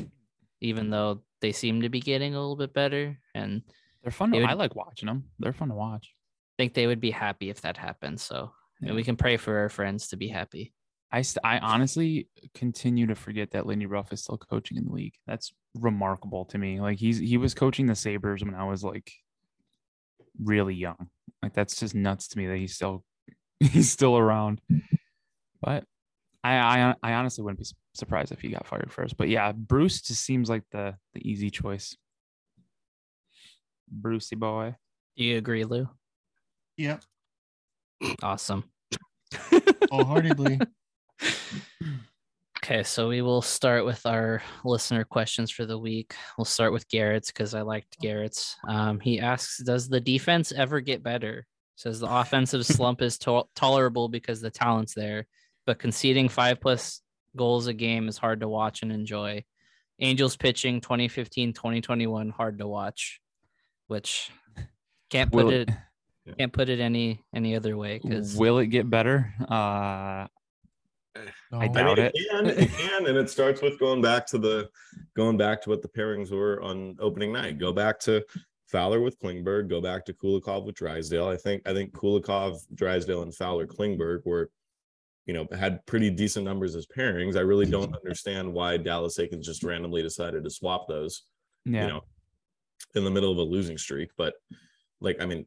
even 0.61 0.91
though 0.91 1.23
they 1.41 1.53
seem 1.53 1.83
to 1.83 1.89
be 1.89 2.01
getting 2.01 2.35
a 2.35 2.41
little 2.41 2.57
bit 2.57 2.75
better. 2.75 3.19
And 3.35 3.63
They're 4.03 4.13
fun. 4.13 4.31
To, 4.31 4.37
they 4.37 4.41
would- 4.43 4.51
I 4.51 4.55
like 4.55 4.75
watching 4.77 5.07
them. 5.07 5.25
They're 5.39 5.53
fun 5.53 5.69
to 5.69 5.75
watch. 5.75 6.15
I 6.59 6.63
think 6.63 6.75
they 6.75 6.87
would 6.87 7.01
be 7.01 7.11
happy 7.11 7.51
if 7.51 7.63
that 7.63 7.77
happened. 7.77 8.21
So 8.21 8.53
I 8.81 8.87
mean, 8.87 8.95
we 8.95 9.03
can 9.03 9.17
pray 9.17 9.37
for 9.37 9.59
our 9.59 9.69
friends 9.69 10.09
to 10.09 10.17
be 10.17 10.29
happy. 10.29 10.73
I 11.15 11.23
st- 11.23 11.45
I 11.45 11.59
honestly 11.59 12.29
continue 12.55 13.07
to 13.07 13.15
forget 13.15 13.53
that 13.53 13.67
Lindy 13.67 13.87
Ruff 13.87 14.13
is 14.13 14.23
still 14.23 14.37
coaching 14.37 14.77
in 14.79 14.87
the 14.87 14.93
league. 14.93 15.15
That's 15.29 15.53
remarkable 15.79 16.45
to 16.47 16.59
me. 16.59 16.81
Like 16.81 16.99
he's 16.99 17.19
he 17.19 17.37
was 17.37 17.55
coaching 17.55 17.87
the 17.87 17.95
Sabres 17.95 18.43
when 18.45 18.55
I 18.57 18.65
was 18.65 18.83
like 18.83 19.13
really 20.43 20.75
young. 20.75 21.09
Like 21.41 21.55
that's 21.55 21.79
just 21.79 21.95
nuts 21.95 22.27
to 22.29 22.39
me 22.39 22.49
that 22.49 22.57
he's 22.57 22.75
still 22.75 23.05
he's 23.61 23.93
still 23.93 24.19
around. 24.19 24.61
But 25.63 25.85
I 26.43 26.57
I, 26.57 26.95
I 27.01 27.13
honestly 27.13 27.45
wouldn't 27.45 27.61
be 27.61 27.67
surprised 27.95 28.33
if 28.33 28.41
he 28.41 28.49
got 28.49 28.67
fired 28.67 28.93
first. 28.93 29.17
But 29.17 29.29
yeah, 29.29 29.53
Bruce 29.53 30.03
just 30.03 30.25
seems 30.25 30.51
like 30.51 30.65
the 30.73 30.97
the 31.15 31.21
easy 31.31 31.49
choice. 31.49 31.97
Brucey 33.89 34.35
boy. 34.35 34.75
Do 35.17 35.23
you 35.23 35.39
agree, 35.39 35.63
Lou? 35.65 35.89
Yep, 36.77 37.05
Awesome. 38.21 38.65
wholeheartedly. 39.93 40.59
Okay, 42.65 42.83
so 42.83 43.09
we 43.09 43.21
will 43.21 43.43
start 43.43 43.85
with 43.85 44.07
our 44.07 44.43
listener 44.65 45.05
questions 45.05 45.51
for 45.51 45.67
the 45.67 45.79
week. 45.79 46.15
We'll 46.39 46.47
start 46.47 46.73
with 46.73 46.89
Garrett's 46.89 47.31
because 47.31 47.55
I 47.55 47.61
liked 47.61 47.99
Garrett's. 48.01 48.57
Um, 48.67 49.01
he 49.01 49.21
asks, 49.21 49.59
"Does 49.63 49.87
the 49.87 50.01
defense 50.01 50.51
ever 50.51 50.81
get 50.81 51.03
better?" 51.03 51.47
Says 51.77 52.01
the 52.01 52.11
offensive 52.11 52.65
slump 52.67 53.03
is 53.03 53.19
to- 53.19 53.45
tolerable 53.55 54.09
because 54.09 54.41
the 54.41 54.51
talent's 54.51 54.95
there, 54.95 55.27
but 55.67 55.79
conceding 55.79 56.31
five 56.31 56.59
plus 56.59 57.03
goals 57.37 57.67
a 57.67 57.75
game 57.75 58.09
is 58.09 58.17
hard 58.17 58.41
to 58.41 58.49
watch 58.49 58.83
and 58.83 58.91
enjoy. 58.91 59.45
Angels 60.01 60.37
pitching 60.37 60.81
2015 60.81 61.53
2021 61.53 62.31
hard 62.31 62.59
to 62.61 62.67
watch, 62.67 63.21
which 63.89 64.31
can't 65.11 65.31
put 65.31 65.45
Will 65.45 65.53
it 65.53 65.69
it, 65.69 66.37
can't 66.39 66.53
put 66.53 66.71
it 66.71 66.81
any 66.81 67.23
any 67.35 67.55
other 67.57 67.77
way 67.77 68.01
because 68.03 68.35
will 68.37 68.59
it 68.59 68.69
get 68.69 68.89
better? 68.89 69.35
Uh 69.47 70.29
Oh, 71.53 71.59
I 71.61 71.69
No. 71.69 71.73
doubt 71.73 71.99
I 71.99 72.03
mean, 72.03 72.07
it. 72.07 72.13
it 72.15 72.31
can, 72.31 72.47
it 72.47 72.71
can, 72.73 73.07
and 73.07 73.17
it 73.17 73.31
starts 73.31 73.63
with 73.63 73.79
going 73.79 74.03
back 74.03 74.27
to 74.29 74.39
the 74.39 74.69
going 75.17 75.37
back 75.37 75.63
to 75.63 75.71
what 75.71 75.83
the 75.83 75.89
pairings 75.89 76.31
were 76.31 76.61
on 76.63 76.97
opening 76.99 77.33
night. 77.33 77.59
Go 77.59 77.73
back 77.73 78.01
to 78.01 78.25
Fowler 78.67 79.01
with 79.01 79.19
Klingberg. 79.21 79.69
Go 79.69 79.81
back 79.81 80.05
to 80.07 80.13
Kulikov 80.13 80.65
with 80.65 80.75
Drysdale. 80.75 81.29
I 81.29 81.37
think 81.37 81.63
I 81.67 81.73
think 81.73 81.93
Kulikov, 81.93 82.59
Drysdale, 82.75 83.23
and 83.23 83.35
Fowler 83.35 83.67
Klingberg 83.67 84.25
were, 84.25 84.51
you 85.27 85.35
know, 85.35 85.47
had 85.57 85.85
pretty 85.87 86.11
decent 86.11 86.45
numbers 86.45 86.75
as 86.75 86.87
pairings. 86.87 87.37
I 87.37 87.41
really 87.41 87.67
don't 87.67 87.85
mm-hmm. 87.85 87.95
understand 87.95 88.53
why 88.53 88.77
Dallas 88.77 89.19
Eakins 89.19 89.43
just 89.43 89.63
randomly 89.63 90.03
decided 90.03 90.43
to 90.45 90.51
swap 90.51 90.89
those. 90.89 91.23
yeah. 91.65 91.83
You 91.83 91.89
know, 91.89 92.01
in 92.97 93.05
the 93.05 93.11
middle 93.11 93.31
of 93.31 93.39
a 93.39 93.43
losing 93.43 93.79
streak, 93.79 94.11
but 94.17 94.35
like 95.01 95.21
I 95.21 95.27
mean, 95.27 95.47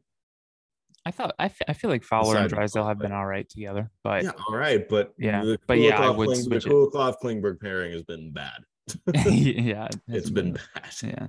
I 1.08 1.10
thought 1.10 1.34
I, 1.38 1.50
I 1.66 1.72
feel 1.72 1.88
like 1.88 2.04
Fowler 2.04 2.36
and 2.36 2.50
Drysdale 2.50 2.86
have 2.86 2.98
been 2.98 3.12
all 3.12 3.24
right 3.24 3.48
together, 3.48 3.90
but 4.04 4.24
yeah, 4.24 4.32
all 4.46 4.54
right, 4.54 4.86
but 4.86 5.14
Yeah, 5.18 5.42
the 5.42 5.58
but 5.66 5.78
yeah, 5.78 5.98
I 6.02 6.10
would 6.10 6.26
Kling- 6.26 6.42
switch 6.42 6.64
the 6.64 6.68
it. 6.70 6.72
Kulikov 6.92 7.14
Klingberg 7.22 7.58
pairing 7.60 7.92
has 7.92 8.02
been 8.02 8.30
bad. 8.30 8.60
yeah, 9.24 9.86
it 9.86 9.96
It's 10.08 10.24
has 10.26 10.30
been 10.30 10.52
bad. 10.52 10.92
yeah. 11.02 11.26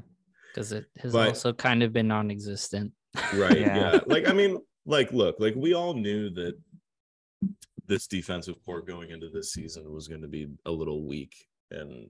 because 0.54 0.74
it 0.74 0.86
has 0.98 1.14
But- 1.14 1.30
also 1.30 1.54
kind 1.54 1.82
of 1.82 1.94
been 1.94 2.10
non-existent. 2.10 2.92
Right. 3.34 3.58
Yeah. 3.62 3.94
yeah. 3.94 4.00
Like, 4.06 4.28
I 4.28 4.34
mean, 4.34 4.58
like, 4.86 5.14
look, 5.14 5.38
like 5.40 5.56
we 5.56 5.74
all 5.74 5.94
knew 5.94 6.30
that 6.32 6.56
this 7.88 8.06
defensive 8.06 8.56
core 8.66 8.82
going 8.82 9.12
into 9.12 9.30
this 9.30 9.54
season 9.54 9.90
was 9.94 10.10
going 10.10 10.22
to 10.22 10.28
be 10.28 10.48
a 10.66 10.72
little 10.72 11.08
weak 11.08 11.34
and 11.72 12.10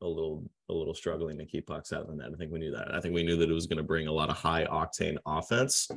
a 0.00 0.06
little, 0.06 0.50
a 0.70 0.72
little 0.72 0.94
struggling 0.94 1.36
to 1.38 1.44
keep 1.44 1.66
pucks 1.66 1.92
out 1.92 2.02
of 2.02 2.08
the 2.08 2.14
net. 2.16 2.30
I 2.34 2.36
think 2.38 2.50
we 2.52 2.58
knew 2.58 2.72
that. 2.72 2.92
I 2.94 3.00
think 3.00 3.14
we 3.14 3.22
knew 3.22 3.36
that 3.36 3.50
it 3.50 3.52
was 3.52 3.66
going 3.66 3.76
to 3.76 3.82
bring 3.84 4.06
a 4.08 4.12
lot 4.12 4.30
of 4.30 4.36
high 4.36 4.64
octane 4.64 5.16
offense. 5.26 5.88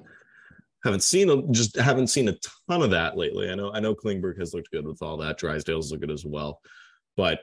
Haven't 0.86 1.04
seen 1.04 1.30
a, 1.30 1.42
just 1.52 1.76
haven't 1.76 2.08
seen 2.08 2.30
a 2.30 2.38
ton 2.70 2.84
of 2.84 2.92
that 2.92 3.18
lately. 3.18 3.50
I 3.50 3.56
know, 3.56 3.74
I 3.74 3.80
know 3.80 3.96
Klingberg 3.96 4.40
has 4.40 4.54
looked 4.54 4.72
good 4.72 4.86
with 4.86 5.02
all 5.02 5.18
that. 5.18 5.38
Drysdale's 5.38 5.92
looked 5.92 6.02
good 6.02 6.12
as 6.12 6.24
well, 6.24 6.62
but 7.18 7.42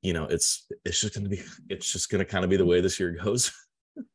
you 0.00 0.12
know, 0.12 0.24
it's 0.24 0.66
it's 0.84 1.00
just 1.00 1.14
going 1.14 1.24
to 1.24 1.30
be 1.30 1.42
it's 1.68 1.92
just 1.92 2.08
going 2.08 2.20
to 2.20 2.24
kind 2.24 2.44
of 2.44 2.50
be 2.50 2.56
the 2.56 2.64
way 2.64 2.80
this 2.80 2.98
year 2.98 3.10
goes. 3.22 3.52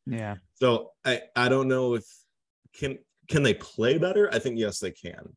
Yeah. 0.07 0.35
So 0.55 0.91
I 1.03 1.21
I 1.35 1.49
don't 1.49 1.67
know 1.67 1.95
if 1.95 2.05
can 2.73 2.97
can 3.29 3.43
they 3.43 3.53
play 3.53 3.97
better? 3.97 4.29
I 4.33 4.39
think 4.39 4.57
yes 4.57 4.79
they 4.79 4.89
can. 4.91 5.35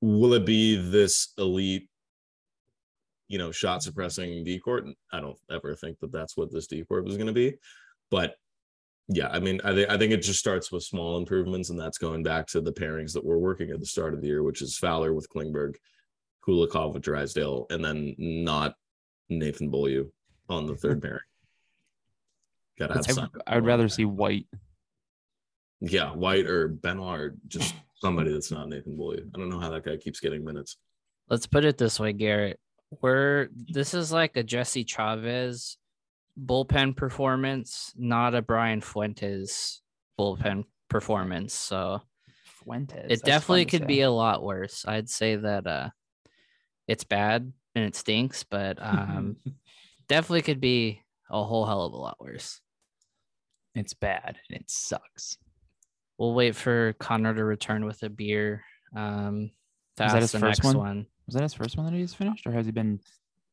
Will 0.00 0.34
it 0.34 0.44
be 0.44 0.76
this 0.76 1.32
elite, 1.38 1.88
you 3.26 3.38
know, 3.38 3.50
shot 3.50 3.82
suppressing 3.82 4.44
D 4.44 4.60
court? 4.60 4.84
I 5.12 5.20
don't 5.20 5.38
ever 5.50 5.74
think 5.74 5.98
that 6.00 6.12
that's 6.12 6.36
what 6.36 6.52
this 6.52 6.66
D 6.66 6.84
court 6.84 7.04
was 7.04 7.16
going 7.16 7.26
to 7.26 7.32
be, 7.32 7.54
but 8.10 8.36
yeah, 9.08 9.28
I 9.28 9.40
mean, 9.40 9.60
I 9.64 9.74
think 9.74 9.90
I 9.90 9.96
think 9.96 10.12
it 10.12 10.22
just 10.22 10.38
starts 10.38 10.70
with 10.70 10.82
small 10.82 11.16
improvements, 11.16 11.70
and 11.70 11.80
that's 11.80 11.96
going 11.96 12.22
back 12.22 12.46
to 12.48 12.60
the 12.60 12.72
pairings 12.72 13.12
that 13.14 13.24
we're 13.24 13.38
working 13.38 13.70
at 13.70 13.80
the 13.80 13.86
start 13.86 14.12
of 14.12 14.20
the 14.20 14.26
year, 14.26 14.42
which 14.42 14.60
is 14.60 14.76
Fowler 14.76 15.14
with 15.14 15.30
Klingberg, 15.30 15.76
Kulikov 16.46 16.92
with 16.92 17.02
Drysdale, 17.02 17.66
and 17.70 17.82
then 17.82 18.14
not 18.18 18.74
Nathan 19.30 19.70
Beaulieu 19.70 20.10
on 20.50 20.66
the 20.66 20.76
third 20.76 21.00
pairing. 21.00 21.20
Gotta 22.78 22.94
have 22.94 23.18
I, 23.18 23.52
I 23.52 23.54
would 23.56 23.64
rather 23.66 23.88
see 23.88 24.04
White. 24.04 24.46
Yeah, 25.80 26.12
White 26.12 26.46
or 26.46 26.68
Benoit 26.68 27.18
or 27.18 27.36
just 27.46 27.74
somebody 27.94 28.30
that's 28.30 28.50
not 28.50 28.68
Nathan 28.68 28.94
Beaulieu. 28.94 29.26
I 29.34 29.38
don't 29.38 29.48
know 29.48 29.58
how 29.58 29.70
that 29.70 29.84
guy 29.84 29.96
keeps 29.96 30.20
getting 30.20 30.44
minutes. 30.44 30.76
Let's 31.30 31.46
put 31.46 31.64
it 31.64 31.78
this 31.78 31.98
way, 31.98 32.12
Garrett. 32.12 32.60
We're 33.00 33.48
this 33.54 33.94
is 33.94 34.12
like 34.12 34.36
a 34.36 34.42
Jesse 34.42 34.84
Chavez 34.84 35.78
bullpen 36.40 36.96
performance, 36.96 37.92
not 37.96 38.34
a 38.34 38.42
Brian 38.42 38.80
Fuentes 38.80 39.80
bullpen 40.18 40.64
performance. 40.88 41.54
So 41.54 42.02
Fuentes. 42.44 43.06
it 43.08 43.22
definitely 43.24 43.64
could 43.66 43.86
be 43.86 44.02
a 44.02 44.10
lot 44.10 44.42
worse. 44.42 44.84
I'd 44.86 45.08
say 45.08 45.36
that 45.36 45.66
uh 45.66 45.90
it's 46.86 47.04
bad 47.04 47.52
and 47.74 47.84
it 47.84 47.94
stinks, 47.96 48.44
but 48.44 48.78
um 48.80 49.36
definitely 50.08 50.42
could 50.42 50.60
be 50.60 51.02
a 51.30 51.42
whole 51.44 51.66
hell 51.66 51.84
of 51.84 51.92
a 51.92 51.96
lot 51.96 52.16
worse. 52.20 52.60
it's 53.74 53.94
bad 53.94 54.38
and 54.48 54.60
it 54.60 54.70
sucks. 54.70 55.38
We'll 56.18 56.34
wait 56.34 56.56
for 56.56 56.94
Connor 56.94 57.34
to 57.34 57.44
return 57.44 57.84
with 57.84 58.02
a 58.02 58.08
beer. 58.10 58.64
Um 58.96 59.50
to 59.96 60.04
Was 60.04 60.12
that 60.12 60.22
his 60.22 60.32
the 60.32 60.38
first 60.38 60.62
next 60.62 60.66
one? 60.66 60.78
one. 60.78 61.06
Was 61.26 61.34
that 61.34 61.42
his 61.42 61.54
first 61.54 61.76
one 61.76 61.86
that 61.86 61.92
he's 61.92 62.14
finished, 62.14 62.46
or 62.46 62.52
has 62.52 62.64
he 62.66 62.72
been 62.72 63.00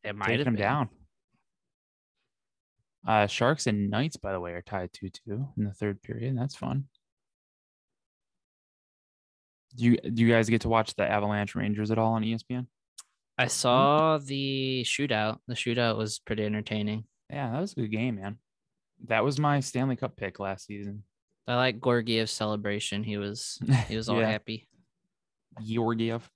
It 0.03 0.15
might 0.15 0.38
have 0.38 0.47
him 0.47 0.53
been. 0.53 0.61
down? 0.61 0.89
Uh, 3.08 3.28
Sharks 3.28 3.68
and 3.68 3.89
Knights, 3.89 4.18
by 4.18 4.32
the 4.32 4.39
way, 4.39 4.51
are 4.53 4.62
tied 4.64 4.91
two-two 4.93 5.47
in 5.58 5.64
the 5.64 5.72
third 5.74 6.01
period. 6.01 6.38
That's 6.38 6.56
fun. 6.56 6.86
Do 9.76 9.84
you 9.86 9.97
do 9.97 10.24
you 10.24 10.32
guys 10.32 10.49
get 10.49 10.62
to 10.62 10.70
watch 10.70 10.95
the 10.95 11.03
Avalanche 11.10 11.53
Rangers 11.56 11.91
at 11.91 11.97
all 11.97 12.14
on 12.14 12.24
ESPN? 12.24 12.68
I 13.38 13.47
saw 13.47 14.18
the 14.18 14.84
shootout. 14.86 15.39
The 15.47 15.56
shootout 15.56 15.97
was 15.97 16.20
pretty 16.20 16.45
entertaining. 16.45 17.03
Yeah, 17.30 17.51
that 17.51 17.60
was 17.60 17.74
a 17.74 17.82
good 17.82 17.91
game, 17.91 18.16
man. 18.16 18.38
That 19.08 19.26
was 19.26 19.38
my 19.38 19.60
Stanley 19.60 19.97
Cup 19.97 20.16
pick 20.16 20.39
last 20.39 20.66
season. 20.66 21.03
I 21.47 21.56
like 21.58 21.82
Gorgiev's 21.82 22.32
celebration. 22.32 23.03
He 23.03 23.18
was 23.18 23.60
he 23.89 23.97
was 23.97 24.08
all 24.08 24.20
Yeah. 24.22 24.30
happy. 24.32 24.70
Georgiev. 25.62 26.30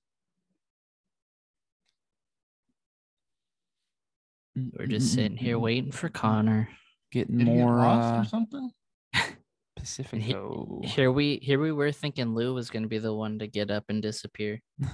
We're 4.77 4.85
mm, 4.85 4.91
just 4.91 5.11
mm, 5.11 5.15
sitting 5.15 5.37
here 5.37 5.57
mm, 5.57 5.61
waiting 5.61 5.91
for 5.91 6.09
Connor. 6.09 6.69
Getting 7.11 7.37
Did 7.37 7.47
he 7.47 7.53
get 7.53 7.61
more 7.61 7.77
lost 7.77 8.13
uh, 8.13 8.21
or 8.21 8.25
something? 8.25 8.71
Pacifico. 9.75 10.81
Here 10.83 11.11
we 11.11 11.39
here 11.41 11.59
we 11.59 11.71
were 11.71 11.91
thinking 11.91 12.35
Lou 12.35 12.53
was 12.53 12.69
gonna 12.69 12.87
be 12.87 12.99
the 12.99 13.13
one 13.13 13.39
to 13.39 13.47
get 13.47 13.71
up 13.71 13.85
and 13.89 14.01
disappear. 14.01 14.61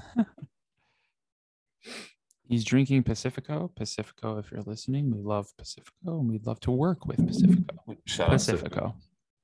He's 2.48 2.64
drinking 2.64 3.04
Pacifico. 3.04 3.72
Pacifico, 3.76 4.38
if 4.38 4.52
you're 4.52 4.62
listening, 4.62 5.10
we 5.10 5.22
love 5.22 5.48
Pacifico 5.58 6.20
and 6.20 6.30
we'd 6.30 6.46
love 6.46 6.60
to 6.62 6.72
work 6.72 7.08
with 7.08 7.26
Pacifico. 7.26 7.76
Shout 8.06 8.30
out 8.30 8.40
to- 8.40 8.52
Pacifico. 8.52 8.96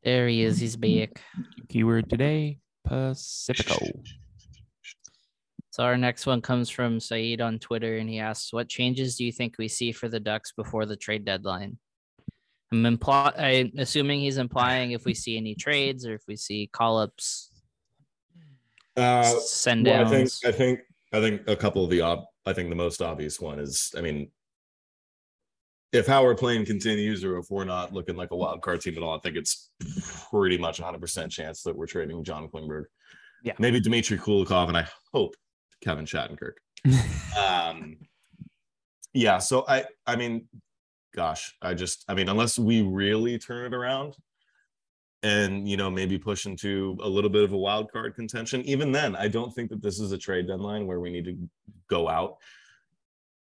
There 0.04 0.28
he 0.28 0.44
is. 0.44 0.60
He's 0.60 0.76
back. 0.76 1.22
Keyword 1.70 2.10
today, 2.10 2.60
Pacifico. 2.86 3.76
So 5.72 5.84
our 5.84 5.98
next 5.98 6.26
one 6.26 6.42
comes 6.42 6.70
from 6.70 7.00
Saeed 7.00 7.40
on 7.40 7.58
Twitter, 7.58 7.98
and 7.98 8.10
he 8.10 8.20
asks, 8.20 8.52
"What 8.52 8.68
changes 8.68 9.16
do 9.16 9.24
you 9.26 9.32
think 9.32 9.58
we 9.58 9.70
see 9.70 9.94
for 9.94 10.10
the 10.10 10.20
Ducks 10.20 10.52
before 10.52 10.86
the 10.86 10.98
trade 10.98 11.26
deadline?" 11.26 11.78
I'm 12.74 12.86
imply 12.86 13.34
I'm 13.38 13.72
assuming 13.78 14.20
he's 14.20 14.38
implying 14.38 14.92
if 14.92 15.06
we 15.06 15.14
see 15.14 15.38
any 15.38 15.56
trades 15.56 16.06
or 16.06 16.14
if 16.14 16.24
we 16.28 16.36
see 16.36 16.70
call 16.72 17.00
ups, 17.00 17.50
Uh, 18.98 19.24
send 19.40 19.86
well, 19.88 20.06
I 20.06 20.10
think 20.10 20.30
I 20.46 20.52
think 20.52 20.80
I 21.14 21.20
think 21.22 21.48
a 21.48 21.56
couple 21.56 21.84
of 21.84 21.90
the 21.90 22.02
ob- 22.02 22.28
I 22.46 22.54
think 22.54 22.70
the 22.70 22.76
most 22.76 23.02
obvious 23.02 23.40
one 23.40 23.60
is 23.60 23.94
I 23.98 24.02
mean 24.02 24.30
if 25.94 26.08
how 26.08 26.24
we're 26.24 26.36
playing 26.36 26.66
continues 26.66 27.24
or 27.24 27.38
if 27.38 27.50
we're 27.50 27.66
not 27.66 27.94
looking 27.94 28.16
like 28.16 28.32
a 28.32 28.36
wild 28.36 28.62
card 28.62 28.80
team 28.82 28.96
at 28.96 29.04
all, 29.04 29.18
I 29.18 29.20
think 29.20 29.36
it's 29.36 29.72
pretty 30.30 30.58
much 30.58 30.80
hundred 30.80 31.02
percent 31.02 31.32
chance 31.32 31.64
that 31.64 31.76
we're 31.76 31.88
trading 31.88 32.24
John 32.24 32.48
Klingberg. 32.50 32.86
Yeah. 33.44 33.54
Maybe 33.60 33.80
Dmitry 33.82 34.18
Kulikov 34.18 34.68
and 34.70 34.78
I 34.78 34.88
hope 35.14 35.36
Kevin 35.82 36.06
Shattenkirk. 36.06 36.54
um 37.38 37.98
yeah, 39.14 39.40
so 39.40 39.66
I 39.68 39.86
I 40.06 40.16
mean 40.16 40.48
gosh, 41.16 41.56
I 41.62 41.74
just 41.74 42.06
I 42.08 42.14
mean 42.14 42.30
unless 42.30 42.58
we 42.58 42.82
really 42.82 43.38
turn 43.38 43.66
it 43.66 43.76
around 43.76 44.16
and 45.24 45.68
you 45.68 45.78
know 45.78 45.90
maybe 45.90 46.18
push 46.18 46.46
into 46.46 46.98
a 47.02 47.08
little 47.08 47.30
bit 47.30 47.44
of 47.44 47.54
a 47.54 47.58
wild 47.58 47.92
card 47.92 48.16
contention 48.16 48.62
even 48.64 48.92
then 48.92 49.16
i 49.16 49.28
don't 49.28 49.54
think 49.54 49.70
that 49.70 49.82
this 49.82 50.00
is 50.00 50.12
a 50.12 50.18
trade 50.18 50.48
deadline 50.48 50.88
where 50.88 51.00
we 51.00 51.12
need 51.12 51.26
to 51.26 51.38
go 51.88 52.10
out 52.10 52.38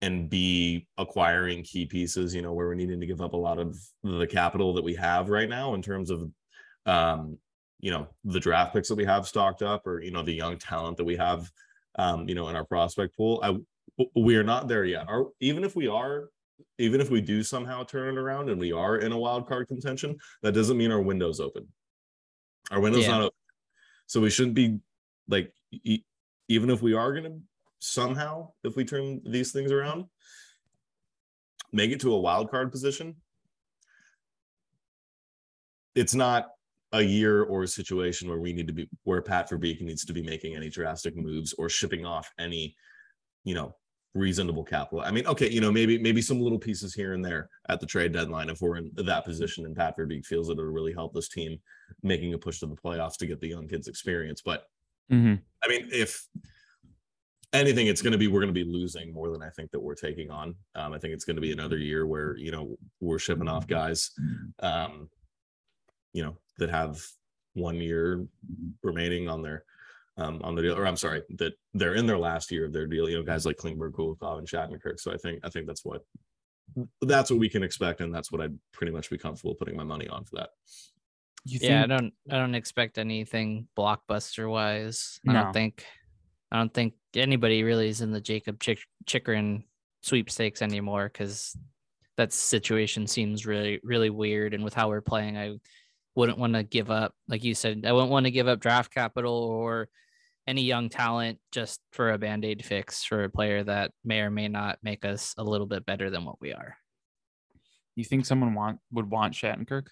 and 0.02 0.28
be 0.30 0.86
acquiring 0.98 1.62
key 1.62 1.84
pieces 1.84 2.34
you 2.34 2.42
know 2.42 2.52
where 2.52 2.66
we're 2.66 2.74
needing 2.74 3.00
to 3.00 3.06
give 3.06 3.20
up 3.20 3.34
a 3.34 3.36
lot 3.36 3.58
of 3.58 3.76
the 4.02 4.26
capital 4.26 4.72
that 4.72 4.84
we 4.84 4.94
have 4.94 5.28
right 5.28 5.48
now 5.48 5.74
in 5.74 5.82
terms 5.82 6.10
of 6.10 6.30
um 6.86 7.36
you 7.80 7.90
know 7.90 8.06
the 8.24 8.40
draft 8.40 8.72
picks 8.72 8.88
that 8.88 8.94
we 8.94 9.04
have 9.04 9.26
stocked 9.26 9.62
up 9.62 9.86
or 9.86 10.00
you 10.00 10.10
know 10.10 10.22
the 10.22 10.32
young 10.32 10.56
talent 10.56 10.96
that 10.96 11.04
we 11.04 11.16
have 11.16 11.50
um 11.98 12.28
you 12.28 12.34
know 12.34 12.48
in 12.48 12.56
our 12.56 12.64
prospect 12.64 13.16
pool 13.16 13.40
i 13.42 13.56
we 14.14 14.36
are 14.36 14.44
not 14.44 14.68
there 14.68 14.84
yet 14.84 15.08
are 15.08 15.26
even 15.40 15.64
if 15.64 15.74
we 15.74 15.88
are 15.88 16.28
even 16.78 17.00
if 17.00 17.10
we 17.10 17.20
do 17.20 17.42
somehow 17.42 17.82
turn 17.82 18.16
it 18.16 18.20
around 18.20 18.48
and 18.50 18.60
we 18.60 18.72
are 18.72 18.98
in 18.98 19.12
a 19.12 19.18
wild 19.18 19.46
card 19.48 19.68
contention 19.68 20.16
that 20.42 20.52
doesn't 20.52 20.76
mean 20.76 20.90
our 20.92 21.00
window's 21.00 21.40
open. 21.40 21.66
Our 22.70 22.80
window's 22.80 23.04
Yeah. 23.04 23.12
not 23.12 23.20
open. 23.22 23.38
So 24.06 24.20
we 24.20 24.30
shouldn't 24.30 24.54
be 24.54 24.78
like, 25.28 25.52
e- 25.70 26.04
even 26.48 26.70
if 26.70 26.82
we 26.82 26.94
are 26.94 27.12
going 27.12 27.24
to 27.24 27.40
somehow, 27.78 28.52
if 28.64 28.76
we 28.76 28.84
turn 28.84 29.20
these 29.24 29.52
things 29.52 29.72
around, 29.72 30.06
make 31.72 31.90
it 31.90 32.00
to 32.00 32.14
a 32.14 32.20
wild 32.20 32.50
card 32.50 32.70
position. 32.70 33.16
It's 35.94 36.14
not 36.14 36.48
a 36.96 37.02
year 37.02 37.42
or 37.44 37.62
a 37.62 37.68
situation 37.68 38.28
where 38.28 38.40
we 38.40 38.52
need 38.52 38.66
to 38.66 38.72
be, 38.72 38.88
where 39.04 39.22
Pat 39.22 39.50
Verbeek 39.50 39.80
needs 39.80 40.04
to 40.04 40.12
be 40.12 40.22
making 40.22 40.56
any 40.56 40.68
drastic 40.68 41.16
moves 41.16 41.52
or 41.54 41.68
shipping 41.68 42.04
off 42.04 42.30
any, 42.38 42.74
you 43.44 43.54
know, 43.54 43.74
reasonable 44.14 44.64
capital. 44.64 45.00
I 45.00 45.10
mean, 45.10 45.26
okay, 45.26 45.50
you 45.50 45.60
know, 45.60 45.70
maybe 45.70 45.98
maybe 45.98 46.22
some 46.22 46.40
little 46.40 46.58
pieces 46.58 46.94
here 46.94 47.12
and 47.12 47.24
there 47.24 47.50
at 47.68 47.80
the 47.80 47.86
trade 47.86 48.12
deadline 48.12 48.48
if 48.48 48.60
we're 48.60 48.76
in 48.76 48.90
that 48.96 49.24
position 49.24 49.66
and 49.66 49.76
Pat 49.76 49.96
Verbeek 49.96 50.24
feels 50.24 50.48
that 50.48 50.54
it'll 50.58 50.64
really 50.64 50.94
help 50.94 51.12
this 51.12 51.28
team 51.28 51.58
making 52.02 52.32
a 52.32 52.38
push 52.38 52.60
to 52.60 52.66
the 52.66 52.74
playoffs 52.74 53.18
to 53.18 53.26
get 53.26 53.40
the 53.40 53.48
young 53.48 53.68
kids 53.68 53.88
experience. 53.88 54.40
But 54.42 54.66
Mhm. 55.12 55.40
I 55.62 55.68
mean, 55.68 55.88
if 55.92 56.26
anything, 57.52 57.86
it's 57.86 58.02
going 58.02 58.12
to 58.12 58.18
be 58.18 58.26
we're 58.26 58.40
going 58.40 58.52
to 58.54 58.64
be 58.64 58.70
losing 58.70 59.12
more 59.12 59.30
than 59.30 59.42
I 59.42 59.50
think 59.50 59.70
that 59.70 59.80
we're 59.80 59.94
taking 59.94 60.30
on. 60.30 60.54
Um, 60.74 60.92
I 60.92 60.98
think 60.98 61.14
it's 61.14 61.24
going 61.24 61.36
to 61.36 61.42
be 61.42 61.52
another 61.52 61.78
year 61.78 62.06
where 62.06 62.36
you 62.36 62.50
know 62.50 62.76
we're 63.00 63.18
shipping 63.18 63.48
off 63.48 63.66
guys, 63.66 64.10
um, 64.60 65.08
you 66.16 66.22
know, 66.22 66.34
that 66.58 66.70
have 66.70 67.04
one 67.52 67.76
year 67.76 68.26
remaining 68.82 69.28
on 69.28 69.42
their 69.42 69.64
um, 70.16 70.40
on 70.42 70.54
the 70.54 70.62
deal, 70.62 70.78
or 70.78 70.86
I'm 70.86 70.96
sorry, 70.96 71.22
that 71.36 71.52
they're 71.74 71.94
in 71.94 72.06
their 72.06 72.16
last 72.16 72.50
year 72.50 72.64
of 72.64 72.72
their 72.72 72.86
deal. 72.86 73.06
You 73.06 73.18
know, 73.18 73.22
guys 73.22 73.44
like 73.44 73.58
Klingberg, 73.58 73.92
Kulikov, 73.92 74.38
and 74.38 74.48
Shattenkirk. 74.48 74.98
So 74.98 75.12
I 75.12 75.18
think 75.18 75.40
I 75.44 75.50
think 75.50 75.66
that's 75.66 75.84
what 75.84 76.02
that's 77.02 77.30
what 77.30 77.38
we 77.38 77.50
can 77.50 77.62
expect, 77.62 78.00
and 78.00 78.14
that's 78.14 78.32
what 78.32 78.40
I'd 78.40 78.58
pretty 78.72 78.92
much 78.92 79.10
be 79.10 79.18
comfortable 79.18 79.54
putting 79.54 79.76
my 79.76 79.84
money 79.84 80.08
on 80.08 80.24
for 80.24 80.36
that. 80.36 80.50
You 81.44 81.58
Yeah, 81.60 81.84
I 81.84 81.86
don't 81.86 82.14
I 82.30 82.38
don't 82.38 82.54
expect 82.54 82.96
anything 82.96 83.68
blockbuster 83.76 84.50
wise. 84.50 85.20
I 85.28 85.34
No. 85.34 85.42
don't 85.42 85.52
think 85.52 85.84
I 86.50 86.56
don't 86.56 86.72
think 86.72 86.94
anybody 87.14 87.62
really 87.62 87.88
is 87.88 88.00
in 88.00 88.10
the 88.10 88.20
Jacob 88.22 88.58
Chick 88.58 88.78
Chychrun 89.04 89.64
sweepstakes 90.00 90.62
anymore 90.62 91.10
because 91.12 91.54
that 92.16 92.32
situation 92.32 93.06
seems 93.06 93.44
really 93.44 93.80
really 93.82 94.08
weird. 94.08 94.54
And 94.54 94.64
with 94.64 94.72
how 94.72 94.88
we're 94.88 95.02
playing, 95.02 95.36
I 95.36 95.56
wouldn't 96.16 96.38
want 96.38 96.54
to 96.54 96.62
give 96.62 96.90
up, 96.90 97.14
like 97.28 97.44
you 97.44 97.54
said, 97.54 97.84
I 97.86 97.92
wouldn't 97.92 98.10
want 98.10 98.24
to 98.26 98.32
give 98.32 98.48
up 98.48 98.58
draft 98.58 98.92
capital 98.92 99.34
or 99.34 99.88
any 100.48 100.62
young 100.62 100.88
talent 100.88 101.38
just 101.52 101.80
for 101.92 102.12
a 102.12 102.18
band 102.18 102.44
aid 102.44 102.64
fix 102.64 103.04
for 103.04 103.24
a 103.24 103.30
player 103.30 103.62
that 103.64 103.92
may 104.04 104.20
or 104.20 104.30
may 104.30 104.48
not 104.48 104.78
make 104.82 105.04
us 105.04 105.34
a 105.38 105.44
little 105.44 105.66
bit 105.66 105.84
better 105.84 106.08
than 106.08 106.24
what 106.24 106.40
we 106.40 106.52
are. 106.52 106.76
you 107.94 108.04
think 108.04 108.26
someone 108.26 108.54
want 108.54 108.78
would 108.90 109.10
want 109.10 109.34
Shattenkirk? 109.34 109.86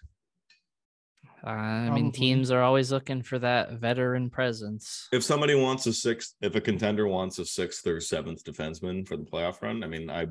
Uh, 1.46 1.50
I 1.50 1.90
mean, 1.90 2.10
teams 2.10 2.50
are 2.50 2.62
always 2.62 2.90
looking 2.90 3.22
for 3.22 3.38
that 3.38 3.72
veteran 3.72 4.30
presence. 4.30 5.08
If 5.12 5.22
somebody 5.22 5.54
wants 5.54 5.86
a 5.86 5.92
sixth, 5.92 6.34
if 6.40 6.54
a 6.54 6.60
contender 6.60 7.06
wants 7.06 7.38
a 7.38 7.44
sixth 7.44 7.86
or 7.86 8.00
seventh 8.00 8.44
defenseman 8.44 9.06
for 9.06 9.18
the 9.18 9.24
playoff 9.24 9.60
run, 9.60 9.84
I 9.84 9.88
mean, 9.88 10.08
I 10.08 10.26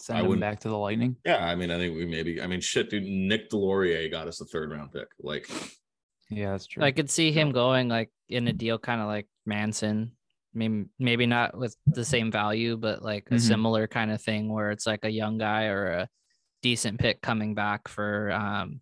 Send 0.00 0.18
I 0.18 0.22
him 0.22 0.40
back 0.40 0.60
to 0.60 0.68
the 0.68 0.76
Lightning. 0.78 1.16
yeah, 1.26 1.44
I 1.44 1.54
mean, 1.54 1.70
I 1.70 1.76
think 1.76 1.94
we 1.94 2.06
maybe, 2.06 2.40
I 2.40 2.46
mean, 2.46 2.60
shit, 2.60 2.88
dude, 2.90 3.02
Nick 3.04 3.50
Deslauriers 3.50 4.10
got 4.10 4.28
us 4.28 4.40
a 4.40 4.46
third 4.46 4.70
round 4.70 4.92
pick. 4.92 5.08
Like, 5.20 5.46
Yeah, 6.30 6.52
that's 6.52 6.66
true. 6.66 6.82
I 6.82 6.90
could 6.90 7.10
see 7.10 7.32
him 7.32 7.52
going 7.52 7.88
like 7.88 8.10
in 8.28 8.48
a 8.48 8.52
deal 8.52 8.78
kind 8.78 9.00
of 9.00 9.08
like 9.08 9.28
Manson. 9.44 10.12
I 10.54 10.58
mean, 10.58 10.88
maybe 10.98 11.26
not 11.26 11.56
with 11.56 11.76
the 11.86 12.04
same 12.04 12.32
value, 12.32 12.76
but 12.76 13.02
like 13.02 13.26
a 13.30 13.34
Mhm. 13.34 13.40
similar 13.40 13.86
kind 13.86 14.10
of 14.10 14.22
thing 14.22 14.50
where 14.52 14.70
it's 14.70 14.86
like 14.86 15.04
a 15.04 15.10
young 15.10 15.36
guy 15.38 15.64
or 15.66 15.86
a 15.90 16.08
decent 16.62 16.98
pick 16.98 17.20
coming 17.22 17.54
back 17.54 17.86
for 17.88 18.30
um 18.32 18.80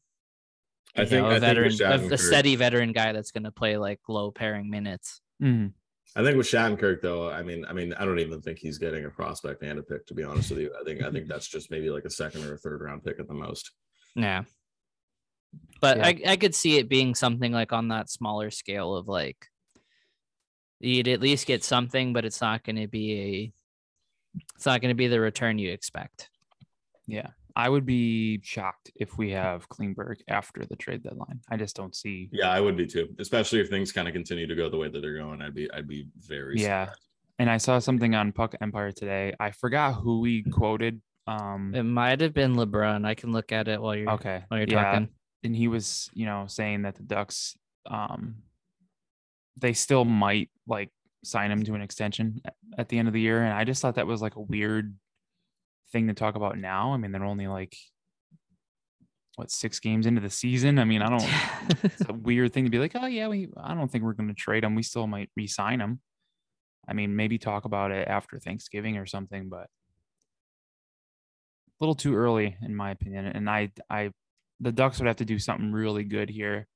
I 0.96 1.04
think, 1.04 1.22
know, 1.24 1.30
I 1.30 1.36
a 1.36 1.40
think 1.40 1.40
veteran 1.80 2.02
with 2.02 2.12
a, 2.12 2.14
a 2.14 2.18
steady 2.18 2.56
veteran 2.56 2.92
guy 2.92 3.12
that's 3.12 3.30
gonna 3.32 3.52
play 3.52 3.76
like 3.76 4.00
low 4.08 4.30
pairing 4.30 4.70
minutes. 4.70 5.20
Mhm. 5.42 5.72
I 6.18 6.24
think 6.24 6.36
with 6.36 6.48
Shattenkirk 6.48 7.00
though, 7.00 7.30
I 7.30 7.44
mean, 7.44 7.64
I 7.66 7.72
mean, 7.72 7.94
I 7.94 8.04
don't 8.04 8.18
even 8.18 8.42
think 8.42 8.58
he's 8.58 8.76
getting 8.76 9.04
a 9.04 9.10
prospect 9.10 9.62
and 9.62 9.78
a 9.78 9.82
pick. 9.84 10.04
To 10.08 10.14
be 10.14 10.24
honest 10.24 10.50
with 10.50 10.58
you, 10.58 10.72
I 10.78 10.82
think 10.82 11.00
I 11.00 11.12
think 11.12 11.28
that's 11.28 11.46
just 11.46 11.70
maybe 11.70 11.90
like 11.90 12.04
a 12.04 12.10
second 12.10 12.44
or 12.44 12.54
a 12.54 12.58
third 12.58 12.80
round 12.80 13.04
pick 13.04 13.20
at 13.20 13.28
the 13.28 13.34
most. 13.34 13.70
Yeah. 14.16 14.42
But 15.80 15.98
Yeah. 15.98 16.06
I, 16.06 16.20
I 16.32 16.36
could 16.36 16.56
see 16.56 16.76
it 16.76 16.88
being 16.88 17.14
something 17.14 17.52
like 17.52 17.72
on 17.72 17.88
that 17.88 18.10
smaller 18.10 18.50
scale 18.50 18.96
of 18.96 19.06
like 19.06 19.46
you'd 20.80 21.06
at 21.06 21.20
least 21.20 21.46
get 21.46 21.62
something, 21.62 22.12
but 22.12 22.24
it's 22.24 22.40
not 22.40 22.64
gonna 22.64 22.88
be 22.88 23.12
a 23.12 23.52
it's 24.56 24.66
not 24.66 24.82
gonna 24.82 24.96
be 24.96 25.06
the 25.06 25.20
return 25.20 25.60
you 25.60 25.70
expect. 25.70 26.30
Yeah. 27.06 27.30
I 27.58 27.68
would 27.68 27.84
be 27.84 28.40
shocked 28.44 28.92
if 28.94 29.18
we 29.18 29.32
have 29.32 29.68
Klingberg 29.68 30.20
after 30.28 30.64
the 30.64 30.76
trade 30.76 31.02
deadline. 31.02 31.40
I 31.50 31.56
just 31.56 31.74
don't 31.74 31.94
see. 31.94 32.28
Yeah, 32.32 32.50
I 32.50 32.60
would 32.60 32.76
be 32.76 32.86
too, 32.86 33.08
especially 33.18 33.58
if 33.58 33.68
things 33.68 33.90
kind 33.90 34.06
of 34.06 34.14
continue 34.14 34.46
to 34.46 34.54
go 34.54 34.70
the 34.70 34.76
way 34.76 34.88
that 34.88 35.00
they're 35.00 35.18
going. 35.18 35.42
I'd 35.42 35.54
be, 35.54 35.68
I'd 35.72 35.88
be 35.88 36.06
very 36.18 36.56
Yeah. 36.60 36.84
surprised. 36.84 37.02
And 37.40 37.50
I 37.50 37.56
saw 37.56 37.80
something 37.80 38.14
on 38.14 38.30
Puck 38.30 38.54
Empire 38.60 38.92
today. 38.92 39.34
I 39.40 39.50
forgot 39.50 39.94
who 39.94 40.20
we 40.20 40.44
quoted. 40.44 41.02
Um, 41.26 41.74
It 41.74 41.82
might 41.82 42.20
have 42.20 42.32
been 42.32 42.54
LeBrun. 42.54 43.04
I 43.04 43.14
can 43.14 43.32
look 43.32 43.50
at 43.50 43.66
it 43.66 43.82
while 43.82 43.96
you're 43.96 44.10
okay. 44.12 44.44
while 44.48 44.60
you're 44.60 44.68
yeah. 44.68 44.84
talking. 44.84 45.08
And 45.42 45.54
he 45.54 45.66
was, 45.68 46.10
you 46.14 46.26
know, 46.26 46.46
saying 46.48 46.82
that 46.82 46.94
the 46.94 47.02
Ducks, 47.02 47.56
um, 47.86 48.36
they 49.56 49.72
still 49.72 50.04
might 50.04 50.50
like 50.66 50.90
sign 51.24 51.50
him 51.50 51.64
to 51.64 51.74
an 51.74 51.82
extension 51.82 52.40
at 52.76 52.88
the 52.88 52.98
end 52.98 53.08
of 53.08 53.14
the 53.14 53.20
year. 53.20 53.42
And 53.42 53.52
I 53.52 53.64
just 53.64 53.82
thought 53.82 53.96
that 53.96 54.06
was 54.06 54.22
like 54.22 54.36
a 54.36 54.40
weird 54.40 54.94
thing 55.92 56.08
to 56.08 56.14
talk 56.14 56.36
about 56.36 56.58
now. 56.58 56.92
I 56.92 56.96
mean, 56.96 57.12
they're 57.12 57.24
only 57.24 57.46
like 57.46 57.76
what 59.36 59.50
six 59.50 59.78
games 59.78 60.06
into 60.06 60.20
the 60.20 60.30
season. 60.30 60.78
I 60.78 60.84
mean, 60.84 61.02
I 61.02 61.08
don't. 61.08 61.84
it's 61.84 62.08
a 62.08 62.12
weird 62.22 62.52
thing 62.52 62.64
to 62.64 62.70
be 62.70 62.78
like, 62.78 62.92
oh 62.94 63.06
yeah, 63.06 63.28
we. 63.28 63.48
I 63.56 63.74
don't 63.74 63.90
think 63.90 64.04
we're 64.04 64.14
going 64.14 64.28
to 64.28 64.34
trade 64.34 64.64
him. 64.64 64.74
We 64.74 64.82
still 64.82 65.06
might 65.06 65.30
re-sign 65.36 65.80
him. 65.80 66.00
I 66.88 66.94
mean, 66.94 67.14
maybe 67.14 67.38
talk 67.38 67.66
about 67.66 67.90
it 67.90 68.08
after 68.08 68.38
Thanksgiving 68.38 68.96
or 68.96 69.06
something, 69.06 69.48
but 69.48 69.68
a 71.80 71.80
little 71.80 71.94
too 71.94 72.16
early 72.16 72.56
in 72.62 72.74
my 72.74 72.90
opinion. 72.90 73.26
And 73.26 73.48
I, 73.48 73.70
I, 73.90 74.10
the 74.58 74.72
Ducks 74.72 74.98
would 74.98 75.06
have 75.06 75.16
to 75.16 75.24
do 75.24 75.38
something 75.38 75.70
really 75.70 76.02
good 76.02 76.30
here, 76.30 76.66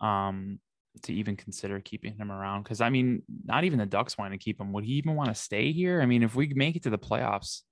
um, 0.00 0.60
to 1.02 1.12
even 1.12 1.36
consider 1.36 1.80
keeping 1.80 2.16
him 2.16 2.30
around. 2.30 2.62
Because 2.62 2.80
I 2.80 2.90
mean, 2.90 3.22
not 3.44 3.64
even 3.64 3.78
the 3.78 3.86
Ducks 3.86 4.16
want 4.16 4.32
to 4.32 4.38
keep 4.38 4.60
him. 4.60 4.72
Would 4.72 4.84
he 4.84 4.92
even 4.92 5.16
want 5.16 5.28
to 5.30 5.34
stay 5.34 5.72
here? 5.72 6.00
I 6.00 6.06
mean, 6.06 6.22
if 6.22 6.36
we 6.36 6.52
make 6.54 6.76
it 6.76 6.84
to 6.84 6.90
the 6.90 6.98
playoffs, 6.98 7.62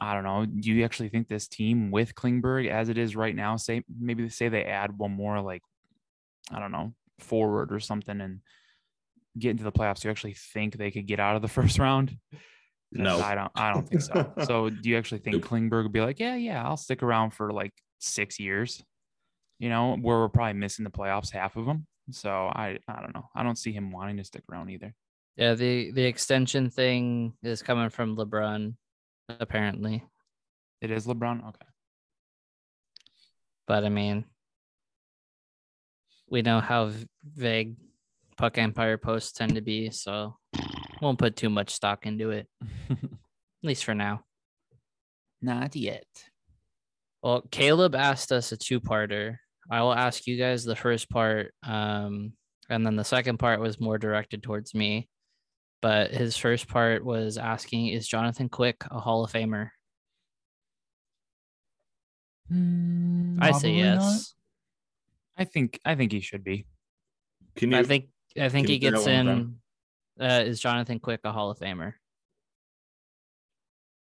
I 0.00 0.14
don't 0.14 0.24
know. 0.24 0.46
Do 0.46 0.72
you 0.72 0.84
actually 0.84 1.08
think 1.08 1.28
this 1.28 1.48
team 1.48 1.90
with 1.90 2.14
Klingberg 2.14 2.68
as 2.68 2.88
it 2.88 2.98
is 2.98 3.16
right 3.16 3.34
now, 3.34 3.56
say 3.56 3.82
maybe 3.98 4.28
say 4.28 4.48
they 4.48 4.64
add 4.64 4.96
one 4.96 5.12
more 5.12 5.40
like 5.40 5.62
I 6.50 6.60
don't 6.60 6.72
know, 6.72 6.94
forward 7.18 7.72
or 7.72 7.80
something 7.80 8.20
and 8.20 8.40
get 9.38 9.50
into 9.50 9.64
the 9.64 9.72
playoffs, 9.72 10.00
do 10.00 10.08
you 10.08 10.12
actually 10.12 10.34
think 10.34 10.76
they 10.76 10.90
could 10.90 11.06
get 11.06 11.20
out 11.20 11.36
of 11.36 11.42
the 11.42 11.48
first 11.58 11.78
round? 11.78 12.16
No. 12.92 13.20
I 13.20 13.34
don't 13.34 13.52
I 13.54 13.72
don't 13.72 13.88
think 13.88 14.02
so. 14.02 14.32
so 14.44 14.70
do 14.70 14.88
you 14.88 14.96
actually 14.96 15.18
think 15.18 15.36
Nope. 15.36 15.44
Klingberg 15.44 15.82
would 15.84 15.92
be 15.92 16.00
like, 16.00 16.20
Yeah, 16.20 16.36
yeah, 16.36 16.64
I'll 16.64 16.76
stick 16.76 17.02
around 17.02 17.30
for 17.30 17.52
like 17.52 17.72
six 17.98 18.38
years, 18.38 18.82
you 19.58 19.68
know, 19.68 19.96
where 20.00 20.18
we're 20.18 20.28
probably 20.28 20.54
missing 20.54 20.84
the 20.84 20.90
playoffs 20.90 21.32
half 21.32 21.56
of 21.56 21.66
them. 21.66 21.86
So 22.10 22.30
I 22.30 22.78
I 22.88 23.02
don't 23.02 23.14
know. 23.14 23.28
I 23.34 23.42
don't 23.42 23.58
see 23.58 23.72
him 23.72 23.90
wanting 23.92 24.16
to 24.16 24.24
stick 24.24 24.44
around 24.50 24.70
either. 24.70 24.94
Yeah, 25.36 25.54
the 25.54 25.92
the 25.92 26.04
extension 26.04 26.70
thing 26.70 27.34
is 27.42 27.62
coming 27.62 27.90
from 27.90 28.16
LeBrun, 28.16 28.74
apparently. 29.28 30.04
It 30.80 30.90
is 30.90 31.06
LeBrun. 31.06 31.40
Okay. 31.40 31.66
But 33.66 33.84
I 33.84 33.88
mean, 33.88 34.24
we 36.30 36.42
know 36.42 36.60
how 36.60 36.90
vague 37.24 37.76
Puck 38.36 38.58
Empire 38.58 38.96
posts 38.96 39.32
tend 39.32 39.56
to 39.56 39.60
be, 39.60 39.90
so 39.90 40.36
won't 41.00 41.18
put 41.18 41.36
too 41.36 41.50
much 41.50 41.70
stock 41.70 42.06
into 42.06 42.30
it, 42.30 42.46
at 42.90 42.98
least 43.62 43.84
for 43.84 43.94
now. 43.94 44.22
Not 45.42 45.76
yet. 45.76 46.06
Well, 47.22 47.42
Caleb 47.50 47.94
asked 47.94 48.32
us 48.32 48.52
a 48.52 48.56
two-parter. 48.56 49.36
I 49.70 49.82
will 49.82 49.92
ask 49.92 50.26
you 50.26 50.36
guys 50.36 50.64
the 50.64 50.76
first 50.76 51.10
part, 51.10 51.52
um, 51.62 52.32
and 52.70 52.86
then 52.86 52.96
the 52.96 53.04
second 53.04 53.38
part 53.38 53.60
was 53.60 53.80
more 53.80 53.98
directed 53.98 54.42
towards 54.42 54.74
me. 54.74 55.08
But 55.80 56.10
his 56.10 56.36
first 56.36 56.68
part 56.68 57.04
was 57.04 57.38
asking, 57.38 57.88
"Is 57.88 58.08
Jonathan 58.08 58.48
Quick 58.48 58.84
a 58.90 58.98
Hall 58.98 59.24
of 59.24 59.32
Famer?" 59.32 59.70
I 62.50 62.54
say 62.54 62.58
Probably 63.38 63.82
not. 63.82 64.00
yes. 64.00 64.34
I 65.36 65.44
think 65.44 65.78
I 65.84 65.94
think 65.94 66.12
he 66.12 66.20
should 66.20 66.42
be. 66.42 66.66
Can 67.54 67.70
you? 67.70 67.78
I 67.78 67.82
think 67.84 68.06
I 68.40 68.48
think 68.48 68.68
he 68.68 68.78
gets 68.78 69.04
that 69.04 69.24
one 69.24 69.26
more 69.26 69.34
in. 69.34 70.30
Uh, 70.30 70.42
is 70.44 70.58
Jonathan 70.58 70.98
Quick 70.98 71.20
a 71.24 71.32
Hall 71.32 71.50
of 71.50 71.58
Famer? 71.58 71.94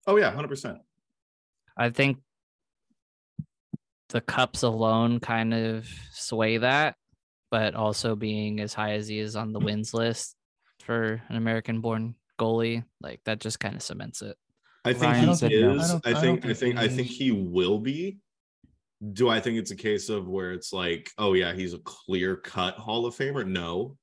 oh 0.07 0.17
yeah, 0.17 0.31
hundred 0.31 0.49
percent. 0.49 0.79
I 1.77 1.91
think 1.91 2.19
the 4.11 4.21
cups 4.21 4.63
alone 4.63 5.19
kind 5.19 5.53
of 5.53 5.89
sway 6.13 6.59
that, 6.59 6.95
but 7.51 7.75
also 7.75 8.15
being 8.15 8.61
as 8.61 8.73
high 8.73 8.93
as 8.93 9.09
he 9.09 9.19
is 9.19 9.35
on 9.35 9.53
the 9.53 9.59
wins 9.59 9.93
list 9.93 10.36
for 10.87 11.21
an 11.29 11.37
American 11.37 11.81
born 11.81 12.15
goalie, 12.39 12.85
like 13.01 13.21
that 13.25 13.41
just 13.41 13.61
kind 13.61 13.75
of 13.75 13.83
cements 13.83 14.23
it. 14.23 14.37
I 14.85 14.93
think 14.93 15.03
Ryan 15.13 15.25
he 15.25 15.31
is. 15.33 15.43
no. 15.43 15.49
I, 16.05 16.11
I 16.11 16.13
don't- 16.13 16.17
I 16.17 16.23
don't 16.23 16.23
think. 16.23 16.45
I 16.45 16.49
think 16.55 16.59
think. 16.59 16.79
he 16.79 16.85
I 16.85 16.89
think 16.89 17.09
he 17.09 17.33
will 17.33 17.79
be. 17.81 18.19
Do 19.13 19.29
I 19.29 19.41
think 19.41 19.59
it's 19.59 19.73
a 19.73 19.77
case 19.77 20.09
of 20.09 20.27
where 20.29 20.53
it's 20.53 20.73
like, 20.73 21.11
oh 21.19 21.35
yeah, 21.35 21.53
he's 21.53 21.75
a 21.75 21.79
clear 21.81 22.37
cut 22.37 22.77
Hall 22.77 23.05
of 23.05 23.15
Famer? 23.15 23.47
No, 23.47 23.99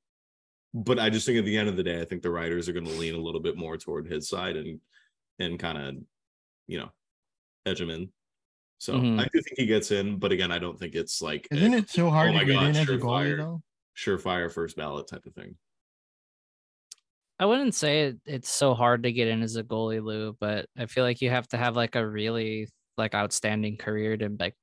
but 0.73 0.99
I 0.99 1.10
just 1.10 1.26
think 1.26 1.39
at 1.39 1.45
the 1.45 1.57
end 1.57 1.69
of 1.69 1.77
the 1.77 1.84
day, 1.84 1.99
I 2.01 2.05
think 2.05 2.22
the 2.22 2.30
writers 2.30 2.69
are 2.69 2.73
going 2.73 2.85
to 2.85 2.91
lean 2.91 3.15
a 3.15 3.19
little 3.19 3.41
bit 3.41 3.57
more 3.57 3.77
toward 3.77 4.07
his 4.07 4.27
side 4.30 4.55
and 4.57 4.80
and 5.39 5.57
kind 5.57 5.77
of, 5.80 5.95
you 6.68 6.77
know, 6.80 6.89
edge 7.65 7.81
him 7.81 7.89
in. 7.89 8.10
So 8.77 8.95
Mhm. 8.95 9.19
I 9.19 9.23
do 9.34 9.41
think 9.41 9.57
he 9.57 9.65
gets 9.65 9.89
in, 9.91 10.19
but 10.19 10.31
again, 10.34 10.51
I 10.51 10.60
don't 10.60 10.77
think 10.77 10.93
it's 10.93 11.22
like 11.22 11.47
Isn't 11.49 11.73
it 11.73 11.89
so 11.89 12.10
hard 12.11 12.31
oh 12.31 12.34
my 12.34 12.39
to 12.41 12.45
get 12.45 12.53
God, 12.53 12.65
in 12.65 12.76
as 12.76 12.89
a 12.89 12.97
goalie 12.97 13.38
though? 13.38 13.64
surefire 13.97 14.51
first 14.51 14.76
ballot 14.76 15.07
type 15.07 15.26
of 15.26 15.34
thing. 15.34 15.55
I 17.39 17.45
wouldn't 17.45 17.76
say 17.76 18.03
it, 18.03 18.18
it's 18.26 18.49
so 18.49 18.73
hard 18.73 19.03
to 19.03 19.11
get 19.11 19.27
in 19.27 19.41
as 19.41 19.55
a 19.55 19.64
goalie, 19.64 20.03
Lou, 20.03 20.35
but 20.39 20.68
I 20.77 20.85
feel 20.85 21.03
like 21.03 21.22
you 21.22 21.30
have 21.30 21.47
to 21.49 21.57
have 21.57 21.76
like 21.76 21.95
a 21.95 22.07
really 22.07 22.69
like 22.97 23.15
outstanding 23.15 23.77
career 23.77 24.15
to 24.18 24.30
like 24.39 24.55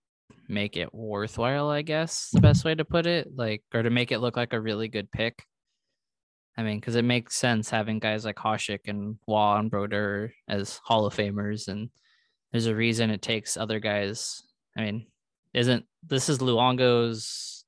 make 0.49 0.77
it 0.77 0.95
worthwhile, 0.95 1.69
I 1.69 1.83
guess 1.83 2.31
the 2.33 2.41
best 2.41 2.65
way 2.65 2.75
to 2.75 2.85
put 2.85 3.07
it. 3.07 3.29
Like 3.35 3.63
or 3.75 3.83
to 3.83 3.91
make 3.91 4.13
it 4.13 4.19
look 4.19 4.37
like 4.37 4.53
a 4.53 4.61
really 4.61 4.89
good 4.89 5.11
pick. 5.11 5.45
I 6.57 6.63
mean, 6.63 6.79
because 6.79 6.97
it 6.97 7.05
makes 7.05 7.37
sense 7.37 7.71
having 7.71 7.99
guys 7.99 8.25
like 8.25 8.37
Hasek 8.37 8.81
and 8.87 9.17
Waugh 9.27 9.59
and 9.59 9.71
Brodeur 9.71 10.33
as 10.49 10.81
Hall 10.85 11.07
of 11.07 11.15
Famers, 11.15 11.69
and 11.69 11.91
there's 12.53 12.67
a 12.67 12.75
reason 12.75 13.11
it 13.11 13.23
takes 13.23 13.57
other 13.57 13.81
guys. 13.81 14.43
I 14.77 14.83
mean, 14.83 15.07
isn't 15.55 15.87
this 16.07 16.29
is 16.29 16.39
Luongo's 16.39 17.65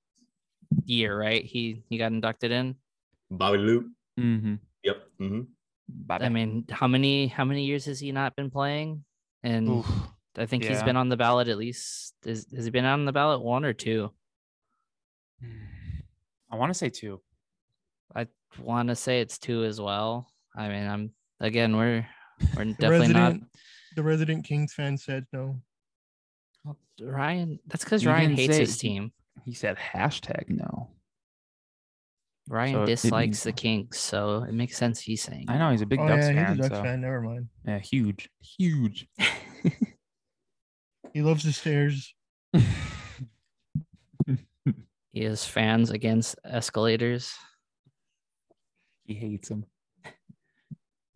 year, 0.85 1.19
right? 1.19 1.45
He 1.45 1.83
he 1.89 1.99
got 1.99 2.13
inducted 2.13 2.51
in. 2.51 2.77
Bobby 3.31 3.59
Lou. 3.59 3.91
Mm-hmm. 4.19 4.55
Yep. 5.23 5.31
hmm 5.31 5.41
I 6.25 6.29
mean, 6.29 6.65
how 6.71 6.87
many 6.89 7.27
how 7.27 7.45
many 7.45 7.65
years 7.65 7.85
has 7.87 8.01
he 8.01 8.13
not 8.13 8.35
been 8.37 8.51
playing? 8.51 9.05
And 9.43 9.69
I 10.39 10.47
think 10.47 10.63
he's 10.65 10.83
been 10.85 10.97
on 10.97 11.09
the 11.09 11.17
ballot 11.17 11.49
at 11.49 11.59
least. 11.59 12.15
Is, 12.25 12.47
has 12.55 12.65
he 12.65 12.71
been 12.71 12.85
on 12.85 13.05
the 13.05 13.13
ballot 13.13 13.43
one 13.43 13.65
or 13.65 13.73
two? 13.75 14.11
I 16.51 16.57
want 16.57 16.71
to 16.71 16.79
say 16.79 16.89
two. 16.89 17.21
I 18.15 18.27
want 18.61 18.89
to 18.89 18.95
say 18.97 19.21
it's 19.21 19.39
two 19.39 19.65
as 19.65 19.81
well. 19.81 20.29
I 20.55 20.69
mean, 20.69 20.87
I'm 20.87 21.11
again, 21.41 21.77
we're 21.77 22.07
we're 22.57 22.65
The 22.65 22.73
definitely 22.75 22.99
resident, 23.15 23.45
the 23.97 24.03
resident 24.03 24.45
Kings 24.45 24.73
fan 24.75 24.97
said 24.97 25.27
no. 25.33 25.61
not 26.65 26.77
Ryan. 27.01 27.59
That's 27.67 27.85
because 27.85 28.07
Ryan 28.07 28.35
hates 28.37 28.55
say- 28.55 28.61
his 28.61 28.79
team. 28.79 29.13
He 29.45 29.55
said 29.55 29.77
hashtag 29.77 30.49
no. 30.49 30.91
Ryan 32.53 32.75
so 32.75 32.85
dislikes 32.87 33.27
means 33.27 33.43
the 33.45 33.51
no. 33.51 33.57
Kings, 33.57 33.99
so 33.99 34.43
it 34.47 34.53
makes 34.53 34.77
sense 34.77 35.01
he's 35.01 35.23
saying. 35.23 35.47
I 35.49 35.57
know 35.59 35.71
he's 35.71 35.81
a 35.81 35.87
big 35.87 36.01
oh 36.01 36.07
Ducks 36.07 36.27
yeah, 36.27 36.35
fan. 36.47 36.57
he's 36.57 36.67
a 36.67 36.69
Ducks 36.69 36.79
so- 36.79 36.85
fan. 36.85 37.01
Never 37.01 37.21
mind. 37.23 37.49
Yeah, 37.67 37.79
huge, 37.79 38.29
huge. 38.59 39.09
He 41.15 41.21
loves 41.21 41.45
the 41.45 41.53
stairs. 41.53 42.15
He 45.13 45.25
has 45.25 45.45
fans 45.45 45.91
against 45.91 46.37
escalators. 46.43 47.35
he 49.05 49.13
hates 49.13 49.51
them. 49.51 49.67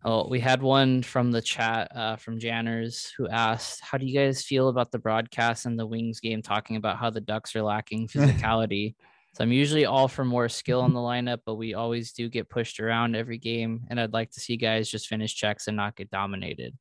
Oh, 0.05 0.27
we 0.29 0.39
had 0.39 0.61
one 0.61 1.01
from 1.01 1.31
the 1.31 1.41
chat 1.41 1.91
uh, 1.95 2.15
from 2.17 2.39
Janners 2.39 3.11
who 3.17 3.27
asked, 3.27 3.81
"How 3.81 3.97
do 3.97 4.05
you 4.05 4.13
guys 4.13 4.43
feel 4.43 4.69
about 4.69 4.91
the 4.91 4.99
broadcast 4.99 5.65
and 5.65 5.79
the 5.79 5.87
Wings 5.87 6.19
game 6.19 6.43
talking 6.43 6.75
about 6.75 6.97
how 6.97 7.09
the 7.09 7.19
Ducks 7.21 7.55
are 7.55 7.63
lacking 7.63 8.07
physicality?" 8.13 8.93
So 9.37 9.43
I'm 9.43 9.51
usually 9.51 9.85
all 9.85 10.07
for 10.07 10.25
more 10.25 10.49
skill 10.49 10.83
in 10.85 10.93
the 10.93 10.99
lineup, 10.99 11.41
but 11.45 11.57
we 11.57 11.75
always 11.75 12.11
do 12.11 12.27
get 12.27 12.49
pushed 12.49 12.79
around 12.79 13.15
every 13.15 13.37
game, 13.37 13.85
and 13.87 13.99
I'd 13.99 14.11
like 14.11 14.31
to 14.31 14.39
see 14.39 14.57
guys 14.57 14.89
just 14.89 15.07
finish 15.07 15.35
checks 15.35 15.67
and 15.67 15.77
not 15.77 15.95
get 15.95 16.09
dominated. 16.09 16.75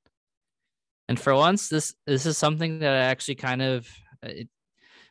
And 1.06 1.20
for 1.20 1.34
once, 1.34 1.68
this 1.68 1.94
this 2.06 2.24
is 2.24 2.38
something 2.38 2.78
that 2.78 2.94
I 2.94 3.00
actually 3.00 3.34
kind 3.34 3.60
of 3.60 3.86
uh, 4.24 4.28
it, 4.28 4.48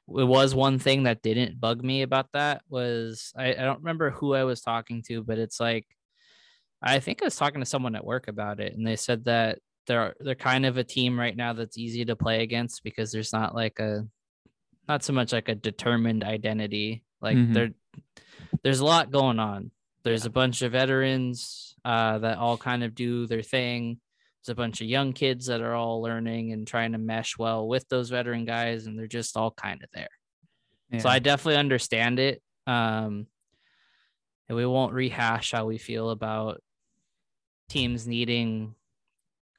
it 0.08 0.24
was 0.24 0.56
one 0.56 0.80
thing 0.80 1.04
that 1.04 1.22
didn't 1.22 1.60
bug 1.60 1.84
me 1.84 2.02
about 2.02 2.32
that 2.34 2.64
was 2.68 3.32
I, 3.38 3.52
I 3.52 3.62
don't 3.62 3.82
remember 3.82 4.10
who 4.10 4.34
I 4.34 4.44
was 4.44 4.62
talking 4.62 5.04
to, 5.04 5.24
but 5.24 5.38
it's 5.38 5.60
like 5.60 5.86
I 6.82 7.00
think 7.00 7.22
I 7.22 7.26
was 7.26 7.36
talking 7.36 7.62
to 7.62 7.66
someone 7.68 7.96
at 7.96 8.04
work 8.04 8.28
about 8.28 8.60
it, 8.60 8.74
and 8.74 8.88
they 8.88 8.96
said 8.96 9.26
that 9.26 9.60
they're 9.86 10.16
they're 10.20 10.34
kind 10.34 10.66
of 10.66 10.78
a 10.78 10.84
team 10.84 11.20
right 11.20 11.38
now 11.38 11.54
that's 11.54 11.78
easy 11.78 12.06
to 12.06 12.16
play 12.16 12.42
against 12.42 12.84
because 12.84 13.12
there's 13.12 13.34
not 13.34 13.54
like 13.54 13.80
a 13.80 14.08
not 14.90 15.04
so 15.04 15.14
much 15.14 15.32
like 15.32 15.48
a 15.48 15.54
determined 15.54 16.24
identity. 16.24 17.05
Like 17.22 17.38
Mhm. 17.38 17.54
there 17.54 17.70
there's 18.64 18.80
a 18.80 18.86
lot 18.86 19.12
going 19.12 19.40
on. 19.40 19.72
There's 20.04 20.26
a 20.26 20.30
bunch 20.30 20.62
of 20.62 20.72
veterans 20.74 21.76
uh, 21.84 22.20
that 22.20 22.38
all 22.38 22.58
kind 22.58 22.84
of 22.84 22.96
do 22.96 23.28
their 23.28 23.42
thing. 23.42 24.00
There's 24.42 24.54
a 24.54 24.56
bunch 24.56 24.82
of 24.82 24.88
young 24.88 25.14
kids 25.14 25.48
that 25.48 25.62
are 25.62 25.74
all 25.74 26.02
learning 26.02 26.52
and 26.52 26.68
trying 26.68 26.92
to 26.94 26.98
mesh 26.98 27.38
well 27.38 27.68
with 27.68 27.88
those 27.90 28.10
veteran 28.10 28.46
guys, 28.46 28.86
and 28.86 28.98
they're 28.98 29.08
just 29.08 29.38
all 29.38 29.52
kind 29.52 29.84
of 29.84 29.90
there. 29.94 30.10
So 31.00 31.10
I 31.10 31.20
definitely 31.20 31.58
understand 31.58 32.20
it. 32.20 32.42
Um, 32.68 33.28
and 34.48 34.56
we 34.56 34.66
won't 34.66 34.94
rehash 34.94 35.52
how 35.52 35.66
we 35.66 35.78
feel 35.78 36.10
about 36.12 36.62
teams 37.70 38.08
needing 38.08 38.76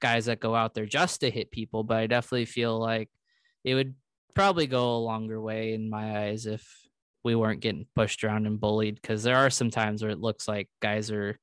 guys 0.00 0.26
that 0.26 0.40
go 0.40 0.54
out 0.54 0.74
there 0.74 0.86
just 0.86 1.20
to 1.20 1.30
hit 1.30 1.50
people, 1.50 1.82
but 1.84 1.96
I 1.98 2.06
definitely 2.06 2.44
feel 2.44 2.78
like 2.78 3.10
it 3.64 3.74
would 3.74 3.94
probably 4.34 4.66
go 4.66 4.96
a 4.96 4.98
longer 4.98 5.40
way 5.40 5.72
in 5.74 5.90
my 5.90 6.26
eyes 6.26 6.46
if 6.46 6.85
we 7.26 7.34
weren't 7.34 7.60
getting 7.60 7.84
pushed 7.96 8.22
around 8.22 8.46
and 8.46 8.60
bullied 8.60 8.94
because 9.02 9.24
there 9.24 9.36
are 9.36 9.50
some 9.50 9.68
times 9.68 10.00
where 10.00 10.12
it 10.12 10.20
looks 10.20 10.46
like 10.46 10.68
guys 10.80 11.10
are 11.10 11.36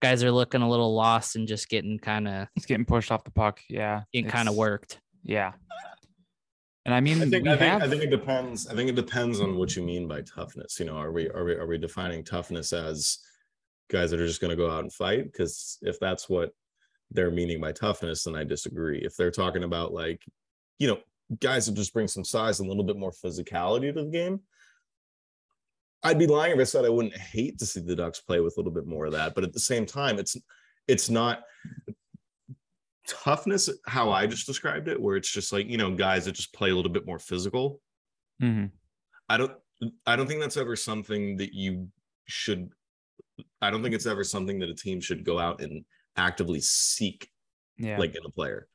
guys 0.00 0.22
are 0.22 0.30
looking 0.30 0.62
a 0.62 0.70
little 0.70 0.94
lost 0.94 1.34
and 1.34 1.48
just 1.48 1.68
getting 1.68 1.98
kind 1.98 2.28
of 2.28 2.46
He's 2.54 2.64
getting 2.64 2.84
pushed 2.84 3.10
off 3.10 3.24
the 3.24 3.32
puck. 3.32 3.60
Yeah. 3.68 4.02
getting 4.12 4.30
kind 4.30 4.48
of 4.48 4.54
worked. 4.54 5.00
Yeah. 5.24 5.54
And 6.86 6.94
I 6.94 7.00
mean, 7.00 7.20
I 7.20 7.26
think 7.26 7.44
we 7.46 7.50
I 7.50 7.56
think, 7.56 7.72
have, 7.72 7.82
I 7.82 7.88
think 7.88 8.02
it 8.04 8.10
depends. 8.10 8.68
I 8.68 8.74
think 8.74 8.90
it 8.90 8.94
depends 8.94 9.40
on 9.40 9.56
what 9.56 9.74
you 9.74 9.82
mean 9.82 10.06
by 10.06 10.20
toughness. 10.20 10.78
You 10.78 10.86
know, 10.86 10.96
are 10.98 11.10
we 11.10 11.28
are 11.30 11.44
we 11.44 11.54
are 11.54 11.66
we 11.66 11.78
defining 11.78 12.22
toughness 12.22 12.72
as 12.72 13.18
guys 13.90 14.12
that 14.12 14.20
are 14.20 14.26
just 14.26 14.40
going 14.40 14.50
to 14.50 14.56
go 14.56 14.70
out 14.70 14.84
and 14.84 14.92
fight? 14.92 15.24
Because 15.24 15.78
if 15.82 15.98
that's 15.98 16.28
what 16.28 16.50
they're 17.10 17.32
meaning 17.32 17.60
by 17.60 17.72
toughness, 17.72 18.24
then 18.24 18.36
I 18.36 18.44
disagree. 18.44 18.98
If 18.98 19.16
they're 19.16 19.32
talking 19.32 19.64
about 19.64 19.92
like, 19.92 20.22
you 20.78 20.86
know, 20.86 20.98
guys 21.40 21.66
that 21.66 21.74
just 21.74 21.92
bring 21.92 22.08
some 22.08 22.24
size 22.24 22.60
and 22.60 22.66
a 22.66 22.70
little 22.70 22.84
bit 22.84 22.98
more 22.98 23.12
physicality 23.12 23.92
to 23.94 24.04
the 24.04 24.10
game, 24.10 24.40
I'd 26.02 26.18
be 26.18 26.26
lying 26.26 26.52
if 26.52 26.58
I 26.58 26.64
said 26.64 26.84
I 26.84 26.90
wouldn't 26.90 27.16
hate 27.16 27.58
to 27.58 27.66
see 27.66 27.80
the 27.80 27.96
Ducks 27.96 28.20
play 28.20 28.40
with 28.40 28.56
a 28.56 28.60
little 28.60 28.72
bit 28.72 28.86
more 28.86 29.06
of 29.06 29.12
that. 29.12 29.34
But 29.34 29.44
at 29.44 29.52
the 29.52 29.60
same 29.60 29.86
time, 29.86 30.18
it's 30.18 30.36
it's 30.86 31.08
not 31.08 31.42
toughness 33.08 33.70
how 33.86 34.10
I 34.10 34.26
just 34.26 34.46
described 34.46 34.88
it, 34.88 35.00
where 35.00 35.16
it's 35.16 35.30
just 35.30 35.52
like 35.52 35.66
you 35.66 35.78
know 35.78 35.90
guys 35.90 36.26
that 36.26 36.32
just 36.32 36.52
play 36.52 36.70
a 36.70 36.76
little 36.76 36.92
bit 36.92 37.06
more 37.06 37.18
physical. 37.18 37.80
Mhm. 38.42 38.70
I 39.28 39.38
don't 39.38 39.52
I 40.06 40.16
don't 40.16 40.26
think 40.26 40.40
that's 40.40 40.58
ever 40.58 40.76
something 40.76 41.38
that 41.38 41.54
you 41.54 41.88
should 42.26 42.70
I 43.62 43.70
don't 43.70 43.82
think 43.82 43.94
it's 43.94 44.06
ever 44.06 44.24
something 44.24 44.58
that 44.58 44.68
a 44.68 44.74
team 44.74 45.00
should 45.00 45.24
go 45.24 45.38
out 45.38 45.62
and 45.62 45.84
actively 46.16 46.60
seek 46.60 47.30
yeah. 47.78 47.98
like 47.98 48.14
in 48.14 48.24
a 48.24 48.30
player. 48.30 48.68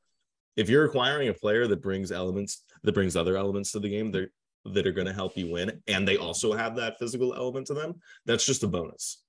If 0.60 0.70
you're 0.70 0.86
acquiring 0.86 1.28
a 1.30 1.34
player 1.34 1.68
that 1.68 1.82
brings 1.82 2.12
elements 2.12 2.64
that 2.84 2.94
brings 2.94 3.16
other 3.16 3.36
elements 3.38 3.72
to 3.74 3.80
the 3.80 3.90
game 3.90 4.12
that 4.12 4.30
that 4.74 4.86
are 4.86 4.92
going 4.92 5.08
to 5.08 5.14
help 5.22 5.34
you 5.38 5.50
win 5.56 5.82
and 5.88 6.06
they 6.08 6.18
also 6.18 6.54
have 6.54 6.76
that 6.76 7.00
physical 7.00 7.34
element 7.34 7.66
to 7.68 7.74
them, 7.74 7.92
that's 8.26 8.46
just 8.46 8.64
a 8.64 8.68
bonus. 8.68 9.24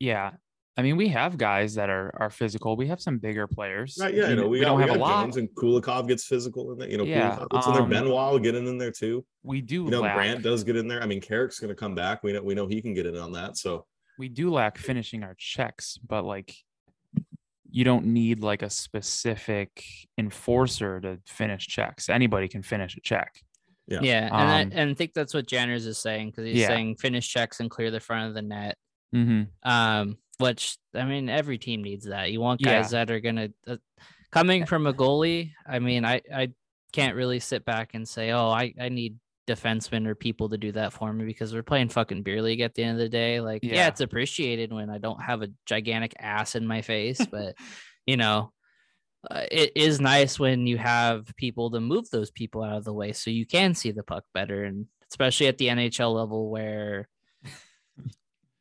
yeah. 0.00 0.30
I 0.78 0.82
mean, 0.82 0.98
we 0.98 1.08
have 1.08 1.38
guys 1.38 1.74
that 1.76 1.88
are 1.88 2.10
are 2.22 2.28
physical. 2.28 2.76
We 2.76 2.86
have 2.88 3.00
some 3.00 3.16
bigger 3.16 3.46
players. 3.46 3.96
Right, 3.98 4.12
yeah, 4.14 4.28
you 4.28 4.36
know, 4.36 4.46
we, 4.46 4.60
got- 4.60 4.66
don't 4.66 4.76
we 4.76 4.82
have 4.86 4.94
a 4.96 4.98
lot. 4.98 5.22
Jones 5.24 5.38
and 5.38 5.48
Kulikov 5.60 6.06
gets 6.06 6.24
physical 6.26 6.70
in 6.72 6.78
there. 6.78 6.90
You 6.90 6.98
know, 6.98 7.04
Yeah, 7.04 7.30
Kulikov 7.30 7.48
gets 7.50 7.66
in 7.66 7.72
there. 7.72 7.82
um, 7.82 7.88
Benoit 7.88 8.32
will 8.32 8.38
get 8.38 8.54
in, 8.54 8.66
in 8.66 8.76
there 8.76 8.90
too. 8.90 9.24
We 9.42 9.62
do 9.62 9.84
You 9.84 9.90
know, 9.90 10.02
lack, 10.02 10.16
Grant 10.16 10.42
does 10.42 10.64
get 10.64 10.76
in 10.76 10.86
there. 10.86 11.02
I 11.02 11.06
mean, 11.06 11.22
Carrick's 11.22 11.58
going 11.60 11.70
to 11.70 11.74
come 11.84 11.94
back. 11.94 12.22
We 12.22 12.34
know 12.34 12.42
we 12.42 12.54
know 12.54 12.66
he 12.66 12.82
can 12.82 12.92
get 12.92 13.06
in 13.06 13.16
on 13.16 13.32
that. 13.32 13.56
So 13.56 13.86
we 14.18 14.28
do 14.28 14.50
lack 14.50 14.76
finishing 14.76 15.22
our 15.22 15.34
checks, 15.38 15.98
but 16.06 16.26
like 16.26 16.54
you 17.76 17.84
don't 17.84 18.06
need 18.06 18.40
like 18.40 18.62
a 18.62 18.70
specific 18.70 19.84
enforcer 20.16 20.98
to 20.98 21.18
finish 21.26 21.66
checks. 21.66 22.08
Anybody 22.08 22.48
can 22.48 22.62
finish 22.62 22.96
a 22.96 23.00
check. 23.00 23.42
Yeah. 23.86 24.00
Yeah, 24.00 24.24
and 24.24 24.32
Um, 24.32 24.48
I, 24.78 24.80
and 24.80 24.90
I 24.92 24.94
think 24.94 25.12
that's 25.12 25.34
what 25.34 25.46
Janners 25.46 25.84
is 25.84 25.98
saying 25.98 26.30
because 26.30 26.46
he's 26.46 26.56
Yeah. 26.56 26.68
saying 26.68 26.96
finish 26.96 27.28
checks 27.28 27.60
and 27.60 27.70
clear 27.70 27.90
the 27.90 28.00
front 28.00 28.28
of 28.28 28.34
the 28.34 28.40
net. 28.40 28.78
Mm-hmm. 29.14 29.70
Um, 29.70 30.16
which 30.38 30.78
I 30.94 31.04
mean, 31.04 31.28
every 31.28 31.58
team 31.58 31.82
needs 31.82 32.06
that. 32.06 32.32
You 32.32 32.40
want 32.40 32.62
Yeah. 32.62 32.80
guys 32.80 32.92
that 32.92 33.10
are 33.10 33.20
gonna 33.20 33.50
uh, 33.66 33.76
coming 34.32 34.64
from 34.64 34.86
a 34.86 34.94
goalie. 34.94 35.52
I 35.66 35.78
mean, 35.78 36.06
I 36.06 36.22
I 36.34 36.52
can't 36.92 37.14
really 37.14 37.40
sit 37.40 37.66
back 37.66 37.92
and 37.92 38.08
say, 38.08 38.30
oh, 38.30 38.48
I 38.48 38.72
I 38.80 38.88
need 38.88 39.16
defensemen 39.46 40.06
or 40.06 40.14
people 40.14 40.48
to 40.48 40.58
do 40.58 40.72
that 40.72 40.92
for 40.92 41.12
me 41.12 41.24
because 41.24 41.54
we're 41.54 41.62
playing 41.62 41.88
fucking 41.88 42.22
beer 42.22 42.42
league 42.42 42.60
at 42.60 42.74
the 42.74 42.82
end 42.82 42.92
of 42.92 42.98
the 42.98 43.08
day. 43.08 43.40
Like, 43.40 43.62
yeah, 43.62 43.74
Yeah. 43.74 43.88
it's 43.88 44.00
appreciated 44.00 44.72
when 44.72 44.90
I 44.90 44.98
don't 44.98 45.22
have 45.22 45.42
a 45.42 45.48
gigantic 45.66 46.14
ass 46.18 46.54
in 46.54 46.66
my 46.66 46.82
face, 46.82 47.24
but 47.30 47.54
you 48.06 48.16
know. 48.16 48.52
Uh, 49.28 49.42
it 49.50 49.72
is 49.74 50.00
nice 50.00 50.38
when 50.38 50.68
you 50.68 50.78
have 50.78 51.34
people 51.36 51.68
to 51.68 51.80
move 51.80 52.08
those 52.10 52.30
people 52.30 52.62
out 52.62 52.76
of 52.76 52.84
the 52.84 52.92
way 52.92 53.12
so 53.12 53.28
you 53.28 53.44
can 53.44 53.74
see 53.74 53.90
the 53.90 54.04
puck 54.04 54.22
better 54.32 54.62
and 54.62 54.86
especially 55.10 55.48
at 55.48 55.58
the 55.58 55.66
NHL 55.66 56.14
level 56.14 56.48
where 56.48 57.08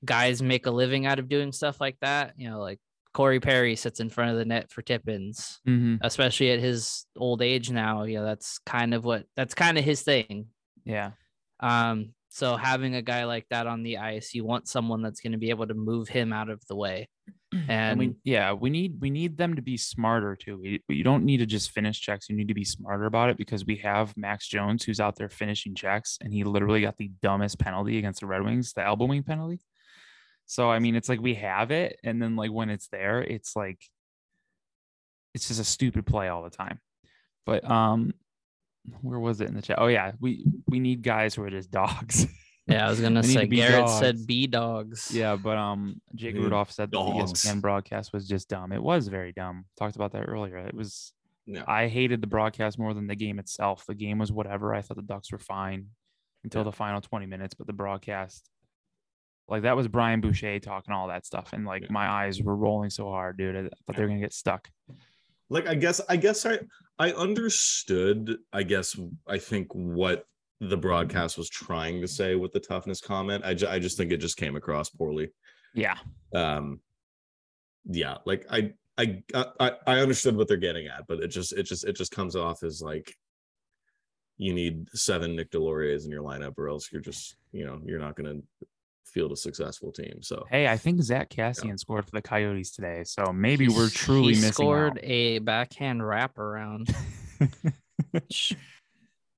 guys 0.04 0.42
make 0.42 0.66
a 0.66 0.72
living 0.72 1.06
out 1.06 1.20
of 1.20 1.30
doing 1.30 1.52
stuff 1.52 1.80
like 1.80 1.98
that. 2.02 2.34
You 2.38 2.50
know, 2.50 2.60
like 2.62 2.80
Corey 3.14 3.40
Perry 3.40 3.76
sits 3.76 4.00
in 4.00 4.10
front 4.10 4.32
of 4.32 4.38
the 4.38 4.46
net 4.46 4.72
for 4.72 4.82
Tippins, 4.82 5.60
Mm-hmm. 5.68 5.98
especially 6.02 6.52
at 6.52 6.60
his 6.60 7.06
old 7.16 7.42
age 7.44 7.70
now. 7.70 8.04
You 8.04 8.20
know, 8.20 8.26
that's 8.26 8.60
kind 8.60 8.94
of 8.94 9.06
what 9.06 9.26
that's 9.36 9.54
kind 9.54 9.78
of 9.78 9.84
his 9.84 10.02
thing. 10.02 10.48
Yeah. 10.86 11.12
Um, 11.60 12.14
so 12.30 12.58
having 12.58 12.96
a 12.96 13.02
guy 13.02 13.24
like 13.24 13.46
that 13.50 13.66
on 13.66 13.84
the 13.84 13.98
ice, 13.98 14.34
you 14.34 14.44
want 14.44 14.68
someone 14.68 15.02
that's 15.02 15.22
going 15.22 15.32
to 15.32 15.38
be 15.38 15.52
able 15.52 15.68
to 15.68 15.74
move 15.74 16.10
him 16.10 16.34
out 16.34 16.50
of 16.50 16.62
the 16.68 16.76
way. 16.76 17.10
And 17.54 17.70
And 17.70 18.00
we 18.00 18.16
yeah, 18.26 18.52
we 18.52 18.70
need 18.70 18.98
we 19.00 19.10
need 19.10 19.38
them 19.38 19.56
to 19.56 19.62
be 19.62 19.78
smarter 19.78 20.36
too. 20.36 20.60
We, 20.62 20.84
you 20.90 21.06
don't 21.06 21.24
need 21.24 21.38
to 21.38 21.46
just 21.46 21.72
finish 21.72 22.02
checks. 22.02 22.28
You 22.28 22.36
need 22.36 22.50
to 22.50 22.54
be 22.54 22.66
smarter 22.66 23.06
about 23.06 23.30
it 23.30 23.38
because 23.38 23.66
we 23.66 23.78
have 23.78 24.16
Max 24.18 24.46
Jones 24.46 24.84
who's 24.84 25.00
out 25.00 25.16
there 25.16 25.30
finishing 25.30 25.74
checks 25.74 26.18
and 26.20 26.34
he 26.34 26.44
literally 26.44 26.82
got 26.82 26.98
the 26.98 27.12
dumbest 27.22 27.58
penalty 27.58 27.98
against 27.98 28.20
the 28.20 28.26
Red 28.26 28.44
Wings, 28.44 28.74
the 28.74 28.86
elbow 28.86 29.06
wing 29.06 29.24
penalty. 29.24 29.62
So 30.46 30.70
I 30.70 30.80
mean, 30.80 30.96
it's 30.96 31.08
like 31.08 31.22
we 31.22 31.36
have 31.36 31.72
it, 31.72 31.98
and 32.04 32.22
then 32.22 32.36
like 32.36 32.52
when 32.52 32.70
it's 32.70 32.88
there, 32.90 33.22
it's 33.22 33.56
like 33.56 33.80
it's 35.34 35.48
just 35.48 35.60
a 35.60 35.66
stupid 35.66 36.06
play 36.06 36.28
all 36.28 36.44
the 36.44 36.50
time. 36.50 36.80
But 37.46 37.70
um, 37.70 38.14
where 39.02 39.20
was 39.20 39.42
it 39.42 39.48
in 39.48 39.56
the 39.56 39.62
chat? 39.62 39.78
Oh 39.80 39.88
yeah, 39.88 40.12
we 40.20 40.46
we 40.68 40.80
need 40.80 41.02
guys 41.02 41.36
who 41.36 41.44
are 41.44 41.50
just 41.50 41.72
dogs. 41.72 42.28
yeah, 42.68 42.86
I 42.86 42.90
was 42.90 43.00
gonna 43.02 43.24
say 43.24 43.42
to 43.42 43.48
Garrett 43.48 43.86
dogs. 43.86 44.00
said 44.00 44.26
B 44.28 44.48
dogs. 44.48 45.12
Yeah, 45.14 45.36
but 45.36 45.58
um, 45.58 46.02
Jake 46.16 46.36
Dude, 46.36 46.44
Rudolph 46.46 46.72
said 46.72 46.92
that 46.92 46.98
the. 46.98 47.04
ESPN 47.04 47.62
broadcast 47.62 48.14
was 48.14 48.28
just 48.28 48.50
dumb. 48.50 48.72
It 48.72 48.82
was 48.82 49.08
very 49.08 49.32
dumb. 49.32 49.66
Talked 49.78 49.96
about 49.96 50.12
that 50.14 50.24
earlier. 50.28 50.58
It 50.58 50.74
was. 50.76 51.14
no. 51.48 51.64
I 51.68 51.88
hated 51.88 52.22
the 52.22 52.28
broadcast 52.28 52.80
more 52.80 52.94
than 52.94 53.08
the 53.08 53.16
game 53.16 53.40
itself. 53.40 53.86
The 53.86 53.96
game 53.96 54.18
was 54.20 54.32
whatever. 54.32 54.74
I 54.74 54.82
thought 54.82 54.98
the 54.98 55.04
Ducks 55.04 55.32
were 55.32 55.38
fine 55.40 55.88
until 56.44 56.62
Yeah. 56.62 56.66
the 56.66 56.72
final 56.72 57.02
twenty 57.02 57.26
minutes, 57.28 57.54
but 57.54 57.68
the 57.68 57.74
broadcast, 57.74 58.50
like 59.48 59.64
that 59.64 59.76
was 59.76 59.88
Brian 59.88 60.22
Boucher 60.22 60.60
talking 60.60 60.94
all 60.94 61.08
that 61.10 61.26
stuff, 61.26 61.54
and 61.54 61.66
like 61.66 61.84
Yeah. 61.84 61.88
my 61.92 62.08
eyes 62.08 62.42
were 62.42 62.56
rolling 62.56 62.90
so 62.90 63.10
hard, 63.10 63.38
dude. 63.38 63.56
I 63.56 63.62
thought 63.86 63.96
they 63.96 64.02
were 64.02 64.08
gonna 64.10 64.20
get 64.20 64.34
stuck. 64.34 64.70
Like 65.50 65.68
I 65.68 65.76
guess 65.76 66.02
I 66.10 66.18
guess 66.18 66.46
I 66.46 66.60
I 66.98 67.12
understood 67.12 68.38
I 68.52 68.64
guess 68.64 68.98
I 69.28 69.38
think 69.38 69.68
what 69.74 70.26
the 70.60 70.78
broadcast 70.78 71.38
was 71.38 71.50
trying 71.50 72.02
to 72.02 72.08
say 72.08 72.36
with 72.36 72.54
the 72.54 72.60
toughness 72.60 73.02
comment. 73.02 73.44
I 73.46 73.54
ju- 73.54 73.68
I 73.68 73.80
just 73.80 73.98
think 73.98 74.12
it 74.12 74.18
just 74.18 74.38
came 74.38 74.56
across 74.56 74.90
poorly. 74.90 75.30
Yeah. 75.74 75.98
Um 76.34 76.80
yeah, 77.86 78.18
like 78.26 78.46
I 78.50 78.74
I 78.98 79.22
I 79.36 79.72
I 79.86 80.00
understood 80.00 80.36
what 80.36 80.48
they're 80.48 80.58
getting 80.58 80.88
at, 80.88 81.06
but 81.08 81.20
it 81.20 81.28
just 81.28 81.54
it 81.54 81.64
just 81.64 81.86
it 81.86 81.96
just 81.96 82.12
comes 82.12 82.36
off 82.36 82.64
as 82.64 82.82
like 82.82 83.14
you 84.38 84.54
need 84.54 84.88
seven 84.94 85.36
Nick 85.36 85.52
Deslauriers 85.52 86.06
in 86.06 86.12
your 86.12 86.24
lineup 86.24 86.58
or 86.58 86.68
else 86.68 86.92
you're 86.92 87.02
just, 87.02 87.38
you 87.54 87.66
know, 87.66 87.80
you're 87.86 88.00
not 88.00 88.16
going 88.16 88.42
to 88.42 88.68
field 89.16 89.32
a 89.32 89.36
successful 89.36 89.92
team. 89.92 90.22
So 90.22 90.44
Hey, 90.52 90.68
I 90.68 90.78
think 90.78 91.02
Zack 91.02 91.30
Kassian 91.32 91.80
scored 91.80 92.06
for 92.06 92.12
the 92.12 92.22
Coyotes 92.22 92.70
today, 92.72 93.04
so 93.06 93.32
maybe 93.34 93.68
we're 93.70 93.90
truly 93.90 94.34
he 94.36 94.42
missing 94.42 94.52
scored 94.54 94.92
out. 94.98 95.04
a 95.04 95.40
backhand 95.40 96.02
wraparound 96.02 96.94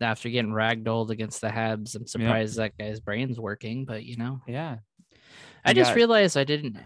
after 0.01 0.29
getting 0.29 0.51
ragdolled 0.51 1.09
against 1.11 1.41
the 1.41 1.47
Habs. 1.49 1.95
I'm 1.95 2.07
surprised 2.07 2.57
that 2.57 2.77
guy's 2.77 2.99
brain's 2.99 3.39
working, 3.39 3.85
but 3.85 4.03
you 4.03 4.17
know, 4.17 4.41
yeah. 4.47 4.77
I 5.63 5.73
just 5.73 5.91
got- 5.91 5.95
realized 5.95 6.37
I 6.37 6.43
didn't 6.43 6.77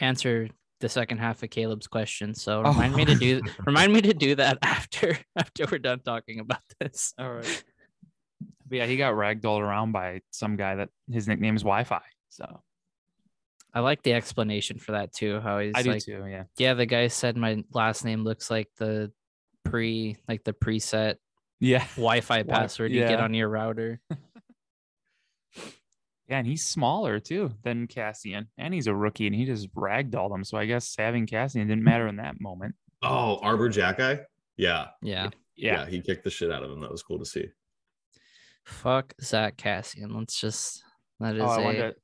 answer 0.00 0.48
the 0.80 0.88
second 0.88 1.18
half 1.18 1.42
of 1.42 1.50
Caleb's 1.50 1.86
question. 1.86 2.34
So 2.34 2.62
Oh. 2.64 2.72
remind 2.72 2.96
me 2.96 3.04
to 3.04 3.14
do 3.14 3.42
remind 3.66 3.92
me 3.92 4.00
to 4.02 4.14
do 4.14 4.34
that 4.36 4.58
after 4.62 5.16
after 5.36 5.66
we're 5.70 5.78
done 5.78 6.00
talking 6.00 6.40
about 6.40 6.62
this. 6.80 7.14
All 7.18 7.30
right. 7.32 7.64
But 8.66 8.78
yeah, 8.78 8.86
he 8.86 8.96
got 8.96 9.12
ragdolled 9.14 9.60
around 9.60 9.92
by 9.92 10.22
some 10.30 10.56
guy 10.56 10.76
that 10.76 10.88
his 11.10 11.28
nickname 11.28 11.56
is 11.56 11.62
Wi-Fi. 11.62 12.00
So 12.32 12.62
I 13.74 13.80
like 13.80 14.02
the 14.02 14.14
explanation 14.14 14.78
for 14.78 14.92
that 14.92 15.12
too. 15.12 15.40
How 15.40 15.58
he's 15.58 15.72
I 15.74 15.82
do 15.82 15.90
like, 15.90 16.04
too. 16.04 16.24
Yeah. 16.26 16.44
yeah, 16.56 16.74
the 16.74 16.86
guy 16.86 17.08
said 17.08 17.36
my 17.36 17.62
last 17.72 18.04
name 18.04 18.24
looks 18.24 18.50
like 18.50 18.68
the 18.78 19.12
pre 19.64 20.16
like 20.28 20.42
the 20.44 20.54
preset 20.54 21.16
Yeah. 21.60 21.84
Wi-Fi 21.96 22.42
Wi- 22.42 22.58
password 22.58 22.92
you 22.92 23.00
get 23.00 23.20
on 23.20 23.34
your 23.34 23.48
router. 23.48 24.00
Yeah, 26.28 26.38
and 26.38 26.46
he's 26.46 26.64
smaller 26.64 27.20
too 27.20 27.50
than 27.62 27.86
Kassian, 27.86 28.46
and 28.56 28.72
he's 28.72 28.86
a 28.86 28.94
rookie, 28.94 29.26
and 29.26 29.36
he 29.36 29.44
just 29.44 29.70
ragdolled 29.74 30.34
him. 30.34 30.44
So 30.44 30.56
I 30.56 30.64
guess 30.64 30.94
having 30.96 31.26
Kassian 31.26 31.68
didn't 31.68 31.84
matter 31.84 32.06
in 32.08 32.16
that 32.16 32.40
moment. 32.40 32.74
Oh, 33.02 33.38
Arber 33.42 33.68
Xhekaj? 33.68 34.24
Yeah. 34.56 34.86
Yeah. 35.02 35.28
yeah. 35.56 35.80
Yeah, 35.80 35.86
he 35.86 36.00
kicked 36.00 36.24
the 36.24 36.30
shit 36.30 36.50
out 36.50 36.62
of 36.62 36.70
him. 36.70 36.80
That 36.80 36.90
was 36.90 37.02
cool 37.02 37.18
to 37.18 37.26
see. 37.26 37.48
Fuck 38.64 39.12
Zack 39.20 39.58
Kassian. 39.58 40.16
Let's 40.16 40.40
just 40.40 40.82
that 41.20 41.34
oh, 41.34 41.36
is 41.36 41.42
Oh, 41.42 41.46
I 41.46 41.60
a 41.60 41.64
wanted 41.64 41.78
to, 41.78 41.94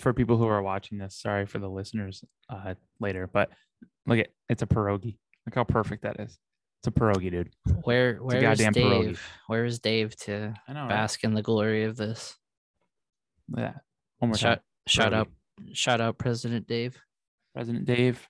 for 0.00 0.12
people 0.12 0.36
who 0.36 0.46
are 0.46 0.62
watching 0.62 0.98
this. 0.98 1.16
Sorry 1.16 1.46
for 1.46 1.58
the 1.58 1.68
listeners 1.68 2.24
uh, 2.48 2.74
later, 3.00 3.28
but 3.32 3.50
look 4.06 4.18
at 4.18 4.28
it's 4.48 4.62
a 4.62 4.66
pierogi. 4.66 5.16
Look 5.46 5.54
how 5.54 5.64
perfect 5.64 6.02
that 6.02 6.20
is. 6.20 6.38
It's 6.80 6.88
a 6.88 6.90
pierogi, 6.90 7.30
dude. 7.30 7.50
where 7.82 8.16
a 8.16 8.24
where's 8.24 8.42
goddamn 8.42 8.74
pierogi. 8.74 9.04
Dave? 9.06 9.22
Where's 9.46 9.78
Dave 9.78 10.16
to 10.16 10.54
I 10.68 10.72
know. 10.72 10.80
Right? 10.82 10.88
bask 10.88 11.24
in 11.24 11.34
the 11.34 11.42
glory 11.42 11.84
of 11.84 11.96
this? 11.96 12.36
Yeah. 13.56 13.74
One 14.18 14.30
more 14.30 14.36
Shout 14.36 14.58
time. 14.58 14.62
shout 14.86 15.14
out 15.14 15.28
shout 15.72 16.00
out 16.00 16.18
President 16.18 16.66
Dave. 16.66 16.98
President 17.54 17.84
Dave. 17.86 18.28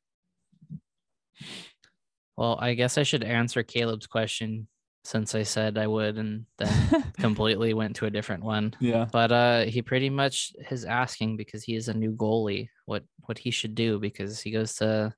Well, 2.37 2.59
I 2.61 2.75
guess 2.75 2.99
I 2.99 3.03
should 3.03 3.25
answer 3.25 3.63
Caleb's 3.63 4.07
question 4.07 4.69
since 5.07 5.35
I 5.35 5.45
said 5.45 5.79
I 5.79 5.87
would 5.87 6.19
and 6.19 6.47
then 6.59 7.13
completely 7.19 7.75
went 7.75 7.97
to 7.97 8.07
a 8.07 8.11
different 8.11 8.45
one. 8.45 8.75
yeah. 8.81 9.07
But 9.11 9.33
uh 9.33 9.65
he 9.65 9.83
pretty 9.83 10.11
much 10.11 10.53
is 10.71 10.85
asking 10.85 11.37
because 11.37 11.63
he 11.63 11.77
is 11.77 11.89
a 11.89 11.95
new 11.95 12.13
goalie 12.13 12.69
what 12.87 13.05
what 13.27 13.39
he 13.39 13.51
should 13.51 13.75
do 13.75 13.99
because 13.99 14.41
he 14.41 14.51
goes 14.51 14.75
to 14.77 15.15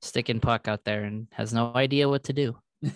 stick 0.00 0.28
and 0.28 0.40
puck 0.40 0.68
out 0.68 0.84
there 0.84 1.04
and 1.04 1.26
has 1.32 1.52
no 1.52 1.72
idea 1.74 2.08
what 2.08 2.24
to 2.24 2.32
do. 2.32 2.56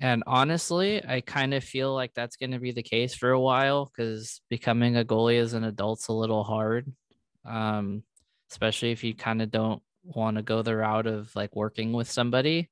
And 0.00 0.24
honestly, 0.26 1.04
I 1.06 1.20
kind 1.20 1.54
of 1.54 1.62
feel 1.62 1.94
like 1.94 2.14
that's 2.14 2.36
going 2.36 2.50
to 2.50 2.58
be 2.58 2.72
the 2.72 2.82
case 2.82 3.14
for 3.14 3.30
a 3.30 3.40
while 3.40 3.86
because 3.86 4.40
becoming 4.50 4.96
a 4.96 5.04
goalie 5.04 5.40
as 5.40 5.54
an 5.54 5.64
adult's 5.64 6.08
a 6.08 6.12
little 6.12 6.42
hard, 6.42 6.92
um, 7.44 8.02
especially 8.50 8.90
if 8.90 9.04
you 9.04 9.14
kind 9.14 9.40
of 9.40 9.50
don't 9.50 9.82
want 10.02 10.36
to 10.36 10.42
go 10.42 10.62
the 10.62 10.76
route 10.76 11.06
of 11.06 11.34
like 11.36 11.54
working 11.54 11.92
with 11.92 12.10
somebody. 12.10 12.70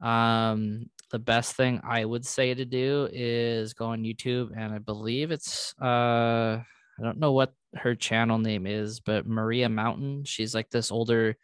Um, 0.00 0.90
the 1.10 1.18
best 1.18 1.56
thing 1.56 1.80
I 1.82 2.04
would 2.04 2.24
say 2.24 2.54
to 2.54 2.64
do 2.64 3.08
is 3.12 3.74
go 3.74 3.86
on 3.86 4.04
YouTube, 4.04 4.50
and 4.56 4.72
I 4.72 4.78
believe 4.78 5.30
it's 5.30 5.74
uh, 5.80 6.62
I 7.00 7.02
don't 7.02 7.18
know 7.18 7.32
what 7.32 7.52
her 7.74 7.94
channel 7.94 8.38
name 8.38 8.66
is, 8.66 9.00
but 9.00 9.26
Maria 9.26 9.68
Mountain. 9.68 10.24
She's 10.24 10.54
like 10.54 10.70
this 10.70 10.90
older 10.90 11.36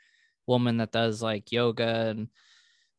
woman 0.46 0.76
that 0.78 0.92
does 0.92 1.22
like 1.22 1.52
yoga 1.52 2.08
and 2.08 2.28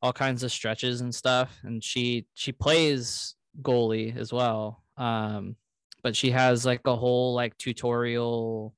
all 0.01 0.13
kinds 0.13 0.43
of 0.43 0.51
stretches 0.51 1.01
and 1.01 1.13
stuff. 1.13 1.57
And 1.63 1.83
she 1.83 2.27
she 2.33 2.51
plays 2.51 3.35
goalie 3.61 4.15
as 4.17 4.31
well. 4.33 4.83
Um 4.97 5.55
but 6.03 6.15
she 6.15 6.31
has 6.31 6.65
like 6.65 6.81
a 6.85 6.95
whole 6.95 7.33
like 7.33 7.57
tutorial 7.57 8.75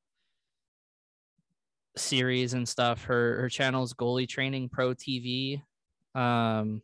series 1.98 2.54
and 2.54 2.68
stuff. 2.68 3.04
Her 3.06 3.42
her 3.42 3.50
channel's 3.50 3.94
goalie 3.94 4.28
training 4.28 4.70
pro 4.70 4.94
tv 4.94 5.62
um 6.20 6.82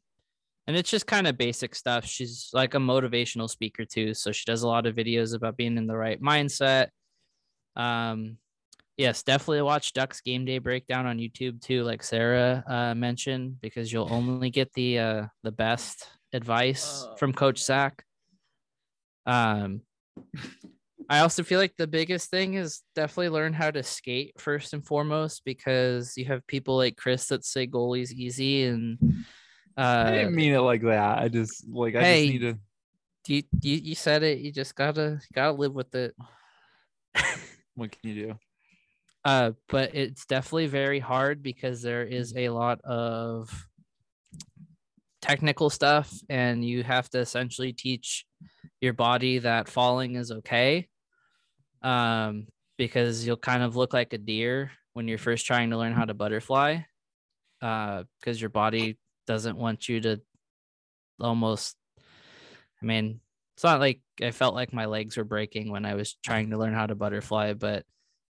and 0.68 0.76
it's 0.76 0.90
just 0.90 1.06
kind 1.06 1.28
of 1.28 1.38
basic 1.38 1.76
stuff. 1.76 2.06
She's 2.06 2.50
like 2.52 2.74
a 2.74 2.80
motivational 2.80 3.50
speaker 3.50 3.86
too 3.86 4.14
so 4.14 4.32
she 4.32 4.46
does 4.46 4.64
a 4.64 4.68
lot 4.68 4.88
of 4.88 4.96
videos 4.96 5.36
about 5.36 5.58
being 5.58 5.78
in 5.78 5.88
the 5.88 5.98
right 5.98 6.22
mindset. 6.22 6.88
Um 7.76 8.38
yes 8.98 9.24
definitely 9.24 9.62
watch 9.62 9.92
ducks 9.94 10.22
game 10.22 10.46
day 10.46 10.58
breakdown 10.58 11.06
on 11.06 11.18
youtube 11.18 11.62
too 11.62 11.84
like 11.84 12.02
sarah 12.02 12.64
uh, 12.66 12.96
mentioned 12.96 13.60
because 13.60 13.92
you'll 13.92 14.08
only 14.10 14.50
get 14.50 14.72
the 14.72 14.98
uh 14.98 15.26
the 15.44 15.52
best 15.52 16.08
advice 16.34 17.06
from 17.18 17.34
coach 17.34 17.64
zach. 17.64 18.04
Um 19.26 19.82
i 21.10 21.20
also 21.20 21.44
feel 21.44 21.60
like 21.60 21.76
the 21.78 21.88
biggest 21.88 22.30
thing 22.30 22.56
is 22.56 22.82
definitely 22.96 23.30
learn 23.30 23.54
how 23.54 23.70
to 23.72 23.84
skate 23.84 24.34
first 24.40 24.74
and 24.74 24.86
foremost 24.86 25.44
because 25.46 26.16
you 26.18 26.26
have 26.26 26.46
people 26.48 26.76
like 26.78 26.96
chris 26.98 27.28
that 27.28 27.46
say 27.46 27.68
goalie's 27.68 28.14
easy 28.14 28.64
and 28.66 28.98
uh 29.78 30.04
I 30.08 30.12
didn't 30.12 30.36
mean 30.36 30.54
it 30.54 30.60
like 30.60 30.82
that. 30.84 31.20
I 31.20 31.28
just 31.28 31.68
like 31.68 31.96
I 31.96 32.04
Hey. 32.04 32.24
just 32.26 32.34
need 32.34 32.40
to. 32.40 33.34
you, 33.34 33.44
you 33.62 33.76
you 33.90 33.96
said 33.96 34.24
it 34.24 34.40
you 34.40 34.52
just 34.52 34.74
gotta 34.76 35.20
gotta 35.34 35.52
live 35.52 35.74
with 35.74 35.94
it 35.96 36.16
What 37.76 37.92
can 37.92 38.10
you 38.10 38.26
do? 38.28 38.34
uh 39.26 39.52
but 39.68 39.96
it's 39.96 40.26
definitely 40.26 40.68
very 40.68 41.00
hard 41.00 41.44
because 41.44 41.82
there 41.82 42.04
is 42.04 42.34
a 42.38 42.50
lot 42.50 42.80
of 42.86 43.50
technical 45.22 45.70
stuff 45.70 46.14
and 46.30 46.64
you 46.64 46.84
have 46.84 47.10
to 47.10 47.20
essentially 47.20 47.74
teach 47.74 48.26
your 48.82 48.94
body 48.94 49.40
that 49.40 49.68
falling 49.68 50.16
is 50.16 50.32
okay 50.32 50.88
um 51.86 52.48
because 52.78 53.26
you'll 53.26 53.38
kind 53.38 53.64
of 53.64 53.76
look 53.76 53.94
like 53.94 54.14
a 54.14 54.18
deer 54.18 54.72
when 54.94 55.08
you're 55.08 55.18
first 55.18 55.46
trying 55.46 55.70
to 55.70 55.78
learn 55.78 55.94
how 55.94 56.06
to 56.06 56.14
butterfly 56.14 56.80
uh 57.62 58.04
because 58.20 58.40
your 58.40 58.50
body 58.50 58.98
doesn't 59.28 59.58
want 59.58 59.88
you 59.88 60.02
to 60.02 60.22
almost 61.20 61.76
i 62.82 62.86
mean 62.86 63.20
it's 63.56 63.64
not 63.64 63.80
like 63.80 64.02
i 64.22 64.32
felt 64.32 64.56
like 64.56 64.74
my 64.74 64.86
legs 64.86 65.16
were 65.16 65.24
breaking 65.24 65.72
when 65.72 65.86
i 65.86 65.96
was 65.96 66.18
trying 66.26 66.50
to 66.50 66.58
learn 66.58 66.74
how 66.74 66.86
to 66.86 66.96
butterfly 66.96 67.54
but 67.54 67.86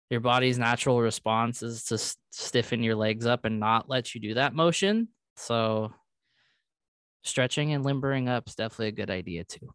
your 0.09 0.19
body's 0.19 0.57
natural 0.57 1.01
response 1.01 1.63
is 1.63 1.83
to 1.85 1.97
stiffen 2.31 2.83
your 2.83 2.95
legs 2.95 3.25
up 3.25 3.45
and 3.45 3.59
not 3.59 3.89
let 3.89 4.13
you 4.13 4.21
do 4.21 4.35
that 4.35 4.53
motion. 4.53 5.07
So 5.35 5.93
stretching 7.23 7.73
and 7.73 7.83
limbering 7.83 8.29
up 8.29 8.47
is 8.47 8.55
definitely 8.55 8.89
a 8.89 8.91
good 8.91 9.09
idea 9.09 9.43
too. 9.43 9.73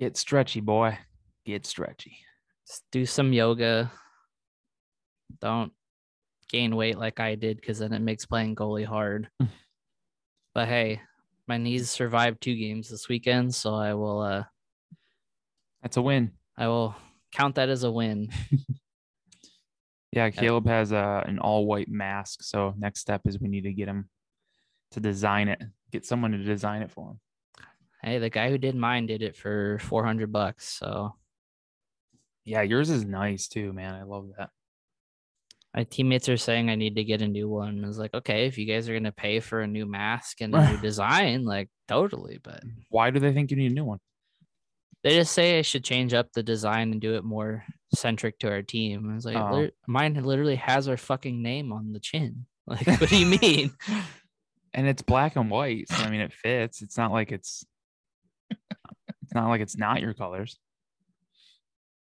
Get 0.00 0.16
stretchy, 0.16 0.60
boy. 0.60 0.98
Get 1.44 1.64
stretchy. 1.64 2.18
Just 2.68 2.84
do 2.92 3.06
some 3.06 3.32
yoga. 3.32 3.90
Don't 5.40 5.72
gain 6.48 6.76
weight 6.76 6.98
like 6.98 7.18
I 7.18 7.34
did 7.34 7.56
because 7.56 7.78
then 7.78 7.92
it 7.92 8.00
makes 8.00 8.26
playing 8.26 8.56
goalie 8.56 8.84
hard. 8.84 9.28
but 10.54 10.68
hey, 10.68 11.00
my 11.46 11.56
knees 11.56 11.90
survived 11.90 12.40
two 12.40 12.54
games 12.54 12.90
this 12.90 13.08
weekend, 13.08 13.54
so 13.54 13.74
I 13.74 13.94
will 13.94 14.20
uh 14.20 14.44
That's 15.82 15.96
a 15.96 16.02
win. 16.02 16.32
I 16.56 16.68
will 16.68 16.94
count 17.32 17.54
that 17.54 17.68
as 17.68 17.84
a 17.84 17.90
win. 17.90 18.28
Yeah, 20.12 20.30
Caleb 20.30 20.66
has 20.66 20.90
a 20.92 21.22
an 21.26 21.38
all 21.38 21.66
white 21.66 21.90
mask. 21.90 22.42
So 22.42 22.74
next 22.78 23.00
step 23.00 23.22
is 23.26 23.38
we 23.38 23.48
need 23.48 23.64
to 23.64 23.72
get 23.72 23.88
him 23.88 24.08
to 24.92 25.00
design 25.00 25.48
it. 25.48 25.62
Get 25.92 26.06
someone 26.06 26.32
to 26.32 26.38
design 26.38 26.82
it 26.82 26.90
for 26.90 27.10
him. 27.10 27.20
hey, 28.02 28.18
the 28.18 28.30
guy 28.30 28.48
who 28.48 28.58
did 28.58 28.74
mine 28.74 29.06
did 29.06 29.22
it 29.22 29.36
for 29.36 29.78
400 29.80 30.32
bucks, 30.32 30.66
so 30.66 31.14
Yeah, 32.48 32.62
yours 32.62 32.88
is 32.88 33.04
nice 33.04 33.46
too, 33.46 33.72
man. 33.74 33.94
I 33.94 34.04
love 34.04 34.30
that. 34.38 34.48
my 35.74 35.84
teammates 35.84 36.28
are 36.30 36.38
saying 36.38 36.70
I 36.70 36.76
need 36.76 36.96
to 36.96 37.04
get 37.04 37.20
a 37.20 37.28
new 37.28 37.46
one. 37.48 37.84
I 37.84 37.86
was 37.86 37.98
like, 37.98 38.14
okay, 38.14 38.46
if 38.46 38.56
you 38.56 38.64
guys 38.64 38.88
are 38.88 38.94
gonna 38.94 39.12
pay 39.12 39.40
for 39.40 39.60
a 39.60 39.66
new 39.66 39.84
mask 39.84 40.40
and 40.40 40.54
a 40.54 40.70
new 40.72 40.78
design, 40.82 41.44
like 41.44 41.68
totally. 41.88 42.38
But 42.42 42.62
Why 42.88 43.10
do 43.10 43.20
they 43.20 43.32
think 43.34 43.50
you 43.50 43.56
need 43.58 43.72
a 43.72 43.74
new 43.74 43.84
one? 43.84 43.98
they 45.04 45.14
just 45.14 45.32
say 45.32 45.58
I 45.58 45.62
should 45.62 45.84
change 45.84 46.12
up 46.12 46.32
the 46.32 46.42
design 46.42 46.90
and 46.90 47.00
do 47.00 47.14
it 47.14 47.22
more 47.22 47.64
centric 47.94 48.36
to 48.40 48.50
our 48.50 48.62
team. 48.62 49.10
I 49.10 49.14
was 49.14 49.24
like, 49.24 49.36
Oh. 49.36 49.68
Mine 49.86 50.14
literally 50.14 50.56
has 50.56 50.88
our 50.88 50.96
fucking 50.96 51.40
name 51.40 51.72
on 51.72 51.92
the 51.92 52.00
chin. 52.00 52.46
Like, 52.66 52.86
what 52.86 53.08
do 53.08 53.16
you 53.16 53.38
mean? 53.40 53.70
and 54.74 54.86
it's 54.86 55.00
black 55.02 55.36
and 55.36 55.50
white, 55.50 55.88
so 55.88 55.96
I 56.02 56.10
mean 56.10 56.20
it 56.20 56.32
fits. 56.34 56.82
It's 56.82 56.98
not 56.98 57.12
like 57.12 57.30
it's 57.32 57.64
it's 58.50 59.34
not 59.34 59.48
like 59.48 59.60
it's 59.60 59.76
not 59.78 60.00
your 60.02 60.14
colors. 60.14 60.58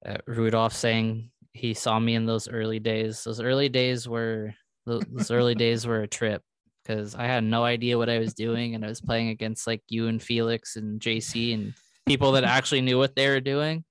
Uh, 0.05 0.19
Rudolph 0.27 0.75
saying 0.75 1.31
he 1.53 1.75
saw 1.75 1.99
me 1.99 2.15
in 2.15 2.27
those 2.27 2.49
early 2.49 2.79
days. 2.81 3.25
Those 3.25 3.41
early 3.41 3.69
days 3.69 4.09
were 4.09 4.55
those 4.87 5.31
early 5.31 5.55
days 5.65 5.87
were 5.87 6.03
a 6.03 6.09
trip 6.09 6.43
because 6.85 7.15
I 7.15 7.25
had 7.27 7.45
no 7.45 7.65
idea 7.65 7.97
what 7.97 8.11
I 8.11 8.19
was 8.19 8.35
doing, 8.35 8.75
and 8.75 8.85
I 8.85 8.89
was 8.89 9.01
playing 9.01 9.29
against 9.29 9.67
like 9.67 9.83
you 9.89 10.09
and 10.09 10.23
Felix 10.23 10.77
and 10.77 11.01
JC 11.01 11.55
and 11.55 11.75
people 12.07 12.33
that 12.33 12.45
actually 12.45 12.83
knew 12.83 12.99
what 12.99 13.15
they 13.17 13.29
were 13.29 13.41
doing. 13.41 13.85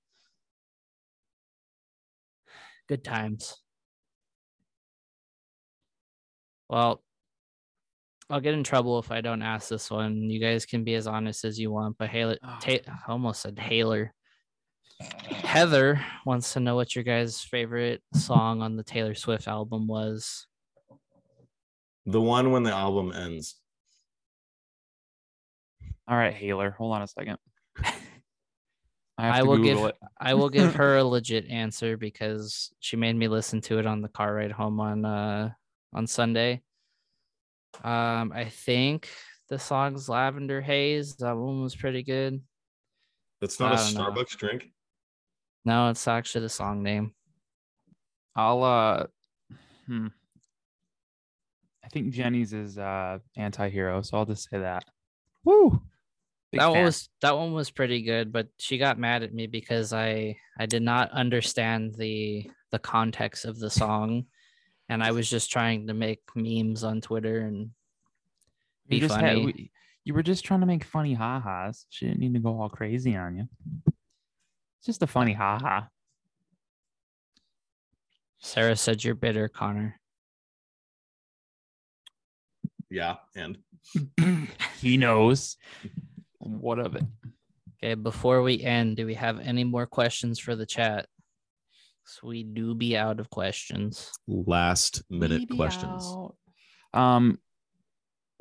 Good 2.88 3.04
times. 3.04 3.56
Well, 6.70 7.02
I'll 8.30 8.40
get 8.42 8.54
in 8.54 8.64
trouble 8.64 9.00
if 9.00 9.12
I 9.12 9.22
don't 9.22 9.42
ask 9.42 9.70
this 9.70 9.90
one. 9.92 10.30
You 10.30 10.40
guys 10.40 10.66
can 10.66 10.84
be 10.84 10.96
as 10.96 11.08
honest 11.08 11.46
as 11.46 11.60
you 11.60 11.72
want, 11.72 11.98
but 11.98 12.10
Haler, 12.10 12.38
Oh. 12.44 12.58
Ta- 12.62 12.78
I 12.88 13.12
almost 13.12 13.42
said 13.42 13.60
Haler. 13.60 14.14
Heather 15.44 16.04
wants 16.26 16.54
to 16.54 16.60
know 16.60 16.76
what 16.76 16.96
your 16.96 17.04
guys' 17.04 17.42
favorite 17.42 18.02
song 18.14 18.62
on 18.62 18.76
the 18.76 18.84
Taylor 18.84 19.16
Swift 19.16 19.48
album 19.48 19.88
was. 19.88 20.48
The 22.06 22.22
one 22.22 22.52
when 22.52 22.64
the 22.64 22.72
album 22.72 23.14
ends. 23.14 23.56
All 26.08 26.18
right, 26.18 26.34
Haler, 26.34 26.72
hold 26.72 26.96
on 26.96 27.02
a 27.02 27.08
second. 27.08 27.38
I, 27.86 27.92
have 29.18 29.36
I 29.36 29.40
to 29.40 29.46
will 29.46 29.58
Google 29.58 29.76
give 29.76 29.86
it. 29.86 29.96
I 30.20 30.34
will 30.34 30.50
give 30.50 30.76
her 30.78 30.98
a 30.98 31.04
legit 31.04 31.50
answer 31.50 31.98
because 31.98 32.72
she 32.80 32.98
made 32.98 33.16
me 33.16 33.28
listen 33.28 33.62
to 33.62 33.80
it 33.80 33.86
on 33.86 34.02
the 34.02 34.10
car 34.10 34.34
ride 34.34 34.52
home 34.52 34.80
on 34.80 35.06
uh 35.06 35.52
on 35.94 36.08
Sunday. 36.08 36.62
Um, 37.84 38.32
I 38.34 38.46
think 38.50 39.10
the 39.50 39.60
song's 39.60 40.10
Lavender 40.10 40.62
Haze. 40.62 41.16
That 41.18 41.38
one 41.38 41.62
was 41.62 41.76
pretty 41.76 42.04
good. 42.04 42.42
That's 43.40 43.60
not 43.60 43.74
a 43.74 43.78
don't 43.78 43.94
know. 43.94 44.12
Starbucks 44.12 44.38
drink. 44.38 44.72
No, 45.66 45.90
it's 45.90 46.08
actually 46.08 46.42
the 46.42 46.50
song 46.50 46.84
name. 46.84 47.14
I'll 48.36 48.64
uh 48.64 49.06
hmm. 49.88 50.08
I 51.84 51.88
think 51.90 52.14
Jenny's 52.14 52.54
is 52.54 52.78
uh 52.78 53.20
anti-hero, 53.38 54.02
so 54.02 54.18
I'll 54.18 54.26
just 54.26 54.50
say 54.50 54.60
that. 54.60 54.86
Woo! 55.46 55.82
Big 56.52 56.60
that 56.60 56.72
one 56.72 56.84
was 56.84 57.10
that 57.22 57.38
one 57.38 57.54
was 57.54 57.72
pretty 57.72 58.02
good, 58.04 58.32
but 58.32 58.48
she 58.58 58.78
got 58.78 59.00
mad 59.00 59.24
at 59.24 59.34
me 59.34 59.48
because 59.48 59.94
I 59.94 60.38
I 60.58 60.66
did 60.66 60.82
not 60.84 61.12
understand 61.12 61.96
the 61.96 62.50
the 62.72 62.80
context 62.80 63.46
of 63.46 63.60
the 63.60 63.70
song, 63.70 64.26
and 64.90 65.04
I 65.04 65.12
was 65.12 65.30
just 65.30 65.52
trying 65.52 65.88
to 65.88 65.94
make 65.94 66.22
memes 66.36 66.84
on 66.84 67.02
Twitter 67.02 67.42
and 67.42 67.70
you 68.88 68.90
be 68.90 69.00
just 69.00 69.16
had- 69.16 69.22
funny. 69.22 69.46
we- 69.46 69.72
you 70.06 70.14
were 70.14 70.24
just 70.24 70.44
trying 70.44 70.60
to 70.60 70.66
make 70.66 70.84
funny 70.84 71.14
ha-has. 71.14 71.86
She 71.90 72.06
didn't 72.06 72.20
need 72.20 72.34
to 72.34 72.40
go 72.42 72.60
all 72.62 72.68
crazy 72.68 73.16
on 73.16 73.38
you. 73.38 73.48
It's 74.84 74.88
just 74.88 75.02
a 75.02 75.08
funny 75.08 75.32
ha-ha. 75.32 75.88
Sarah 78.40 78.76
said 78.76 79.02
you're 79.02 79.16
bitter, 79.16 79.48
Connor. 79.48 79.98
Yeah, 82.90 83.16
and 83.34 83.60
He 84.82 84.98
knows. 84.98 85.56
What 86.40 86.80
of 86.80 86.98
it? 86.98 87.06
Okay, 87.82 87.94
before 87.94 88.42
we 88.42 88.62
end, 88.62 88.98
do 88.98 89.06
we 89.06 89.14
have 89.14 89.40
any 89.40 89.64
more 89.64 89.86
questions 89.86 90.38
for 90.38 90.54
the 90.54 90.66
chat? 90.66 91.06
So 92.06 92.28
we 92.28 92.44
do 92.44 92.76
be 92.76 92.98
out 92.98 93.22
of 93.22 93.30
questions. 93.30 94.12
last 94.28 95.02
minute 95.10 95.44
Maybe 95.50 95.56
questions. 95.56 96.04
out. 96.06 96.36
Um, 96.94 97.40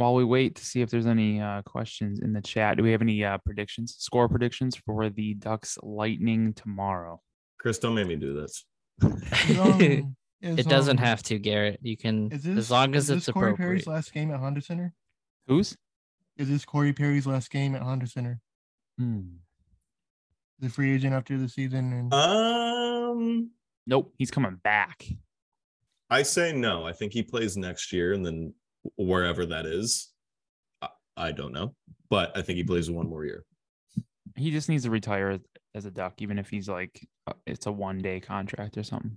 while 0.02 0.14
we 0.14 0.24
wait 0.24 0.56
to 0.56 0.64
see 0.64 0.82
if 0.82 0.90
there's 0.90 1.06
any 1.06 1.40
uh, 1.40 1.62
questions 1.62 2.18
in 2.20 2.32
the 2.32 2.40
chat, 2.42 2.76
do 2.76 2.82
we 2.82 2.90
have 2.90 3.02
any 3.02 3.24
uh, 3.24 3.38
predictions, 3.38 3.94
score 3.98 4.28
predictions 4.28 4.76
for 4.76 5.08
the 5.08 5.34
Ducks 5.34 5.78
Lightning 5.80 6.52
tomorrow? 6.54 7.20
Chris, 7.58 7.78
don't 7.78 7.94
make 7.94 8.08
me 8.08 8.16
do 8.16 8.34
this. 8.34 8.64
Um, 9.00 10.16
it 10.40 10.68
doesn't 10.68 10.98
have 10.98 11.22
to, 11.24 11.38
Garrett. 11.38 11.78
You 11.82 11.96
can 11.96 12.32
Is 12.32 12.42
this 12.42 12.58
as 12.58 12.70
long 12.72 12.96
as 12.96 13.04
is 13.04 13.10
it's 13.10 13.26
this 13.26 13.32
Corey 13.32 13.52
appropriate. 13.52 13.66
Perry's 13.68 13.86
last 13.86 14.12
game 14.12 14.32
at 14.32 14.40
Honda 14.40 14.60
Center? 14.60 14.92
Who's? 15.46 15.76
Is 16.36 16.48
this 16.48 16.64
Corey 16.64 16.92
Perry's 16.92 17.26
last 17.26 17.50
game 17.50 17.76
at 17.76 17.82
Honda 17.82 18.08
Center? 18.08 18.40
Hmm. 18.98 19.20
The 20.58 20.68
free 20.68 20.94
agent 20.94 21.14
after 21.14 21.38
the 21.38 21.48
season, 21.48 21.92
and 21.92 22.12
Um, 22.12 23.50
Nope, 23.86 24.12
he's 24.18 24.30
coming 24.32 24.58
back. 24.64 25.06
I 26.10 26.22
say 26.22 26.52
no. 26.52 26.84
I 26.84 26.92
think 26.92 27.12
he 27.12 27.22
plays 27.22 27.56
next 27.56 27.92
year, 27.92 28.12
and 28.12 28.26
then 28.26 28.52
wherever 28.96 29.46
that 29.46 29.66
is, 29.66 30.10
I, 30.80 30.88
I 31.16 31.32
don't 31.32 31.52
know, 31.52 31.74
but 32.10 32.36
I 32.36 32.42
think 32.42 32.56
he 32.56 32.64
plays 32.64 32.90
one 32.90 33.08
more 33.08 33.24
year. 33.24 33.44
He 34.36 34.50
just 34.50 34.68
needs 34.68 34.84
to 34.84 34.90
retire 34.90 35.38
as- 35.74 35.84
a 35.84 35.90
Duck, 35.90 36.14
even 36.18 36.38
if 36.38 36.48
he's 36.50 36.68
like 36.68 37.06
uh, 37.26 37.32
it's 37.46 37.66
a 37.66 37.72
one 37.72 37.98
day 37.98 38.20
contract 38.20 38.76
or 38.76 38.82
something. 38.82 39.16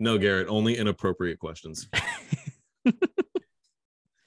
No, 0.00 0.18
Garrett, 0.18 0.48
only 0.48 0.76
inappropriate 0.76 1.38
questions. 1.38 1.88
All 1.94 2.92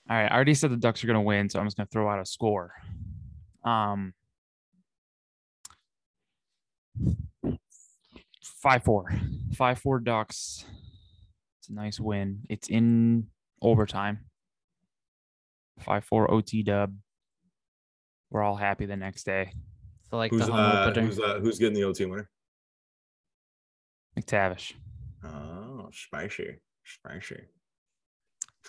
right, 0.09 0.31
I 0.31 0.33
already 0.33 0.53
said 0.53 0.71
the 0.71 0.77
Ducks 0.77 1.03
are 1.03 1.07
gonna 1.07 1.21
win, 1.21 1.49
so 1.49 1.59
I'm 1.59 1.65
just 1.65 1.75
gonna 1.75 1.87
throw 1.91 2.09
out 2.09 2.21
a 2.21 2.25
score. 2.25 2.71
Um, 3.65 4.13
five 8.41 8.83
four, 8.83 9.11
five 9.55 9.79
four 9.79 9.99
Ducks. 9.99 10.63
It's 11.59 11.69
a 11.69 11.73
nice 11.73 11.99
win. 11.99 12.41
It's 12.49 12.69
in 12.69 13.27
overtime. 13.61 14.19
Five 15.79 16.05
four 16.05 16.31
OT 16.31 16.63
dub. 16.63 16.95
We're 18.31 18.43
all 18.43 18.55
happy 18.55 18.85
the 18.85 18.95
next 18.95 19.25
day. 19.25 19.51
So 20.09 20.17
like 20.17 20.31
Who's 20.31 20.45
the 20.45 20.53
uh, 20.53 20.93
who's 20.93 21.19
uh, 21.19 21.39
who's 21.41 21.59
getting 21.59 21.73
the 21.73 21.83
OT 21.83 22.05
winner? 22.05 22.29
McTavish. 24.19 24.73
Oh, 25.23 25.89
spicy, 25.91 26.55
spicy. 26.83 27.41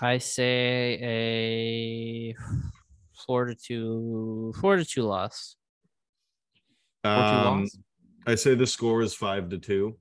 I 0.00 0.18
say 0.18 0.98
a 1.00 2.34
four 3.26 3.46
to 3.46 3.54
two, 3.54 4.52
four 4.60 4.76
to 4.76 4.84
two 4.84 5.02
loss. 5.02 5.56
Four 7.04 7.12
two 7.14 7.18
Um, 7.18 7.60
loss. 7.62 7.78
I 8.26 8.34
say 8.34 8.54
the 8.56 8.66
score 8.66 9.02
is 9.02 9.14
five 9.14 9.48
to 9.50 9.58
two. 9.58 9.96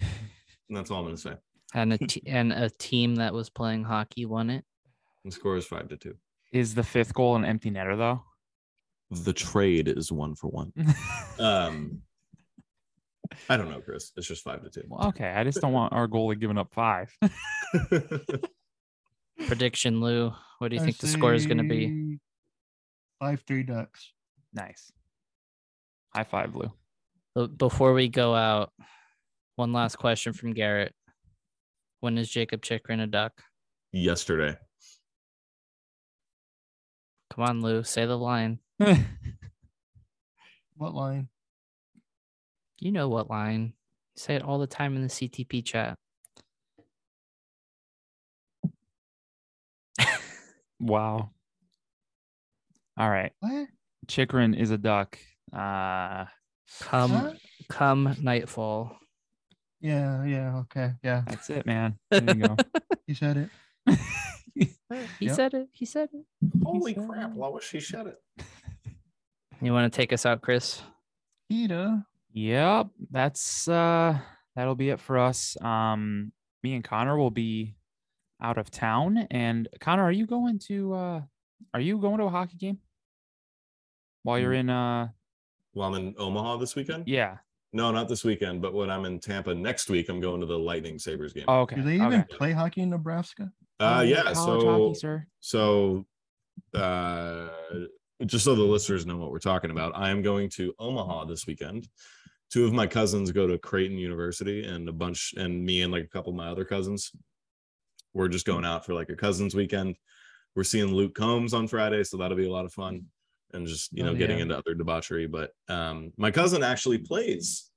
And 0.00 0.10
that's 0.70 0.90
all 0.90 0.98
I'm 1.00 1.04
gonna 1.06 1.16
say. 1.16 1.34
And 1.74 1.92
a 1.92 1.98
t- 2.06 2.22
and 2.26 2.52
a 2.52 2.70
team 2.70 3.16
that 3.16 3.32
was 3.34 3.50
playing 3.50 3.84
hockey 3.84 4.26
won 4.26 4.50
it. 4.50 4.64
The 5.24 5.30
score 5.32 5.56
is 5.56 5.66
five 5.66 5.88
to 5.88 5.96
two. 5.96 6.16
Is 6.52 6.74
the 6.74 6.82
fifth 6.82 7.14
goal 7.14 7.36
an 7.36 7.44
empty 7.44 7.70
netter 7.70 7.96
though? 7.96 8.22
The 9.10 9.32
trade 9.32 9.88
is 9.88 10.10
one 10.12 10.34
for 10.34 10.48
one. 10.48 10.72
Um, 11.38 12.02
I 13.48 13.56
don't 13.56 13.70
know, 13.70 13.80
Chris. 13.80 14.12
It's 14.16 14.26
just 14.26 14.42
five 14.44 14.62
to 14.62 14.68
two. 14.70 14.82
Well, 14.88 15.08
okay, 15.08 15.28
I 15.30 15.42
just 15.44 15.60
don't 15.60 15.72
want 15.72 15.92
our 15.94 16.06
goalie 16.06 16.38
giving 16.38 16.58
up 16.58 16.74
five. 16.74 17.10
Prediction, 19.46 20.00
Lou. 20.00 20.32
What 20.58 20.68
do 20.68 20.76
you 20.76 20.82
think 20.82 20.98
the 20.98 21.06
score 21.06 21.32
is 21.32 21.46
going 21.46 21.58
to 21.58 21.64
be? 21.64 22.18
Five 23.20 23.42
three 23.46 23.62
Ducks. 23.62 24.12
nice. 24.52 24.92
High 26.14 26.24
five, 26.24 26.54
Lou. 26.56 27.46
Before 27.48 27.94
we 27.94 28.08
go 28.08 28.34
out, 28.34 28.72
one 29.56 29.72
last 29.72 29.96
question 29.96 30.32
from 30.32 30.52
Garrett. 30.52 30.94
When 32.00 32.18
is 32.18 32.30
Jakob 32.30 32.62
Chychrun 32.62 33.00
a 33.00 33.06
duck? 33.06 33.42
Yesterday. 33.92 34.56
Come 37.34 37.44
on, 37.44 37.60
Lou. 37.60 37.82
Say 37.84 38.06
the 38.06 38.16
line. 38.18 38.58
What 40.76 40.94
line? 40.94 41.28
You 42.78 42.90
know 42.90 43.10
what 43.10 43.28
line. 43.28 43.74
You 44.14 44.20
say 44.22 44.34
it 44.34 44.42
all 44.42 44.58
the 44.58 44.66
time 44.66 44.96
in 44.96 45.02
the 45.02 45.08
CTP 45.08 45.62
chat. 45.62 45.98
wow. 50.80 51.30
All 52.96 53.10
right. 53.10 53.32
What? 53.40 53.68
Chychrun 54.08 54.54
is 54.54 54.70
a 54.70 54.78
duck. 54.78 55.18
Uh 55.52 56.24
Come 56.80 57.10
Huh? 57.10 57.32
come 57.68 58.16
nightfall. 58.22 58.96
Yeah, 59.80 60.24
yeah, 60.24 60.56
okay, 60.58 60.92
yeah. 61.02 61.22
that's 61.26 61.48
it, 61.50 61.64
man. 61.66 61.98
There 62.10 62.22
you 62.36 62.46
go. 62.48 62.56
He 63.06 63.14
said 63.14 63.36
it. 63.36 63.50
He 65.18 65.26
Yep. 65.26 65.36
said 65.36 65.54
it. 65.54 65.68
He 65.72 65.84
said 65.86 66.08
it. 66.12 66.24
Holy 66.64 66.92
crap, 66.94 67.34
Lois, 67.36 67.64
she 67.64 67.80
said 67.80 68.06
it. 68.08 68.18
You 69.62 69.72
want 69.74 69.92
to 69.92 69.94
take 69.96 70.12
us 70.12 70.24
out, 70.24 70.40
Chris? 70.40 70.80
Peter. 71.48 72.02
yep. 72.32 72.86
That's 73.10 73.68
uh 73.68 74.18
that'll 74.56 74.74
be 74.74 74.88
it 74.90 75.00
for 75.00 75.18
us. 75.18 75.56
Um 75.62 76.32
me 76.62 76.74
and 76.74 76.82
Connor 76.84 77.16
will 77.18 77.30
be 77.30 77.76
out 78.40 78.56
of 78.58 78.70
town. 78.70 79.26
And 79.30 79.68
Connor, 79.80 80.02
are 80.04 80.12
you 80.12 80.26
going 80.26 80.58
to 80.68 80.94
uh 80.94 81.20
are 81.74 81.80
you 81.80 81.98
going 81.98 82.18
to 82.18 82.24
a 82.24 82.30
hockey 82.30 82.56
game? 82.56 82.78
While 84.22 84.38
you're 84.38 84.54
in 84.54 84.70
uh 84.70 85.08
Well, 85.74 85.94
I'm 85.94 86.06
in 86.06 86.14
Omaha 86.18 86.56
this 86.56 86.74
weekend. 86.74 87.06
yeah. 87.06 87.38
No, 87.72 87.92
not 87.92 88.08
this 88.08 88.24
weekend, 88.24 88.60
but 88.62 88.74
when 88.74 88.90
I'm 88.90 89.04
in 89.04 89.20
Tampa 89.20 89.54
next 89.54 89.88
week, 89.88 90.08
I'm 90.08 90.20
going 90.20 90.40
to 90.40 90.46
the 90.46 90.58
Lightning 90.58 90.98
Sabres 90.98 91.32
game. 91.32 91.44
Oh, 91.46 91.60
okay. 91.60 91.76
Do 91.76 91.82
they 91.82 91.94
even 91.94 92.14
okay. 92.14 92.24
play 92.36 92.52
hockey 92.52 92.80
in 92.80 92.90
Nebraska? 92.90 93.52
Uh, 93.78 93.98
Oh, 93.98 94.00
yeah. 94.02 94.32
college 94.32 94.36
So, 94.36 94.66
hockey, 94.66 94.94
sir. 94.98 95.26
so, 95.38 96.06
uh, 96.74 97.48
just 98.26 98.44
so 98.44 98.54
the 98.54 98.62
listeners 98.62 99.06
know 99.06 99.16
what 99.16 99.30
we're 99.30 99.38
talking 99.38 99.70
about, 99.70 99.92
I 99.96 100.10
am 100.10 100.20
going 100.20 100.50
to 100.50 100.74
Omaha 100.78 101.26
this 101.26 101.46
weekend. 101.46 101.88
Two 102.50 102.64
of 102.64 102.72
my 102.72 102.86
cousins 102.86 103.30
go 103.30 103.46
to 103.46 103.56
Creighton 103.58 103.96
University, 103.96 104.64
and 104.64 104.88
a 104.88 104.92
bunch, 104.92 105.34
and 105.36 105.64
me 105.64 105.82
and 105.82 105.92
like 105.92 106.04
a 106.04 106.08
couple 106.08 106.30
of 106.30 106.36
my 106.36 106.48
other 106.48 106.64
cousins, 106.64 107.12
we're 108.12 108.28
just 108.28 108.46
going 108.46 108.64
out 108.64 108.84
for 108.84 108.92
like 108.92 109.08
a 109.08 109.14
cousins 109.16 109.54
weekend. 109.54 109.96
We're 110.56 110.64
seeing 110.64 110.92
Luke 110.92 111.14
Combs 111.14 111.54
on 111.54 111.68
Friday, 111.68 112.02
so 112.02 112.16
that'll 112.16 112.36
be 112.36 112.48
a 112.48 112.52
lot 112.52 112.64
of 112.64 112.72
fun, 112.72 113.04
and 113.54 113.66
just 113.66 113.92
you 113.92 114.02
know 114.04 114.10
Oh, 114.10 114.14
getting 114.14 114.38
yeah. 114.38 114.42
into 114.44 114.58
other 114.58 114.74
debauchery. 114.74 115.26
But 115.26 115.52
um, 115.68 116.12
my 116.16 116.30
cousin 116.30 116.62
actually 116.62 116.98
plays. 116.98 117.70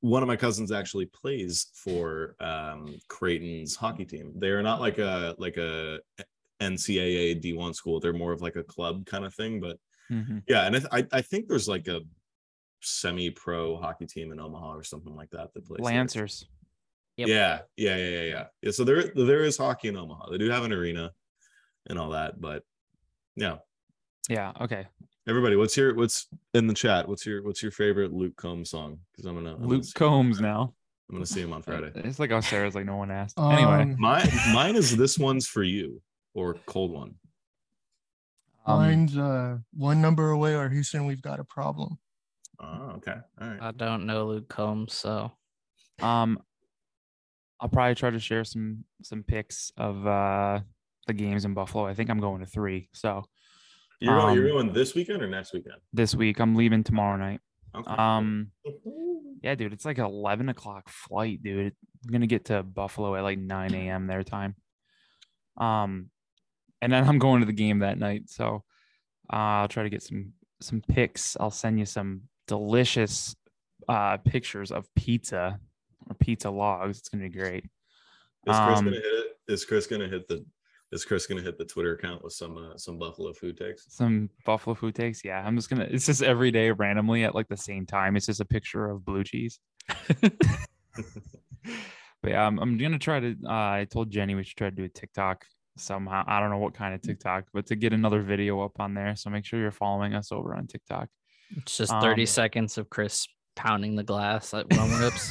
One 0.00 0.22
of 0.22 0.26
my 0.28 0.36
cousins 0.36 0.70
actually 0.70 1.06
plays 1.06 1.68
for 1.74 2.36
um, 2.40 2.98
Creighton's 3.08 3.74
hockey 3.74 4.04
team. 4.04 4.32
They 4.36 4.48
are 4.48 4.62
not 4.62 4.80
like 4.80 4.98
a 4.98 5.34
like 5.38 5.56
a 5.56 6.00
NCAA 6.60 7.42
D1 7.42 7.74
school. 7.74 7.98
They're 8.00 8.12
more 8.12 8.32
of 8.32 8.42
like 8.42 8.56
a 8.56 8.62
club 8.64 9.06
kind 9.06 9.24
of 9.24 9.34
thing. 9.34 9.60
But 9.60 9.78
Mhm. 10.10 10.42
yeah, 10.48 10.66
and 10.66 10.76
I, 10.76 10.78
th- 10.78 10.90
I 11.12 11.18
I 11.18 11.22
think 11.22 11.48
there's 11.48 11.68
like 11.68 11.88
a 11.88 12.00
semi-pro 12.80 13.76
hockey 13.78 14.06
team 14.06 14.30
in 14.32 14.38
Omaha 14.38 14.74
or 14.74 14.82
something 14.84 15.14
like 15.16 15.30
that 15.30 15.52
that 15.54 15.64
plays. 15.66 15.80
Lancers. 15.80 16.46
Yep. 17.16 17.28
Yeah, 17.28 17.60
yeah, 17.76 17.96
yeah, 17.96 18.08
yeah, 18.08 18.22
yeah. 18.22 18.44
Yeah. 18.62 18.70
So 18.70 18.84
there 18.84 19.10
there 19.14 19.42
is 19.44 19.56
hockey 19.56 19.88
in 19.88 19.96
Omaha. 19.96 20.30
They 20.30 20.38
do 20.38 20.50
have 20.50 20.64
an 20.64 20.72
arena 20.72 21.12
and 21.88 21.98
all 21.98 22.10
that, 22.10 22.40
but 22.40 22.62
yeah. 23.36 23.56
Yeah. 24.28 24.52
Okay. 24.60 24.86
Everybody, 25.28 25.56
what's 25.56 25.76
your 25.76 25.94
what's 25.94 26.28
in 26.54 26.66
the 26.66 26.74
chat? 26.74 27.08
What's 27.08 27.26
your 27.26 27.42
what's 27.42 27.62
your 27.62 27.72
favorite 27.72 28.12
Luke 28.12 28.36
Combs 28.36 28.70
song? 28.70 28.98
Because 29.12 29.26
I'm 29.26 29.34
gonna 29.34 29.54
I'm 29.54 29.62
gonna 29.62 29.68
Luke 29.74 29.84
Combs 29.94 30.40
now. 30.40 30.72
I'm 31.08 31.16
gonna 31.16 31.26
see 31.26 31.40
him 31.40 31.52
on 31.52 31.62
Friday. 31.62 31.90
It's 31.96 32.18
like 32.18 32.30
how 32.30 32.40
Sarah's 32.40 32.74
like 32.74 32.86
no 32.86 32.96
one 32.96 33.10
asked. 33.10 33.38
anyway, 33.38 33.82
Um, 33.82 33.96
Mine 33.98 34.28
mine 34.52 34.76
is 34.76 34.96
this 34.96 35.18
one's 35.18 35.46
for 35.46 35.62
you 35.62 36.00
or 36.34 36.54
cold 36.66 36.92
one. 36.92 37.14
um, 38.66 38.78
Mine's 38.78 39.16
uh 39.16 39.58
one 39.72 40.00
number 40.00 40.30
away 40.30 40.54
or 40.54 40.68
Houston, 40.68 41.06
we've 41.06 41.22
got 41.22 41.40
a 41.40 41.44
problem. 41.44 41.98
Oh, 42.60 42.92
okay. 42.96 43.16
All 43.40 43.48
right. 43.48 43.58
I 43.60 43.70
don't 43.72 44.06
know 44.06 44.26
Luke 44.26 44.48
Combs, 44.48 44.94
so 44.94 45.32
Um, 46.00 46.38
I'll 47.60 47.68
probably 47.68 47.94
try 47.94 48.10
to 48.10 48.20
share 48.20 48.44
some 48.44 48.84
some 49.02 49.22
pics 49.22 49.72
of 49.76 50.06
uh 50.06 50.60
the 51.06 51.12
games 51.14 51.44
in 51.44 51.54
Buffalo. 51.54 51.86
I 51.86 51.94
think 51.94 52.10
I'm 52.10 52.20
going 52.20 52.40
to 52.40 52.46
three. 52.46 52.88
So 52.92 53.24
You're 54.00 54.18
going, 54.18 54.34
you're 54.34 54.50
um, 54.50 54.52
going 54.52 54.72
this 54.72 54.94
weekend 54.94 55.22
or 55.22 55.28
next 55.28 55.52
weekend? 55.52 55.76
this 55.92 56.14
week 56.14 56.38
I'm 56.38 56.54
leaving 56.54 56.84
tomorrow 56.84 57.16
night. 57.16 57.40
Okay. 57.74 57.90
Um, 57.90 58.50
yeah, 59.42 59.54
dude, 59.54 59.72
it's 59.72 59.84
like 59.84 59.98
an 59.98 60.04
eleven 60.04 60.48
o'clock 60.48 60.88
flight, 60.88 61.42
dude. 61.42 61.74
I'm 62.04 62.12
gonna 62.12 62.26
get 62.26 62.46
to 62.46 62.62
Buffalo 62.62 63.14
at 63.16 63.22
like 63.22 63.38
nine 63.38 63.74
a.m. 63.74 64.06
their 64.06 64.22
time. 64.22 64.54
Um, 65.56 66.10
and 66.82 66.92
then 66.92 67.08
I'm 67.08 67.18
going 67.18 67.40
to 67.40 67.46
the 67.46 67.52
game 67.52 67.80
that 67.80 67.98
night. 67.98 68.28
So 68.28 68.64
uh, 69.32 69.36
I'll 69.64 69.68
try 69.68 69.82
to 69.82 69.90
get 69.90 70.02
some 70.02 70.32
some 70.60 70.82
pics. 70.86 71.36
I'll 71.40 71.50
send 71.50 71.78
you 71.78 71.86
some 71.86 72.22
delicious 72.46 73.34
uh 73.88 74.16
pictures 74.18 74.72
of 74.72 74.86
pizza 74.94 75.58
or 76.08 76.14
pizza 76.14 76.50
logs. 76.50 76.98
It's 76.98 77.08
gonna 77.08 77.24
be 77.24 77.30
great. 77.30 77.64
Is 78.46 78.56
Chris 78.56 78.78
um, 78.78 78.84
gonna 78.84 78.96
hit 78.96 79.04
it? 79.04 79.26
Is 79.48 79.64
Chris 79.64 79.86
gonna 79.86 80.08
hit 80.08 80.28
the 80.28 80.44
is 80.92 81.04
Chris 81.04 81.26
gonna 81.26 81.42
hit 81.42 81.58
the 81.58 81.64
Twitter 81.64 81.94
account 81.94 82.22
with 82.22 82.32
some 82.32 82.56
uh, 82.56 82.76
some 82.76 82.98
Buffalo 82.98 83.32
food 83.32 83.56
takes? 83.56 83.86
Some 83.88 84.30
buffalo 84.44 84.74
food 84.74 84.94
takes. 84.94 85.24
Yeah, 85.24 85.42
I'm 85.44 85.56
just 85.56 85.68
gonna. 85.68 85.86
It's 85.90 86.06
just 86.06 86.22
every 86.22 86.50
day 86.50 86.70
randomly 86.70 87.24
at 87.24 87.34
like 87.34 87.48
the 87.48 87.56
same 87.56 87.86
time. 87.86 88.16
It's 88.16 88.26
just 88.26 88.40
a 88.40 88.44
picture 88.44 88.88
of 88.88 89.04
blue 89.04 89.24
cheese. 89.24 89.58
But 92.22 92.30
yeah, 92.32 92.46
I'm, 92.46 92.58
I'm 92.58 92.76
gonna 92.78 92.98
try 92.98 93.20
to. 93.20 93.36
Uh, 93.44 93.50
I 93.52 93.86
told 93.88 94.10
Jenny 94.10 94.34
we 94.34 94.42
should 94.42 94.56
try 94.56 94.70
to 94.70 94.74
do 94.74 94.84
a 94.84 94.88
TikTok 94.88 95.44
somehow. 95.76 96.24
I 96.26 96.40
don't 96.40 96.50
know 96.50 96.58
what 96.58 96.74
kind 96.74 96.94
of 96.94 97.02
TikTok, 97.02 97.44
but 97.52 97.66
to 97.66 97.76
get 97.76 97.92
another 97.92 98.20
video 98.22 98.60
up 98.62 98.80
on 98.80 98.94
there. 98.94 99.14
So 99.14 99.30
make 99.30 99.44
sure 99.44 99.60
you're 99.60 99.70
following 99.70 100.14
us 100.14 100.32
over 100.32 100.54
on 100.54 100.66
TikTok. 100.66 101.08
it's 101.56 101.76
just 101.76 101.92
30 101.92 102.22
Um, 102.22 102.26
seconds 102.26 102.78
of 102.78 102.88
Chris 102.90 103.28
pounding 103.54 103.94
the 103.94 104.02
glass 104.02 104.54
at 104.54 104.66
one 104.76 104.90
whips. 104.98 105.30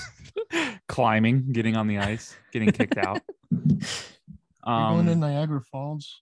Climbing, 0.88 1.52
getting 1.52 1.76
on 1.76 1.88
the 1.88 1.98
ice, 1.98 2.38
getting 2.54 2.72
kicked 2.72 2.98
out. 2.98 3.22
You're 4.66 4.90
going 4.90 5.06
to 5.06 5.12
Um, 5.14 5.20
Niagara 5.20 5.62
Falls. 5.62 6.22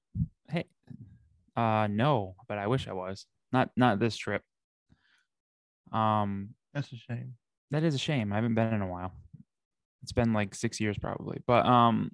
hey, 0.49 0.65
uh, 1.55 1.87
no, 1.89 2.35
but 2.47 2.57
I 2.57 2.67
wish 2.67 2.87
I 2.87 2.93
was. 2.93 3.25
Not 3.51 3.69
not 3.77 3.99
this 3.99 4.15
trip. 4.17 4.41
Um, 5.91 6.49
That's 6.73 6.91
a 6.91 6.95
shame. 6.97 7.35
that 7.71 7.83
is 7.83 7.95
a 7.95 7.99
shame. 7.99 8.31
I 8.33 8.35
haven't 8.37 8.55
been 8.55 8.73
in 8.73 8.81
a 8.81 8.87
while. 8.87 9.13
It's 10.01 10.11
been 10.11 10.33
like 10.33 10.55
six 10.55 10.79
years 10.81 10.97
probably. 10.97 11.39
But 11.47 11.65
um 11.65 12.11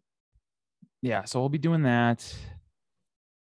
yeah, 1.01 1.23
so 1.23 1.39
we'll 1.39 1.49
be 1.49 1.57
doing 1.57 1.83
that. 1.83 2.23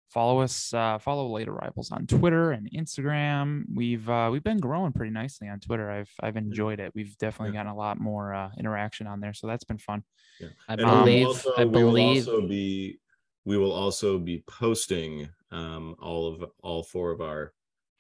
Follow 0.10 0.40
us, 0.40 0.74
uh, 0.74 0.98
follow 1.00 1.28
late 1.28 1.50
arrivals 1.50 1.92
on 1.92 2.08
Twitter 2.08 2.52
and 2.52 2.70
Instagram. 2.72 3.64
We've 3.76 4.10
uh 4.10 4.30
we've 4.32 4.44
been 4.44 4.58
growing 4.60 4.94
pretty 4.94 5.12
nicely 5.12 5.50
on 5.50 5.60
Twitter. 5.60 5.92
I've 5.92 6.10
I've 6.22 6.38
enjoyed 6.38 6.80
it. 6.80 6.94
We've 6.96 7.18
definitely 7.18 7.54
Yeah. 7.54 7.64
gotten 7.64 7.72
a 7.74 7.76
lot 7.78 8.00
more 8.00 8.34
uh 8.34 8.52
interaction 8.58 9.06
on 9.06 9.20
there. 9.20 9.34
So 9.34 9.48
that's 9.48 9.66
been 9.66 9.78
fun. 9.78 10.04
yeah. 10.40 10.48
I 10.70 10.74
And 10.74 10.82
believe 10.84 11.28
also- 11.28 11.52
I 11.58 11.66
we 11.66 11.84
will 11.84 11.92
believe 11.92 12.28
also 12.28 12.48
be 12.48 13.00
we 13.46 13.58
will 13.58 13.72
also 13.74 14.18
be 14.18 14.44
posting 14.48 15.30
um, 15.52 15.96
all 16.02 16.28
of 16.28 16.52
all 16.64 16.84
four 16.84 17.12
of 17.12 17.22
our 17.22 17.54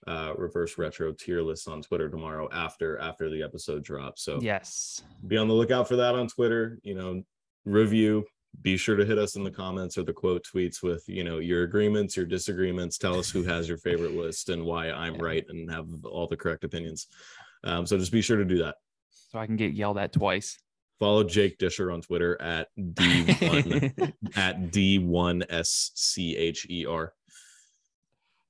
uh, 0.05 0.33
reverse 0.37 0.77
retro 0.77 1.11
tier 1.13 1.41
lists 1.41 1.67
on 1.67 1.81
Twitter 1.81 2.09
tomorrow 2.09 2.47
after 2.53 2.97
after 2.99 3.29
the 3.29 3.43
episode 3.43 3.83
drops. 3.83 4.21
So 4.23 4.39
Yes. 4.41 5.03
be 5.27 5.35
on 5.37 5.47
the 5.49 5.53
lookout 5.53 5.87
for 5.89 5.97
that 5.97 6.15
on 6.15 6.27
Twitter. 6.27 6.79
You 6.83 6.95
know, 6.95 7.23
review. 7.65 8.25
Be 8.63 8.75
sure 8.77 8.95
to 8.95 9.05
hit 9.05 9.17
us 9.19 9.35
in 9.35 9.43
the 9.43 9.51
comments 9.51 9.95
or 9.97 10.03
the 10.03 10.13
quote 10.13 10.43
tweets 10.43 10.81
with 10.81 11.03
you 11.07 11.23
know 11.23 11.37
your 11.39 11.63
agreements, 11.63 12.17
your 12.17 12.25
disagreements. 12.25 12.97
Tell 12.97 13.19
us 13.19 13.29
who 13.29 13.43
has 13.43 13.67
your 13.69 13.77
favorite 13.77 14.13
list 14.15 14.49
and 14.49 14.65
why 14.65 14.89
I'm 14.91 15.15
Yeah. 15.15 15.21
right 15.23 15.45
and 15.49 15.69
have 15.71 15.87
all 16.05 16.27
the 16.27 16.37
correct 16.37 16.63
opinions. 16.63 17.07
Um, 17.63 17.85
so 17.85 17.97
just 17.97 18.11
be 18.11 18.21
sure 18.21 18.37
to 18.37 18.45
do 18.45 18.57
that. 18.59 18.75
So 19.11 19.37
I 19.39 19.45
can 19.45 19.55
get 19.57 19.73
yelled 19.73 19.97
at 19.99 20.11
twice. 20.13 20.57
Follow 20.99 21.23
Jake 21.23 21.57
Disher 21.59 21.91
on 21.93 22.01
Twitter 22.01 22.41
at 22.41 22.69
D1 22.77 24.13
at 24.35 24.71
D1SCHER. 24.71 27.09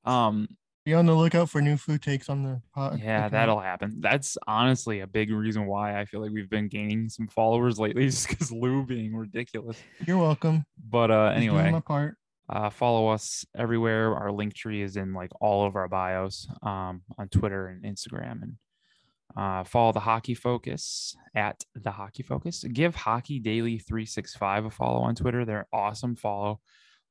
um 0.06 0.48
Be 0.88 0.93
on 0.93 1.05
the 1.05 1.14
lookout 1.14 1.49
for 1.49 1.61
new 1.61 1.76
food 1.76 2.01
takes 2.01 2.30
on 2.30 2.43
the 2.43 2.61
pod. 2.73 3.01
Yeah, 3.03 3.27
that'll 3.27 3.59
happen. 3.59 3.97
That's 3.99 4.38
honestly 4.47 5.01
a 5.01 5.07
big 5.07 5.31
reason 5.31 5.65
why 5.65 5.99
I 5.99 6.05
feel 6.05 6.22
like 6.22 6.31
we've 6.31 6.49
been 6.49 6.69
gaining 6.69 7.09
some 7.09 7.27
followers 7.27 7.77
lately, 7.77 8.05
just 8.09 8.30
because 8.30 8.53
Lou 8.53 8.85
being 8.85 9.14
ridiculous. 9.14 9.77
You're 10.07 10.18
welcome. 10.18 10.65
But 10.89 11.11
uh, 11.11 11.34
anyway, 11.35 11.72
my 11.72 11.81
part. 11.81 12.15
uh, 12.47 12.69
follow 12.69 13.09
us 13.09 13.45
everywhere. 13.53 14.15
Our 14.15 14.31
link 14.31 14.53
tree 14.53 14.81
is 14.81 14.95
in 14.95 15.14
like 15.14 15.31
all 15.41 15.68
of 15.68 15.76
our 15.76 15.89
bios 15.89 16.47
um, 16.64 17.01
on 17.18 17.27
Twitter 17.27 17.68
and 17.68 17.84
Instagram, 17.84 18.43
and 18.43 18.55
uh, 19.35 19.65
follow 19.65 19.91
the 19.91 19.99
Hockey 19.99 20.35
Focus 20.35 21.18
at 21.35 21.65
the 21.76 21.91
Hockey 21.91 22.23
Focus. 22.23 22.64
Give 22.64 22.95
Hockey 22.95 23.39
Daily 23.39 23.77
three 23.77 24.05
six 24.05 24.38
five 24.38 24.64
a 24.64 24.69
follow 24.69 25.01
on 25.01 25.15
Twitter. 25.15 25.43
They're 25.43 25.68
awesome. 25.73 26.15
Follow 26.15 26.61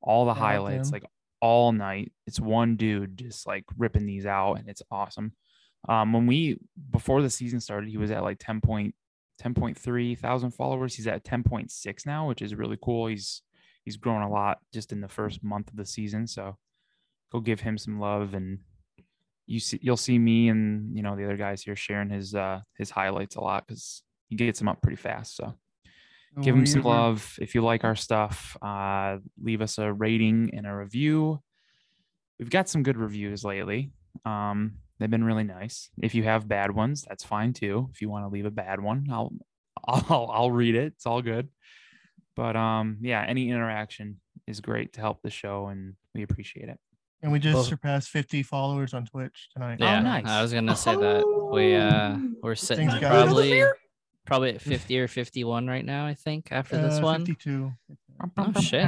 all 0.01 0.25
the 0.25 0.33
highlights 0.33 0.93
like 0.93 1.05
all 1.41 1.73
night. 1.73 2.13
It's 2.27 2.41
one 2.41 2.77
dude 2.77 3.19
just 3.19 3.47
like 3.47 3.65
ripping 3.77 4.07
these 4.07 4.27
out, 4.27 4.55
and 4.55 4.69
it's 4.69 4.83
awesome. 4.91 5.33
Um, 5.89 6.13
when 6.13 6.27
we 6.27 6.59
before 6.91 7.23
the 7.23 7.31
season 7.31 7.61
started, 7.61 7.91
he 7.91 7.99
was 7.99 8.11
at 8.11 8.23
like 8.23 8.39
10 8.41 8.61
point 8.61 8.95
10.3 9.43 10.19
thousand 10.19 10.53
followers. 10.53 10.95
He's 10.95 11.07
at 11.07 11.25
10.6 11.25 12.07
now, 12.07 12.29
which 12.29 12.43
is 12.43 12.55
really 12.55 12.79
cool. 12.83 13.07
He's 13.07 13.43
he's 13.85 13.97
grown 13.97 14.23
a 14.23 14.31
lot 14.31 14.59
just 14.73 14.93
in 14.93 15.01
the 15.01 15.09
first 15.09 15.43
month 15.45 15.69
of 15.69 15.77
the 15.77 15.87
season. 15.87 16.27
So 16.27 16.57
go 17.33 17.41
give 17.41 17.61
him 17.61 17.79
some 17.79 18.01
love 18.01 18.35
and 18.35 18.61
you 19.47 19.61
see 19.61 19.79
you'll 19.81 19.97
see 19.97 20.19
me 20.19 20.49
and 20.49 20.97
you 20.97 21.03
know 21.03 21.17
the 21.17 21.25
other 21.25 21.37
guys 21.37 21.63
here 21.63 21.77
sharing 21.77 22.11
his 22.11 22.35
uh 22.35 22.61
his 22.77 22.91
highlights 22.91 23.37
a 23.37 23.41
lot 23.41 23.67
because 23.67 24.03
he 24.29 24.37
gets 24.37 24.59
them 24.59 24.69
up 24.69 24.83
pretty 24.83 24.97
fast. 24.97 25.37
So 25.37 25.55
give 26.43 26.55
them 26.55 26.67
some 26.67 26.83
love. 26.83 27.37
If 27.41 27.55
you 27.55 27.63
like 27.63 27.85
our 27.85 27.97
stuff, 27.97 28.57
uh 28.63 29.19
leave 29.43 29.61
us 29.63 29.79
a 29.79 29.93
rating 29.93 30.51
and 30.55 30.67
a 30.67 30.75
review. 30.75 31.41
We've 32.39 32.51
got 32.51 32.69
some 32.69 32.83
good 32.83 32.97
reviews 32.97 33.45
lately. 33.45 33.93
Um 34.25 34.79
they've 34.99 35.11
been 35.11 35.25
really 35.25 35.45
nice. 35.45 35.91
If 36.03 36.15
you 36.15 36.25
have 36.25 36.49
bad 36.49 36.71
ones, 36.71 37.05
that's 37.09 37.25
fine 37.25 37.53
too. 37.53 37.89
If 37.93 38.01
you 38.01 38.09
want 38.11 38.25
to 38.25 38.29
leave 38.29 38.47
a 38.47 38.51
bad 38.51 38.81
one, 38.81 39.07
I'll 39.11 39.33
I'll 39.89 40.31
I'll 40.33 40.51
read 40.51 40.75
it. 40.75 40.93
It's 40.97 41.07
all 41.07 41.23
good. 41.23 41.49
But 42.35 42.57
um 42.57 42.99
yeah, 43.03 43.25
any 43.27 43.51
interaction 43.51 44.21
is 44.47 44.61
great 44.61 44.93
to 44.95 45.01
help 45.01 45.23
the 45.23 45.31
show 45.31 45.69
and 45.69 45.95
we 46.15 46.23
appreciate 46.23 46.69
it. 46.69 46.79
And 47.23 47.33
we 47.33 47.39
just 47.39 47.55
Well- 47.55 47.65
surpassed 47.65 48.11
50 48.11 48.43
followers 48.43 48.93
on 48.95 49.07
Twitch 49.07 49.49
tonight. 49.53 49.79
yeah, 49.81 50.01
nice. 50.01 50.27
I 50.27 50.43
was 50.43 50.53
gonna 50.53 50.77
say 50.77 50.95
that 50.97 51.25
we 51.53 51.75
uh 51.75 52.17
we're 52.43 52.55
sitting 52.55 52.89
Thanks, 52.89 53.01
guys. 53.03 53.25
probably 53.25 53.63
probably 54.27 54.51
at 54.55 54.61
50 54.75 54.99
or 54.99 55.09
51 55.09 55.67
right 55.67 55.85
now, 55.85 56.07
I 56.07 56.15
think, 56.15 56.49
after 56.51 56.77
this 56.81 56.99
Uh, 56.99 57.03
one. 57.03 57.21
52. 57.25 57.73
Oh, 58.37 58.61
shit. 58.61 58.85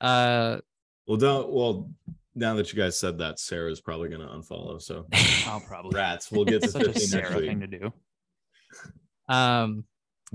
Uh 0.00 0.58
Well, 1.06 1.16
don't. 1.16 1.50
Well, 1.50 1.90
now 2.34 2.54
that 2.54 2.72
you 2.72 2.78
guys 2.78 2.98
said 2.98 3.18
that, 3.18 3.38
Sarah's 3.40 3.80
probably 3.80 4.08
going 4.08 4.20
to 4.20 4.28
unfollow. 4.28 4.80
So 4.80 5.06
I'll 5.46 5.60
probably 5.60 5.96
rats. 5.96 6.30
We'll 6.30 6.44
get 6.44 6.62
to 6.64 6.68
such 6.68 6.82
a 6.82 6.92
50 6.92 6.98
next 7.00 7.10
Sarah 7.10 7.36
week. 7.36 7.48
thing 7.48 7.60
to 7.60 7.66
do. 7.66 7.92
um 9.28 9.84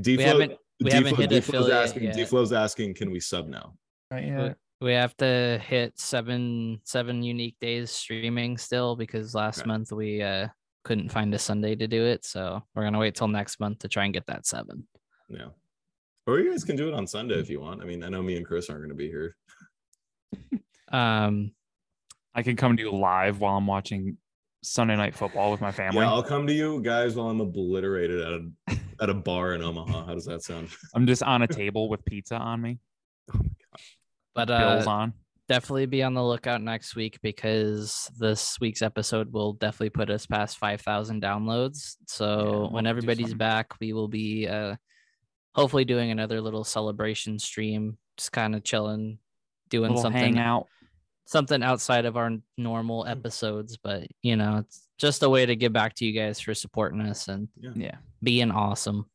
D-Flow, 0.02 0.26
haven't- 0.26 0.58
we 0.84 0.92
haven't 0.92 1.16
hit 1.16 1.30
D-Flow's 1.30 1.68
affiliate 1.68 1.84
asking. 1.84 2.04
yet. 2.04 2.16
D-Flow's 2.16 2.52
asking, 2.52 2.96
can 2.96 3.12
we 3.12 3.20
sub 3.20 3.48
now? 3.48 3.76
Not 4.12 4.22
we- 4.24 4.28
yet. 4.30 4.58
we 4.82 4.94
have 4.94 5.16
to 5.18 5.62
hit 5.66 5.98
seven 6.00 6.82
seven 6.84 7.24
unique 7.24 7.56
days 7.62 7.92
streaming 7.92 8.58
still 8.58 8.96
because 8.96 9.34
last 9.36 9.60
Okay. 9.60 9.68
month 9.68 9.92
we 9.92 10.22
uh 10.22 10.48
couldn't 10.84 11.10
find 11.10 11.34
a 11.34 11.40
Sunday 11.40 11.76
to 11.76 11.88
do 11.88 12.06
it. 12.06 12.26
So 12.26 12.64
we're 12.76 12.84
gonna 12.84 13.00
wait 13.00 13.16
till 13.16 13.28
next 13.28 13.60
month 13.60 13.80
to 13.80 13.88
try 13.88 14.06
and 14.06 14.14
get 14.14 14.26
that 14.28 14.46
seven. 14.46 14.88
Yeah. 15.30 15.48
Or 16.28 16.40
you 16.40 16.52
guys 16.52 16.64
can 16.64 16.76
do 16.76 16.88
it 16.88 16.94
on 16.94 17.06
Sunday 17.08 17.36
if 17.40 17.50
you 17.50 17.60
want. 17.60 17.82
I 17.82 17.86
mean, 17.86 18.04
I 18.04 18.10
know 18.10 18.22
me 18.22 18.38
and 18.38 18.46
Chris 18.46 18.70
aren't 18.70 18.82
going 18.82 18.90
to 18.90 18.96
be 18.96 19.10
here. 19.10 19.36
Um 20.92 21.52
I 22.36 22.42
can 22.44 22.56
come 22.56 22.76
to 22.78 22.84
you 22.84 22.92
live 22.92 23.40
while 23.40 23.56
I'm 23.58 23.68
watching 23.68 24.18
Sunday 24.64 24.96
night 24.96 25.16
football 25.16 25.52
with 25.52 25.62
my 25.62 25.72
family. 25.72 26.00
Yeah, 26.02 26.10
I'll 26.12 26.24
come 26.24 26.48
to 26.48 26.54
you 26.54 26.82
guys 26.82 27.16
while 27.16 27.30
I'm 27.30 27.42
obliterated 27.42 28.20
at 28.22 28.32
a 28.34 28.80
at 29.02 29.10
a 29.10 29.14
bar 29.14 29.54
in 29.54 29.62
Omaha. 29.62 30.06
How 30.06 30.14
does 30.14 30.26
that 30.26 30.44
sound? 30.44 30.70
I'm 30.96 31.06
just 31.06 31.22
on 31.24 31.42
a 31.42 31.48
table 31.48 31.90
with 31.90 32.04
pizza 32.06 32.36
on 32.36 32.62
me, 32.62 32.80
Oh 33.34 33.38
my 33.38 33.44
god. 33.44 33.82
but 34.36 34.48
bills 34.48 34.88
uh 34.88 34.90
on. 34.92 35.14
Definitely 35.54 35.86
be 35.86 36.02
on 36.02 36.14
the 36.16 36.24
lookout 36.24 36.62
next 36.62 36.96
week 36.96 37.20
because 37.22 38.10
this 38.18 38.58
week's 38.60 38.82
episode 38.82 39.32
will 39.32 39.54
definitely 39.54 39.90
put 39.92 40.10
us 40.10 40.26
past 40.26 40.58
5000 40.58 41.22
downloads 41.22 41.96
so 42.08 42.44
we'll 42.44 42.70
when 42.72 42.88
everybody's 42.88 43.34
back 43.36 43.68
we 43.80 43.94
will 43.94 44.08
be 44.08 44.48
uh 44.48 44.76
hopefully 45.54 45.86
doing 45.86 46.10
another 46.10 46.42
little 46.42 46.64
celebration 46.64 47.38
stream 47.38 47.98
just 48.18 48.32
kind 48.32 48.56
of 48.56 48.64
chilling 48.64 49.20
doing 49.70 49.90
Little 49.92 50.02
something 50.02 50.36
hangout. 50.36 50.68
something 51.26 51.62
outside 51.62 52.06
of 52.06 52.18
our 52.18 52.32
normal 52.58 53.06
episodes 53.06 53.78
but 53.78 54.08
you 54.24 54.36
know 54.36 54.58
it's 54.58 54.88
just 54.98 55.22
a 55.24 55.30
way 55.30 55.46
to 55.46 55.56
give 55.56 55.72
back 55.74 55.94
to 55.96 56.06
you 56.06 56.14
guys 56.20 56.40
for 56.40 56.54
supporting 56.56 57.02
us 57.02 57.28
and 57.28 57.48
Yeah. 57.76 57.98
being 58.24 58.50
awesome 58.52 59.06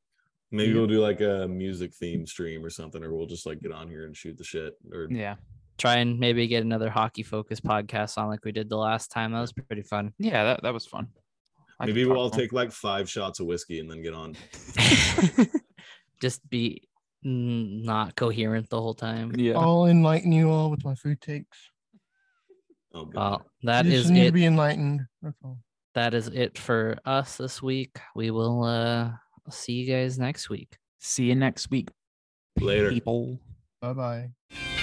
Maybe 0.50 0.70
Yeah. 0.70 0.76
we'll 0.78 0.86
do 0.86 1.00
like 1.00 1.20
a 1.20 1.46
music 1.46 1.92
theme 1.92 2.24
stream 2.26 2.64
or 2.64 2.70
something, 2.70 3.04
or 3.04 3.14
we'll 3.14 3.26
just 3.26 3.44
like 3.44 3.60
get 3.60 3.70
on 3.70 3.86
here 3.86 4.06
and 4.06 4.16
shoot 4.16 4.38
the 4.38 4.44
shit. 4.44 4.72
Or 4.90 5.06
Yeah. 5.10 5.34
Try 5.78 5.96
and 5.96 6.18
maybe 6.18 6.46
get 6.46 6.64
another 6.64 6.90
hockey 6.90 7.22
focused 7.22 7.64
podcast 7.64 8.18
on 8.18 8.28
like 8.28 8.44
we 8.44 8.52
did 8.52 8.68
the 8.68 8.76
last 8.76 9.10
time 9.10 9.32
that 9.32 9.40
was 9.40 9.52
pretty 9.52 9.82
fun 9.82 10.12
Yeah, 10.18 10.44
that, 10.44 10.62
that 10.62 10.74
was 10.74 10.86
fun. 10.86 11.08
I 11.80 11.86
maybe 11.86 12.04
we'll 12.04 12.18
all 12.18 12.30
take 12.30 12.52
like 12.52 12.72
five 12.72 13.08
shots 13.08 13.38
of 13.38 13.46
whiskey 13.46 13.78
and 13.78 13.88
then 13.88 14.02
get 14.02 14.12
on. 14.12 14.34
just 16.20 16.48
be 16.50 16.82
not 17.22 18.16
coherent 18.16 18.68
the 18.68 18.80
whole 18.80 18.94
time. 18.94 19.32
Yeah. 19.36 19.56
I'll 19.58 19.86
enlighten 19.86 20.32
you 20.32 20.50
all 20.50 20.70
with 20.70 20.84
my 20.84 20.94
food 20.96 21.20
takes. 21.20 21.56
Oh 22.92 23.04
god. 23.04 23.14
Well, 23.14 23.46
that 23.62 23.84
you 23.86 23.92
is 23.92 24.02
just 24.02 24.12
need 24.12 24.22
to 24.22 24.26
it. 24.28 24.34
be 24.34 24.44
enlightened. 24.46 25.02
That's 25.22 25.38
all. 25.44 25.58
That 25.94 26.14
is 26.14 26.28
it 26.28 26.58
for 26.58 26.96
us 27.04 27.36
this 27.36 27.62
week. 27.62 27.96
We 28.14 28.30
will 28.30 28.64
uh 28.64 29.10
see 29.50 29.74
you 29.74 29.92
guys 29.92 30.18
next 30.18 30.50
week. 30.50 30.76
See 30.98 31.24
you 31.26 31.36
next 31.36 31.70
week, 31.70 31.90
Later. 32.60 32.90
people. 32.90 33.38
Bye 33.80 33.92
bye. 33.92 34.77